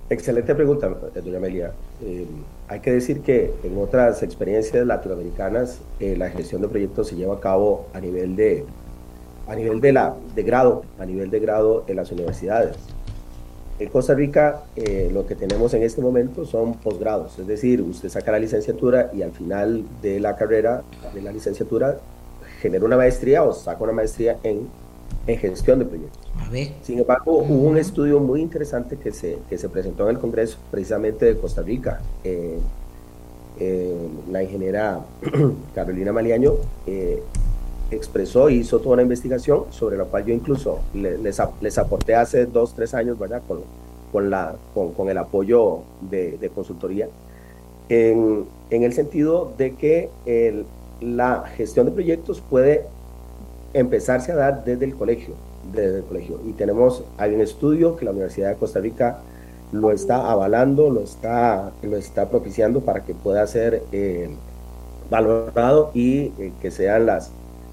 Excelente 0.09 0.55
pregunta, 0.55 0.89
doña 0.89 1.39
Amelia. 1.39 1.73
Eh, 2.01 2.27
hay 2.69 2.78
que 2.78 2.93
decir 2.93 3.23
que 3.23 3.53
en 3.65 3.77
otras 3.77 4.23
experiencias 4.23 4.87
latinoamericanas 4.87 5.81
eh, 5.99 6.15
la 6.16 6.31
gestión 6.31 6.62
de 6.62 6.69
proyectos 6.69 7.09
se 7.09 7.16
lleva 7.16 7.35
a 7.35 7.41
cabo 7.41 7.87
a 7.93 8.01
nivel 8.01 8.37
de 8.37 8.65
a 9.49 9.57
nivel 9.57 9.81
de 9.81 9.93
la 9.93 10.15
de 10.37 10.43
grado, 10.45 10.85
a 11.01 11.07
nivel 11.07 11.31
de 11.31 11.41
grado 11.41 11.85
en 11.89 11.97
las 11.97 12.12
universidades. 12.12 12.77
En 13.81 13.89
Costa 13.89 14.15
Rica 14.15 14.62
eh, 14.77 15.11
lo 15.12 15.27
que 15.27 15.35
tenemos 15.35 15.74
en 15.74 15.83
este 15.83 16.01
momento 16.01 16.45
son 16.47 16.74
posgrados, 16.74 17.37
es 17.41 17.47
decir, 17.49 17.83
usted 17.83 18.09
saca 18.09 18.31
la 18.31 18.39
licenciatura 18.39 19.11
y 19.12 19.23
al 19.23 19.33
final 19.33 19.85
de 20.03 20.20
la 20.20 20.37
carrera 20.37 20.85
de 21.15 21.23
la 21.23 21.33
licenciatura 21.33 21.99
genera 22.61 22.85
una 22.85 22.97
maestría 22.97 23.43
o 23.43 23.53
saca 23.53 23.83
una 23.83 23.93
maestría 23.93 24.39
en, 24.45 24.69
en 25.27 25.39
gestión 25.39 25.81
de 25.81 25.85
proyectos. 25.85 26.26
Sin 26.82 26.98
embargo, 26.98 27.39
hubo 27.39 27.68
un 27.68 27.77
estudio 27.77 28.20
muy 28.20 28.40
interesante 28.40 28.97
que 28.97 29.12
se, 29.12 29.39
que 29.48 29.59
se 29.59 29.68
presentó 29.68 30.05
en 30.05 30.16
el 30.16 30.20
Congreso 30.20 30.59
precisamente 30.70 31.27
de 31.27 31.36
Costa 31.39 31.62
Rica. 31.62 32.01
Eh, 32.24 32.59
eh, 33.59 33.97
la 34.31 34.43
ingeniera 34.43 35.01
Carolina 35.74 36.12
Maliaño 36.12 36.52
expresó 37.90 38.51
y 38.51 38.56
hizo 38.56 38.81
toda 38.81 38.94
una 38.94 39.02
investigación 39.02 39.64
sobre 39.70 39.97
la 39.97 40.05
cual 40.05 40.24
yo 40.24 40.35
incluso 40.35 40.81
les, 40.94 41.20
les, 41.20 41.78
aporté 41.78 42.14
hace 42.14 42.47
dos, 42.47 42.74
tres 42.74 42.94
años, 42.94 43.18
¿verdad? 43.18 43.43
Con, 43.47 43.60
con, 44.12 44.31
la, 44.31 44.56
con, 44.74 44.93
con 44.93 45.09
el 45.09 45.18
apoyo 45.18 45.81
de, 46.10 46.39
de 46.39 46.48
consultoría, 46.48 47.09
en, 47.89 48.44
en, 48.70 48.82
el 48.82 48.93
sentido 48.93 49.52
de 49.56 49.74
que 49.74 50.10
el, 50.27 50.66
la 51.01 51.44
gestión 51.56 51.86
de 51.86 51.93
proyectos 51.93 52.40
puede 52.40 52.86
empezarse 53.73 54.32
a 54.32 54.36
dar 54.36 54.64
desde 54.64 54.86
el 54.86 54.97
colegio, 54.97 55.35
desde 55.73 55.99
el 55.99 56.05
colegio. 56.05 56.41
Y 56.47 56.53
tenemos, 56.53 57.05
hay 57.19 57.35
un 57.35 57.41
estudio 57.41 57.97
que 57.97 58.05
la 58.05 58.11
Universidad 58.13 58.51
de 58.51 58.57
Costa 58.57 58.81
Rica 58.81 59.19
lo 59.73 59.91
está 59.91 60.31
avalando, 60.31 60.91
lo 60.91 61.01
está, 61.01 61.73
lo 61.83 61.97
está 61.97 62.29
propiciando 62.29 62.81
para 62.81 63.05
que 63.05 63.15
pueda 63.15 63.47
ser 63.47 63.83
eh, 63.93 64.31
valorado 65.11 65.91
y 65.95 66.33
eh, 66.39 66.53
que 66.61 66.71
sean 66.71 67.07
las, 67.07 67.31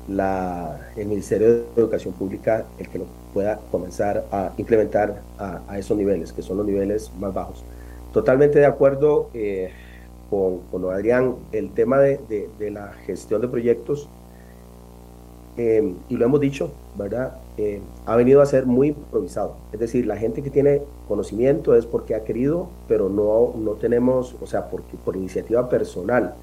la, 0.07 0.79
el 0.95 1.07
Ministerio 1.07 1.53
de 1.53 1.63
Educación 1.77 2.13
Pública 2.13 2.65
el 2.77 2.89
que 2.89 2.99
lo 2.99 3.05
pueda 3.33 3.59
comenzar 3.71 4.25
a 4.31 4.51
implementar 4.57 5.21
a, 5.39 5.77
esos 5.77 5.97
niveles, 5.97 6.31
que 6.33 6.41
son 6.41 6.57
los 6.57 6.65
niveles 6.65 7.11
más 7.19 7.33
bajos. 7.33 7.63
Totalmente 8.13 8.59
de 8.59 8.65
acuerdo 8.65 9.29
eh, 9.33 9.71
con, 10.29 10.59
con, 10.71 10.91
Adrián, 10.93 11.35
el 11.51 11.71
tema 11.71 11.99
de, 11.99 12.19
de, 12.59 12.71
la 12.71 12.93
gestión 13.05 13.41
de 13.41 13.47
proyectos, 13.47 14.07
eh, 15.57 15.93
y 16.09 16.15
lo 16.15 16.25
hemos 16.25 16.39
dicho, 16.39 16.71
¿verdad? 16.97 17.37
Eh, 17.57 17.79
ha 18.05 18.15
venido 18.15 18.41
a 18.41 18.45
ser 18.45 18.65
muy 18.65 18.89
improvisado. 18.89 19.55
Es 19.71 19.79
decir, 19.79 20.05
la 20.05 20.17
gente 20.17 20.41
que 20.41 20.49
tiene 20.49 20.81
conocimiento 21.07 21.75
es 21.75 21.85
porque 21.85 22.15
ha 22.15 22.23
querido, 22.23 22.69
pero 22.87 23.09
no, 23.09 23.53
no 23.57 23.71
tenemos, 23.73 24.35
o 24.41 24.47
sea, 24.47 24.69
porque, 24.69 24.97
por 25.03 25.15
iniciativa 25.15 25.69
personal 25.69 26.33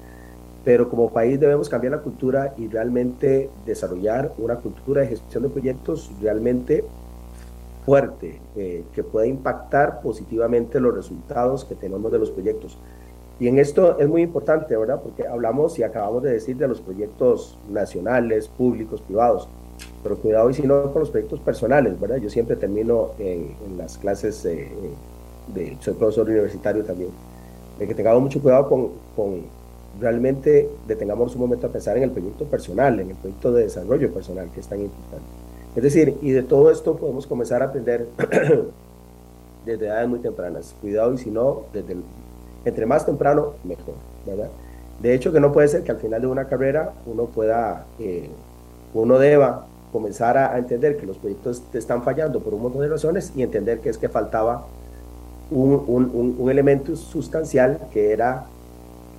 pero 0.63 0.89
como 0.89 1.11
país 1.11 1.39
debemos 1.39 1.69
cambiar 1.69 1.93
la 1.93 2.01
cultura 2.01 2.53
y 2.57 2.67
realmente 2.67 3.49
desarrollar 3.65 4.31
una 4.37 4.57
cultura 4.57 5.01
de 5.01 5.07
gestión 5.07 5.43
de 5.43 5.49
proyectos 5.49 6.11
realmente 6.21 6.83
fuerte, 7.85 8.39
eh, 8.55 8.83
que 8.93 9.03
pueda 9.03 9.25
impactar 9.25 10.01
positivamente 10.01 10.79
los 10.79 10.93
resultados 10.93 11.65
que 11.65 11.73
tenemos 11.73 12.11
de 12.11 12.19
los 12.19 12.29
proyectos. 12.29 12.77
Y 13.41 13.47
en 13.47 13.57
esto 13.57 13.97
es 13.97 14.07
muy 14.07 14.21
importante, 14.21 14.77
¿verdad? 14.77 15.01
Porque 15.01 15.25
hablamos 15.27 15.79
y 15.79 15.81
acabamos 15.81 16.21
de 16.21 16.31
decir 16.31 16.55
de 16.57 16.67
los 16.67 16.79
proyectos 16.79 17.57
nacionales, 17.71 18.47
públicos, 18.47 19.01
privados, 19.01 19.47
pero 20.03 20.15
cuidado 20.17 20.51
y 20.51 20.53
si 20.53 20.61
no 20.61 20.93
con 20.93 20.99
los 20.99 21.09
proyectos 21.09 21.39
personales, 21.39 21.99
¿verdad? 21.99 22.17
Yo 22.17 22.29
siempre 22.29 22.55
termino 22.55 23.13
en, 23.17 23.55
las 23.79 23.97
clases 23.97 24.43
de, 24.43 24.69
de, 25.55 25.75
soy 25.79 25.95
profesor 25.95 26.29
universitario 26.29 26.85
también, 26.85 27.09
de 27.79 27.87
que 27.87 27.95
tengamos 27.95 28.21
mucho 28.21 28.39
cuidado 28.39 28.69
con, 28.69 28.89
con 29.15 29.41
realmente 29.99 30.69
detengamos 30.87 31.33
un 31.33 31.41
momento 31.41 31.65
a 31.65 31.71
pensar 31.71 31.97
en 31.97 32.03
el 32.03 32.11
proyecto 32.11 32.45
personal, 32.45 32.99
en 32.99 33.09
el 33.09 33.15
proyecto 33.15 33.51
de 33.53 33.63
desarrollo 33.63 34.13
personal 34.13 34.51
que 34.53 34.59
es 34.59 34.67
tan 34.67 34.81
importante. 34.81 35.25
Es 35.75 35.81
decir, 35.81 36.15
y 36.21 36.29
de 36.29 36.43
todo 36.43 36.69
esto 36.69 36.95
podemos 36.95 37.25
comenzar 37.25 37.63
a 37.63 37.65
aprender 37.65 38.05
desde 39.65 39.87
edades 39.87 40.07
muy 40.07 40.19
tempranas. 40.19 40.75
Cuidado 40.79 41.11
y 41.15 41.17
si 41.17 41.31
no, 41.31 41.63
desde 41.73 41.95
entre 42.65 42.85
más 42.85 43.05
temprano, 43.05 43.53
mejor, 43.63 43.95
¿verdad? 44.25 44.49
De 45.01 45.13
hecho, 45.15 45.31
que 45.31 45.39
no 45.39 45.51
puede 45.51 45.67
ser 45.67 45.83
que 45.83 45.91
al 45.91 45.97
final 45.97 46.21
de 46.21 46.27
una 46.27 46.45
carrera 46.45 46.93
uno 47.05 47.25
pueda, 47.25 47.85
eh, 47.99 48.29
uno 48.93 49.17
deba 49.17 49.65
comenzar 49.91 50.37
a, 50.37 50.57
entender 50.57 50.97
que 50.97 51.05
los 51.05 51.17
proyectos 51.17 51.61
te 51.71 51.77
están 51.77 52.03
fallando 52.03 52.39
por 52.39 52.53
un 52.53 52.61
montón 52.61 52.81
de 52.81 52.87
razones 52.87 53.33
y 53.35 53.43
entender 53.43 53.79
que 53.79 53.89
es 53.89 53.97
que 53.97 54.09
faltaba 54.09 54.65
un, 55.49 56.47
elemento 56.49 56.95
sustancial 56.95 57.79
que 57.91 58.11
era 58.11 58.45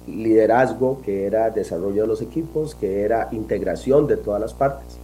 liderazgo, 0.07 1.01
que 1.05 1.27
era 1.27 1.51
desarrollo 1.51 2.03
de 2.03 2.09
los 2.09 2.23
equipos, 2.23 2.75
que 2.75 3.03
era 3.03 3.29
integración 3.33 4.07
de 4.07 4.17
todas 4.17 4.41
las 4.41 4.55
partes. 4.55 4.99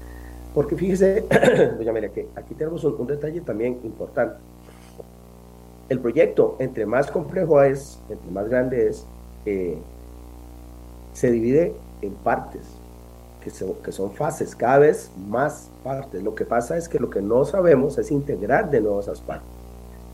Porque 0.55 0.77
fíjese, 0.77 1.25
doña 1.79 1.93
María, 1.93 2.09
que 2.09 2.29
aquí 2.35 2.55
tenemos 2.55 2.83
un, 2.85 3.07
detalle 3.07 3.41
también 3.43 3.79
importante. 3.85 4.37
El 5.89 6.01
proyecto, 6.01 6.57
entre 6.59 6.87
más 6.87 7.11
complejo 7.11 7.63
es, 7.63 7.99
entre 8.09 8.31
más 8.31 8.49
grande 8.49 8.89
es, 8.89 9.07
eh, 9.47 9.79
se 11.13 11.31
divide 11.31 11.75
en 12.03 12.15
partes. 12.15 12.63
que, 13.43 13.51
que 13.83 13.93
son 13.93 14.13
fases, 14.13 14.55
cada 14.55 14.79
vez 14.79 15.11
más 15.29 15.71
partes. 15.83 16.23
Lo 16.23 16.35
que 16.35 16.45
pasa 16.45 16.77
es 16.77 16.89
que 16.89 16.99
lo 16.99 17.09
que 17.09 17.23
no 17.23 17.45
sabemos 17.45 17.97
es 17.97 18.11
integrar 18.11 18.71
de 18.71 18.81
nuevo 18.81 19.01
esas 19.01 19.21
partes. 19.21 19.49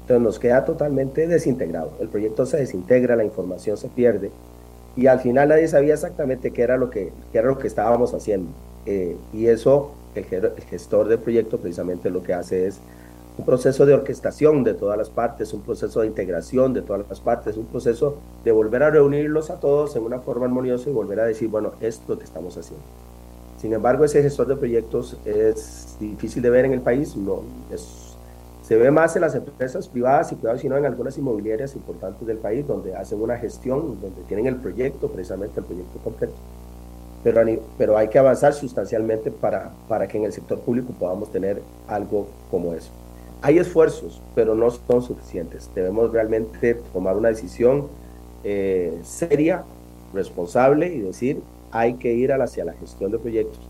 Entonces 0.02 0.22
nos 0.22 0.38
queda 0.38 0.64
totalmente 0.64 1.26
desintegrado. 1.26 1.90
El 1.98 2.08
proyecto 2.08 2.44
se 2.44 2.58
desintegra, 2.58 3.16
la 3.16 3.24
información 3.24 3.78
se 3.78 3.88
pierde 3.88 4.30
y 4.96 5.06
al 5.06 5.20
final 5.20 5.48
nadie 5.48 5.66
sabía 5.68 5.94
exactamente 5.94 6.50
qué 6.52 6.62
era 6.62 6.76
lo 6.76 6.90
que, 6.90 7.10
qué 7.32 7.38
era 7.38 7.48
lo 7.48 7.58
que 7.58 7.66
estábamos 7.66 8.14
haciendo. 8.14 8.50
Eh, 8.86 9.16
y 9.32 9.46
eso, 9.46 9.92
el, 10.14 10.24
gestor 10.68 11.08
del 11.08 11.18
proyecto 11.18 11.58
precisamente 11.58 12.10
lo 12.10 12.22
que 12.22 12.34
hace 12.34 12.66
es 12.66 12.78
un 13.36 13.44
proceso 13.44 13.84
de 13.84 13.94
orquestación 13.94 14.62
de 14.62 14.74
todas 14.74 14.96
las 14.96 15.10
partes, 15.10 15.52
un 15.52 15.62
proceso 15.62 16.00
de 16.00 16.06
integración 16.06 16.72
de 16.72 16.82
todas 16.82 17.04
las 17.08 17.20
partes, 17.20 17.56
un 17.56 17.66
proceso 17.66 18.16
de 18.44 18.52
volver 18.52 18.82
a 18.84 18.90
reunirlos 18.90 19.50
a 19.50 19.58
todos 19.58 19.96
en 19.96 20.04
una 20.04 20.20
forma 20.20 20.46
armoniosa 20.46 20.88
y 20.88 20.92
volver 20.92 21.18
a 21.18 21.24
decir, 21.26 21.48
bueno, 21.48 21.72
esto 21.80 22.02
es 22.04 22.08
lo 22.08 22.18
que 22.18 22.24
estamos 22.24 22.56
haciendo. 22.56 22.84
Sin 23.60 23.72
embargo, 23.72 24.04
ese 24.04 24.22
gestor 24.22 24.46
de 24.46 24.56
proyectos 24.56 25.16
es 25.24 25.96
difícil 25.98 26.42
de 26.42 26.50
ver 26.50 26.64
en 26.66 26.74
el 26.74 26.80
país, 26.80 27.16
no, 27.16 27.42
se 28.62 28.76
ve 28.76 28.90
más 28.90 29.14
en 29.16 29.22
las 29.22 29.34
empresas 29.34 29.88
privadas 29.88 30.30
y 30.32 30.36
privadas, 30.36 30.60
sino 30.60 30.76
en 30.76 30.86
algunas 30.86 31.18
inmobiliarias 31.18 31.74
importantes 31.74 32.26
del 32.26 32.38
país, 32.38 32.66
donde 32.66 32.94
hacen 32.94 33.20
una 33.20 33.36
gestión, 33.36 34.00
donde 34.00 34.22
tienen 34.28 34.46
el 34.46 34.56
proyecto, 34.56 35.08
precisamente 35.08 35.60
el 35.60 35.66
proyecto 35.66 35.98
completo. 35.98 36.34
Pero, 37.78 37.96
hay 37.96 38.08
que 38.08 38.18
avanzar 38.18 38.54
sustancialmente 38.54 39.30
para 39.30 40.08
que 40.08 40.18
en 40.18 40.24
el 40.24 40.32
sector 40.32 40.60
público 40.60 40.92
podamos 40.98 41.32
tener 41.32 41.60
algo 41.88 42.26
como 42.50 42.74
eso. 42.74 42.90
Hay 43.44 43.58
esfuerzos, 43.58 44.22
pero 44.34 44.54
no 44.54 44.70
son 44.70 45.02
suficientes. 45.02 45.68
Debemos 45.74 46.10
realmente 46.10 46.76
tomar 46.94 47.14
una 47.14 47.28
decisión 47.28 47.88
eh, 48.42 48.98
seria, 49.02 49.64
responsable 50.14 50.94
y 50.94 51.00
decir, 51.00 51.42
hay 51.70 51.92
que 51.96 52.14
ir 52.14 52.32
hacia 52.32 52.64
la 52.64 52.72
gestión 52.72 53.12
de 53.12 53.18
proyectos 53.18 53.60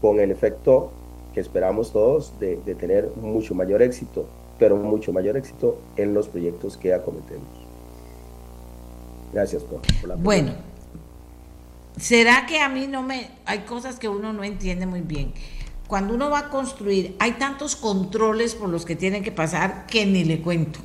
con 0.00 0.18
el 0.18 0.32
efecto 0.32 0.90
que 1.32 1.38
esperamos 1.38 1.92
todos 1.92 2.32
de, 2.40 2.56
tener 2.74 3.08
mucho 3.14 3.54
mayor 3.54 3.80
éxito, 3.80 4.26
pero 4.58 4.76
mucho 4.76 5.12
mayor 5.12 5.36
éxito 5.36 5.78
en 5.96 6.12
los 6.12 6.26
proyectos 6.26 6.76
que 6.76 6.92
acometemos. 6.92 7.46
Gracias 9.32 9.62
por, 9.62 9.82
la 10.08 10.16
Bueno, 10.16 10.50
¿será 11.96 12.44
que 12.46 12.58
a 12.58 12.68
mí 12.68 12.88
no 12.88 13.04
me... 13.04 13.30
Hay 13.44 13.60
cosas 13.60 14.00
que 14.00 14.08
uno 14.08 14.32
no 14.32 14.42
entiende 14.42 14.84
muy 14.84 15.02
bien. 15.02 15.32
Cuando 15.86 16.14
uno 16.14 16.30
va 16.30 16.38
a 16.40 16.48
construir, 16.50 17.14
hay 17.18 17.32
tantos 17.32 17.76
controles 17.76 18.54
por 18.54 18.68
los 18.68 18.84
que 18.84 18.96
tienen 18.96 19.22
que 19.22 19.32
pasar 19.32 19.86
que 19.86 20.04
ni 20.04 20.24
le 20.24 20.40
cuento. 20.40 20.80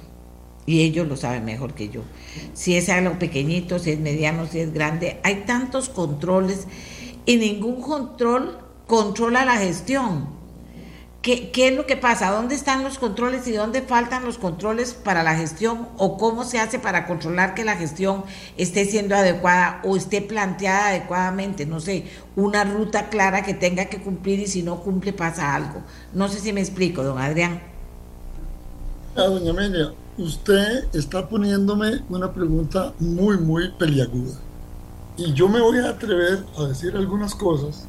Y 0.66 0.82
ellos 0.82 1.08
lo 1.08 1.18
saben 1.18 1.44
mejor 1.44 1.74
que 1.74 1.90
yo. 1.90 2.02
Si 2.54 2.76
es 2.76 2.88
algo 2.90 3.18
pequeñito, 3.18 3.80
si 3.80 3.92
es 3.92 4.00
mediano, 4.00 4.46
si 4.46 4.60
es 4.60 4.74
grande, 4.74 5.20
hay 5.24 5.44
tantos 5.48 5.90
controles 5.90 6.68
y 7.26 7.38
ningún 7.38 7.82
control 7.82 8.60
controla 8.86 9.44
la 9.44 9.58
gestión. 9.58 10.41
¿Qué, 11.22 11.52
es 11.54 11.76
lo 11.76 11.86
que 11.86 11.98
pasa? 11.98 12.32
¿Dónde 12.32 12.56
están 12.56 12.84
los 12.84 12.98
controles 12.98 13.48
y 13.48 13.52
dónde 13.52 13.84
faltan 13.84 14.26
los 14.26 14.40
controles 14.40 14.96
para 14.96 15.22
la 15.22 15.36
gestión? 15.36 15.88
¿O 16.00 16.18
cómo 16.18 16.46
se 16.46 16.58
hace 16.58 16.80
para 16.80 17.06
controlar 17.06 17.54
que 17.54 17.64
la 17.64 17.76
gestión 17.76 18.24
esté 18.58 18.86
siendo 18.86 19.16
adecuada 19.16 19.82
o 19.84 19.96
esté 19.96 20.24
planteada 20.24 20.88
adecuadamente? 20.88 21.68
No 21.68 21.80
sé, 21.80 22.06
una 22.36 22.64
ruta 22.64 23.10
clara 23.10 23.44
que 23.44 23.54
tenga 23.54 23.86
que 23.86 24.02
cumplir 24.02 24.40
y 24.40 24.48
si 24.48 24.64
no 24.64 24.80
cumple 24.82 25.14
pasa 25.14 25.54
algo. 25.54 25.84
No 26.12 26.28
sé 26.28 26.40
si 26.40 26.54
me 26.54 26.62
explico, 26.62 27.04
don 27.04 27.20
Adrián. 27.20 27.62
Ah, 29.16 29.26
doña 29.26 29.52
Amelia, 29.52 29.94
usted 30.18 30.86
está 30.92 31.30
poniéndome 31.30 32.02
una 32.10 32.34
pregunta 32.34 32.94
muy, 32.98 33.38
muy 33.38 33.70
peliaguda. 33.74 34.40
Y 35.18 35.34
yo 35.34 35.48
me 35.48 35.62
voy 35.62 35.78
a 35.78 35.90
atrever 35.90 36.46
a 36.58 36.64
decir 36.64 36.96
algunas 36.96 37.36
cosas 37.36 37.86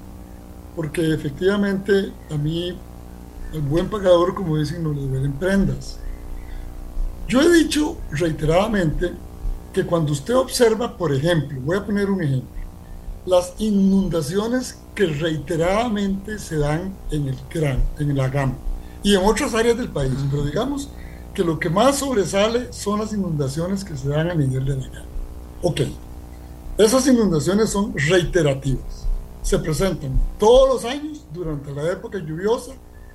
porque 0.76 1.14
efectivamente 1.14 2.12
a 2.30 2.36
mí 2.36 2.76
el 3.52 3.60
buen 3.60 3.88
pagador, 3.88 4.34
como 4.34 4.56
dicen, 4.56 4.82
no 4.82 4.92
le 4.92 5.06
deben 5.06 5.32
prendas. 5.32 5.98
Yo 7.28 7.40
he 7.40 7.52
dicho 7.52 7.96
reiteradamente 8.10 9.12
que 9.72 9.84
cuando 9.84 10.12
usted 10.12 10.36
observa, 10.36 10.96
por 10.96 11.14
ejemplo, 11.14 11.58
voy 11.62 11.76
a 11.76 11.84
poner 11.84 12.10
un 12.10 12.22
ejemplo, 12.22 12.62
las 13.24 13.54
inundaciones 13.58 14.78
que 14.94 15.06
reiteradamente 15.06 16.38
se 16.38 16.58
dan 16.58 16.94
en 17.10 17.28
el 17.28 17.38
Gran, 17.50 17.82
en 17.98 18.16
la 18.16 18.28
Gama 18.28 18.56
y 19.02 19.14
en 19.14 19.24
otras 19.24 19.54
áreas 19.54 19.78
del 19.78 19.88
país, 19.88 20.12
pero 20.30 20.44
digamos 20.44 20.90
que 21.32 21.44
lo 21.44 21.58
que 21.58 21.70
más 21.70 21.98
sobresale 21.98 22.72
son 22.72 23.00
las 23.00 23.12
inundaciones 23.12 23.84
que 23.84 23.96
se 23.96 24.08
dan 24.08 24.30
a 24.30 24.34
nivel 24.34 24.64
de 24.64 24.76
la 24.76 24.86
Gama. 24.88 25.06
Ok, 25.62 25.80
esas 26.76 27.06
inundaciones 27.06 27.70
son 27.70 27.94
reiterativas, 27.96 29.06
se 29.42 29.58
presentan 29.58 30.20
todos 30.38 30.68
los 30.68 30.84
años 30.84 31.24
durante 31.32 31.72
la 31.72 31.90
época 31.92 32.18
lluviosa 32.18 32.72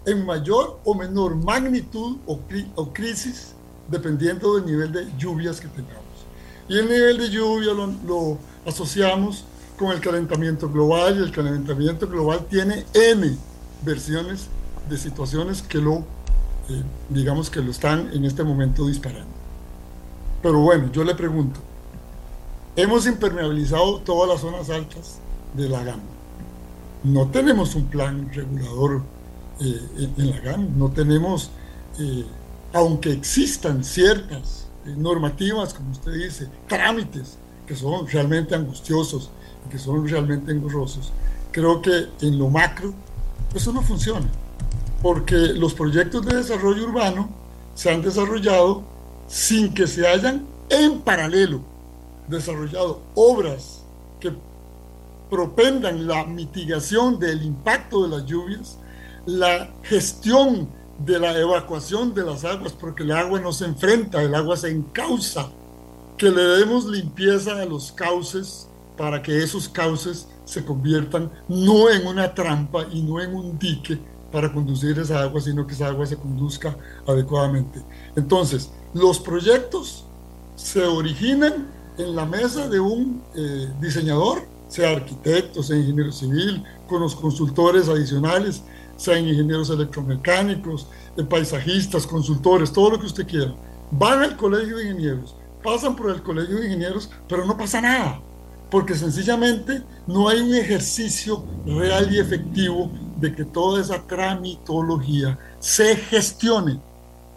en 0.07 0.25
mayor 0.25 0.79
o 0.85 0.95
menor 0.95 1.35
magnitud 1.35 2.17
o, 2.25 2.93
crisis 2.93 3.53
dependiendo 3.89 4.55
del 4.55 4.65
nivel 4.65 4.91
de 4.91 5.05
lluvias 5.17 5.59
que 5.59 5.67
tengamos. 5.67 6.01
Y 6.69 6.77
el 6.77 6.87
nivel 6.87 7.17
de 7.17 7.29
lluvia 7.29 7.73
lo, 7.73 8.37
asociamos 8.65 9.43
con 9.77 9.91
el 9.91 9.99
calentamiento 9.99 10.69
global 10.69 11.17
y 11.17 11.23
el 11.23 11.31
calentamiento 11.31 12.07
global 12.07 12.45
tiene 12.49 12.85
N 12.93 13.37
versiones 13.83 14.47
de 14.89 14.97
situaciones 14.97 15.61
que 15.61 15.77
lo, 15.77 15.97
eh, 16.69 16.83
digamos 17.09 17.49
que 17.49 17.61
lo 17.61 17.71
están 17.71 18.09
en 18.13 18.23
este 18.23 18.43
momento 18.43 18.87
disparando. 18.87 19.27
Pero 20.41 20.59
bueno, 20.59 20.89
yo 20.91 21.03
le 21.03 21.15
pregunto, 21.15 21.59
hemos 22.77 23.05
impermeabilizado 23.07 23.99
todas 23.99 24.29
las 24.29 24.39
zonas 24.39 24.69
altas 24.69 25.19
de 25.53 25.67
la 25.67 25.83
gama. 25.83 26.03
No 27.03 27.27
tenemos 27.27 27.75
un 27.75 27.87
plan 27.87 28.29
regulador 28.33 29.01
eh, 29.59 30.09
en 30.17 30.29
la 30.29 30.39
GAM. 30.39 30.77
No 30.77 30.89
tenemos, 30.89 31.49
eh, 31.99 32.25
aunque 32.73 33.11
existan 33.11 33.83
ciertas 33.83 34.67
eh, 34.85 34.93
normativas, 34.95 35.73
como 35.73 35.91
usted 35.91 36.13
dice, 36.13 36.47
trámites 36.67 37.37
que 37.65 37.75
son 37.75 38.07
realmente 38.07 38.55
angustiosos 38.55 39.29
y 39.65 39.69
que 39.69 39.77
son 39.77 40.07
realmente 40.07 40.51
engorrosos, 40.51 41.11
creo 41.51 41.81
que 41.81 42.07
en 42.21 42.37
lo 42.37 42.49
macro 42.49 42.93
eso 43.53 43.73
no 43.73 43.81
funciona, 43.81 44.27
porque 45.01 45.35
los 45.35 45.73
proyectos 45.73 46.25
de 46.25 46.37
desarrollo 46.37 46.85
urbano 46.85 47.29
se 47.75 47.91
han 47.91 48.01
desarrollado 48.01 48.83
sin 49.27 49.73
que 49.73 49.87
se 49.87 50.07
hayan 50.07 50.45
en 50.69 51.01
paralelo 51.01 51.61
desarrollado 52.27 53.01
obras 53.15 53.83
que 54.19 54.31
propendan 55.29 56.07
la 56.07 56.25
mitigación 56.25 57.19
del 57.19 57.43
impacto 57.43 58.03
de 58.03 58.17
las 58.17 58.25
lluvias 58.25 58.77
la 59.27 59.69
gestión 59.83 60.69
de 61.05 61.19
la 61.19 61.37
evacuación 61.37 62.13
de 62.13 62.23
las 62.23 62.45
aguas, 62.45 62.71
porque 62.71 63.03
el 63.03 63.11
agua 63.11 63.39
no 63.39 63.51
se 63.51 63.65
enfrenta, 63.65 64.23
el 64.23 64.33
agua 64.33 64.55
se 64.55 64.71
encausa, 64.71 65.49
que 66.17 66.31
le 66.31 66.41
demos 66.41 66.85
limpieza 66.85 67.61
a 67.61 67.65
los 67.65 67.91
cauces 67.91 68.67
para 68.97 69.21
que 69.21 69.43
esos 69.43 69.69
cauces 69.69 70.27
se 70.45 70.65
conviertan 70.65 71.29
no 71.49 71.89
en 71.89 72.07
una 72.07 72.33
trampa 72.33 72.87
y 72.91 73.01
no 73.01 73.21
en 73.21 73.35
un 73.35 73.59
dique 73.59 73.99
para 74.31 74.51
conducir 74.51 74.97
esa 74.97 75.21
agua, 75.21 75.41
sino 75.41 75.67
que 75.67 75.73
esa 75.73 75.87
agua 75.87 76.05
se 76.05 76.15
conduzca 76.15 76.75
adecuadamente. 77.05 77.81
Entonces, 78.15 78.71
los 78.93 79.19
proyectos 79.19 80.05
se 80.55 80.83
originan 80.83 81.67
en 81.97 82.15
la 82.15 82.25
mesa 82.25 82.69
de 82.69 82.79
un 82.79 83.21
eh, 83.35 83.67
diseñador, 83.81 84.43
sea 84.69 84.91
arquitecto, 84.91 85.61
sea 85.61 85.77
ingeniero 85.77 86.11
civil, 86.11 86.63
con 86.87 87.01
los 87.01 87.13
consultores 87.13 87.89
adicionales 87.89 88.63
sean 88.97 89.27
ingenieros 89.27 89.69
electromecánicos, 89.69 90.87
paisajistas, 91.29 92.05
consultores, 92.05 92.71
todo 92.71 92.91
lo 92.91 92.99
que 92.99 93.05
usted 93.05 93.27
quiera. 93.27 93.55
Van 93.91 94.21
al 94.21 94.35
colegio 94.35 94.77
de 94.77 94.89
ingenieros, 94.89 95.35
pasan 95.63 95.95
por 95.95 96.11
el 96.11 96.21
colegio 96.21 96.57
de 96.57 96.65
ingenieros, 96.65 97.09
pero 97.29 97.45
no 97.45 97.57
pasa 97.57 97.79
nada, 97.79 98.21
porque 98.69 98.95
sencillamente 98.95 99.81
no 100.05 100.27
hay 100.27 100.41
un 100.41 100.53
ejercicio 100.53 101.45
real 101.65 102.13
y 102.13 102.19
efectivo 102.19 102.91
de 103.17 103.33
que 103.33 103.45
toda 103.45 103.81
esa 103.81 104.05
tramitología 104.05 105.39
se 105.59 105.95
gestione. 105.95 106.79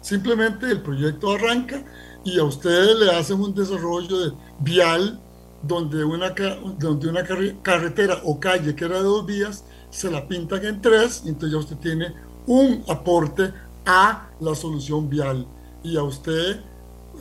Simplemente 0.01 0.69
el 0.69 0.81
proyecto 0.81 1.31
arranca 1.31 1.83
y 2.23 2.37
a 2.39 2.43
ustedes 2.43 2.97
le 2.99 3.15
hacen 3.15 3.39
un 3.39 3.53
desarrollo 3.53 4.19
de 4.19 4.33
vial 4.59 5.19
donde 5.63 6.03
una, 6.03 6.33
donde 6.77 7.07
una 7.07 7.23
carretera 7.61 8.19
o 8.23 8.39
calle 8.39 8.75
que 8.75 8.85
era 8.85 8.97
de 8.97 9.03
dos 9.03 9.25
vías 9.25 9.63
se 9.91 10.09
la 10.09 10.27
pintan 10.27 10.65
en 10.65 10.81
tres 10.81 11.21
y 11.25 11.29
entonces 11.29 11.51
ya 11.51 11.59
usted 11.59 11.77
tiene 11.77 12.13
un 12.47 12.83
aporte 12.87 13.53
a 13.85 14.29
la 14.39 14.55
solución 14.55 15.09
vial. 15.09 15.45
Y 15.83 15.97
a 15.97 16.03
usted 16.03 16.61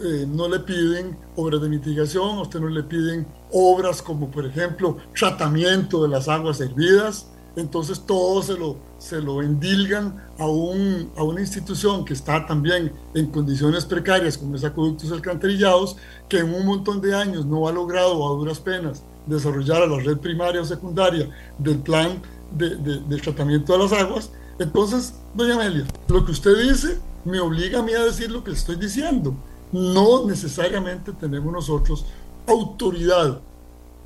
eh, 0.03 0.27
no 0.27 0.49
le 0.49 0.61
piden 0.61 1.17
obras 1.37 1.61
de 1.61 1.69
mitigación, 1.69 2.39
a 2.39 2.43
usted 2.43 2.61
no 2.61 2.69
le 2.69 2.83
piden 2.83 3.27
obras 3.53 4.01
como 4.01 4.31
por 4.31 4.47
ejemplo 4.47 4.97
tratamiento 5.19 6.03
de 6.03 6.09
las 6.09 6.29
aguas 6.29 6.61
hervidas, 6.61 7.27
entonces 7.57 8.01
todo 8.07 8.43
se 8.43 8.57
lo, 8.57 8.77
se 8.99 9.21
lo 9.21 9.43
endilgan 9.43 10.23
a, 10.39 10.47
un, 10.47 11.11
a 11.17 11.25
una 11.25 11.41
institución 11.41 12.05
que 12.05 12.15
está 12.15 12.47
también 12.47 12.93
en 13.15 13.27
condiciones 13.27 13.85
precarias 13.85 14.39
como 14.39 14.55
es 14.55 14.65
Acueductos 14.65 15.11
Alcantarillados, 15.11 15.97
que 16.29 16.39
en 16.39 16.55
un 16.55 16.65
montón 16.65 17.01
de 17.01 17.15
años 17.15 17.45
no 17.45 17.67
ha 17.67 17.73
logrado 17.73 18.25
a 18.27 18.37
duras 18.37 18.61
penas 18.61 19.03
desarrollara 19.27 19.87
la 19.87 19.99
red 19.99 20.19
primaria 20.19 20.61
o 20.61 20.65
secundaria 20.65 21.29
del 21.59 21.79
plan 21.79 22.21
de, 22.57 22.77
de, 22.77 23.17
tratamiento 23.19 23.73
de 23.73 23.79
las 23.79 23.93
aguas, 23.93 24.31
entonces, 24.59 25.15
doña 25.35 25.55
Amelia, 25.55 25.87
lo 26.09 26.25
que 26.25 26.33
usted 26.33 26.57
dice 26.69 26.99
me 27.25 27.41
obliga 27.41 27.81
a 27.81 27.83
mí 27.83 27.93
a 27.93 28.05
decir 28.05 28.31
lo 28.31 28.43
que 28.43 28.53
estoy 28.53 28.77
diciendo. 28.77 29.35
No 29.73 30.27
necesariamente 30.27 31.13
tenemos 31.13 31.53
nosotros 31.53 32.05
autoridad, 32.47 33.41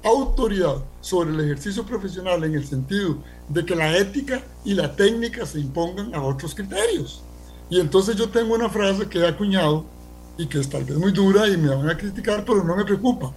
autoridad 0.02 0.76
sobre 1.00 1.30
el 1.30 1.40
ejercicio 1.40 1.84
profesional 1.84 2.44
en 2.44 2.54
el 2.54 2.66
sentido 2.66 3.18
de 3.48 3.64
que 3.64 3.74
la 3.74 3.96
ética 3.96 4.42
y 4.64 4.74
la 4.74 4.94
técnica 4.94 5.46
se 5.46 5.60
impongan 5.60 6.14
a 6.14 6.22
otros 6.22 6.54
criterios. 6.54 7.22
Y 7.70 7.80
entonces 7.80 8.16
yo 8.16 8.28
tengo 8.28 8.54
una 8.54 8.68
frase 8.68 9.08
que 9.08 9.18
he 9.18 9.26
acuñado 9.26 9.84
y 10.36 10.46
que 10.46 10.60
es 10.60 10.68
tal 10.68 10.84
vez 10.84 10.96
muy 10.98 11.12
dura 11.12 11.48
y 11.48 11.56
me 11.56 11.74
van 11.74 11.88
a 11.88 11.96
criticar, 11.96 12.44
pero 12.44 12.62
no 12.62 12.76
me 12.76 12.84
preocupa. 12.84 13.32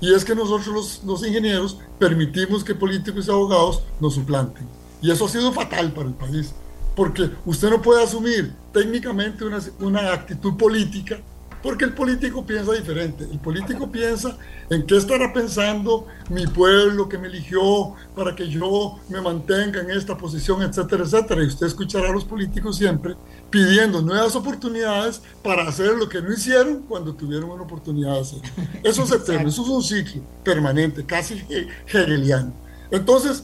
Y 0.00 0.12
es 0.12 0.24
que 0.24 0.34
nosotros 0.34 0.66
los, 0.68 1.04
los 1.04 1.26
ingenieros 1.26 1.78
permitimos 1.98 2.62
que 2.62 2.74
políticos 2.74 3.26
y 3.26 3.30
abogados 3.30 3.82
nos 4.00 4.14
suplanten. 4.14 4.66
Y 5.00 5.10
eso 5.10 5.26
ha 5.26 5.28
sido 5.28 5.52
fatal 5.52 5.92
para 5.92 6.08
el 6.08 6.14
país, 6.14 6.54
porque 6.94 7.30
usted 7.44 7.70
no 7.70 7.80
puede 7.80 8.02
asumir 8.02 8.54
técnicamente 8.72 9.44
una, 9.44 9.60
una 9.80 10.12
actitud 10.12 10.56
política 10.56 11.20
porque 11.66 11.84
el 11.84 11.94
político 11.94 12.46
piensa 12.46 12.72
diferente. 12.74 13.24
El 13.24 13.40
político 13.40 13.90
piensa 13.90 14.38
en 14.70 14.86
qué 14.86 14.98
estará 14.98 15.32
pensando 15.32 16.06
mi 16.30 16.46
pueblo 16.46 17.08
que 17.08 17.18
me 17.18 17.26
eligió 17.26 17.92
para 18.14 18.36
que 18.36 18.48
yo 18.48 19.00
me 19.08 19.20
mantenga 19.20 19.80
en 19.80 19.90
esta 19.90 20.16
posición, 20.16 20.62
etcétera, 20.62 21.02
etcétera. 21.02 21.42
Y 21.42 21.48
usted 21.48 21.66
escuchará 21.66 22.10
a 22.10 22.12
los 22.12 22.24
políticos 22.24 22.76
siempre 22.76 23.16
pidiendo 23.50 24.00
nuevas 24.00 24.36
oportunidades 24.36 25.20
para 25.42 25.66
hacer 25.66 25.96
lo 25.96 26.08
que 26.08 26.22
no 26.22 26.32
hicieron 26.32 26.82
cuando 26.82 27.12
tuvieron 27.12 27.50
una 27.50 27.64
oportunidad 27.64 28.12
de 28.12 28.20
hacerlo. 28.20 28.44
Eso 28.84 29.02
es 29.02 29.10
eterno, 29.10 29.48
eso 29.48 29.62
es 29.62 29.68
un 29.68 29.82
ciclo 29.82 30.22
permanente, 30.44 31.04
casi 31.04 31.42
hegeliano. 31.88 32.52
Entonces, 32.92 33.42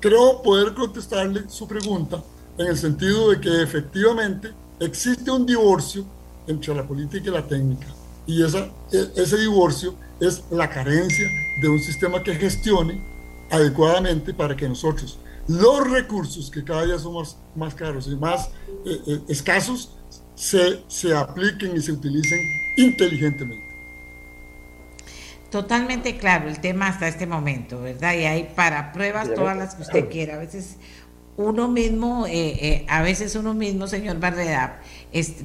creo 0.00 0.42
poder 0.42 0.74
contestarle 0.74 1.48
su 1.48 1.68
pregunta 1.68 2.20
en 2.58 2.66
el 2.66 2.76
sentido 2.76 3.30
de 3.30 3.40
que 3.40 3.62
efectivamente 3.62 4.52
existe 4.80 5.30
un 5.30 5.46
divorcio 5.46 6.04
entre 6.50 6.74
la 6.74 6.86
política 6.86 7.30
y 7.30 7.32
la 7.32 7.46
técnica. 7.46 7.86
Y 8.26 8.44
esa, 8.44 8.68
e, 8.92 9.12
ese 9.16 9.38
divorcio 9.38 9.94
es 10.20 10.44
la 10.50 10.68
carencia 10.68 11.26
de 11.62 11.68
un 11.68 11.78
sistema 11.80 12.22
que 12.22 12.34
gestione 12.34 13.00
adecuadamente 13.50 14.34
para 14.34 14.54
que 14.54 14.68
nosotros 14.68 15.18
los 15.48 15.90
recursos 15.90 16.50
que 16.50 16.62
cada 16.62 16.84
día 16.84 16.98
son 16.98 17.14
más, 17.14 17.36
más 17.56 17.74
caros 17.74 18.06
y 18.06 18.14
más 18.14 18.48
eh, 18.86 19.00
eh, 19.06 19.20
escasos 19.28 19.96
se, 20.36 20.84
se 20.86 21.14
apliquen 21.14 21.76
y 21.76 21.80
se 21.80 21.92
utilicen 21.92 22.38
inteligentemente. 22.76 23.68
Totalmente 25.50 26.16
claro 26.16 26.48
el 26.48 26.60
tema 26.60 26.86
hasta 26.86 27.08
este 27.08 27.26
momento, 27.26 27.80
¿verdad? 27.82 28.14
Y 28.14 28.24
hay 28.24 28.52
para 28.54 28.92
pruebas 28.92 29.34
todas 29.34 29.56
las 29.56 29.74
que 29.74 29.82
usted 29.82 30.08
quiera. 30.08 30.36
A 30.36 30.38
veces 30.38 30.76
uno 31.40 31.68
mismo, 31.68 32.26
eh, 32.28 32.84
a 32.88 33.00
veces 33.00 33.34
uno 33.34 33.54
mismo, 33.54 33.86
señor 33.86 34.20
Barreda, 34.20 34.80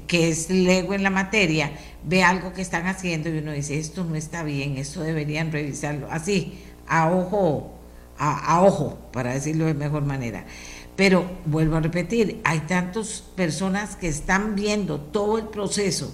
que 0.08 0.30
es 0.30 0.50
lego 0.50 0.94
en 0.94 1.04
la 1.04 1.10
materia, 1.10 1.72
ve 2.04 2.22
algo 2.22 2.52
que 2.52 2.62
están 2.62 2.86
haciendo 2.88 3.30
y 3.30 3.38
uno 3.38 3.54
dice, 3.54 3.80
esto 3.80 4.04
no 4.04 4.16
está 4.16 4.44
bien, 4.44 4.78
esto 4.78 5.02
deberían 5.02 5.54
revisarlo, 5.54 6.08
así, 6.12 6.60
a 6.88 7.10
ojo, 7.10 7.74
a, 8.18 8.62
ojo, 8.62 8.98
para 9.14 9.34
decirlo 9.34 9.66
de 9.66 9.74
mejor 9.74 10.04
manera. 10.04 10.46
Pero 10.98 11.30
vuelvo 11.46 11.78
a 11.78 11.82
repetir, 11.82 12.42
hay 12.44 12.60
tantas 12.62 13.24
personas 13.36 13.96
que 13.96 14.10
están 14.10 14.56
viendo 14.56 15.00
todo 15.00 15.38
el 15.38 15.46
proceso, 15.46 16.14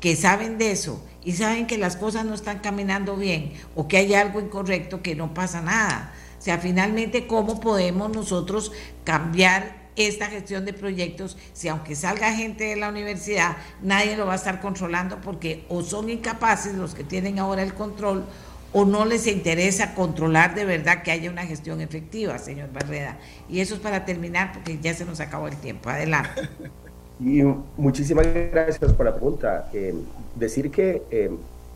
que 0.00 0.16
saben 0.16 0.58
de 0.58 0.72
eso 0.72 1.04
y 1.24 1.32
saben 1.32 1.66
que 1.66 1.78
las 1.78 1.96
cosas 1.96 2.24
no 2.24 2.34
están 2.34 2.58
caminando 2.60 3.16
bien 3.16 3.52
o 3.76 3.86
que 3.86 3.98
hay 3.98 4.14
algo 4.14 4.40
incorrecto, 4.40 5.02
que 5.02 5.14
no 5.14 5.34
pasa 5.34 5.62
nada. 5.62 6.14
O 6.40 6.42
sea, 6.42 6.58
finalmente, 6.58 7.26
¿cómo 7.26 7.60
podemos 7.60 8.10
nosotros 8.10 8.72
cambiar 9.04 9.78
esta 9.96 10.26
gestión 10.26 10.64
de 10.64 10.72
proyectos 10.72 11.36
si 11.52 11.68
aunque 11.68 11.94
salga 11.94 12.32
gente 12.32 12.64
de 12.64 12.76
la 12.76 12.88
universidad, 12.88 13.58
nadie 13.82 14.16
lo 14.16 14.24
va 14.24 14.32
a 14.32 14.36
estar 14.36 14.60
controlando 14.60 15.20
porque 15.20 15.64
o 15.68 15.82
son 15.82 16.08
incapaces 16.08 16.74
los 16.74 16.94
que 16.94 17.04
tienen 17.04 17.38
ahora 17.38 17.62
el 17.62 17.74
control 17.74 18.24
o 18.72 18.84
no 18.84 19.04
les 19.04 19.26
interesa 19.26 19.94
controlar 19.94 20.54
de 20.54 20.64
verdad 20.64 21.02
que 21.02 21.10
haya 21.10 21.30
una 21.30 21.44
gestión 21.44 21.80
efectiva, 21.80 22.38
señor 22.38 22.72
Barreda. 22.72 23.18
Y 23.48 23.60
eso 23.60 23.74
es 23.74 23.80
para 23.80 24.04
terminar 24.04 24.52
porque 24.52 24.78
ya 24.80 24.94
se 24.94 25.04
nos 25.04 25.20
acabó 25.20 25.48
el 25.48 25.56
tiempo. 25.56 25.90
Adelante. 25.90 26.48
Y 27.22 27.42
muchísimas 27.76 28.26
gracias 28.32 28.94
por 28.94 29.04
la 29.04 29.12
pregunta. 29.12 29.68
Eh, 29.74 29.94
decir 30.36 30.70
que, 30.70 31.02
eh, 31.10 31.30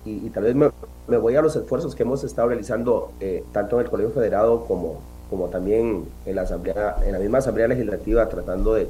y, 0.07 0.31
tal 0.31 0.45
vez 0.45 0.55
me, 0.55 0.71
voy 1.07 1.37
a 1.37 1.43
los 1.43 1.55
esfuerzos 1.57 1.95
que 1.95 2.03
hemos 2.03 2.25
estado 2.25 2.49
realizando 2.49 3.13
eh, 3.21 3.45
tanto 3.53 3.77
en 3.79 3.85
el 3.85 3.91
Colegio 3.91 4.13
Federado 4.13 4.65
como 4.65 5.01
como 5.31 5.49
también 5.49 6.05
en 6.27 6.37
la, 6.37 6.43
asamblea, 6.43 6.97
en 7.05 7.13
la 7.13 7.19
misma 7.19 7.39
Asamblea 7.39 7.69
Legislativa, 7.69 8.29
tratando 8.29 8.75
de, 8.75 8.87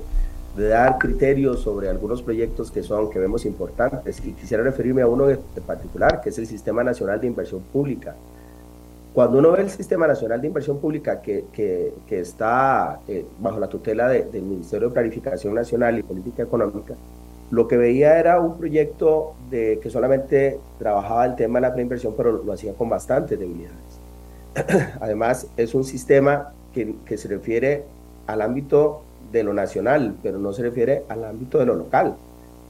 dar 0.56 0.98
criterios 0.98 1.60
sobre 1.60 1.88
algunos 1.88 2.22
proyectos 2.22 2.70
que 2.70 2.82
son, 2.82 3.10
que 3.10 3.18
vemos 3.18 3.44
importantes. 3.44 4.24
Y 4.24 4.32
quisiera 4.32 4.62
referirme 4.62 5.02
a 5.02 5.06
uno 5.06 5.28
en 5.30 5.40
particular, 5.66 6.20
que 6.20 6.28
es 6.28 6.38
el 6.38 6.46
Sistema 6.46 6.84
Nacional 6.84 7.20
de 7.20 7.26
Inversión 7.26 7.60
Pública. 7.72 8.14
Cuando 9.12 9.38
uno 9.38 9.52
ve 9.52 9.62
el 9.62 9.70
Sistema 9.70 10.06
Nacional 10.06 10.40
de 10.40 10.48
Inversión 10.48 10.78
Pública 10.78 11.20
que, 11.20 11.46
que, 11.52 11.94
que 12.06 12.20
está 12.20 13.00
eh, 13.08 13.24
bajo 13.40 13.58
la 13.58 13.68
tutela 13.68 14.08
del 14.08 14.42
Ministerio 14.42 14.88
de 14.88 14.94
Planificación 14.94 15.54
Nacional 15.54 15.98
y 15.98 16.02
Política 16.02 16.42
Económica, 16.42 16.94
lo 17.50 17.68
que 17.68 17.76
veía 17.76 18.18
era 18.18 18.40
un 18.40 18.56
proyecto 18.56 19.34
de, 19.50 19.78
que 19.82 19.90
solamente 19.90 20.58
trabajaba 20.78 21.26
el 21.26 21.36
tema 21.36 21.58
de 21.58 21.68
la 21.68 21.72
preinversión, 21.72 22.14
pero 22.16 22.42
lo 22.42 22.52
hacía 22.52 22.74
con 22.74 22.88
bastantes 22.88 23.38
debilidades. 23.38 23.74
además 25.00 25.48
es 25.56 25.74
un 25.74 25.84
sistema 25.84 26.52
que, 26.72 26.94
que, 27.04 27.16
se 27.16 27.28
refiere 27.28 27.84
al 28.26 28.40
ámbito 28.40 29.02
de 29.32 29.42
lo 29.42 29.52
nacional, 29.52 30.14
pero 30.22 30.38
no 30.38 30.52
se 30.52 30.62
refiere 30.62 31.04
al 31.08 31.24
ámbito 31.24 31.58
de 31.58 31.66
lo 31.66 31.74
local. 31.74 32.14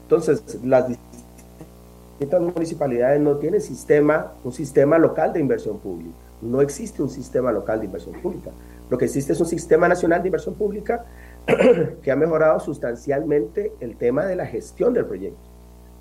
Entonces, 0.03 0.59
las 0.63 0.87
distintas 0.87 2.41
municipalidades 2.41 3.19
no 3.21 3.37
tienen 3.37 3.61
sistema, 3.61 4.33
un 4.43 4.51
sistema 4.51 4.97
local 4.97 5.33
de 5.33 5.39
inversión 5.39 5.79
pública. 5.79 6.11
No 6.41 6.61
existe 6.61 7.01
un 7.01 7.09
sistema 7.09 7.51
local 7.51 7.79
de 7.79 7.85
inversión 7.85 8.15
pública. 8.21 8.51
Lo 8.89 8.97
que 8.97 9.05
existe 9.05 9.33
es 9.33 9.39
un 9.39 9.47
sistema 9.47 9.87
nacional 9.87 10.21
de 10.21 10.27
inversión 10.27 10.55
pública 10.55 11.05
que 12.01 12.11
ha 12.11 12.15
mejorado 12.15 12.59
sustancialmente 12.59 13.71
el 13.79 13.97
tema 13.97 14.25
de 14.25 14.35
la 14.35 14.45
gestión 14.45 14.93
del 14.93 15.05
proyecto, 15.05 15.39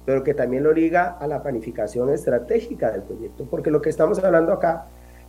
pero 0.06 0.24
que 0.24 0.34
también 0.34 0.62
lo 0.62 0.72
liga 0.72 1.16
a 1.18 1.26
la 1.26 1.42
planificación 1.42 2.10
estratégica 2.10 2.90
del 2.90 3.02
proyecto, 3.02 3.46
porque 3.50 3.70
lo 3.70 3.82
que 3.82 3.90
estamos 3.90 4.18
hablando 4.22 4.52
acá 4.52 4.86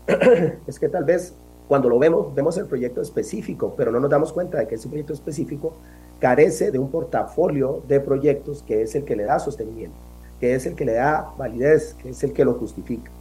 es 0.68 0.80
que 0.80 0.90
tal 0.90 1.04
vez 1.04 1.34
cuando 1.68 1.90
lo 1.90 1.98
vemos, 1.98 2.34
vemos 2.36 2.58
el 2.58 2.68
proyecto 2.68 3.02
específico, 3.02 3.74
pero 3.76 3.92
no 3.92 4.00
nos 4.00 4.10
damos 4.10 4.32
cuenta 4.32 4.60
de 4.60 4.68
que 4.68 4.76
ese 4.76 4.88
proyecto 4.88 5.14
específico 5.14 5.74
carece 6.20 6.72
de 6.72 6.80
un 6.80 6.90
portafolio 6.90 7.82
de 7.88 8.00
proyectos 8.00 8.64
que 8.64 8.84
es 8.84 8.96
el 8.96 9.04
que 9.04 9.16
le 9.16 9.24
da 9.24 9.40
sostenimiento, 9.40 9.98
que 10.40 10.54
es 10.54 10.66
el 10.66 10.76
que 10.76 10.86
le 10.86 10.94
da 10.94 11.32
validez, 11.38 11.96
que 11.96 12.10
es 12.10 12.24
el 12.24 12.34
que 12.34 12.46
lo 12.46 12.54
justifica. 12.54 13.12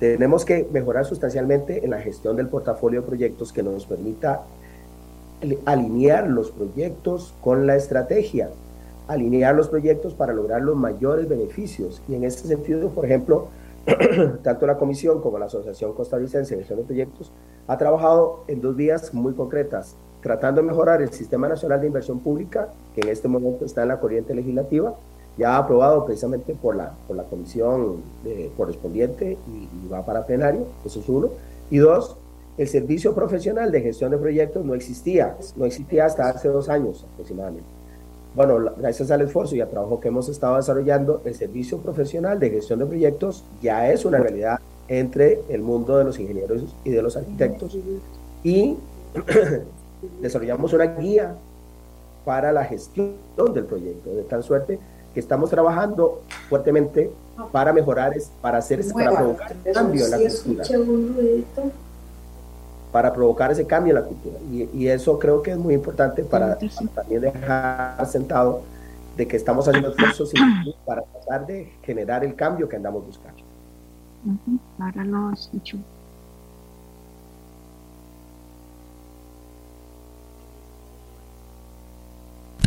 Tenemos 0.00 0.44
que 0.44 0.68
mejorar 0.70 1.06
sustancialmente 1.06 1.84
en 1.84 1.90
la 1.90 2.00
gestión 2.00 2.36
del 2.36 2.48
portafolio 2.48 3.00
de 3.00 3.06
proyectos 3.06 3.52
que 3.52 3.62
nos 3.62 3.86
permita 3.86 4.42
alinear 5.64 6.28
los 6.28 6.50
proyectos 6.50 7.34
con 7.40 7.66
la 7.66 7.76
estrategia, 7.76 8.50
alinear 9.08 9.54
los 9.54 9.68
proyectos 9.68 10.14
para 10.14 10.32
lograr 10.32 10.62
los 10.62 10.76
mayores 10.76 11.28
beneficios. 11.28 12.02
Y 12.08 12.14
en 12.14 12.24
ese 12.24 12.48
sentido, 12.48 12.88
por 12.90 13.04
ejemplo, 13.04 13.48
tanto 14.42 14.66
la 14.66 14.76
Comisión 14.76 15.20
como 15.20 15.38
la 15.38 15.46
Asociación 15.46 15.92
Costarricense 15.92 16.54
de 16.54 16.60
Gestión 16.60 16.80
de 16.80 16.84
Proyectos 16.86 17.30
ha 17.68 17.78
trabajado 17.78 18.44
en 18.48 18.60
dos 18.60 18.74
vías 18.74 19.14
muy 19.14 19.34
concretas, 19.34 19.96
tratando 20.22 20.60
de 20.60 20.68
mejorar 20.68 21.02
el 21.02 21.12
Sistema 21.12 21.48
Nacional 21.48 21.80
de 21.80 21.86
Inversión 21.86 22.18
Pública, 22.20 22.68
que 22.94 23.02
en 23.02 23.08
este 23.08 23.28
momento 23.28 23.64
está 23.64 23.82
en 23.82 23.88
la 23.88 24.00
corriente 24.00 24.34
legislativa, 24.34 24.94
ya 25.38 25.56
aprobado 25.56 26.04
precisamente 26.06 26.54
por 26.54 26.74
la, 26.76 26.92
por 27.06 27.16
la 27.16 27.24
comisión 27.24 28.00
correspondiente 28.56 29.36
y, 29.46 29.68
y 29.84 29.88
va 29.92 30.04
para 30.04 30.24
plenario, 30.24 30.66
eso 30.84 31.00
es 31.00 31.08
uno. 31.08 31.28
Y 31.70 31.78
dos, 31.78 32.16
el 32.58 32.68
servicio 32.68 33.14
profesional 33.14 33.70
de 33.70 33.82
gestión 33.82 34.10
de 34.10 34.18
proyectos 34.18 34.64
no 34.64 34.74
existía, 34.74 35.36
no 35.56 35.66
existía 35.66 36.06
hasta 36.06 36.28
hace 36.28 36.48
dos 36.48 36.68
años 36.68 37.04
aproximadamente. 37.12 37.68
Bueno, 38.34 38.58
gracias 38.76 39.10
al 39.10 39.22
esfuerzo 39.22 39.56
y 39.56 39.60
al 39.60 39.70
trabajo 39.70 40.00
que 40.00 40.08
hemos 40.08 40.28
estado 40.28 40.56
desarrollando, 40.56 41.22
el 41.24 41.34
servicio 41.34 41.78
profesional 41.78 42.38
de 42.38 42.50
gestión 42.50 42.78
de 42.78 42.86
proyectos 42.86 43.44
ya 43.62 43.90
es 43.90 44.04
una 44.04 44.18
realidad 44.18 44.58
entre 44.88 45.40
el 45.48 45.62
mundo 45.62 45.96
de 45.96 46.04
los 46.04 46.18
ingenieros 46.18 46.62
y 46.84 46.90
de 46.90 47.02
los 47.02 47.16
arquitectos. 47.16 47.78
Y 48.42 48.76
desarrollamos 50.20 50.72
una 50.72 50.84
guía 50.84 51.34
para 52.24 52.52
la 52.52 52.64
gestión 52.64 53.14
del 53.54 53.64
proyecto, 53.64 54.14
de 54.14 54.22
tal 54.22 54.42
suerte 54.42 54.78
que 55.14 55.20
estamos 55.20 55.48
trabajando 55.48 56.20
fuertemente 56.48 57.10
para 57.52 57.72
mejorar, 57.72 58.14
para 58.42 58.58
hacer, 58.58 58.84
para 58.92 59.12
provocar 59.12 59.56
cambio 59.72 60.04
en 60.04 60.10
la 60.10 60.18
cultura 60.18 60.64
para 62.96 63.12
provocar 63.12 63.52
ese 63.52 63.66
cambio 63.66 63.94
en 63.94 64.02
la 64.02 64.08
cultura. 64.08 64.38
Y, 64.50 64.86
eso 64.86 65.18
creo 65.18 65.42
que 65.42 65.50
es 65.50 65.58
muy 65.58 65.74
importante 65.74 66.24
para, 66.24 66.56
también 66.94 67.20
dejar 67.20 68.06
sentado 68.06 68.62
de 69.18 69.28
que 69.28 69.36
estamos 69.36 69.68
haciendo 69.68 69.90
esfuerzos 69.90 70.32
para 70.86 71.02
tratar 71.02 71.46
de 71.46 71.74
generar 71.82 72.24
el 72.24 72.34
cambio 72.34 72.66
que 72.66 72.76
andamos 72.76 73.04
buscando. 73.04 73.42
Ahora 74.78 75.04
lo 75.04 75.30
escucho. 75.30 75.76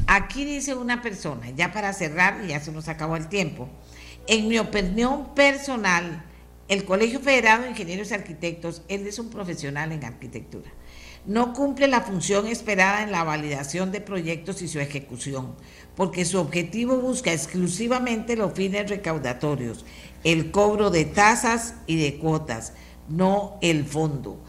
Aquí 0.05 0.45
dice 0.45 0.75
una 0.75 1.01
persona, 1.01 1.49
ya 1.55 1.73
para 1.73 1.91
cerrar, 1.93 2.43
y 2.43 2.49
ya 2.49 2.59
se 2.59 2.71
nos 2.71 2.87
acabó 2.87 3.15
el 3.15 3.27
tiempo. 3.29 3.67
En 4.27 4.47
mi 4.47 4.59
opinión 4.59 5.33
personal, 5.33 6.23
el 6.69 6.85
Colegio 6.85 7.19
Federado 7.19 7.63
de 7.63 7.71
Ingenieros 7.71 8.11
y 8.11 8.13
Arquitectos, 8.13 8.83
él 8.87 9.05
es 9.07 9.17
un 9.17 9.31
profesional 9.31 9.91
en 9.91 10.05
arquitectura. 10.05 10.69
No 11.25 11.53
cumple 11.53 11.87
la 11.87 12.01
función 12.01 12.47
esperada 12.47 13.01
en 13.01 13.11
la 13.11 13.23
validación 13.23 13.91
de 13.91 14.01
proyectos 14.01 14.61
y 14.61 14.67
su 14.67 14.79
ejecución, 14.79 15.55
porque 15.95 16.25
su 16.25 16.39
objetivo 16.39 16.97
busca 16.97 17.33
exclusivamente 17.33 18.37
los 18.37 18.53
fines 18.53 18.87
recaudatorios, 18.87 19.83
el 20.23 20.51
cobro 20.51 20.91
de 20.91 21.05
tasas 21.05 21.73
y 21.87 21.97
de 21.97 22.17
cuotas, 22.19 22.73
no 23.09 23.57
el 23.61 23.83
fondo. 23.83 24.39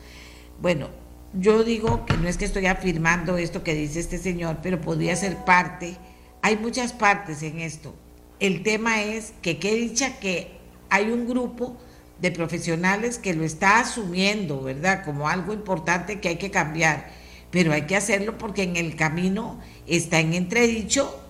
Bueno, 0.61 0.91
yo 1.33 1.65
digo 1.65 2.05
que 2.05 2.19
no 2.19 2.29
es 2.29 2.37
que 2.37 2.45
estoy 2.45 2.67
afirmando 2.67 3.39
esto 3.39 3.65
que 3.65 3.75
dice 3.75 3.99
este 3.99 4.19
señor, 4.19 4.59
pero 4.63 4.81
podría 4.81 5.17
ser 5.17 5.39
parte. 5.47 5.97
Hay 6.43 6.59
muchas 6.59 6.93
partes 6.93 7.43
en 7.43 7.61
esto. 7.61 7.95
El 8.41 8.63
tema 8.63 9.03
es 9.03 9.33
que 9.41 9.59
qué 9.59 9.75
dicha 9.75 10.21
que 10.21 10.53
hay 10.91 11.11
un 11.11 11.27
grupo 11.27 11.79
de 12.21 12.31
profesionales 12.31 13.19
que 13.19 13.35
lo 13.35 13.45
está 13.45 13.81
asumiendo, 13.81 14.63
¿verdad? 14.63 15.05
Como 15.05 15.29
algo 15.29 15.53
importante 15.53 16.21
que 16.21 16.29
hay 16.29 16.37
que 16.37 16.51
cambiar. 16.51 17.11
Pero 17.51 17.73
hay 17.73 17.83
que 17.83 17.97
hacerlo 17.97 18.39
porque 18.39 18.63
en 18.63 18.77
el 18.77 18.95
camino 18.97 19.59
está 19.87 20.21
en 20.21 20.35
entredicho 20.35 21.21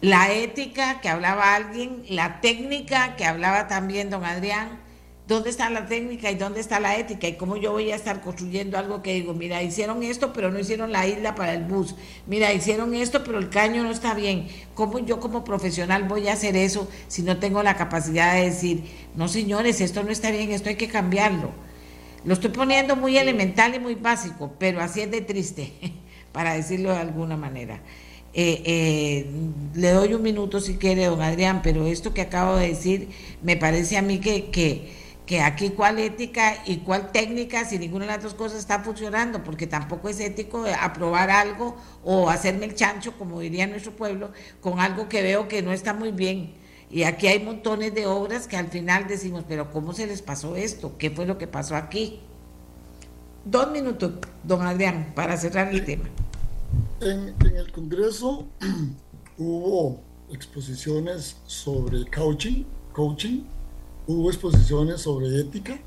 la 0.00 0.32
ética 0.32 1.00
que 1.00 1.08
hablaba 1.08 1.54
alguien, 1.54 2.04
la 2.08 2.40
técnica 2.40 3.16
que 3.16 3.24
hablaba 3.24 3.66
también 3.66 4.10
don 4.10 4.24
Adrián, 4.24 4.78
¿Dónde 5.26 5.50
está 5.50 5.68
la 5.70 5.86
técnica 5.86 6.30
y 6.30 6.36
dónde 6.36 6.60
está 6.60 6.78
la 6.78 6.96
ética? 6.96 7.26
Y 7.26 7.34
cómo 7.34 7.56
yo 7.56 7.72
voy 7.72 7.90
a 7.90 7.96
estar 7.96 8.20
construyendo 8.20 8.78
algo 8.78 9.02
que 9.02 9.12
digo, 9.14 9.34
mira, 9.34 9.60
hicieron 9.60 10.04
esto, 10.04 10.32
pero 10.32 10.52
no 10.52 10.60
hicieron 10.60 10.92
la 10.92 11.04
isla 11.04 11.34
para 11.34 11.52
el 11.54 11.64
bus. 11.64 11.96
Mira, 12.28 12.52
hicieron 12.52 12.94
esto, 12.94 13.24
pero 13.24 13.38
el 13.38 13.48
caño 13.48 13.82
no 13.82 13.90
está 13.90 14.14
bien. 14.14 14.46
¿Cómo 14.74 15.00
yo 15.00 15.18
como 15.18 15.42
profesional 15.42 16.04
voy 16.04 16.28
a 16.28 16.34
hacer 16.34 16.56
eso 16.56 16.88
si 17.08 17.22
no 17.22 17.38
tengo 17.38 17.64
la 17.64 17.76
capacidad 17.76 18.34
de 18.34 18.44
decir, 18.44 18.84
no 19.16 19.26
señores, 19.26 19.80
esto 19.80 20.04
no 20.04 20.12
está 20.12 20.30
bien, 20.30 20.52
esto 20.52 20.68
hay 20.68 20.76
que 20.76 20.86
cambiarlo? 20.86 21.50
Lo 22.24 22.34
estoy 22.34 22.50
poniendo 22.50 22.94
muy 22.94 23.18
elemental 23.18 23.74
y 23.74 23.80
muy 23.80 23.96
básico, 23.96 24.52
pero 24.60 24.80
así 24.80 25.00
es 25.00 25.10
de 25.10 25.22
triste, 25.22 25.72
para 26.32 26.54
decirlo 26.54 26.92
de 26.92 26.98
alguna 26.98 27.36
manera. 27.36 27.80
Eh, 28.32 28.62
eh, 28.64 29.26
le 29.74 29.90
doy 29.90 30.14
un 30.14 30.22
minuto 30.22 30.60
si 30.60 30.76
quiere, 30.76 31.06
don 31.06 31.20
Adrián, 31.20 31.62
pero 31.64 31.84
esto 31.86 32.14
que 32.14 32.20
acabo 32.20 32.54
de 32.56 32.68
decir 32.68 33.08
me 33.42 33.56
parece 33.56 33.96
a 33.96 34.02
mí 34.02 34.18
que, 34.18 34.50
que 34.50 35.05
que 35.26 35.40
aquí 35.40 35.70
cuál 35.70 35.98
ética 35.98 36.56
y 36.64 36.78
cuál 36.78 37.10
técnica, 37.10 37.64
si 37.64 37.78
ninguna 37.78 38.06
de 38.06 38.12
las 38.12 38.22
dos 38.22 38.34
cosas 38.34 38.60
está 38.60 38.78
funcionando, 38.78 39.42
porque 39.42 39.66
tampoco 39.66 40.08
es 40.08 40.20
ético 40.20 40.64
aprobar 40.80 41.30
algo 41.30 41.76
o 42.04 42.30
hacerme 42.30 42.66
el 42.66 42.76
chancho, 42.76 43.12
como 43.18 43.40
diría 43.40 43.66
nuestro 43.66 43.94
pueblo, 43.94 44.30
con 44.60 44.78
algo 44.78 45.08
que 45.08 45.22
veo 45.22 45.48
que 45.48 45.62
no 45.62 45.72
está 45.72 45.92
muy 45.92 46.12
bien. 46.12 46.54
Y 46.88 47.02
aquí 47.02 47.26
hay 47.26 47.42
montones 47.42 47.92
de 47.92 48.06
obras 48.06 48.46
que 48.46 48.56
al 48.56 48.68
final 48.68 49.08
decimos, 49.08 49.44
pero 49.48 49.72
¿cómo 49.72 49.92
se 49.92 50.06
les 50.06 50.22
pasó 50.22 50.54
esto? 50.54 50.96
¿Qué 50.96 51.10
fue 51.10 51.26
lo 51.26 51.36
que 51.38 51.48
pasó 51.48 51.74
aquí? 51.74 52.20
Dos 53.44 53.72
minutos, 53.72 54.12
don 54.44 54.62
Adrián, 54.62 55.12
para 55.16 55.36
cerrar 55.36 55.74
el 55.74 55.84
tema. 55.84 56.08
En, 57.00 57.34
en 57.44 57.56
el 57.56 57.72
Congreso 57.72 58.46
hubo 59.38 60.00
exposiciones 60.30 61.36
sobre 61.46 62.04
coaching, 62.12 62.62
coaching 62.92 63.42
hubo 64.06 64.30
exposiciones 64.30 65.00
sobre 65.00 65.40
ética, 65.40 65.78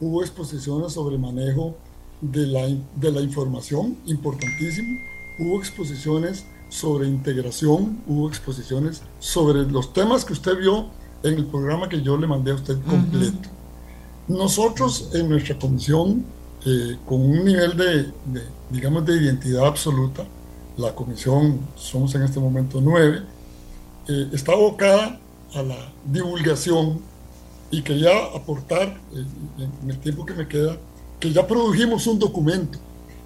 hubo 0.00 0.22
exposiciones 0.22 0.92
sobre 0.92 1.18
manejo 1.18 1.76
de 2.20 2.46
la, 2.46 2.68
de 2.96 3.12
la 3.12 3.20
información, 3.20 3.96
importantísimo, 4.06 4.98
hubo 5.38 5.58
exposiciones 5.58 6.44
sobre 6.68 7.08
integración, 7.08 7.98
hubo 8.06 8.28
exposiciones 8.28 9.02
sobre 9.18 9.62
los 9.62 9.92
temas 9.92 10.24
que 10.24 10.32
usted 10.32 10.56
vio 10.56 10.86
en 11.22 11.34
el 11.34 11.46
programa 11.46 11.88
que 11.88 12.02
yo 12.02 12.16
le 12.16 12.26
mandé 12.26 12.52
a 12.52 12.54
usted 12.54 12.80
completo. 12.82 13.48
Nosotros 14.28 15.10
en 15.12 15.28
nuestra 15.28 15.58
comisión, 15.58 16.24
eh, 16.64 16.96
con 17.06 17.20
un 17.20 17.44
nivel 17.44 17.76
de, 17.76 18.12
digamos, 18.70 19.04
de 19.04 19.16
identidad 19.16 19.66
absoluta, 19.66 20.24
la 20.76 20.94
comisión, 20.94 21.60
somos 21.76 22.14
en 22.14 22.22
este 22.22 22.38
momento 22.38 22.80
nueve, 22.80 23.22
eh, 24.08 24.28
está 24.32 24.52
abocada 24.52 25.20
a 25.54 25.62
la 25.62 25.92
divulgación 26.04 27.09
y 27.70 27.82
quería 27.82 28.24
aportar 28.34 29.00
en 29.12 29.90
el 29.90 29.98
tiempo 29.98 30.26
que 30.26 30.34
me 30.34 30.48
queda 30.48 30.76
que 31.20 31.32
ya 31.32 31.46
produjimos 31.46 32.06
un 32.06 32.18
documento. 32.18 32.78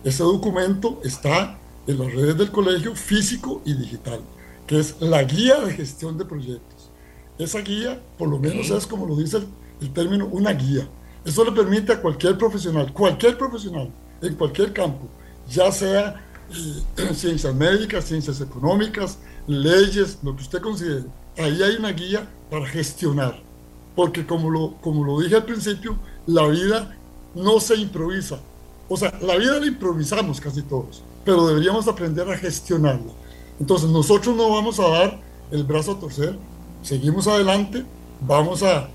Ese 0.02 0.22
documento 0.22 1.00
está 1.04 1.58
en 1.86 1.98
las 1.98 2.12
redes 2.12 2.36
del 2.36 2.50
colegio 2.50 2.94
físico 2.94 3.62
y 3.64 3.72
digital, 3.72 4.20
que 4.66 4.80
es 4.80 5.00
la 5.00 5.22
guía 5.22 5.60
de 5.60 5.72
gestión 5.72 6.18
de 6.18 6.24
proyectos. 6.24 6.90
Esa 7.38 7.60
guía, 7.60 8.00
por 8.18 8.28
lo 8.28 8.38
menos 8.38 8.68
es 8.70 8.86
como 8.86 9.06
lo 9.06 9.16
dice 9.16 9.38
el, 9.80 9.92
término, 9.92 10.26
una 10.26 10.52
guía. 10.52 10.86
Eso 11.24 11.44
le 11.44 11.52
permite 11.52 11.92
a 11.92 12.02
cualquier 12.02 12.36
profesional, 12.36 12.92
cualquier 12.92 13.38
profesional, 13.38 13.90
en 14.20 14.34
cualquier 14.34 14.72
campo, 14.72 15.08
ya 15.48 15.70
sea 15.72 16.22
eh, 16.50 17.14
ciencias 17.14 17.54
médicas, 17.54 18.04
ciencias 18.04 18.40
económicas, 18.40 19.18
leyes, 19.46 20.18
lo 20.22 20.36
que 20.36 20.42
usted 20.42 20.60
considere. 20.60 21.04
Ahí 21.38 21.62
hay 21.62 21.76
una 21.76 21.92
guía 21.92 22.28
para 22.50 22.66
gestionar 22.66 23.40
porque 23.94 24.26
como 24.26 24.50
lo, 24.50 24.74
como 24.80 25.04
lo 25.04 25.20
dije 25.20 25.36
al 25.36 25.44
principio, 25.44 25.96
la 26.26 26.46
vida 26.46 26.96
no 27.34 27.60
se 27.60 27.76
improvisa. 27.76 28.38
O 28.88 28.96
sea, 28.96 29.16
la 29.20 29.36
vida 29.36 29.58
la 29.58 29.66
improvisamos 29.66 30.40
casi 30.40 30.62
todos, 30.62 31.02
pero 31.24 31.46
deberíamos 31.46 31.88
aprender 31.88 32.28
a 32.30 32.36
gestionarla. 32.36 33.12
Entonces 33.58 33.88
nosotros 33.90 34.36
no 34.36 34.50
vamos 34.50 34.80
a 34.80 34.88
dar 34.88 35.20
el 35.50 35.64
brazo 35.64 35.92
a 35.92 36.00
torcer, 36.00 36.36
seguimos 36.82 37.26
adelante, 37.26 37.84
vamos 38.20 38.62
a, 38.62 38.88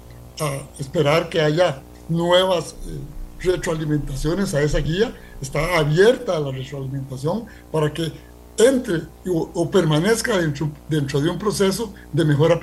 esperar 0.78 1.28
que 1.28 1.42
haya 1.42 1.82
nuevas 2.08 2.74
eh, 2.88 2.98
retroalimentaciones 3.42 4.54
a 4.54 4.62
esa 4.62 4.80
guía, 4.80 5.14
está 5.42 5.78
abierta 5.78 6.38
a 6.38 6.40
la 6.40 6.52
retroalimentación 6.52 7.44
para 7.74 7.94
que 7.94 8.14
entre 8.58 9.02
o, 9.28 9.70
permanezca 9.70 10.38
dentro, 10.38 10.70
dentro 10.88 11.20
de 11.20 11.30
un 11.30 11.38
proceso 11.38 11.94
de 12.14 12.24
mejora, 12.24 12.58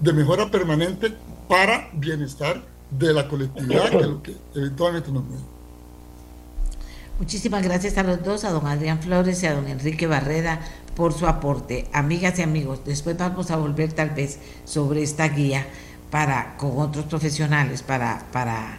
de 0.00 0.12
mejora 0.12 0.50
permanente 0.50 1.14
para 1.48 1.90
bienestar 1.92 2.62
de 2.90 3.12
la 3.12 3.28
colectividad, 3.28 3.90
que 3.90 3.96
es 3.96 4.06
lo 4.06 4.22
que 4.22 4.36
eventualmente 4.54 5.10
nos 5.10 5.24
mueve. 5.24 5.42
Muchísimas 7.18 7.62
gracias 7.62 7.98
a 7.98 8.02
los 8.02 8.22
dos, 8.24 8.44
a 8.44 8.50
don 8.50 8.66
Adrián 8.66 9.00
Flores 9.00 9.42
y 9.42 9.46
a 9.46 9.54
don 9.54 9.68
Enrique 9.68 10.06
Barrera 10.06 10.60
por 10.96 11.12
su 11.12 11.26
aporte. 11.26 11.86
Amigas 11.92 12.38
y 12.38 12.42
amigos, 12.42 12.80
después 12.84 13.16
vamos 13.16 13.50
a 13.50 13.56
volver 13.56 13.92
tal 13.92 14.10
vez 14.10 14.38
sobre 14.64 15.02
esta 15.02 15.28
guía 15.28 15.66
para 16.12 16.56
con 16.58 16.78
otros 16.78 17.06
profesionales 17.06 17.82
para 17.82 18.22
para 18.32 18.78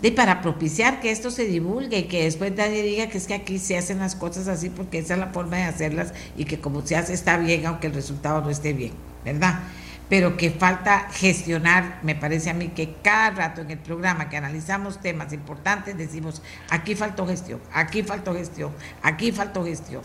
de, 0.00 0.10
para 0.10 0.40
propiciar 0.40 1.00
que 1.00 1.12
esto 1.12 1.30
se 1.30 1.44
divulgue 1.44 1.98
y 1.98 2.02
que 2.04 2.24
después 2.24 2.52
nadie 2.56 2.82
diga 2.82 3.08
que 3.08 3.18
es 3.18 3.26
que 3.26 3.34
aquí 3.34 3.58
se 3.58 3.76
hacen 3.76 3.98
las 3.98 4.16
cosas 4.16 4.48
así 4.48 4.70
porque 4.70 4.98
esa 4.98 5.14
es 5.14 5.20
la 5.20 5.28
forma 5.28 5.58
de 5.58 5.64
hacerlas 5.64 6.14
y 6.36 6.46
que 6.46 6.60
como 6.60 6.84
se 6.84 6.96
hace 6.96 7.12
está 7.12 7.36
bien 7.36 7.66
aunque 7.66 7.88
el 7.88 7.94
resultado 7.94 8.40
no 8.40 8.50
esté 8.50 8.72
bien, 8.72 8.92
¿verdad? 9.24 9.60
Pero 10.08 10.36
que 10.36 10.50
falta 10.50 11.08
gestionar, 11.10 12.00
me 12.02 12.14
parece 12.14 12.50
a 12.50 12.54
mí 12.54 12.68
que 12.68 12.96
cada 13.02 13.30
rato 13.30 13.60
en 13.62 13.70
el 13.70 13.78
programa 13.78 14.28
que 14.28 14.36
analizamos 14.36 15.00
temas 15.00 15.32
importantes 15.32 15.96
decimos, 15.96 16.42
aquí 16.68 16.94
faltó 16.94 17.26
gestión, 17.26 17.60
aquí 17.72 18.02
faltó 18.02 18.34
gestión, 18.34 18.72
aquí 19.02 19.32
faltó 19.32 19.64
gestión. 19.64 20.02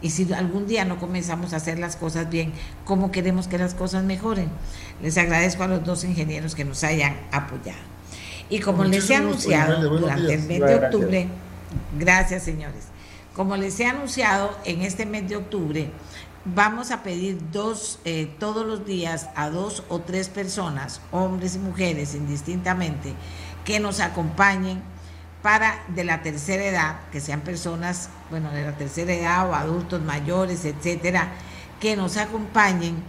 Y 0.00 0.10
si 0.10 0.32
algún 0.32 0.66
día 0.66 0.84
no 0.84 0.98
comenzamos 0.98 1.52
a 1.52 1.56
hacer 1.56 1.78
las 1.78 1.96
cosas 1.96 2.30
bien, 2.30 2.52
¿cómo 2.84 3.10
queremos 3.10 3.48
que 3.48 3.58
las 3.58 3.74
cosas 3.74 4.04
mejoren? 4.04 4.48
Les 5.02 5.18
agradezco 5.18 5.64
a 5.64 5.66
los 5.66 5.84
dos 5.84 6.04
ingenieros 6.04 6.54
que 6.54 6.64
nos 6.64 6.84
hayan 6.84 7.16
apoyado. 7.32 7.80
Y 8.50 8.60
como 8.60 8.84
les 8.84 9.10
he 9.10 9.16
anunciado 9.16 9.98
durante 9.98 10.34
el 10.34 10.42
mes 10.44 10.60
de 10.60 10.74
octubre, 10.76 11.28
gracias 11.98 12.44
señores, 12.44 12.84
como 13.34 13.56
les 13.56 13.78
he 13.80 13.86
anunciado 13.86 14.56
en 14.64 14.82
este 14.82 15.04
mes 15.04 15.28
de 15.28 15.36
octubre, 15.36 15.90
vamos 16.54 16.90
a 16.90 17.02
pedir 17.02 17.38
dos, 17.52 17.98
eh, 18.04 18.34
todos 18.38 18.66
los 18.66 18.86
días 18.86 19.28
a 19.34 19.50
dos 19.50 19.82
o 19.88 20.00
tres 20.00 20.28
personas, 20.28 21.00
hombres 21.10 21.56
y 21.56 21.58
mujeres 21.58 22.14
indistintamente, 22.14 23.14
que 23.64 23.80
nos 23.80 24.00
acompañen 24.00 24.82
para 25.42 25.82
de 25.88 26.04
la 26.04 26.22
tercera 26.22 26.64
edad, 26.64 27.00
que 27.12 27.20
sean 27.20 27.42
personas, 27.42 28.10
bueno, 28.30 28.50
de 28.50 28.64
la 28.64 28.76
tercera 28.76 29.12
edad 29.12 29.48
o 29.48 29.54
adultos 29.54 30.02
mayores, 30.02 30.64
etcétera, 30.64 31.32
que 31.80 31.96
nos 31.96 32.16
acompañen 32.16 33.02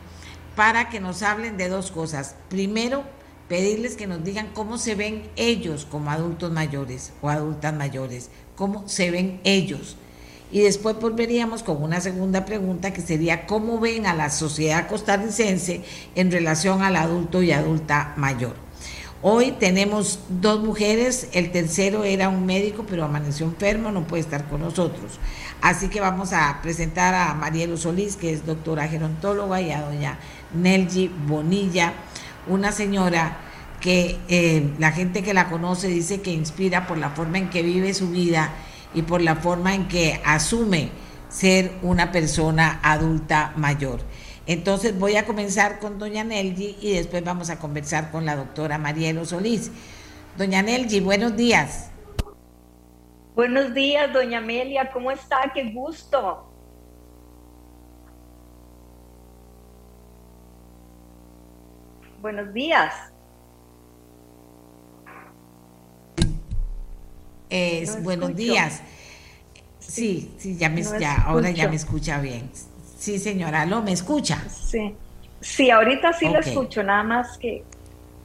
para 0.56 0.90
que 0.90 1.00
nos 1.00 1.24
hablen 1.24 1.58
de 1.58 1.70
dos 1.70 1.92
cosas. 1.92 2.36
Primero, 2.50 3.04
pedirles 3.48 3.96
que 3.96 4.08
nos 4.08 4.24
digan 4.24 4.50
cómo 4.54 4.78
se 4.78 4.96
ven 4.96 5.30
ellos 5.36 5.88
como 5.90 6.12
adultos 6.12 6.52
mayores 6.52 7.14
o 7.22 7.30
adultas 7.30 7.74
mayores, 7.74 8.30
cómo 8.56 8.88
se 8.88 9.10
ven 9.10 9.42
ellos 9.44 9.98
y 10.52 10.62
después 10.62 11.00
volveríamos 11.00 11.64
con 11.64 11.82
una 11.82 12.02
segunda 12.02 12.46
pregunta 12.46 12.92
que 12.94 13.02
sería 13.02 13.46
cómo 13.46 13.80
ven 13.80 14.06
a 14.06 14.16
la 14.16 14.30
sociedad 14.30 14.88
costarricense 14.88 15.84
en 16.16 16.32
relación 16.32 16.82
al 16.82 16.96
adulto 16.96 17.44
y 17.44 17.52
adulta 17.52 18.14
mayor. 18.18 18.56
Hoy 19.22 19.52
tenemos 19.60 20.20
dos 20.30 20.64
mujeres, 20.64 21.28
el 21.34 21.52
tercero 21.52 22.06
era 22.06 22.30
un 22.30 22.46
médico, 22.46 22.86
pero 22.90 23.04
amaneció 23.04 23.46
enfermo, 23.46 23.92
no 23.92 24.08
puede 24.08 24.22
estar 24.22 24.48
con 24.48 24.62
nosotros. 24.62 25.20
Así 25.62 25.90
que 25.90 26.00
vamos 26.00 26.32
a 26.32 26.60
presentar 26.64 27.14
a 27.14 27.34
Marielo 27.34 27.76
Solís, 27.76 28.16
que 28.16 28.32
es 28.32 28.46
doctora 28.46 28.88
gerontóloga, 28.88 29.60
y 29.60 29.72
a 29.72 29.82
doña 29.82 30.18
Nelgi 30.54 31.12
Bonilla, 31.28 31.94
una 32.48 32.72
señora 32.72 33.40
que 33.82 34.18
eh, 34.30 34.74
la 34.80 34.94
gente 34.94 35.22
que 35.22 35.34
la 35.34 35.50
conoce 35.50 35.90
dice 35.90 36.22
que 36.22 36.32
inspira 36.32 36.88
por 36.88 36.98
la 36.98 37.10
forma 37.10 37.40
en 37.40 37.50
que 37.50 37.62
vive 37.62 37.94
su 37.94 38.10
vida 38.10 38.54
y 38.94 39.04
por 39.04 39.22
la 39.22 39.36
forma 39.36 39.76
en 39.76 39.88
que 39.88 40.20
asume 40.26 40.90
ser 41.30 41.72
una 41.82 42.12
persona 42.12 42.80
adulta 42.84 43.54
mayor. 43.56 44.02
Entonces 44.48 44.98
voy 44.98 45.16
a 45.16 45.26
comenzar 45.26 45.80
con 45.80 46.00
doña 46.00 46.24
Nelgi 46.24 46.78
y 46.82 46.94
después 46.94 47.24
vamos 47.24 47.50
a 47.50 47.60
conversar 47.60 48.10
con 48.10 48.26
la 48.26 48.36
doctora 48.36 48.78
Marielo 48.80 49.26
Solís. 49.26 49.72
Doña 50.38 50.62
Nelgi, 50.62 51.02
buenos 51.02 51.36
días. 51.36 51.92
Buenos 53.36 53.74
días, 53.74 54.12
doña 54.12 54.40
Amelia, 54.40 54.92
¿cómo 54.92 55.12
está? 55.12 55.52
Qué 55.54 55.72
gusto. 55.72 56.46
Buenos 62.22 62.54
días. 62.54 62.94
Buenos 68.02 68.36
días. 68.36 68.82
Sí, 69.80 70.36
sí, 70.38 70.56
ya 70.58 70.70
me, 70.70 70.84
ya, 70.84 71.16
ahora 71.24 71.50
ya 71.50 71.68
me 71.68 71.76
escucha 71.76 72.20
bien. 72.22 72.50
Sí, 72.98 73.18
señora, 73.18 73.66
¿lo 73.66 73.82
me 73.82 73.92
escucha? 73.92 74.44
Sí, 74.50 74.94
sí, 75.42 75.72
ahorita 75.72 76.14
sí 76.14 76.28
la 76.30 76.40
escucho, 76.40 76.84
nada 76.84 77.04
más 77.04 77.38
que, 77.38 77.64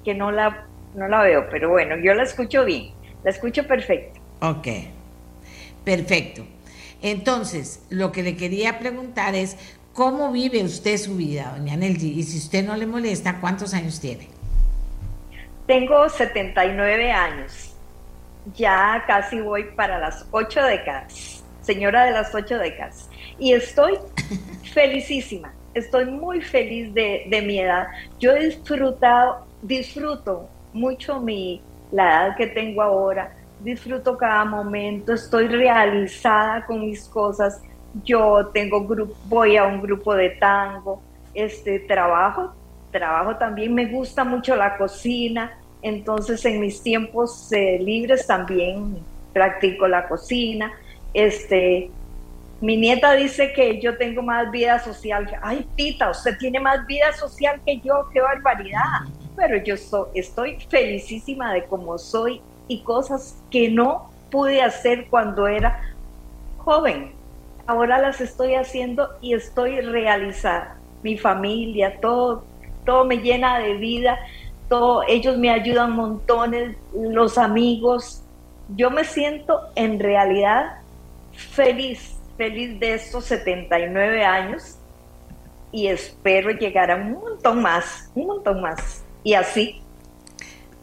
que 0.05 0.14
no, 0.14 0.30
la, 0.30 0.66
no 0.94 1.09
la 1.09 1.22
veo, 1.22 1.48
pero 1.51 1.70
bueno, 1.70 1.96
yo 1.96 2.12
la 2.12 2.24
escucho 2.24 2.64
bien, 2.64 2.90
la 3.22 3.30
escucho 3.30 3.66
perfecto. 3.66 4.20
Ok, 4.40 4.66
perfecto. 5.84 6.44
Entonces, 7.01 7.82
lo 7.88 8.12
que 8.12 8.22
le 8.22 8.36
quería 8.36 8.78
preguntar 8.78 9.34
es, 9.34 9.56
¿cómo 9.92 10.32
vive 10.32 10.64
usted 10.64 10.98
su 10.98 11.16
vida, 11.16 11.55
doña 11.56 11.76
Nelly? 11.76 12.18
Y 12.18 12.22
si 12.24 12.38
usted 12.38 12.64
no 12.64 12.76
le 12.76 12.86
molesta, 12.86 13.40
¿cuántos 13.40 13.74
años 13.74 14.01
tiene? 14.01 14.28
Tengo 15.66 16.09
79 16.09 17.10
años. 17.10 17.73
Ya 18.52 19.02
casi 19.06 19.40
voy 19.40 19.64
para 19.74 19.98
las 19.98 20.26
ocho 20.30 20.62
décadas. 20.62 21.42
Señora 21.62 22.04
de 22.04 22.10
las 22.10 22.34
ocho 22.34 22.58
décadas. 22.58 23.08
Y 23.38 23.52
estoy 23.52 23.94
felicísima, 24.74 25.52
estoy 25.72 26.04
muy 26.06 26.40
feliz 26.42 26.92
de, 26.92 27.42
mi 27.44 27.58
edad. 27.58 27.86
Yo 28.20 28.32
he 28.32 28.46
disfrutado, 28.46 29.46
disfruto 29.62 30.48
mucho 30.72 31.20
mi, 31.20 31.62
la 31.90 32.26
edad 32.26 32.36
que 32.36 32.48
tengo 32.48 32.82
ahora, 32.82 33.34
disfruto 33.60 34.18
cada 34.18 34.44
momento, 34.44 35.14
estoy 35.14 35.48
realizada 35.48 36.66
con 36.66 36.80
mis 36.80 37.08
cosas. 37.08 37.62
Yo 38.04 38.48
tengo 38.52 38.86
grupo, 38.86 39.14
voy 39.26 39.56
a 39.56 39.64
un 39.64 39.80
grupo 39.80 40.14
de 40.14 40.30
tango, 40.30 41.00
este 41.32 41.78
trabajo, 41.80 42.52
trabajo 42.90 43.36
también, 43.36 43.72
me 43.72 43.86
gusta 43.86 44.22
mucho 44.22 44.54
la 44.54 44.76
cocina, 44.76 45.58
entonces 45.85 46.44
en 46.44 46.61
mis 46.61 46.82
tiempos 46.82 47.52
eh, 47.52 47.78
libres 47.81 48.27
también 48.27 48.98
practico 49.32 49.86
la 49.86 50.09
cocina, 50.09 50.73
este 51.12 51.90
mi 52.61 52.78
nieta 52.78 53.12
dice 53.12 53.52
que 53.52 53.78
yo 53.78 53.98
tengo 53.98 54.23
más 54.23 54.51
vida 54.51 54.78
social. 54.78 55.27
Ay, 55.43 55.66
tita, 55.77 56.09
usted 56.09 56.39
tiene 56.39 56.61
más 56.61 56.86
vida 56.86 57.12
social 57.12 57.61
que 57.66 57.78
yo, 57.81 58.09
qué 58.11 58.23
barbaridad. 58.23 58.81
Pero 59.36 59.59
yo 59.59 59.74
estoy 60.15 60.59
felicísima 60.70 61.52
de 61.52 61.65
cómo 61.65 61.98
soy 61.98 62.40
y 62.66 62.82
cosas 62.82 63.36
que 63.51 63.69
no 63.69 64.11
pude 64.31 64.62
hacer 64.62 65.09
cuando 65.11 65.47
era 65.47 65.78
joven. 66.56 67.12
Ahora 67.66 67.98
las 67.98 68.23
estoy 68.23 68.55
haciendo 68.55 69.11
y 69.20 69.35
estoy 69.35 69.82
realizada. 69.82 70.78
Mi 71.02 71.19
familia, 71.19 72.01
todo, 72.01 72.44
todo 72.86 73.05
me 73.05 73.19
llena 73.19 73.59
de 73.59 73.74
vida. 73.74 74.19
Ellos 75.09 75.38
me 75.38 75.51
ayudan 75.51 75.92
montones, 75.92 76.76
los 76.94 77.38
amigos. 77.38 78.22
Yo 78.76 78.90
me 78.90 79.05
siento 79.05 79.60
en 79.74 79.98
realidad 80.01 80.78
feliz 81.32 82.14
feliz 82.36 82.78
de 82.80 82.94
estos 82.94 83.24
79 83.26 84.24
años 84.24 84.78
y 85.72 85.88
espero 85.88 86.51
llegar 86.51 86.90
a 86.90 86.96
un 86.96 87.12
montón 87.12 87.62
más, 87.62 88.10
un 88.14 88.26
montón 88.26 88.60
más. 88.60 89.05
Y 89.22 89.34
así, 89.34 89.80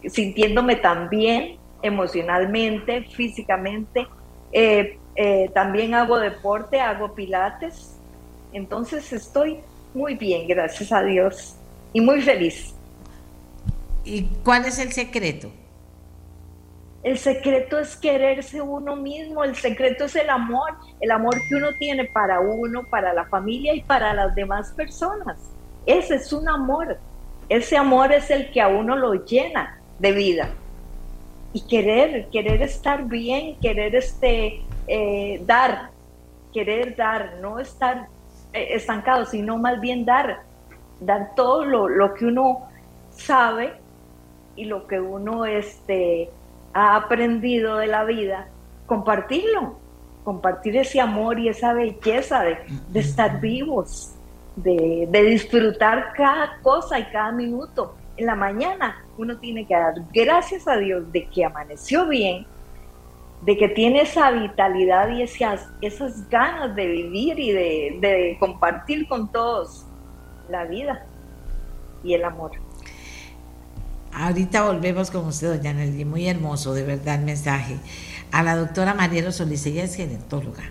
sintiéndome 0.05 0.75
también 0.75 1.57
emocionalmente, 1.81 3.03
físicamente. 3.03 4.07
Eh, 4.51 4.97
eh, 5.15 5.49
también 5.53 5.93
hago 5.93 6.19
deporte, 6.19 6.79
hago 6.79 7.13
pilates. 7.13 7.97
Entonces 8.51 9.13
estoy 9.13 9.59
muy 9.93 10.15
bien, 10.15 10.47
gracias 10.47 10.91
a 10.91 11.03
Dios, 11.03 11.55
y 11.93 12.01
muy 12.01 12.21
feliz. 12.21 12.75
¿Y 14.03 14.23
cuál 14.43 14.65
es 14.65 14.79
el 14.79 14.91
secreto? 14.91 15.51
El 17.03 17.17
secreto 17.17 17.79
es 17.79 17.95
quererse 17.95 18.61
uno 18.61 18.95
mismo, 18.95 19.43
el 19.43 19.55
secreto 19.55 20.05
es 20.05 20.15
el 20.15 20.29
amor, 20.29 20.71
el 20.99 21.09
amor 21.09 21.35
que 21.47 21.55
uno 21.55 21.73
tiene 21.79 22.05
para 22.05 22.39
uno, 22.39 22.83
para 22.83 23.11
la 23.13 23.25
familia 23.25 23.73
y 23.73 23.81
para 23.81 24.13
las 24.13 24.35
demás 24.35 24.71
personas. 24.71 25.37
Ese 25.85 26.15
es 26.15 26.31
un 26.31 26.47
amor, 26.47 26.99
ese 27.49 27.75
amor 27.75 28.11
es 28.11 28.29
el 28.29 28.51
que 28.51 28.61
a 28.61 28.67
uno 28.67 28.95
lo 28.95 29.25
llena 29.25 29.79
de 29.97 30.11
vida. 30.11 30.49
Y 31.53 31.61
querer, 31.61 32.27
querer 32.29 32.61
estar 32.61 33.05
bien, 33.05 33.59
querer 33.59 33.95
este, 33.95 34.61
eh, 34.87 35.41
dar, 35.45 35.89
querer 36.53 36.95
dar, 36.95 37.37
no 37.41 37.59
estar 37.59 38.07
eh, 38.53 38.67
estancado, 38.71 39.25
sino 39.25 39.57
más 39.57 39.81
bien 39.81 40.05
dar, 40.05 40.43
dar 40.99 41.33
todo 41.35 41.65
lo, 41.65 41.89
lo 41.89 42.13
que 42.13 42.25
uno 42.25 42.69
sabe 43.09 43.80
y 44.55 44.65
lo 44.65 44.87
que 44.87 44.99
uno 44.99 45.45
este, 45.45 46.29
ha 46.73 46.95
aprendido 46.95 47.77
de 47.77 47.87
la 47.87 48.03
vida, 48.03 48.47
compartirlo, 48.85 49.75
compartir 50.23 50.77
ese 50.77 50.99
amor 50.99 51.39
y 51.39 51.49
esa 51.49 51.73
belleza 51.73 52.43
de, 52.43 52.57
estar 52.93 53.39
vivos, 53.39 54.13
de, 54.55 55.07
disfrutar 55.11 56.13
cada 56.15 56.59
cosa 56.61 56.99
y 56.99 57.05
cada 57.05 57.31
minuto. 57.31 57.95
En 58.17 58.25
la 58.25 58.35
mañana 58.35 59.03
uno 59.17 59.37
tiene 59.37 59.65
que 59.65 59.73
dar 59.73 59.95
gracias 60.13 60.67
a 60.67 60.77
Dios 60.77 61.11
de 61.11 61.25
que 61.27 61.45
amaneció 61.45 62.07
bien, 62.07 62.45
de 63.41 63.57
que 63.57 63.69
tiene 63.69 64.01
esa 64.01 64.29
vitalidad 64.31 65.09
y 65.09 65.23
esas, 65.23 65.67
esas 65.81 66.29
ganas 66.29 66.75
de 66.75 66.85
vivir 66.85 67.39
y 67.39 67.51
de, 67.51 67.97
de 67.99 68.37
compartir 68.39 69.07
con 69.07 69.31
todos 69.31 69.87
la 70.49 70.65
vida 70.65 71.05
y 72.03 72.13
el 72.13 72.23
amor. 72.23 72.51
Ahorita 74.13 74.63
volvemos 74.63 75.11
con 75.11 75.25
usted, 75.25 75.55
doña 75.55 75.73
Nelly, 75.73 76.05
muy 76.05 76.27
hermoso, 76.27 76.73
de 76.73 76.83
verdad, 76.83 77.15
el 77.15 77.25
mensaje. 77.25 77.77
A 78.31 78.43
la 78.43 78.55
doctora 78.55 78.93
Marielo 78.93 79.31
Solís, 79.31 79.65
ella 79.65 79.83
es 79.83 79.95
gerentóloga. 79.95 80.63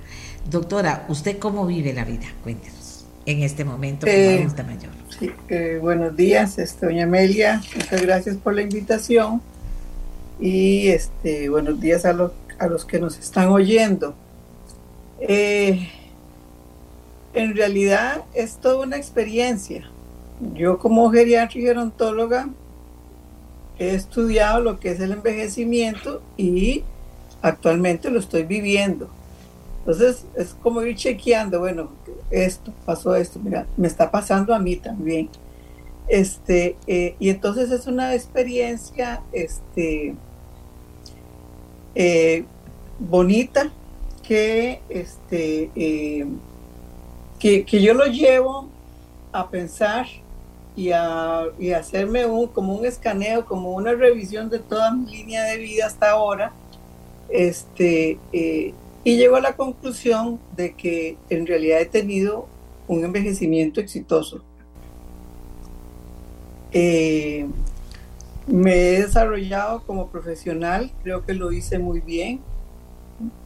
Doctora, 0.51 1.05
¿usted 1.09 1.39
cómo 1.39 1.67
vive 1.67 1.93
la 1.93 2.05
vida? 2.05 2.27
Cuéntenos, 2.43 3.05
en 3.27 3.43
este 3.43 3.65
momento 3.65 4.07
como 4.07 4.19
eh, 4.19 4.39
adulta 4.39 4.63
mayor. 4.63 4.91
Sí, 5.19 5.31
eh, 5.49 5.79
buenos 5.81 6.17
días, 6.17 6.59
este, 6.59 6.87
doña 6.87 7.05
Amelia, 7.05 7.63
muchas 7.75 8.03
gracias 8.03 8.37
por 8.37 8.55
la 8.55 8.63
invitación 8.63 9.43
y 10.39 10.89
este, 10.89 11.49
buenos 11.51 11.81
días 11.81 12.05
a, 12.07 12.13
los 12.13 12.33
a 12.59 12.67
los 12.67 12.85
que 12.85 12.99
nos 12.99 13.19
están 13.19 13.49
oyendo. 13.49 14.15
Eh, 15.21 15.89
en 17.35 17.57
realidad 17.57 18.23
es 18.35 18.57
toda 18.57 18.85
una 18.85 18.97
experiencia. 18.97 19.91
Yo 20.55 20.79
como 20.79 21.11
geriatra 21.11 21.59
y 21.59 21.63
gerontóloga 21.63 22.49
he 23.81 23.95
estudiado 23.95 24.61
lo 24.61 24.79
que 24.79 24.91
es 24.91 25.01
el 25.01 25.13
envejecimiento 25.13 26.23
y 26.37 26.85
actualmente 27.41 28.11
lo 28.11 28.19
estoy 28.21 28.43
viviendo. 28.43 29.09
Entonces 29.81 30.27
es 30.37 30.55
como 30.63 30.83
ir 30.83 30.95
chequeando, 30.95 31.61
bueno, 31.61 31.89
esto, 32.31 32.73
pasó 32.85 33.17
esto, 33.17 33.41
mira, 33.43 33.67
me 33.79 33.89
está 33.89 34.11
pasando 34.11 34.55
a 34.55 34.59
mí 34.59 34.77
también. 34.77 35.31
Este, 36.09 36.77
eh, 36.87 37.17
y 37.19 37.31
entonces 37.31 37.71
es 37.71 37.87
una 37.87 38.15
experiencia 38.15 39.23
este, 39.33 40.15
eh, 41.95 42.45
bonita 42.99 43.71
que, 44.23 44.83
este, 44.91 45.71
eh, 45.75 46.27
que, 47.39 47.65
que 47.65 47.81
yo 47.81 47.95
lo 47.95 48.05
llevo 48.05 48.69
a 49.33 49.49
pensar 49.49 50.07
y, 50.77 50.93
a, 50.93 51.45
y 51.59 51.73
hacerme 51.73 52.27
un, 52.27 52.47
como 52.49 52.75
un 52.75 52.87
escaneo, 52.87 53.45
como 53.45 53.73
una 53.73 53.93
revisión 53.93 54.51
de 54.51 54.59
toda 54.59 54.93
mi 54.93 55.11
línea 55.11 55.45
de 55.45 55.59
vida 55.59 55.87
hasta 55.87 56.11
ahora, 56.11 56.53
este, 57.29 58.19
eh, 58.33 58.75
y 59.05 59.17
llego 59.17 59.37
a 59.37 59.41
la 59.41 59.57
conclusión 59.57 60.39
de 60.57 60.75
que 60.75 61.17
en 61.29 61.47
realidad 61.47 61.81
he 61.81 61.87
tenido 61.87 62.47
un 62.89 63.05
envejecimiento 63.05 63.81
exitoso. 63.81 64.43
Eh, 66.73 67.47
me 68.47 68.73
he 68.75 69.03
desarrollado 69.03 69.83
como 69.85 70.09
profesional, 70.09 70.93
creo 71.03 71.25
que 71.25 71.35
lo 71.35 71.53
hice 71.53 71.79
muy 71.79 72.01
bien 72.01 72.41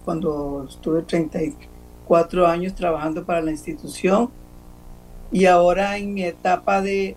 cuando 0.05 0.66
estuve 0.68 1.02
34 1.02 2.46
años 2.46 2.74
trabajando 2.74 3.24
para 3.24 3.40
la 3.40 3.51
institución 3.51 4.30
y 5.32 5.46
ahora 5.46 5.98
en 5.98 6.14
mi 6.14 6.24
etapa 6.24 6.80
de, 6.80 7.16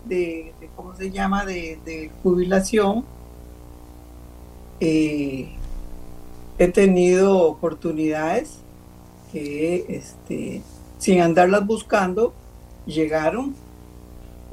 ¿cómo 0.75 0.95
se 0.95 1.11
llama?, 1.11 1.45
de, 1.45 2.11
jubilación, 2.23 3.05
eh, 4.79 5.49
he 6.57 6.67
tenido 6.69 7.39
oportunidades 7.39 8.59
que, 9.31 9.85
este, 9.89 10.61
sin 10.97 11.21
andarlas 11.21 11.65
buscando, 11.65 12.34
llegaron 12.85 13.55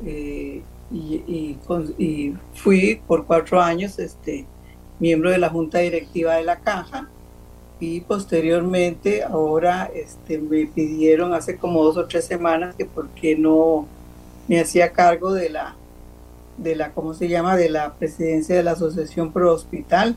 eh, 0.04 0.62
y, 0.90 1.56
y, 1.98 2.34
fui 2.54 3.00
por 3.06 3.26
cuatro 3.26 3.60
años 3.60 3.98
este, 3.98 4.46
miembro 4.98 5.30
de 5.30 5.38
la 5.38 5.48
junta 5.48 5.78
directiva 5.78 6.34
de 6.34 6.44
la 6.44 6.60
caja 6.60 7.08
y 7.84 8.00
posteriormente 8.00 9.22
ahora 9.22 9.90
este, 9.94 10.38
me 10.38 10.66
pidieron 10.66 11.34
hace 11.34 11.58
como 11.58 11.84
dos 11.84 11.98
o 11.98 12.06
tres 12.06 12.24
semanas 12.24 12.74
que 12.76 12.86
por 12.86 13.08
qué 13.10 13.36
no 13.36 13.86
me 14.48 14.60
hacía 14.60 14.92
cargo 14.92 15.32
de 15.32 15.50
la 15.50 15.76
de 16.56 16.76
la 16.76 16.92
cómo 16.92 17.14
se 17.14 17.28
llama 17.28 17.56
de 17.56 17.68
la 17.68 17.94
presidencia 17.94 18.56
de 18.56 18.62
la 18.62 18.72
asociación 18.72 19.32
pro 19.32 19.52
hospital. 19.52 20.16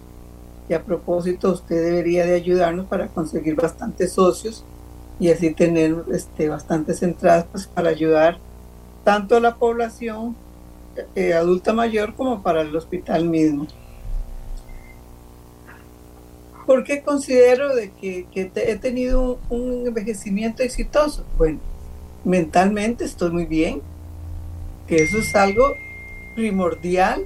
Y 0.70 0.74
a 0.74 0.84
propósito 0.84 1.52
usted 1.52 1.84
debería 1.84 2.26
de 2.26 2.36
ayudarnos 2.36 2.86
para 2.86 3.08
conseguir 3.08 3.56
bastantes 3.56 4.14
socios 4.14 4.64
y 5.20 5.30
así 5.30 5.54
tener 5.54 6.04
este 6.14 6.48
bastantes 6.50 7.02
entradas 7.04 7.48
pues, 7.52 7.68
para 7.68 7.90
ayudar 7.90 8.38
tanto 9.04 9.38
a 9.38 9.40
la 9.40 9.56
población 9.56 10.36
eh, 11.16 11.34
adulta 11.34 11.74
mayor 11.74 12.16
como 12.16 12.44
para 12.44 12.62
el 12.62 12.76
hospital 12.76 13.28
mismo 13.30 13.68
¿Por 16.68 16.84
qué 16.84 17.02
considero 17.02 17.74
de 17.74 17.92
que, 17.92 18.28
he 18.36 18.76
tenido 18.76 19.40
un, 19.50 19.88
envejecimiento 19.88 20.64
exitoso? 20.64 21.26
Bueno, 21.38 21.60
mentalmente 22.26 23.06
estoy 23.06 23.32
muy 23.32 23.46
bien, 23.46 23.82
que 24.86 24.98
eso 24.98 25.20
es 25.20 25.34
algo 25.34 25.64
primordial 26.36 27.26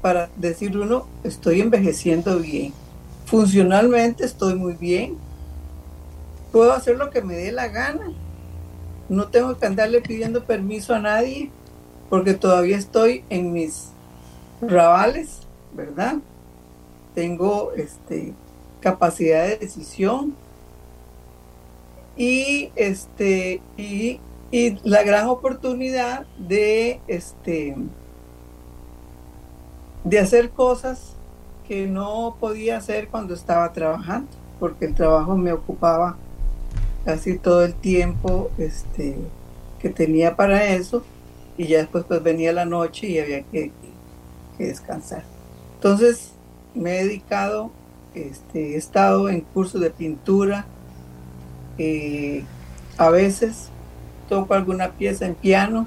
para 0.00 0.30
decir 0.36 0.78
uno, 0.78 1.08
estoy 1.24 1.62
envejeciendo 1.62 2.38
bien. 2.38 2.72
Funcionalmente 3.26 4.24
estoy 4.24 4.54
muy 4.54 4.74
bien. 4.74 5.16
Puedo 6.52 6.72
hacer 6.72 6.98
lo 6.98 7.10
que 7.10 7.22
me 7.22 7.34
dé 7.34 7.50
la 7.50 7.66
gana. 7.66 8.12
No 9.08 9.28
tengo 9.28 9.58
que 9.58 9.66
andarle 9.66 10.00
pidiendo 10.00 10.44
permiso 10.44 10.94
a 10.94 11.00
nadie 11.00 11.50
porque 12.08 12.34
todavía 12.34 12.76
estoy 12.76 13.24
en 13.30 13.52
mis 13.52 13.88
rabales, 14.60 15.40
¿verdad? 15.72 16.18
Tengo 17.14 17.72
este, 17.72 18.32
capacidad 18.80 19.46
de 19.46 19.56
decisión 19.56 20.34
y, 22.16 22.70
este, 22.76 23.62
y, 23.76 24.20
la 24.84 25.02
gran 25.02 25.28
oportunidad 25.28 26.26
de, 26.36 27.00
este, 27.08 27.74
de 30.04 30.18
hacer 30.18 30.50
cosas 30.50 31.14
que 31.66 31.86
no 31.86 32.36
podía 32.38 32.76
hacer 32.76 33.08
cuando 33.08 33.32
estaba 33.32 33.72
trabajando, 33.72 34.28
porque 34.60 34.84
el 34.84 34.94
trabajo 34.94 35.38
me 35.38 35.52
ocupaba 35.52 36.18
casi 37.06 37.38
todo 37.38 37.64
el 37.64 37.72
tiempo 37.72 38.50
este, 38.58 39.16
que 39.80 39.88
tenía 39.88 40.36
para 40.36 40.66
eso 40.66 41.02
y 41.56 41.66
ya 41.66 41.78
después 41.78 42.04
pues 42.06 42.22
venía 42.22 42.52
la 42.52 42.66
noche 42.66 43.06
y 43.06 43.18
había 43.18 43.42
que, 43.44 43.72
que 44.58 44.66
descansar. 44.66 45.24
Entonces, 45.76 46.32
me 46.74 46.98
he 46.98 47.04
dedicado, 47.04 47.70
este, 48.14 48.74
he 48.74 48.76
estado 48.76 49.28
en 49.28 49.40
cursos 49.40 49.80
de 49.80 49.90
pintura, 49.90 50.66
eh, 51.78 52.44
a 52.98 53.10
veces 53.10 53.68
toco 54.28 54.54
alguna 54.54 54.92
pieza 54.92 55.26
en 55.26 55.34
piano, 55.34 55.86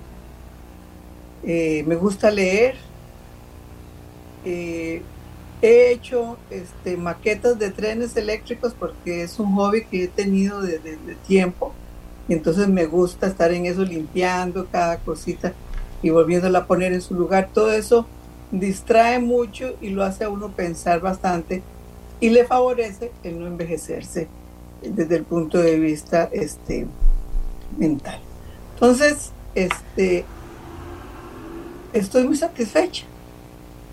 eh, 1.44 1.84
me 1.88 1.95
gusta 1.95 2.32
leer, 2.32 2.76
eh, 4.45 5.02
he 5.62 5.91
hecho 5.91 6.38
este, 6.49 6.98
maquetas 6.98 7.57
de 7.57 7.72
trenes 7.72 8.16
eléctricos 8.18 8.74
porque 8.78 9.24
es 9.24 9.40
un 9.40 9.56
hobby 9.56 9.86
que 9.86 10.03
he 10.03 10.07
tenido 10.07 10.62
desde, 10.62 10.98
tiempo 11.28 11.74
y 12.28 12.34
entonces 12.34 12.68
me 12.68 12.86
gusta 12.86 13.28
estar 13.28 13.52
en 13.52 13.66
eso 13.66 13.84
limpiando 13.84 14.68
cada 14.72 14.98
cosita 14.98 15.53
y 16.02 16.10
volviéndola 16.10 16.60
a 16.60 16.66
poner 16.68 16.94
en 16.94 17.02
su 17.02 17.16
lugar, 17.16 17.49
todo 17.53 17.72
eso 17.72 18.07
distrae 18.60 19.19
mucho 19.19 19.76
y 19.82 19.90
lo 19.90 20.03
hace 20.03 20.23
a 20.23 20.30
uno 20.30 20.52
pensar 20.52 21.02
bastante 21.02 21.61
y 22.19 22.30
le 22.30 22.45
favorece 22.45 23.11
el 23.23 23.40
no 23.40 23.48
envejecerse 23.48 24.27
desde 24.82 25.15
el 25.15 25.23
punto 25.23 25.57
de 25.57 25.80
vista 25.80 26.30
este, 26.32 26.88
mental. 27.77 28.19
Entonces, 28.73 29.32
este, 29.56 30.26
estoy 31.94 32.26
muy 32.26 32.36
satisfecha. 32.36 33.06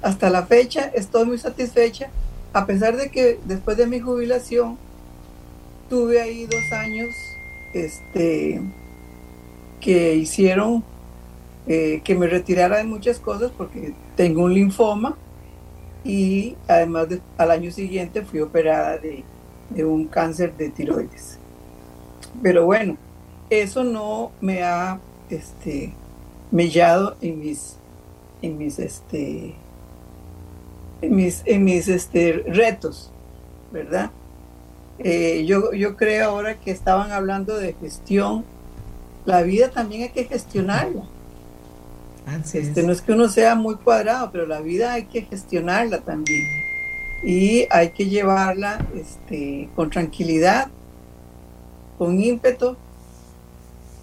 Hasta 0.02 0.30
la 0.30 0.47
fecha 0.47 0.90
estoy 0.94 1.24
muy 1.26 1.39
satisfecha, 1.39 2.10
a 2.52 2.66
pesar 2.66 2.97
de 2.97 3.10
que 3.10 3.39
después 3.44 3.76
de 3.76 3.86
mi 3.86 4.01
jubilación 4.01 4.76
tuve 5.89 6.20
ahí 6.20 6.47
dos 6.47 6.72
años 6.72 7.14
este, 7.72 8.60
que 9.80 10.16
hicieron 10.16 10.84
eh, 11.66 12.01
que 12.02 12.14
me 12.16 12.26
retirara 12.26 12.78
de 12.78 12.84
muchas 12.84 13.20
cosas 13.20 13.52
porque 13.56 13.94
tengo 14.16 14.43
un 14.43 14.55
linfoma 14.55 15.16
y 16.05 16.56
además 16.66 17.06
al 17.39 17.51
año 17.52 17.70
siguiente 17.70 18.22
fui 18.22 18.40
operada 18.40 18.98
de, 18.98 19.24
un 19.84 20.06
cáncer 20.06 20.56
de 20.56 20.70
tiroides. 20.70 21.39
Pero 22.43 22.66
bueno, 22.66 22.97
eso 23.48 23.84
no 23.84 24.32
me 24.40 24.62
ha 24.64 25.01
este, 25.30 25.93
mellado 26.51 27.16
en 27.20 27.39
mis, 27.39 27.76
en 28.43 28.59
mis, 28.59 28.78
este, 28.78 29.55
en 31.01 31.14
mis, 31.14 31.43
en 31.47 31.64
mis 31.64 31.89
este, 31.89 32.43
retos, 32.47 33.10
¿verdad? 33.70 34.10
Eh, 34.98 35.44
yo, 35.47 35.72
yo 35.72 35.97
creo 35.97 36.28
ahora 36.30 36.59
que 36.59 36.70
estaban 36.70 37.12
hablando 37.12 37.56
de 37.56 37.74
gestión, 37.74 38.44
la 39.24 39.43
vida 39.43 39.70
también 39.70 40.02
hay 40.02 40.09
que 40.10 40.24
gestionarla. 40.24 41.05
Este, 42.55 42.82
no 42.82 42.93
es 42.93 43.03
que 43.03 43.12
uno 43.12 43.28
sea 43.28 43.55
muy 43.55 43.77
cuadrado, 43.77 44.31
pero 44.32 44.47
la 44.47 44.61
vida 44.61 44.93
hay 44.93 45.05
que 45.05 45.23
gestionarla 45.23 46.01
también. 46.01 46.47
Y 47.24 47.66
hay 47.70 47.90
que 47.90 48.07
llevarla 48.07 48.85
este, 48.94 49.69
con 49.74 49.90
tranquilidad, 49.90 50.69
con 51.99 52.20
ímpetu 52.20 52.77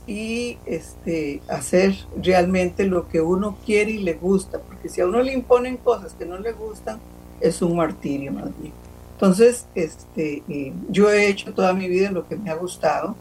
y 0.08 0.58
este, 0.66 1.42
hacer 1.48 1.96
realmente 2.22 2.86
lo 2.86 3.08
que 3.08 3.22
uno 3.22 3.58
quiere 3.66 3.92
y 3.92 4.00
le 4.00 4.14
gusta, 4.14 4.60
porque 4.60 4.90
si 4.90 5.02
a 5.02 5.06
uno 5.06 5.22
le 5.22 5.34
imponen 5.34 5.78
cosas 5.78 6.14
que 6.14 6.26
no 6.26 6.38
le 6.40 6.54
gustan, 6.54 7.00
es 7.42 7.62
un 7.62 7.76
martirio 7.76 8.32
más 8.32 8.50
bien. 8.60 8.74
Entonces, 9.14 9.66
este, 9.76 10.44
eh, 10.48 10.74
yo 10.90 11.12
he 11.12 11.28
hecho 11.28 11.54
toda 11.54 11.74
mi 11.74 11.88
vida 11.88 12.12
lo 12.12 12.28
que 12.28 12.38
me 12.38 12.50
ha 12.50 12.56
gustado 12.56 13.16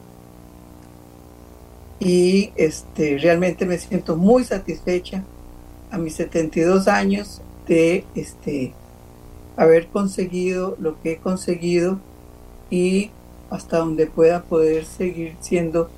y 2.01 2.53
este, 2.57 3.19
realmente 3.19 3.67
me 3.67 3.79
siento 3.79 4.17
muy 4.17 4.45
satisfecha 4.45 5.25
a 5.91 5.99
mis 5.99 6.15
72 6.15 6.87
años 6.87 7.41
de 7.67 8.05
este, 8.15 8.73
haber 9.57 9.89
conseguido 9.89 10.77
lo 10.81 11.01
que 11.03 11.13
he 11.13 11.17
conseguido 11.17 11.99
y 12.71 13.11
hasta 13.51 13.79
donde 13.79 14.07
pueda 14.07 14.43
poder 14.43 14.85
seguir 14.85 15.35
siendo 15.41 15.91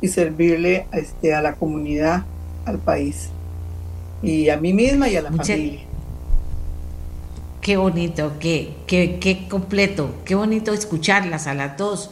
y 0.00 0.08
servirle 0.08 0.86
a, 0.90 0.98
este, 0.98 1.34
a 1.34 1.42
la 1.42 1.54
comunidad, 1.54 2.24
al 2.64 2.78
país 2.78 3.28
y 4.22 4.48
a 4.48 4.56
mí 4.56 4.72
misma 4.72 5.08
y 5.08 5.16
a 5.16 5.22
la 5.22 5.30
familia. 5.30 5.80
Qué 7.60 7.76
bonito, 7.76 8.32
qué, 8.40 8.74
qué, 8.86 9.18
qué 9.20 9.48
completo, 9.48 10.10
qué 10.24 10.34
bonito 10.34 10.72
escucharlas 10.72 11.46
a 11.46 11.54
las 11.54 11.78
dos. 11.78 12.10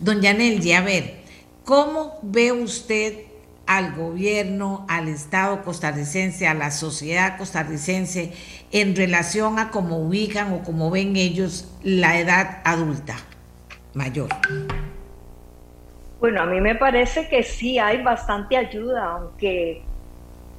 Don 0.00 0.22
Yanel, 0.22 0.60
a 0.72 0.80
ver, 0.80 1.23
¿Cómo 1.64 2.18
ve 2.20 2.52
usted 2.52 3.24
al 3.66 3.94
gobierno, 3.94 4.84
al 4.86 5.08
Estado 5.08 5.62
costarricense, 5.62 6.46
a 6.46 6.52
la 6.52 6.70
sociedad 6.70 7.38
costarricense 7.38 8.34
en 8.70 8.94
relación 8.94 9.58
a 9.58 9.70
cómo 9.70 9.96
ubican 9.98 10.52
o 10.52 10.62
cómo 10.62 10.90
ven 10.90 11.16
ellos 11.16 11.74
la 11.82 12.18
edad 12.18 12.58
adulta 12.64 13.14
mayor? 13.94 14.28
Bueno, 16.20 16.42
a 16.42 16.46
mí 16.46 16.60
me 16.60 16.74
parece 16.74 17.28
que 17.30 17.42
sí 17.42 17.78
hay 17.78 18.02
bastante 18.02 18.58
ayuda, 18.58 19.12
aunque, 19.12 19.82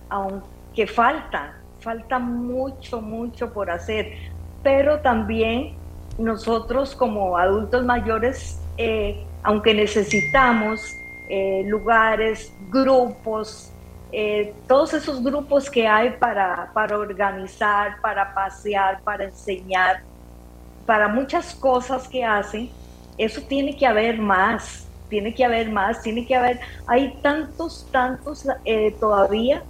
aunque 0.10 0.88
falta, 0.88 1.56
falta 1.82 2.18
mucho, 2.18 2.99
mucho 2.99 3.53
por 3.53 3.69
hacer, 3.69 4.11
pero 4.64 5.02
también 5.02 5.76
nosotros 6.18 6.95
como 6.95 7.38
adultos 7.38 7.86
mayores 7.86 8.60
eh, 8.77 9.23
aunque 9.45 9.76
necesitamos 9.76 10.97
eh, 11.30 11.63
lugares, 11.67 12.51
grupos, 12.72 13.72
eh, 14.11 14.53
todos 14.67 14.93
esos 14.95 15.23
grupos 15.23 15.69
que 15.69 15.88
hay 15.88 16.11
para, 16.17 16.72
para 16.73 16.97
organizar, 16.97 18.01
para 18.01 18.34
pasear, 18.34 19.01
para 19.03 19.26
enseñar, 19.26 20.01
para 20.88 21.07
muchas 21.07 21.53
cosas 21.53 22.07
que 22.07 22.26
hacen, 22.26 22.72
eso 23.19 23.39
tiene 23.47 23.77
que 23.77 23.85
haber 23.85 24.17
más, 24.17 24.88
tiene 25.09 25.31
que 25.34 25.45
haber 25.45 25.69
más, 25.72 26.01
tiene 26.01 26.26
que 26.26 26.35
haber, 26.35 26.59
hay 26.88 27.15
tantos, 27.22 27.88
tantos 27.91 28.47
eh, 28.65 28.95
todavía 28.99 29.63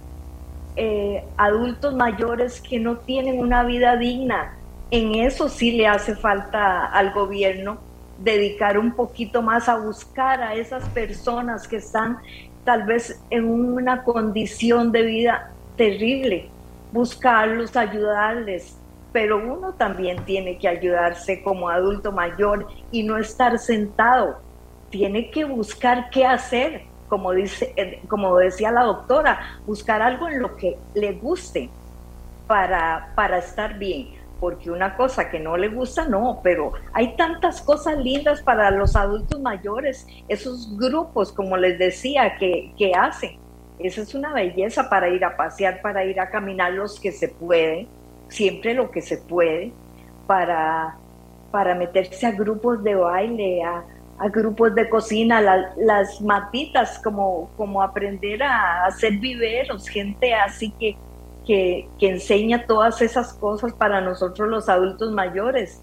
adultos 1.38 1.94
mayores 1.94 2.60
que 2.60 2.78
no 2.78 2.98
tienen 2.98 3.38
una 3.38 3.62
vida 3.62 3.96
digna. 3.96 4.52
En 4.90 5.14
eso 5.14 5.48
sí 5.48 5.72
le 5.72 5.86
hace 5.86 6.14
falta 6.14 6.84
al 6.84 7.14
gobierno 7.14 7.85
dedicar 8.18 8.78
un 8.78 8.94
poquito 8.94 9.42
más 9.42 9.68
a 9.68 9.78
buscar 9.78 10.42
a 10.42 10.54
esas 10.54 10.88
personas 10.88 11.68
que 11.68 11.76
están 11.76 12.18
tal 12.64 12.84
vez 12.84 13.22
en 13.30 13.46
una 13.46 14.02
condición 14.02 14.90
de 14.90 15.02
vida 15.02 15.52
terrible, 15.76 16.50
buscarlos, 16.92 17.76
ayudarles, 17.76 18.76
pero 19.12 19.38
uno 19.38 19.74
también 19.74 20.24
tiene 20.24 20.58
que 20.58 20.68
ayudarse 20.68 21.42
como 21.42 21.68
adulto 21.68 22.12
mayor 22.12 22.66
y 22.90 23.02
no 23.02 23.18
estar 23.18 23.58
sentado, 23.58 24.40
tiene 24.90 25.30
que 25.30 25.44
buscar 25.44 26.10
qué 26.10 26.26
hacer, 26.26 26.82
como, 27.08 27.32
dice, 27.32 27.72
eh, 27.76 28.02
como 28.08 28.36
decía 28.36 28.72
la 28.72 28.82
doctora, 28.82 29.60
buscar 29.64 30.02
algo 30.02 30.28
en 30.28 30.40
lo 30.40 30.56
que 30.56 30.76
le 30.94 31.12
guste 31.12 31.70
para, 32.46 33.12
para 33.14 33.38
estar 33.38 33.78
bien 33.78 34.15
porque 34.40 34.70
una 34.70 34.96
cosa 34.96 35.30
que 35.30 35.40
no 35.40 35.56
le 35.56 35.68
gusta, 35.68 36.06
no, 36.06 36.40
pero 36.42 36.72
hay 36.92 37.16
tantas 37.16 37.62
cosas 37.62 37.98
lindas 37.98 38.42
para 38.42 38.70
los 38.70 38.94
adultos 38.94 39.40
mayores, 39.40 40.06
esos 40.28 40.76
grupos, 40.76 41.32
como 41.32 41.56
les 41.56 41.78
decía, 41.78 42.36
que, 42.38 42.72
que 42.76 42.92
hacen. 42.92 43.38
Esa 43.78 44.02
es 44.02 44.14
una 44.14 44.32
belleza 44.32 44.88
para 44.88 45.08
ir 45.08 45.24
a 45.24 45.36
pasear, 45.36 45.80
para 45.82 46.04
ir 46.04 46.20
a 46.20 46.30
caminar 46.30 46.72
los 46.72 47.00
que 47.00 47.12
se 47.12 47.28
puede, 47.28 47.86
siempre 48.28 48.74
lo 48.74 48.90
que 48.90 49.02
se 49.02 49.18
puede, 49.18 49.72
para, 50.26 50.96
para 51.50 51.74
meterse 51.74 52.26
a 52.26 52.32
grupos 52.32 52.82
de 52.82 52.94
baile, 52.94 53.62
a, 53.62 53.84
grupos 54.30 54.74
de 54.74 54.88
cocina, 54.88 55.42
las 55.76 56.20
matitas, 56.22 56.98
como, 57.04 57.50
como 57.56 57.82
aprender 57.82 58.42
a 58.42 58.86
hacer 58.86 59.12
viveros, 59.18 59.86
gente 59.88 60.32
así 60.32 60.70
que 60.70 60.96
que, 61.46 61.88
enseña 62.00 62.66
todas 62.66 63.00
esas 63.00 63.32
cosas 63.34 63.72
para 63.72 64.00
nosotros 64.00 64.48
los 64.48 64.68
adultos 64.68 65.12
mayores. 65.12 65.80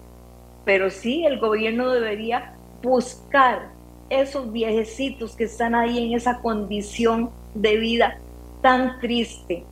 Pero 0.64 0.90
sí, 0.90 1.24
el 1.24 1.38
gobierno 1.38 1.90
debería 1.90 2.54
buscar 2.82 3.70
esos 4.10 4.52
viejecitos 4.52 5.34
que 5.34 5.44
están 5.44 5.74
ahí 5.74 6.06
en 6.06 6.14
esa 6.14 6.40
condición 6.40 7.30
de 7.54 7.76
vida 7.76 8.18
tan 8.60 9.00
triste 9.00 9.64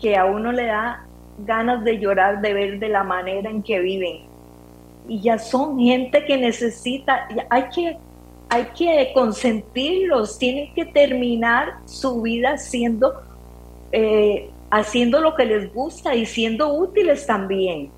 que 0.00 0.16
a 0.16 0.24
uno 0.24 0.52
le 0.52 0.66
da 0.66 1.04
ganas 1.44 1.84
de 1.84 1.98
llorar 1.98 2.40
de 2.40 2.54
ver 2.54 2.78
de 2.78 2.88
la 2.88 3.02
manera 3.02 3.50
en 3.50 3.62
que 3.62 3.80
viven. 3.80 4.22
Y 5.08 5.20
ya 5.20 5.38
son 5.38 5.78
gente 5.78 6.24
que 6.24 6.36
necesita, 6.36 7.28
hay 7.48 7.64
que, 7.74 7.96
hay 8.48 8.64
que 8.76 9.10
consentirlos, 9.14 10.38
tienen 10.38 10.72
que 10.74 10.84
terminar 10.84 11.74
su 11.86 12.22
vida 12.22 12.56
siendo 12.58 13.20
eh, 13.92 14.50
haciendo 14.70 15.20
lo 15.20 15.34
que 15.34 15.44
les 15.44 15.72
gusta 15.74 16.14
y 16.14 16.24
siendo 16.26 16.72
útiles 16.72 17.26
también, 17.26 17.90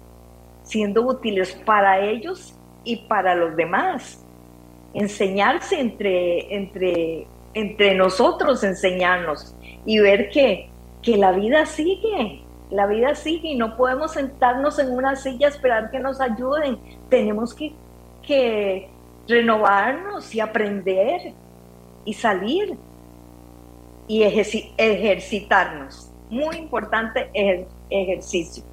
siendo 0.63 1.03
útiles 1.03 1.53
para 1.67 2.01
ellos 2.01 2.59
y 2.85 2.97
para 2.97 3.35
los 3.35 3.55
demás. 3.57 4.25
Enseñarse 4.95 5.79
entre, 5.81 6.55
entre, 6.55 7.27
entre 7.55 7.95
nosotros, 7.95 8.65
enseñarnos 8.65 9.55
y 9.85 9.99
ver 9.99 10.31
que, 10.31 10.71
que 11.03 11.17
la 11.17 11.33
vida 11.33 11.67
sigue, 11.67 12.43
la 12.71 12.87
vida 12.87 13.15
sigue 13.15 13.51
y 13.51 13.57
no 13.57 13.77
podemos 13.77 14.13
sentarnos 14.13 14.79
en 14.79 14.93
una 14.93 15.17
silla 15.17 15.49
a 15.49 15.51
esperar 15.51 15.91
que 15.91 15.99
nos 15.99 16.21
ayuden. 16.21 16.79
Tenemos 17.11 17.53
que, 17.55 17.73
que 18.23 18.89
renovarnos 19.29 20.35
y 20.35 20.41
aprender 20.41 21.35
y 22.05 22.15
salir 22.15 22.77
y 24.09 24.23
ejercitarnos 24.23 26.12
muy 26.33 26.57
importante 26.57 27.29
el 27.35 27.67
ejercicio. 27.91 28.65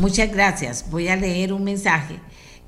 Muchas 0.00 0.32
gracias. 0.32 0.90
Voy 0.90 1.08
a 1.08 1.16
leer 1.16 1.52
un 1.52 1.64
mensaje 1.64 2.18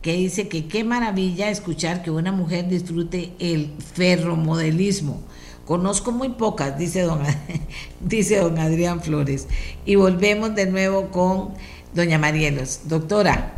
que 0.03 0.13
dice 0.13 0.47
que 0.47 0.69
qué 0.69 0.85
maravilla 0.85 1.49
escuchar 1.49 2.03
que 2.03 2.11
una 2.11 2.33
mujer 2.33 2.69
disfrute 2.69 3.33
el 3.39 3.73
ferromodelismo. 3.95 5.23
Conozco 5.65 6.13
muy 6.13 6.29
pocas, 6.29 6.79
dice 6.79 7.01
don, 7.01 7.23
dice 8.01 8.37
don 8.41 8.59
Adrián 8.59 9.01
Flores. 9.01 9.49
Y 9.87 9.95
volvemos 9.95 10.55
de 10.55 10.67
nuevo 10.67 11.11
con 11.11 11.55
doña 11.95 12.19
Marielos. 12.19 12.81
Doctora, 12.85 13.57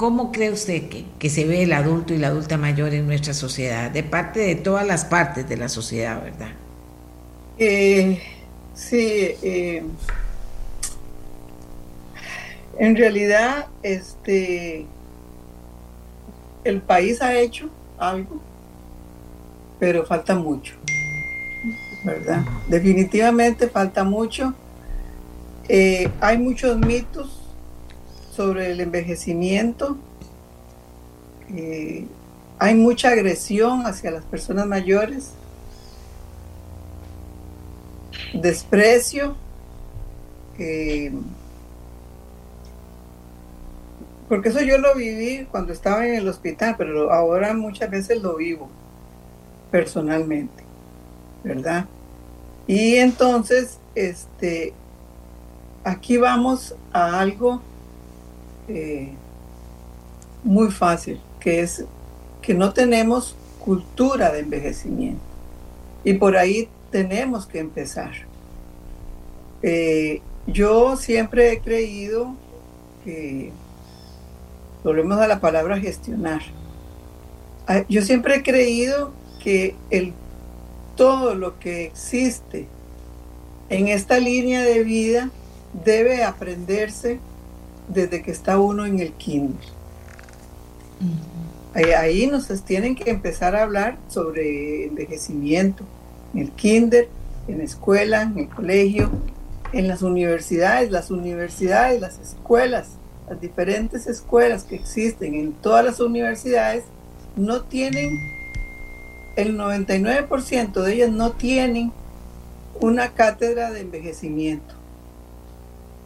¿Cómo 0.00 0.32
cree 0.32 0.50
usted 0.50 0.84
que, 1.18 1.28
se 1.28 1.44
ve 1.44 1.62
el 1.62 1.74
adulto 1.74 2.14
y 2.14 2.16
la 2.16 2.28
adulta 2.28 2.56
mayor 2.56 2.94
en 2.94 3.06
nuestra 3.06 3.34
sociedad? 3.34 3.90
De 3.90 4.02
parte 4.02 4.40
de 4.40 4.54
todas 4.54 4.86
las 4.86 5.04
partes 5.04 5.46
de 5.46 5.58
la 5.58 5.68
sociedad, 5.68 6.22
¿verdad? 6.22 6.52
Eh, 7.58 8.18
sí, 8.72 8.96
eh, 9.42 9.82
en 12.78 12.96
realidad, 12.96 13.66
este, 13.82 14.86
el 16.64 16.80
país 16.80 17.20
ha 17.20 17.38
hecho 17.38 17.68
algo, 17.98 18.40
pero 19.78 20.06
falta 20.06 20.34
mucho, 20.34 20.76
¿verdad? 22.06 22.42
Definitivamente 22.68 23.68
falta 23.68 24.02
mucho. 24.02 24.54
Eh, 25.68 26.08
hay 26.22 26.38
muchos 26.38 26.78
mitos 26.78 27.39
sobre 28.30 28.70
el 28.70 28.80
envejecimiento. 28.80 29.96
Eh, 31.54 32.06
hay 32.58 32.74
mucha 32.74 33.10
agresión 33.10 33.86
hacia 33.86 34.10
las 34.10 34.24
personas 34.24 34.66
mayores, 34.66 35.32
desprecio, 38.34 39.34
eh, 40.58 41.12
porque 44.28 44.50
eso 44.50 44.60
yo 44.60 44.78
lo 44.78 44.94
viví 44.94 45.46
cuando 45.50 45.72
estaba 45.72 46.06
en 46.06 46.14
el 46.14 46.28
hospital, 46.28 46.76
pero 46.78 47.12
ahora 47.12 47.52
muchas 47.54 47.90
veces 47.90 48.22
lo 48.22 48.36
vivo 48.36 48.68
personalmente, 49.70 50.62
¿verdad? 51.42 51.86
Y 52.66 52.96
entonces, 52.96 53.78
este, 53.94 54.72
aquí 55.82 56.18
vamos 56.18 56.76
a 56.92 57.18
algo 57.18 57.62
eh, 58.68 59.12
muy 60.44 60.70
fácil, 60.70 61.20
que 61.38 61.60
es 61.60 61.84
que 62.42 62.54
no 62.54 62.72
tenemos 62.72 63.36
cultura 63.58 64.32
de 64.32 64.40
envejecimiento. 64.40 65.20
Y 66.04 66.14
por 66.14 66.36
ahí 66.36 66.68
tenemos 66.90 67.46
que 67.46 67.58
empezar. 67.58 68.12
Eh, 69.62 70.22
yo 70.46 70.96
siempre 70.96 71.52
he 71.52 71.60
creído 71.60 72.34
que, 73.04 73.52
volvemos 74.82 75.18
a 75.18 75.28
la 75.28 75.40
palabra 75.40 75.78
gestionar, 75.78 76.40
ah, 77.66 77.84
yo 77.88 78.02
siempre 78.02 78.36
he 78.36 78.42
creído 78.42 79.12
que 79.42 79.76
el, 79.90 80.14
todo 80.96 81.34
lo 81.34 81.58
que 81.58 81.84
existe 81.84 82.66
en 83.68 83.88
esta 83.88 84.18
línea 84.18 84.62
de 84.62 84.82
vida 84.82 85.30
debe 85.84 86.24
aprenderse 86.24 87.20
desde 87.92 88.22
que 88.22 88.30
está 88.30 88.58
uno 88.58 88.86
en 88.86 89.00
el 89.00 89.12
kinder. 89.12 89.68
ahí, 91.96 92.26
nos 92.26 92.48
tienen 92.64 92.94
que 92.94 93.10
empezar 93.10 93.54
a 93.56 93.62
hablar 93.62 93.98
sobre 94.08 94.86
envejecimiento 94.86 95.84
en 96.34 96.40
el 96.40 96.50
kinder, 96.52 97.08
en 97.48 97.58
la 97.58 97.64
escuela, 97.64 98.22
en 98.22 98.38
el 98.38 98.48
colegio, 98.48 99.10
en 99.72 99.88
las 99.88 100.02
universidades, 100.02 100.90
las 100.90 101.10
universidades, 101.10 102.00
las 102.00 102.18
escuelas, 102.18 102.90
las 103.28 103.40
diferentes 103.40 104.06
escuelas 104.06 104.64
que 104.64 104.76
existen 104.76 105.34
en 105.34 105.52
todas 105.52 105.84
las 105.84 106.00
universidades 106.00 106.84
no 107.36 107.62
tienen, 107.62 108.18
el 109.36 109.56
99% 109.56 110.82
de 110.82 110.92
ellas 110.92 111.10
no 111.10 111.32
tienen 111.32 111.92
una 112.80 113.14
cátedra 113.14 113.70
de 113.70 113.80
envejecimiento. 113.80 114.74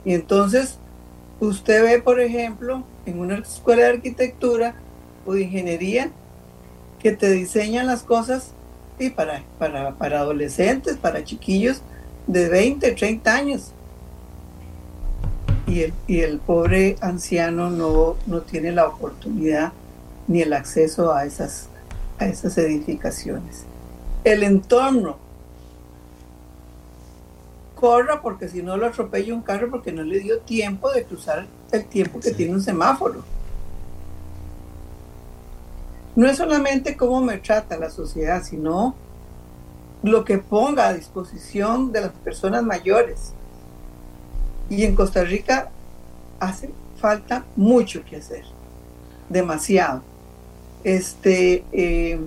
Y 0.05 0.13
entonces 0.13 0.79
Usted 1.45 1.83
ve, 1.83 2.03
por 2.03 2.21
ejemplo, 2.21 2.85
en 3.05 3.19
una 3.19 3.37
escuela 3.39 3.83
de 3.83 3.89
arquitectura 3.91 4.75
o 5.27 5.35
de 5.35 5.43
ingeniería 5.43 6.11
que 7.01 7.13
te 7.13 7.31
diseñan 7.31 7.87
las 7.87 8.03
cosas 8.03 8.53
y 8.99 9.11
para, 9.11 9.43
para, 9.59 9.95
para 9.95 10.21
adolescentes, 10.21 10.97
para 10.97 11.23
chiquillos 11.23 11.83
de 12.27 12.49
20, 12.49 12.93
30 12.93 13.35
años. 13.35 13.73
Y 15.67 15.83
el, 15.83 15.93
y 16.07 16.21
el 16.21 16.39
pobre 16.39 16.97
anciano 17.01 17.71
no, 17.71 18.17
no 18.27 18.41
tiene 18.41 18.73
la 18.73 18.87
oportunidad 18.87 19.73
ni 20.27 20.43
el 20.43 20.53
acceso 20.53 21.13
a 21.13 21.27
esas, 21.27 21.69
a 22.19 22.27
esas 22.27 22.57
edificaciones. 22.59 23.65
El 24.25 24.43
entorno. 24.43 25.24
Corra 27.85 28.23
porque 28.23 28.49
si 28.49 28.63
no 28.63 28.79
lo 28.79 28.87
atropella 28.87 29.35
un 29.35 29.43
carro 29.43 29.71
porque 29.71 29.93
no 29.93 30.05
le 30.05 30.19
dio 30.19 30.39
tiempo 30.39 30.91
de 30.91 31.05
cruzar 31.05 31.45
el 31.71 31.85
tiempo 31.85 32.19
que 32.19 32.31
tiene 32.31 32.55
un 32.55 32.63
semáforo. 32.63 33.23
No 36.17 36.27
es 36.27 36.39
solamente 36.39 36.97
cómo 36.97 37.21
me 37.21 37.37
trata 37.37 37.77
la 37.77 37.91
sociedad, 37.91 38.43
sino 38.43 38.95
lo 40.03 40.25
que 40.25 40.39
ponga 40.39 40.89
a 40.89 40.95
disposición 40.95 41.93
de 41.93 42.01
las 42.01 42.13
personas 42.13 42.63
mayores. 42.63 43.35
Y 44.71 44.85
en 44.85 44.95
Costa 44.95 45.23
Rica 45.23 45.69
hace 46.41 46.71
falta 46.97 47.45
mucho 47.55 48.03
que 48.03 48.17
hacer, 48.17 48.47
demasiado. 49.29 50.01
Este, 50.85 51.67
eh, 51.71 52.19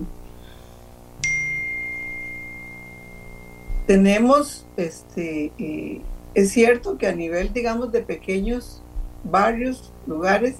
tenemos, 3.88 4.65
este, 4.76 5.51
eh, 5.57 6.01
es 6.35 6.51
cierto 6.51 6.97
que 6.97 7.07
a 7.07 7.14
nivel, 7.14 7.53
digamos, 7.53 7.91
de 7.91 8.01
pequeños 8.01 8.84
barrios, 9.23 9.91
lugares, 10.05 10.57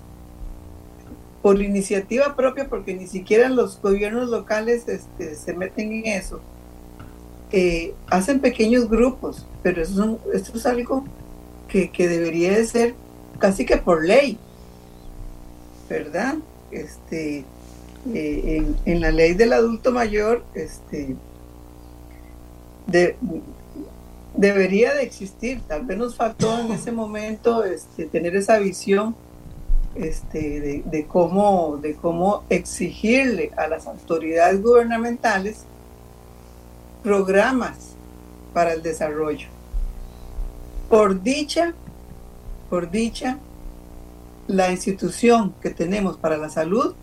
por 1.41 1.62
iniciativa 1.62 2.36
propia, 2.36 2.68
porque 2.68 2.95
ni 2.95 3.06
siquiera 3.06 3.49
los 3.49 3.80
gobiernos 3.82 4.30
locales 4.30 4.88
este, 4.88 5.36
se 5.36 5.54
meten 5.54 5.91
en 5.91 6.08
eso, 6.08 6.40
eh, 7.52 7.94
hacen 8.08 8.40
pequeños 8.40 8.90
grupos, 8.90 9.45
pero 9.62 9.82
eso, 9.82 10.20
esto 10.34 10.58
es 10.58 10.66
algo 10.66 11.06
que, 11.68 11.91
debería 11.98 12.54
de 12.54 12.66
ser 12.66 12.95
casi 13.40 13.66
que 13.66 13.78
por 13.78 14.06
ley, 14.06 14.38
¿verdad? 15.90 16.36
Este, 16.72 17.45
eh, 18.14 18.66
en, 18.86 19.02
la 19.02 19.12
ley 19.12 19.34
del 19.34 19.54
adulto 19.54 19.91
mayor, 19.91 20.44
este, 20.54 21.16
debería 24.36 24.94
de 24.94 25.04
existir. 25.04 25.62
Tal 25.68 25.86
vez 25.86 25.98
nos 25.98 26.16
faltó 26.16 26.60
en 26.60 26.72
ese 26.72 26.92
momento 26.92 27.64
este, 27.64 28.06
tener 28.06 28.36
esa 28.36 28.58
visión 28.60 29.16
este, 29.96 30.84
de, 30.86 31.06
cómo, 31.08 31.78
de 31.82 31.96
cómo 31.96 32.44
exigirle 32.50 33.52
a 33.58 33.68
las 33.68 33.88
autoridades 33.88 34.62
gubernamentales 34.62 35.64
programas 37.04 37.96
para 38.54 38.74
el 38.74 38.84
desarrollo. 38.84 39.48
Por 40.90 41.22
dicha, 41.22 41.74
por 42.70 42.92
dicha, 42.92 43.40
la 44.48 44.72
institución 44.72 45.54
que 45.62 45.72
tenemos 45.72 46.18
para 46.18 46.38
la 46.38 46.50
salud 46.50 46.94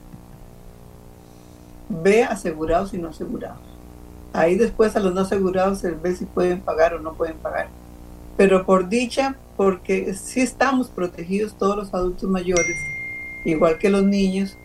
ve 1.88 2.24
asegurados 2.24 2.94
y 2.94 2.98
no 2.98 3.08
asegurados. 3.08 3.73
Ahí 4.34 4.56
después 4.56 4.96
a 4.96 5.00
los 5.00 5.14
no 5.14 5.20
asegurados 5.20 5.78
se 5.78 5.92
ve 5.92 6.16
si 6.16 6.24
pueden 6.24 6.60
pagar 6.60 6.92
o 6.94 6.98
no 6.98 7.14
pueden 7.14 7.36
pagar. 7.36 7.68
Pero 8.36 8.66
por 8.66 8.88
dicha, 8.88 9.36
porque 9.56 10.12
si 10.14 10.40
estamos 10.40 10.88
protegidos 10.88 11.56
todos 11.56 11.76
los 11.76 11.94
adultos 11.94 12.28
mayores, 12.28 12.76
igual 13.44 13.78
que 13.78 13.90
los 13.90 14.02
niños, 14.02 14.56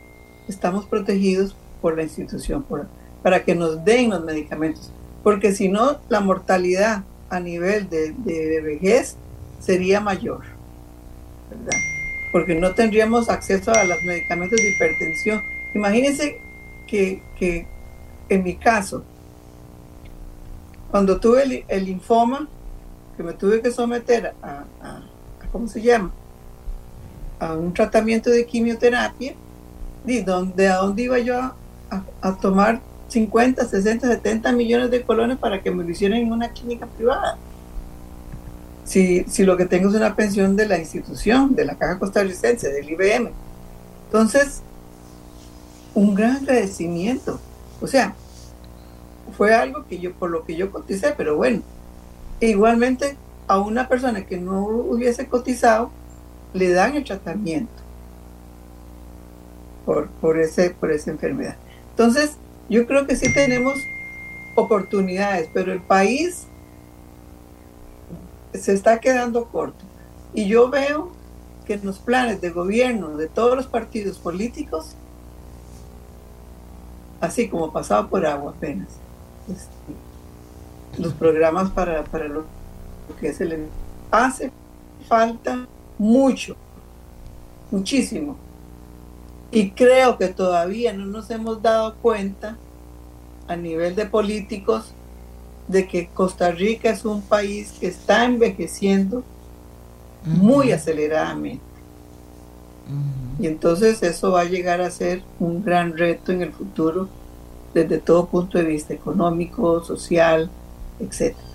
estamos 0.48 0.88
protegidos 0.88 1.56
por 1.84 1.96
la 1.96 2.02
institución, 2.02 2.66
para 3.22 3.44
que 3.44 3.54
nos 3.54 3.86
den 3.86 4.10
los 4.10 4.24
medicamentos. 4.26 4.91
Porque 5.24 5.54
si 5.54 5.70
no, 5.70 6.00
la 6.10 6.20
mortalidad 6.20 7.04
a 7.30 7.40
nivel 7.40 7.90
de, 7.91 8.62
vejez 8.64 9.18
sería 9.60 10.00
mayor, 10.00 10.41
¿verdad? 11.52 11.78
Porque 12.32 12.56
no 12.56 12.74
tendríamos 12.74 13.30
acceso 13.30 13.72
a 13.72 13.84
los 13.84 14.02
medicamentos 14.04 14.58
de 14.58 14.72
hipertensión. 14.72 15.44
Imagínense 15.76 16.41
que, 16.88 17.22
en 18.30 18.44
mi 18.44 18.56
caso, 18.56 19.04
cuando 20.91 21.20
tuve 21.20 21.66
el, 21.68 21.86
linfoma, 21.86 22.48
que 23.16 23.24
me 23.24 23.34
tuve 23.34 23.61
que 23.61 23.72
someter 23.72 24.34
a, 24.41 24.66
¿cómo 25.52 25.68
se 25.68 25.82
llama? 25.82 26.11
A 27.40 27.53
un 27.53 27.74
tratamiento 27.74 28.30
de 28.30 28.45
quimioterapia, 28.45 29.34
¿de 30.03 30.24
dónde, 30.24 30.68
a 30.68 30.78
dónde 30.78 31.03
iba 31.03 31.20
yo 31.20 31.38
a, 31.40 31.56
a 32.22 32.36
tomar 32.38 32.82
50, 33.10 33.66
60, 33.66 34.07
70 34.07 34.52
millones 34.52 34.91
de 34.91 35.02
colones 35.02 35.38
para 35.38 35.61
que 35.61 35.72
me 35.72 35.84
lo 35.84 35.90
hicieran 35.90 36.20
en 36.20 36.32
una 36.32 36.49
clínica 36.49 36.86
privada. 36.86 37.38
Si, 38.86 39.24
si 39.26 39.44
lo 39.44 39.57
que 39.57 39.66
tengo 39.66 39.90
es 39.90 39.95
una 39.95 40.16
pensión 40.16 40.56
de 40.56 40.68
la 40.68 40.78
institución, 40.78 41.56
de 41.56 41.66
la 41.66 41.76
Caja 41.76 41.99
Costarricense, 41.99 42.70
del 42.70 42.90
IBM. 42.90 43.32
Entonces, 44.06 44.61
un 45.94 46.16
gran 46.16 46.38
agradecimiento. 46.38 47.40
O 47.82 47.88
sea, 47.88 48.16
fue 49.40 49.56
algo 49.56 49.86
que 49.88 49.99
yo, 49.99 50.11
por 50.11 50.30
lo 50.32 50.44
que 50.44 50.57
yo 50.57 50.70
coticé, 50.70 51.14
pero 51.16 51.38
bueno, 51.38 51.61
igualmente 52.41 53.16
a 53.48 53.57
una 53.57 53.88
persona 53.88 54.26
que 54.26 54.36
no 54.36 54.66
hubiese 54.66 55.30
cotizado, 55.30 55.91
le 56.53 56.72
dan 56.74 56.98
el 56.98 57.06
tratamiento 57.06 57.72
por, 59.86 60.10
por, 60.10 60.38
ese, 60.38 60.72
por 60.72 60.91
esa 60.91 61.11
enfermedad. 61.11 61.56
Entonces, 61.91 62.36
yo 62.70 62.86
creo 62.86 63.07
que 63.07 63.16
sí 63.16 63.34
tenemos 63.34 63.76
oportunidades, 64.57 65.49
pero 65.53 65.72
el 65.72 65.80
país 65.80 66.45
se 68.53 68.74
está 68.74 68.99
quedando 68.99 69.45
corto. 69.45 69.86
Y 70.34 70.49
yo 70.49 70.70
veo 70.70 71.14
que 71.66 71.76
en 71.76 71.86
los 71.86 71.99
planes 71.99 72.41
de 72.41 72.49
gobierno 72.49 73.16
de 73.16 73.30
todos 73.30 73.56
los 73.56 73.68
partidos 73.68 74.18
políticos, 74.20 74.98
así 77.22 77.48
como 77.48 77.72
pasado 77.72 78.10
por 78.10 78.26
agua 78.26 78.52
apenas, 78.52 78.99
este, 79.49 81.01
los 81.01 81.13
programas 81.13 81.71
para, 81.71 82.03
para 82.03 82.27
lo 82.27 82.45
que 83.19 83.34
se 83.34 83.45
le 83.45 83.59
hace 84.11 84.51
falta 85.07 85.67
mucho, 85.97 86.55
muchísimo. 87.71 88.38
Y 89.51 89.71
creo 89.71 90.17
que 90.17 90.27
todavía 90.27 90.93
no 90.93 91.05
nos 91.05 91.30
hemos 91.31 91.61
dado 91.61 91.95
cuenta 91.95 92.57
a 93.47 93.55
nivel 93.55 93.95
de 93.95 94.05
políticos 94.05 94.93
de 95.67 95.88
que 95.88 96.07
Costa 96.07 96.51
Rica 96.51 96.91
es 96.91 97.05
un 97.05 97.21
país 97.21 97.73
que 97.80 97.88
está 97.88 98.26
envejeciendo 98.26 99.23
muy 100.23 100.71
aceleradamente. 100.71 101.63
Y 103.39 103.47
entonces 103.47 104.01
eso 104.03 104.31
va 104.31 104.41
a 104.41 104.45
llegar 104.45 104.81
a 104.81 104.91
ser 104.91 105.23
un 105.39 105.63
gran 105.63 105.95
reto 105.95 106.31
en 106.31 106.41
el 106.41 106.51
futuro 106.51 107.07
desde 107.74 108.00
todo 108.00 108.28
punto 108.28 108.58
de 108.58 108.64
vista 108.66 108.94
económico, 108.94 109.84
social, 109.84 110.50
etcétera, 111.00 111.48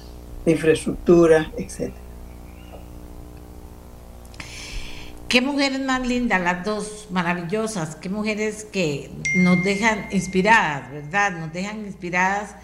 de 0.44 0.52
infraestructura, 0.52 1.52
etcétera. 1.56 2.04
Qué 5.28 5.40
mujeres 5.40 5.80
más 5.80 6.06
lindas, 6.06 6.40
las 6.40 6.64
dos, 6.64 7.08
maravillosas, 7.10 7.96
qué 7.96 8.08
mujeres 8.08 8.64
que 8.64 9.10
nos 9.34 9.64
dejan 9.64 10.06
inspiradas, 10.12 10.92
¿verdad? 10.92 11.32
Nos 11.32 11.52
dejan 11.52 11.84
inspiradas. 11.84 12.54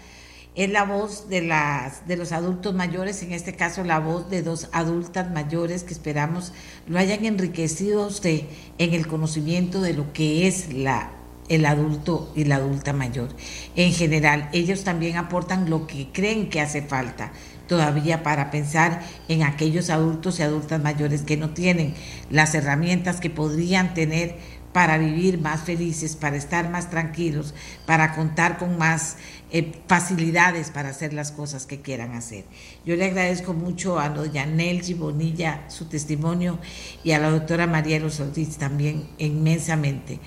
Es 0.55 0.69
la 0.69 0.83
voz 0.83 1.27
de, 1.27 1.41
las, 1.41 2.07
de 2.07 2.17
los 2.17 2.31
adultos 2.31 2.73
mayores, 2.73 3.23
en 3.23 3.31
este 3.33 3.55
caso 3.55 3.83
la 3.83 3.99
voz 3.99 4.29
de 4.29 4.41
dos 4.41 4.69
adultas 4.73 5.31
mayores 5.31 5.83
que 5.83 5.93
esperamos 5.93 6.53
lo 6.87 6.99
hayan 6.99 7.25
enriquecido 7.25 8.03
a 8.03 8.07
usted 8.07 8.43
en 8.77 8.93
el 8.93 9.07
conocimiento 9.07 9.81
de 9.81 9.93
lo 9.93 10.11
que 10.13 10.47
es 10.47 10.73
la, 10.73 11.11
el 11.51 11.65
adulto 11.65 12.31
y 12.33 12.45
la 12.45 12.55
adulta 12.55 12.93
mayor. 12.93 13.29
En 13.75 13.91
general, 13.91 14.49
ellos 14.53 14.85
también 14.85 15.17
aportan 15.17 15.69
lo 15.69 15.85
que 15.85 16.07
creen 16.13 16.49
que 16.49 16.61
hace 16.61 16.81
falta 16.81 17.33
todavía 17.67 18.23
para 18.23 18.51
pensar 18.51 19.01
en 19.27 19.43
aquellos 19.43 19.89
adultos 19.89 20.39
y 20.39 20.43
adultas 20.43 20.81
mayores 20.81 21.23
que 21.23 21.37
no 21.37 21.51
tienen 21.51 21.93
las 22.29 22.55
herramientas 22.55 23.19
que 23.19 23.29
podrían 23.29 23.93
tener 23.93 24.37
para 24.73 24.97
vivir 24.97 25.39
más 25.39 25.61
felices, 25.61 26.15
para 26.15 26.37
estar 26.37 26.69
más 26.69 26.89
tranquilos, 26.89 27.53
para 27.85 28.15
contar 28.15 28.57
con 28.57 28.77
más 28.77 29.17
eh, 29.53 29.73
facilidades 29.85 30.69
para 30.69 30.89
hacer 30.89 31.11
las 31.11 31.33
cosas 31.33 31.65
que 31.65 31.81
quieran 31.81 32.13
hacer. 32.13 32.45
Yo 32.85 32.95
le 32.95 33.03
agradezco 33.03 33.53
mucho 33.53 33.99
a 33.99 34.07
doña 34.07 34.45
Nelgy 34.45 34.93
Bonilla 34.93 35.65
su 35.67 35.89
testimonio 35.89 36.57
y 37.03 37.11
a 37.11 37.19
la 37.19 37.29
doctora 37.29 37.67
María 37.67 37.99
Los 37.99 38.21
también 38.57 39.09
inmensamente. 39.17 40.21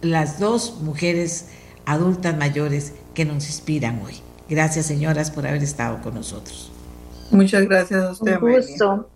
Las 0.00 0.38
dos 0.38 0.80
mujeres 0.80 1.50
adultas 1.86 2.36
mayores 2.36 2.94
que 3.14 3.24
nos 3.24 3.46
inspiran 3.46 4.00
hoy. 4.04 4.14
Gracias 4.48 4.86
señoras 4.86 5.30
por 5.30 5.46
haber 5.46 5.62
estado 5.62 6.00
con 6.00 6.14
nosotros. 6.14 6.72
Muchas 7.30 7.64
gracias 7.66 8.02
a 8.02 8.10
usted. 8.12 8.40
Un 8.40 8.52
gusto. 8.52 9.10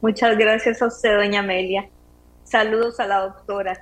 Muchas 0.00 0.36
gracias 0.36 0.82
a 0.82 0.86
usted, 0.86 1.16
doña 1.16 1.40
Amelia. 1.40 1.88
Saludos 2.44 3.00
a 3.00 3.06
la 3.06 3.20
doctora. 3.20 3.80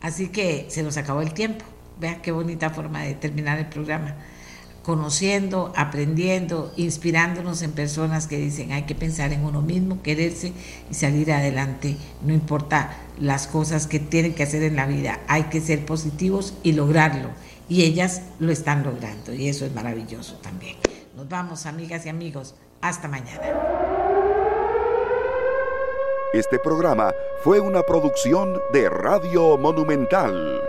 Así 0.00 0.28
que 0.28 0.66
se 0.68 0.82
nos 0.82 0.96
acabó 0.96 1.22
el 1.22 1.32
tiempo. 1.32 1.64
Vea 1.98 2.20
qué 2.22 2.30
bonita 2.30 2.70
forma 2.70 3.02
de 3.02 3.14
terminar 3.14 3.58
el 3.58 3.66
programa. 3.66 4.14
Conociendo, 4.86 5.72
aprendiendo, 5.74 6.72
inspirándonos 6.76 7.62
en 7.62 7.72
personas 7.72 8.28
que 8.28 8.38
dicen 8.38 8.70
hay 8.70 8.84
que 8.84 8.94
pensar 8.94 9.32
en 9.32 9.44
uno 9.44 9.60
mismo, 9.60 10.00
quererse 10.00 10.52
y 10.88 10.94
salir 10.94 11.32
adelante, 11.32 11.96
no 12.22 12.32
importa 12.32 12.96
las 13.18 13.48
cosas 13.48 13.88
que 13.88 13.98
tienen 13.98 14.32
que 14.32 14.44
hacer 14.44 14.62
en 14.62 14.76
la 14.76 14.86
vida, 14.86 15.18
hay 15.26 15.44
que 15.44 15.60
ser 15.60 15.84
positivos 15.84 16.54
y 16.62 16.70
lograrlo. 16.70 17.30
Y 17.68 17.82
ellas 17.82 18.22
lo 18.38 18.52
están 18.52 18.84
logrando 18.84 19.34
y 19.34 19.48
eso 19.48 19.66
es 19.66 19.74
maravilloso 19.74 20.36
también. 20.36 20.76
Nos 21.16 21.28
vamos, 21.28 21.66
amigas 21.66 22.06
y 22.06 22.08
amigos. 22.08 22.54
Hasta 22.80 23.08
mañana. 23.08 23.42
Este 26.32 26.60
programa 26.60 27.12
fue 27.42 27.58
una 27.58 27.82
producción 27.82 28.60
de 28.72 28.88
Radio 28.88 29.58
Monumental. 29.58 30.60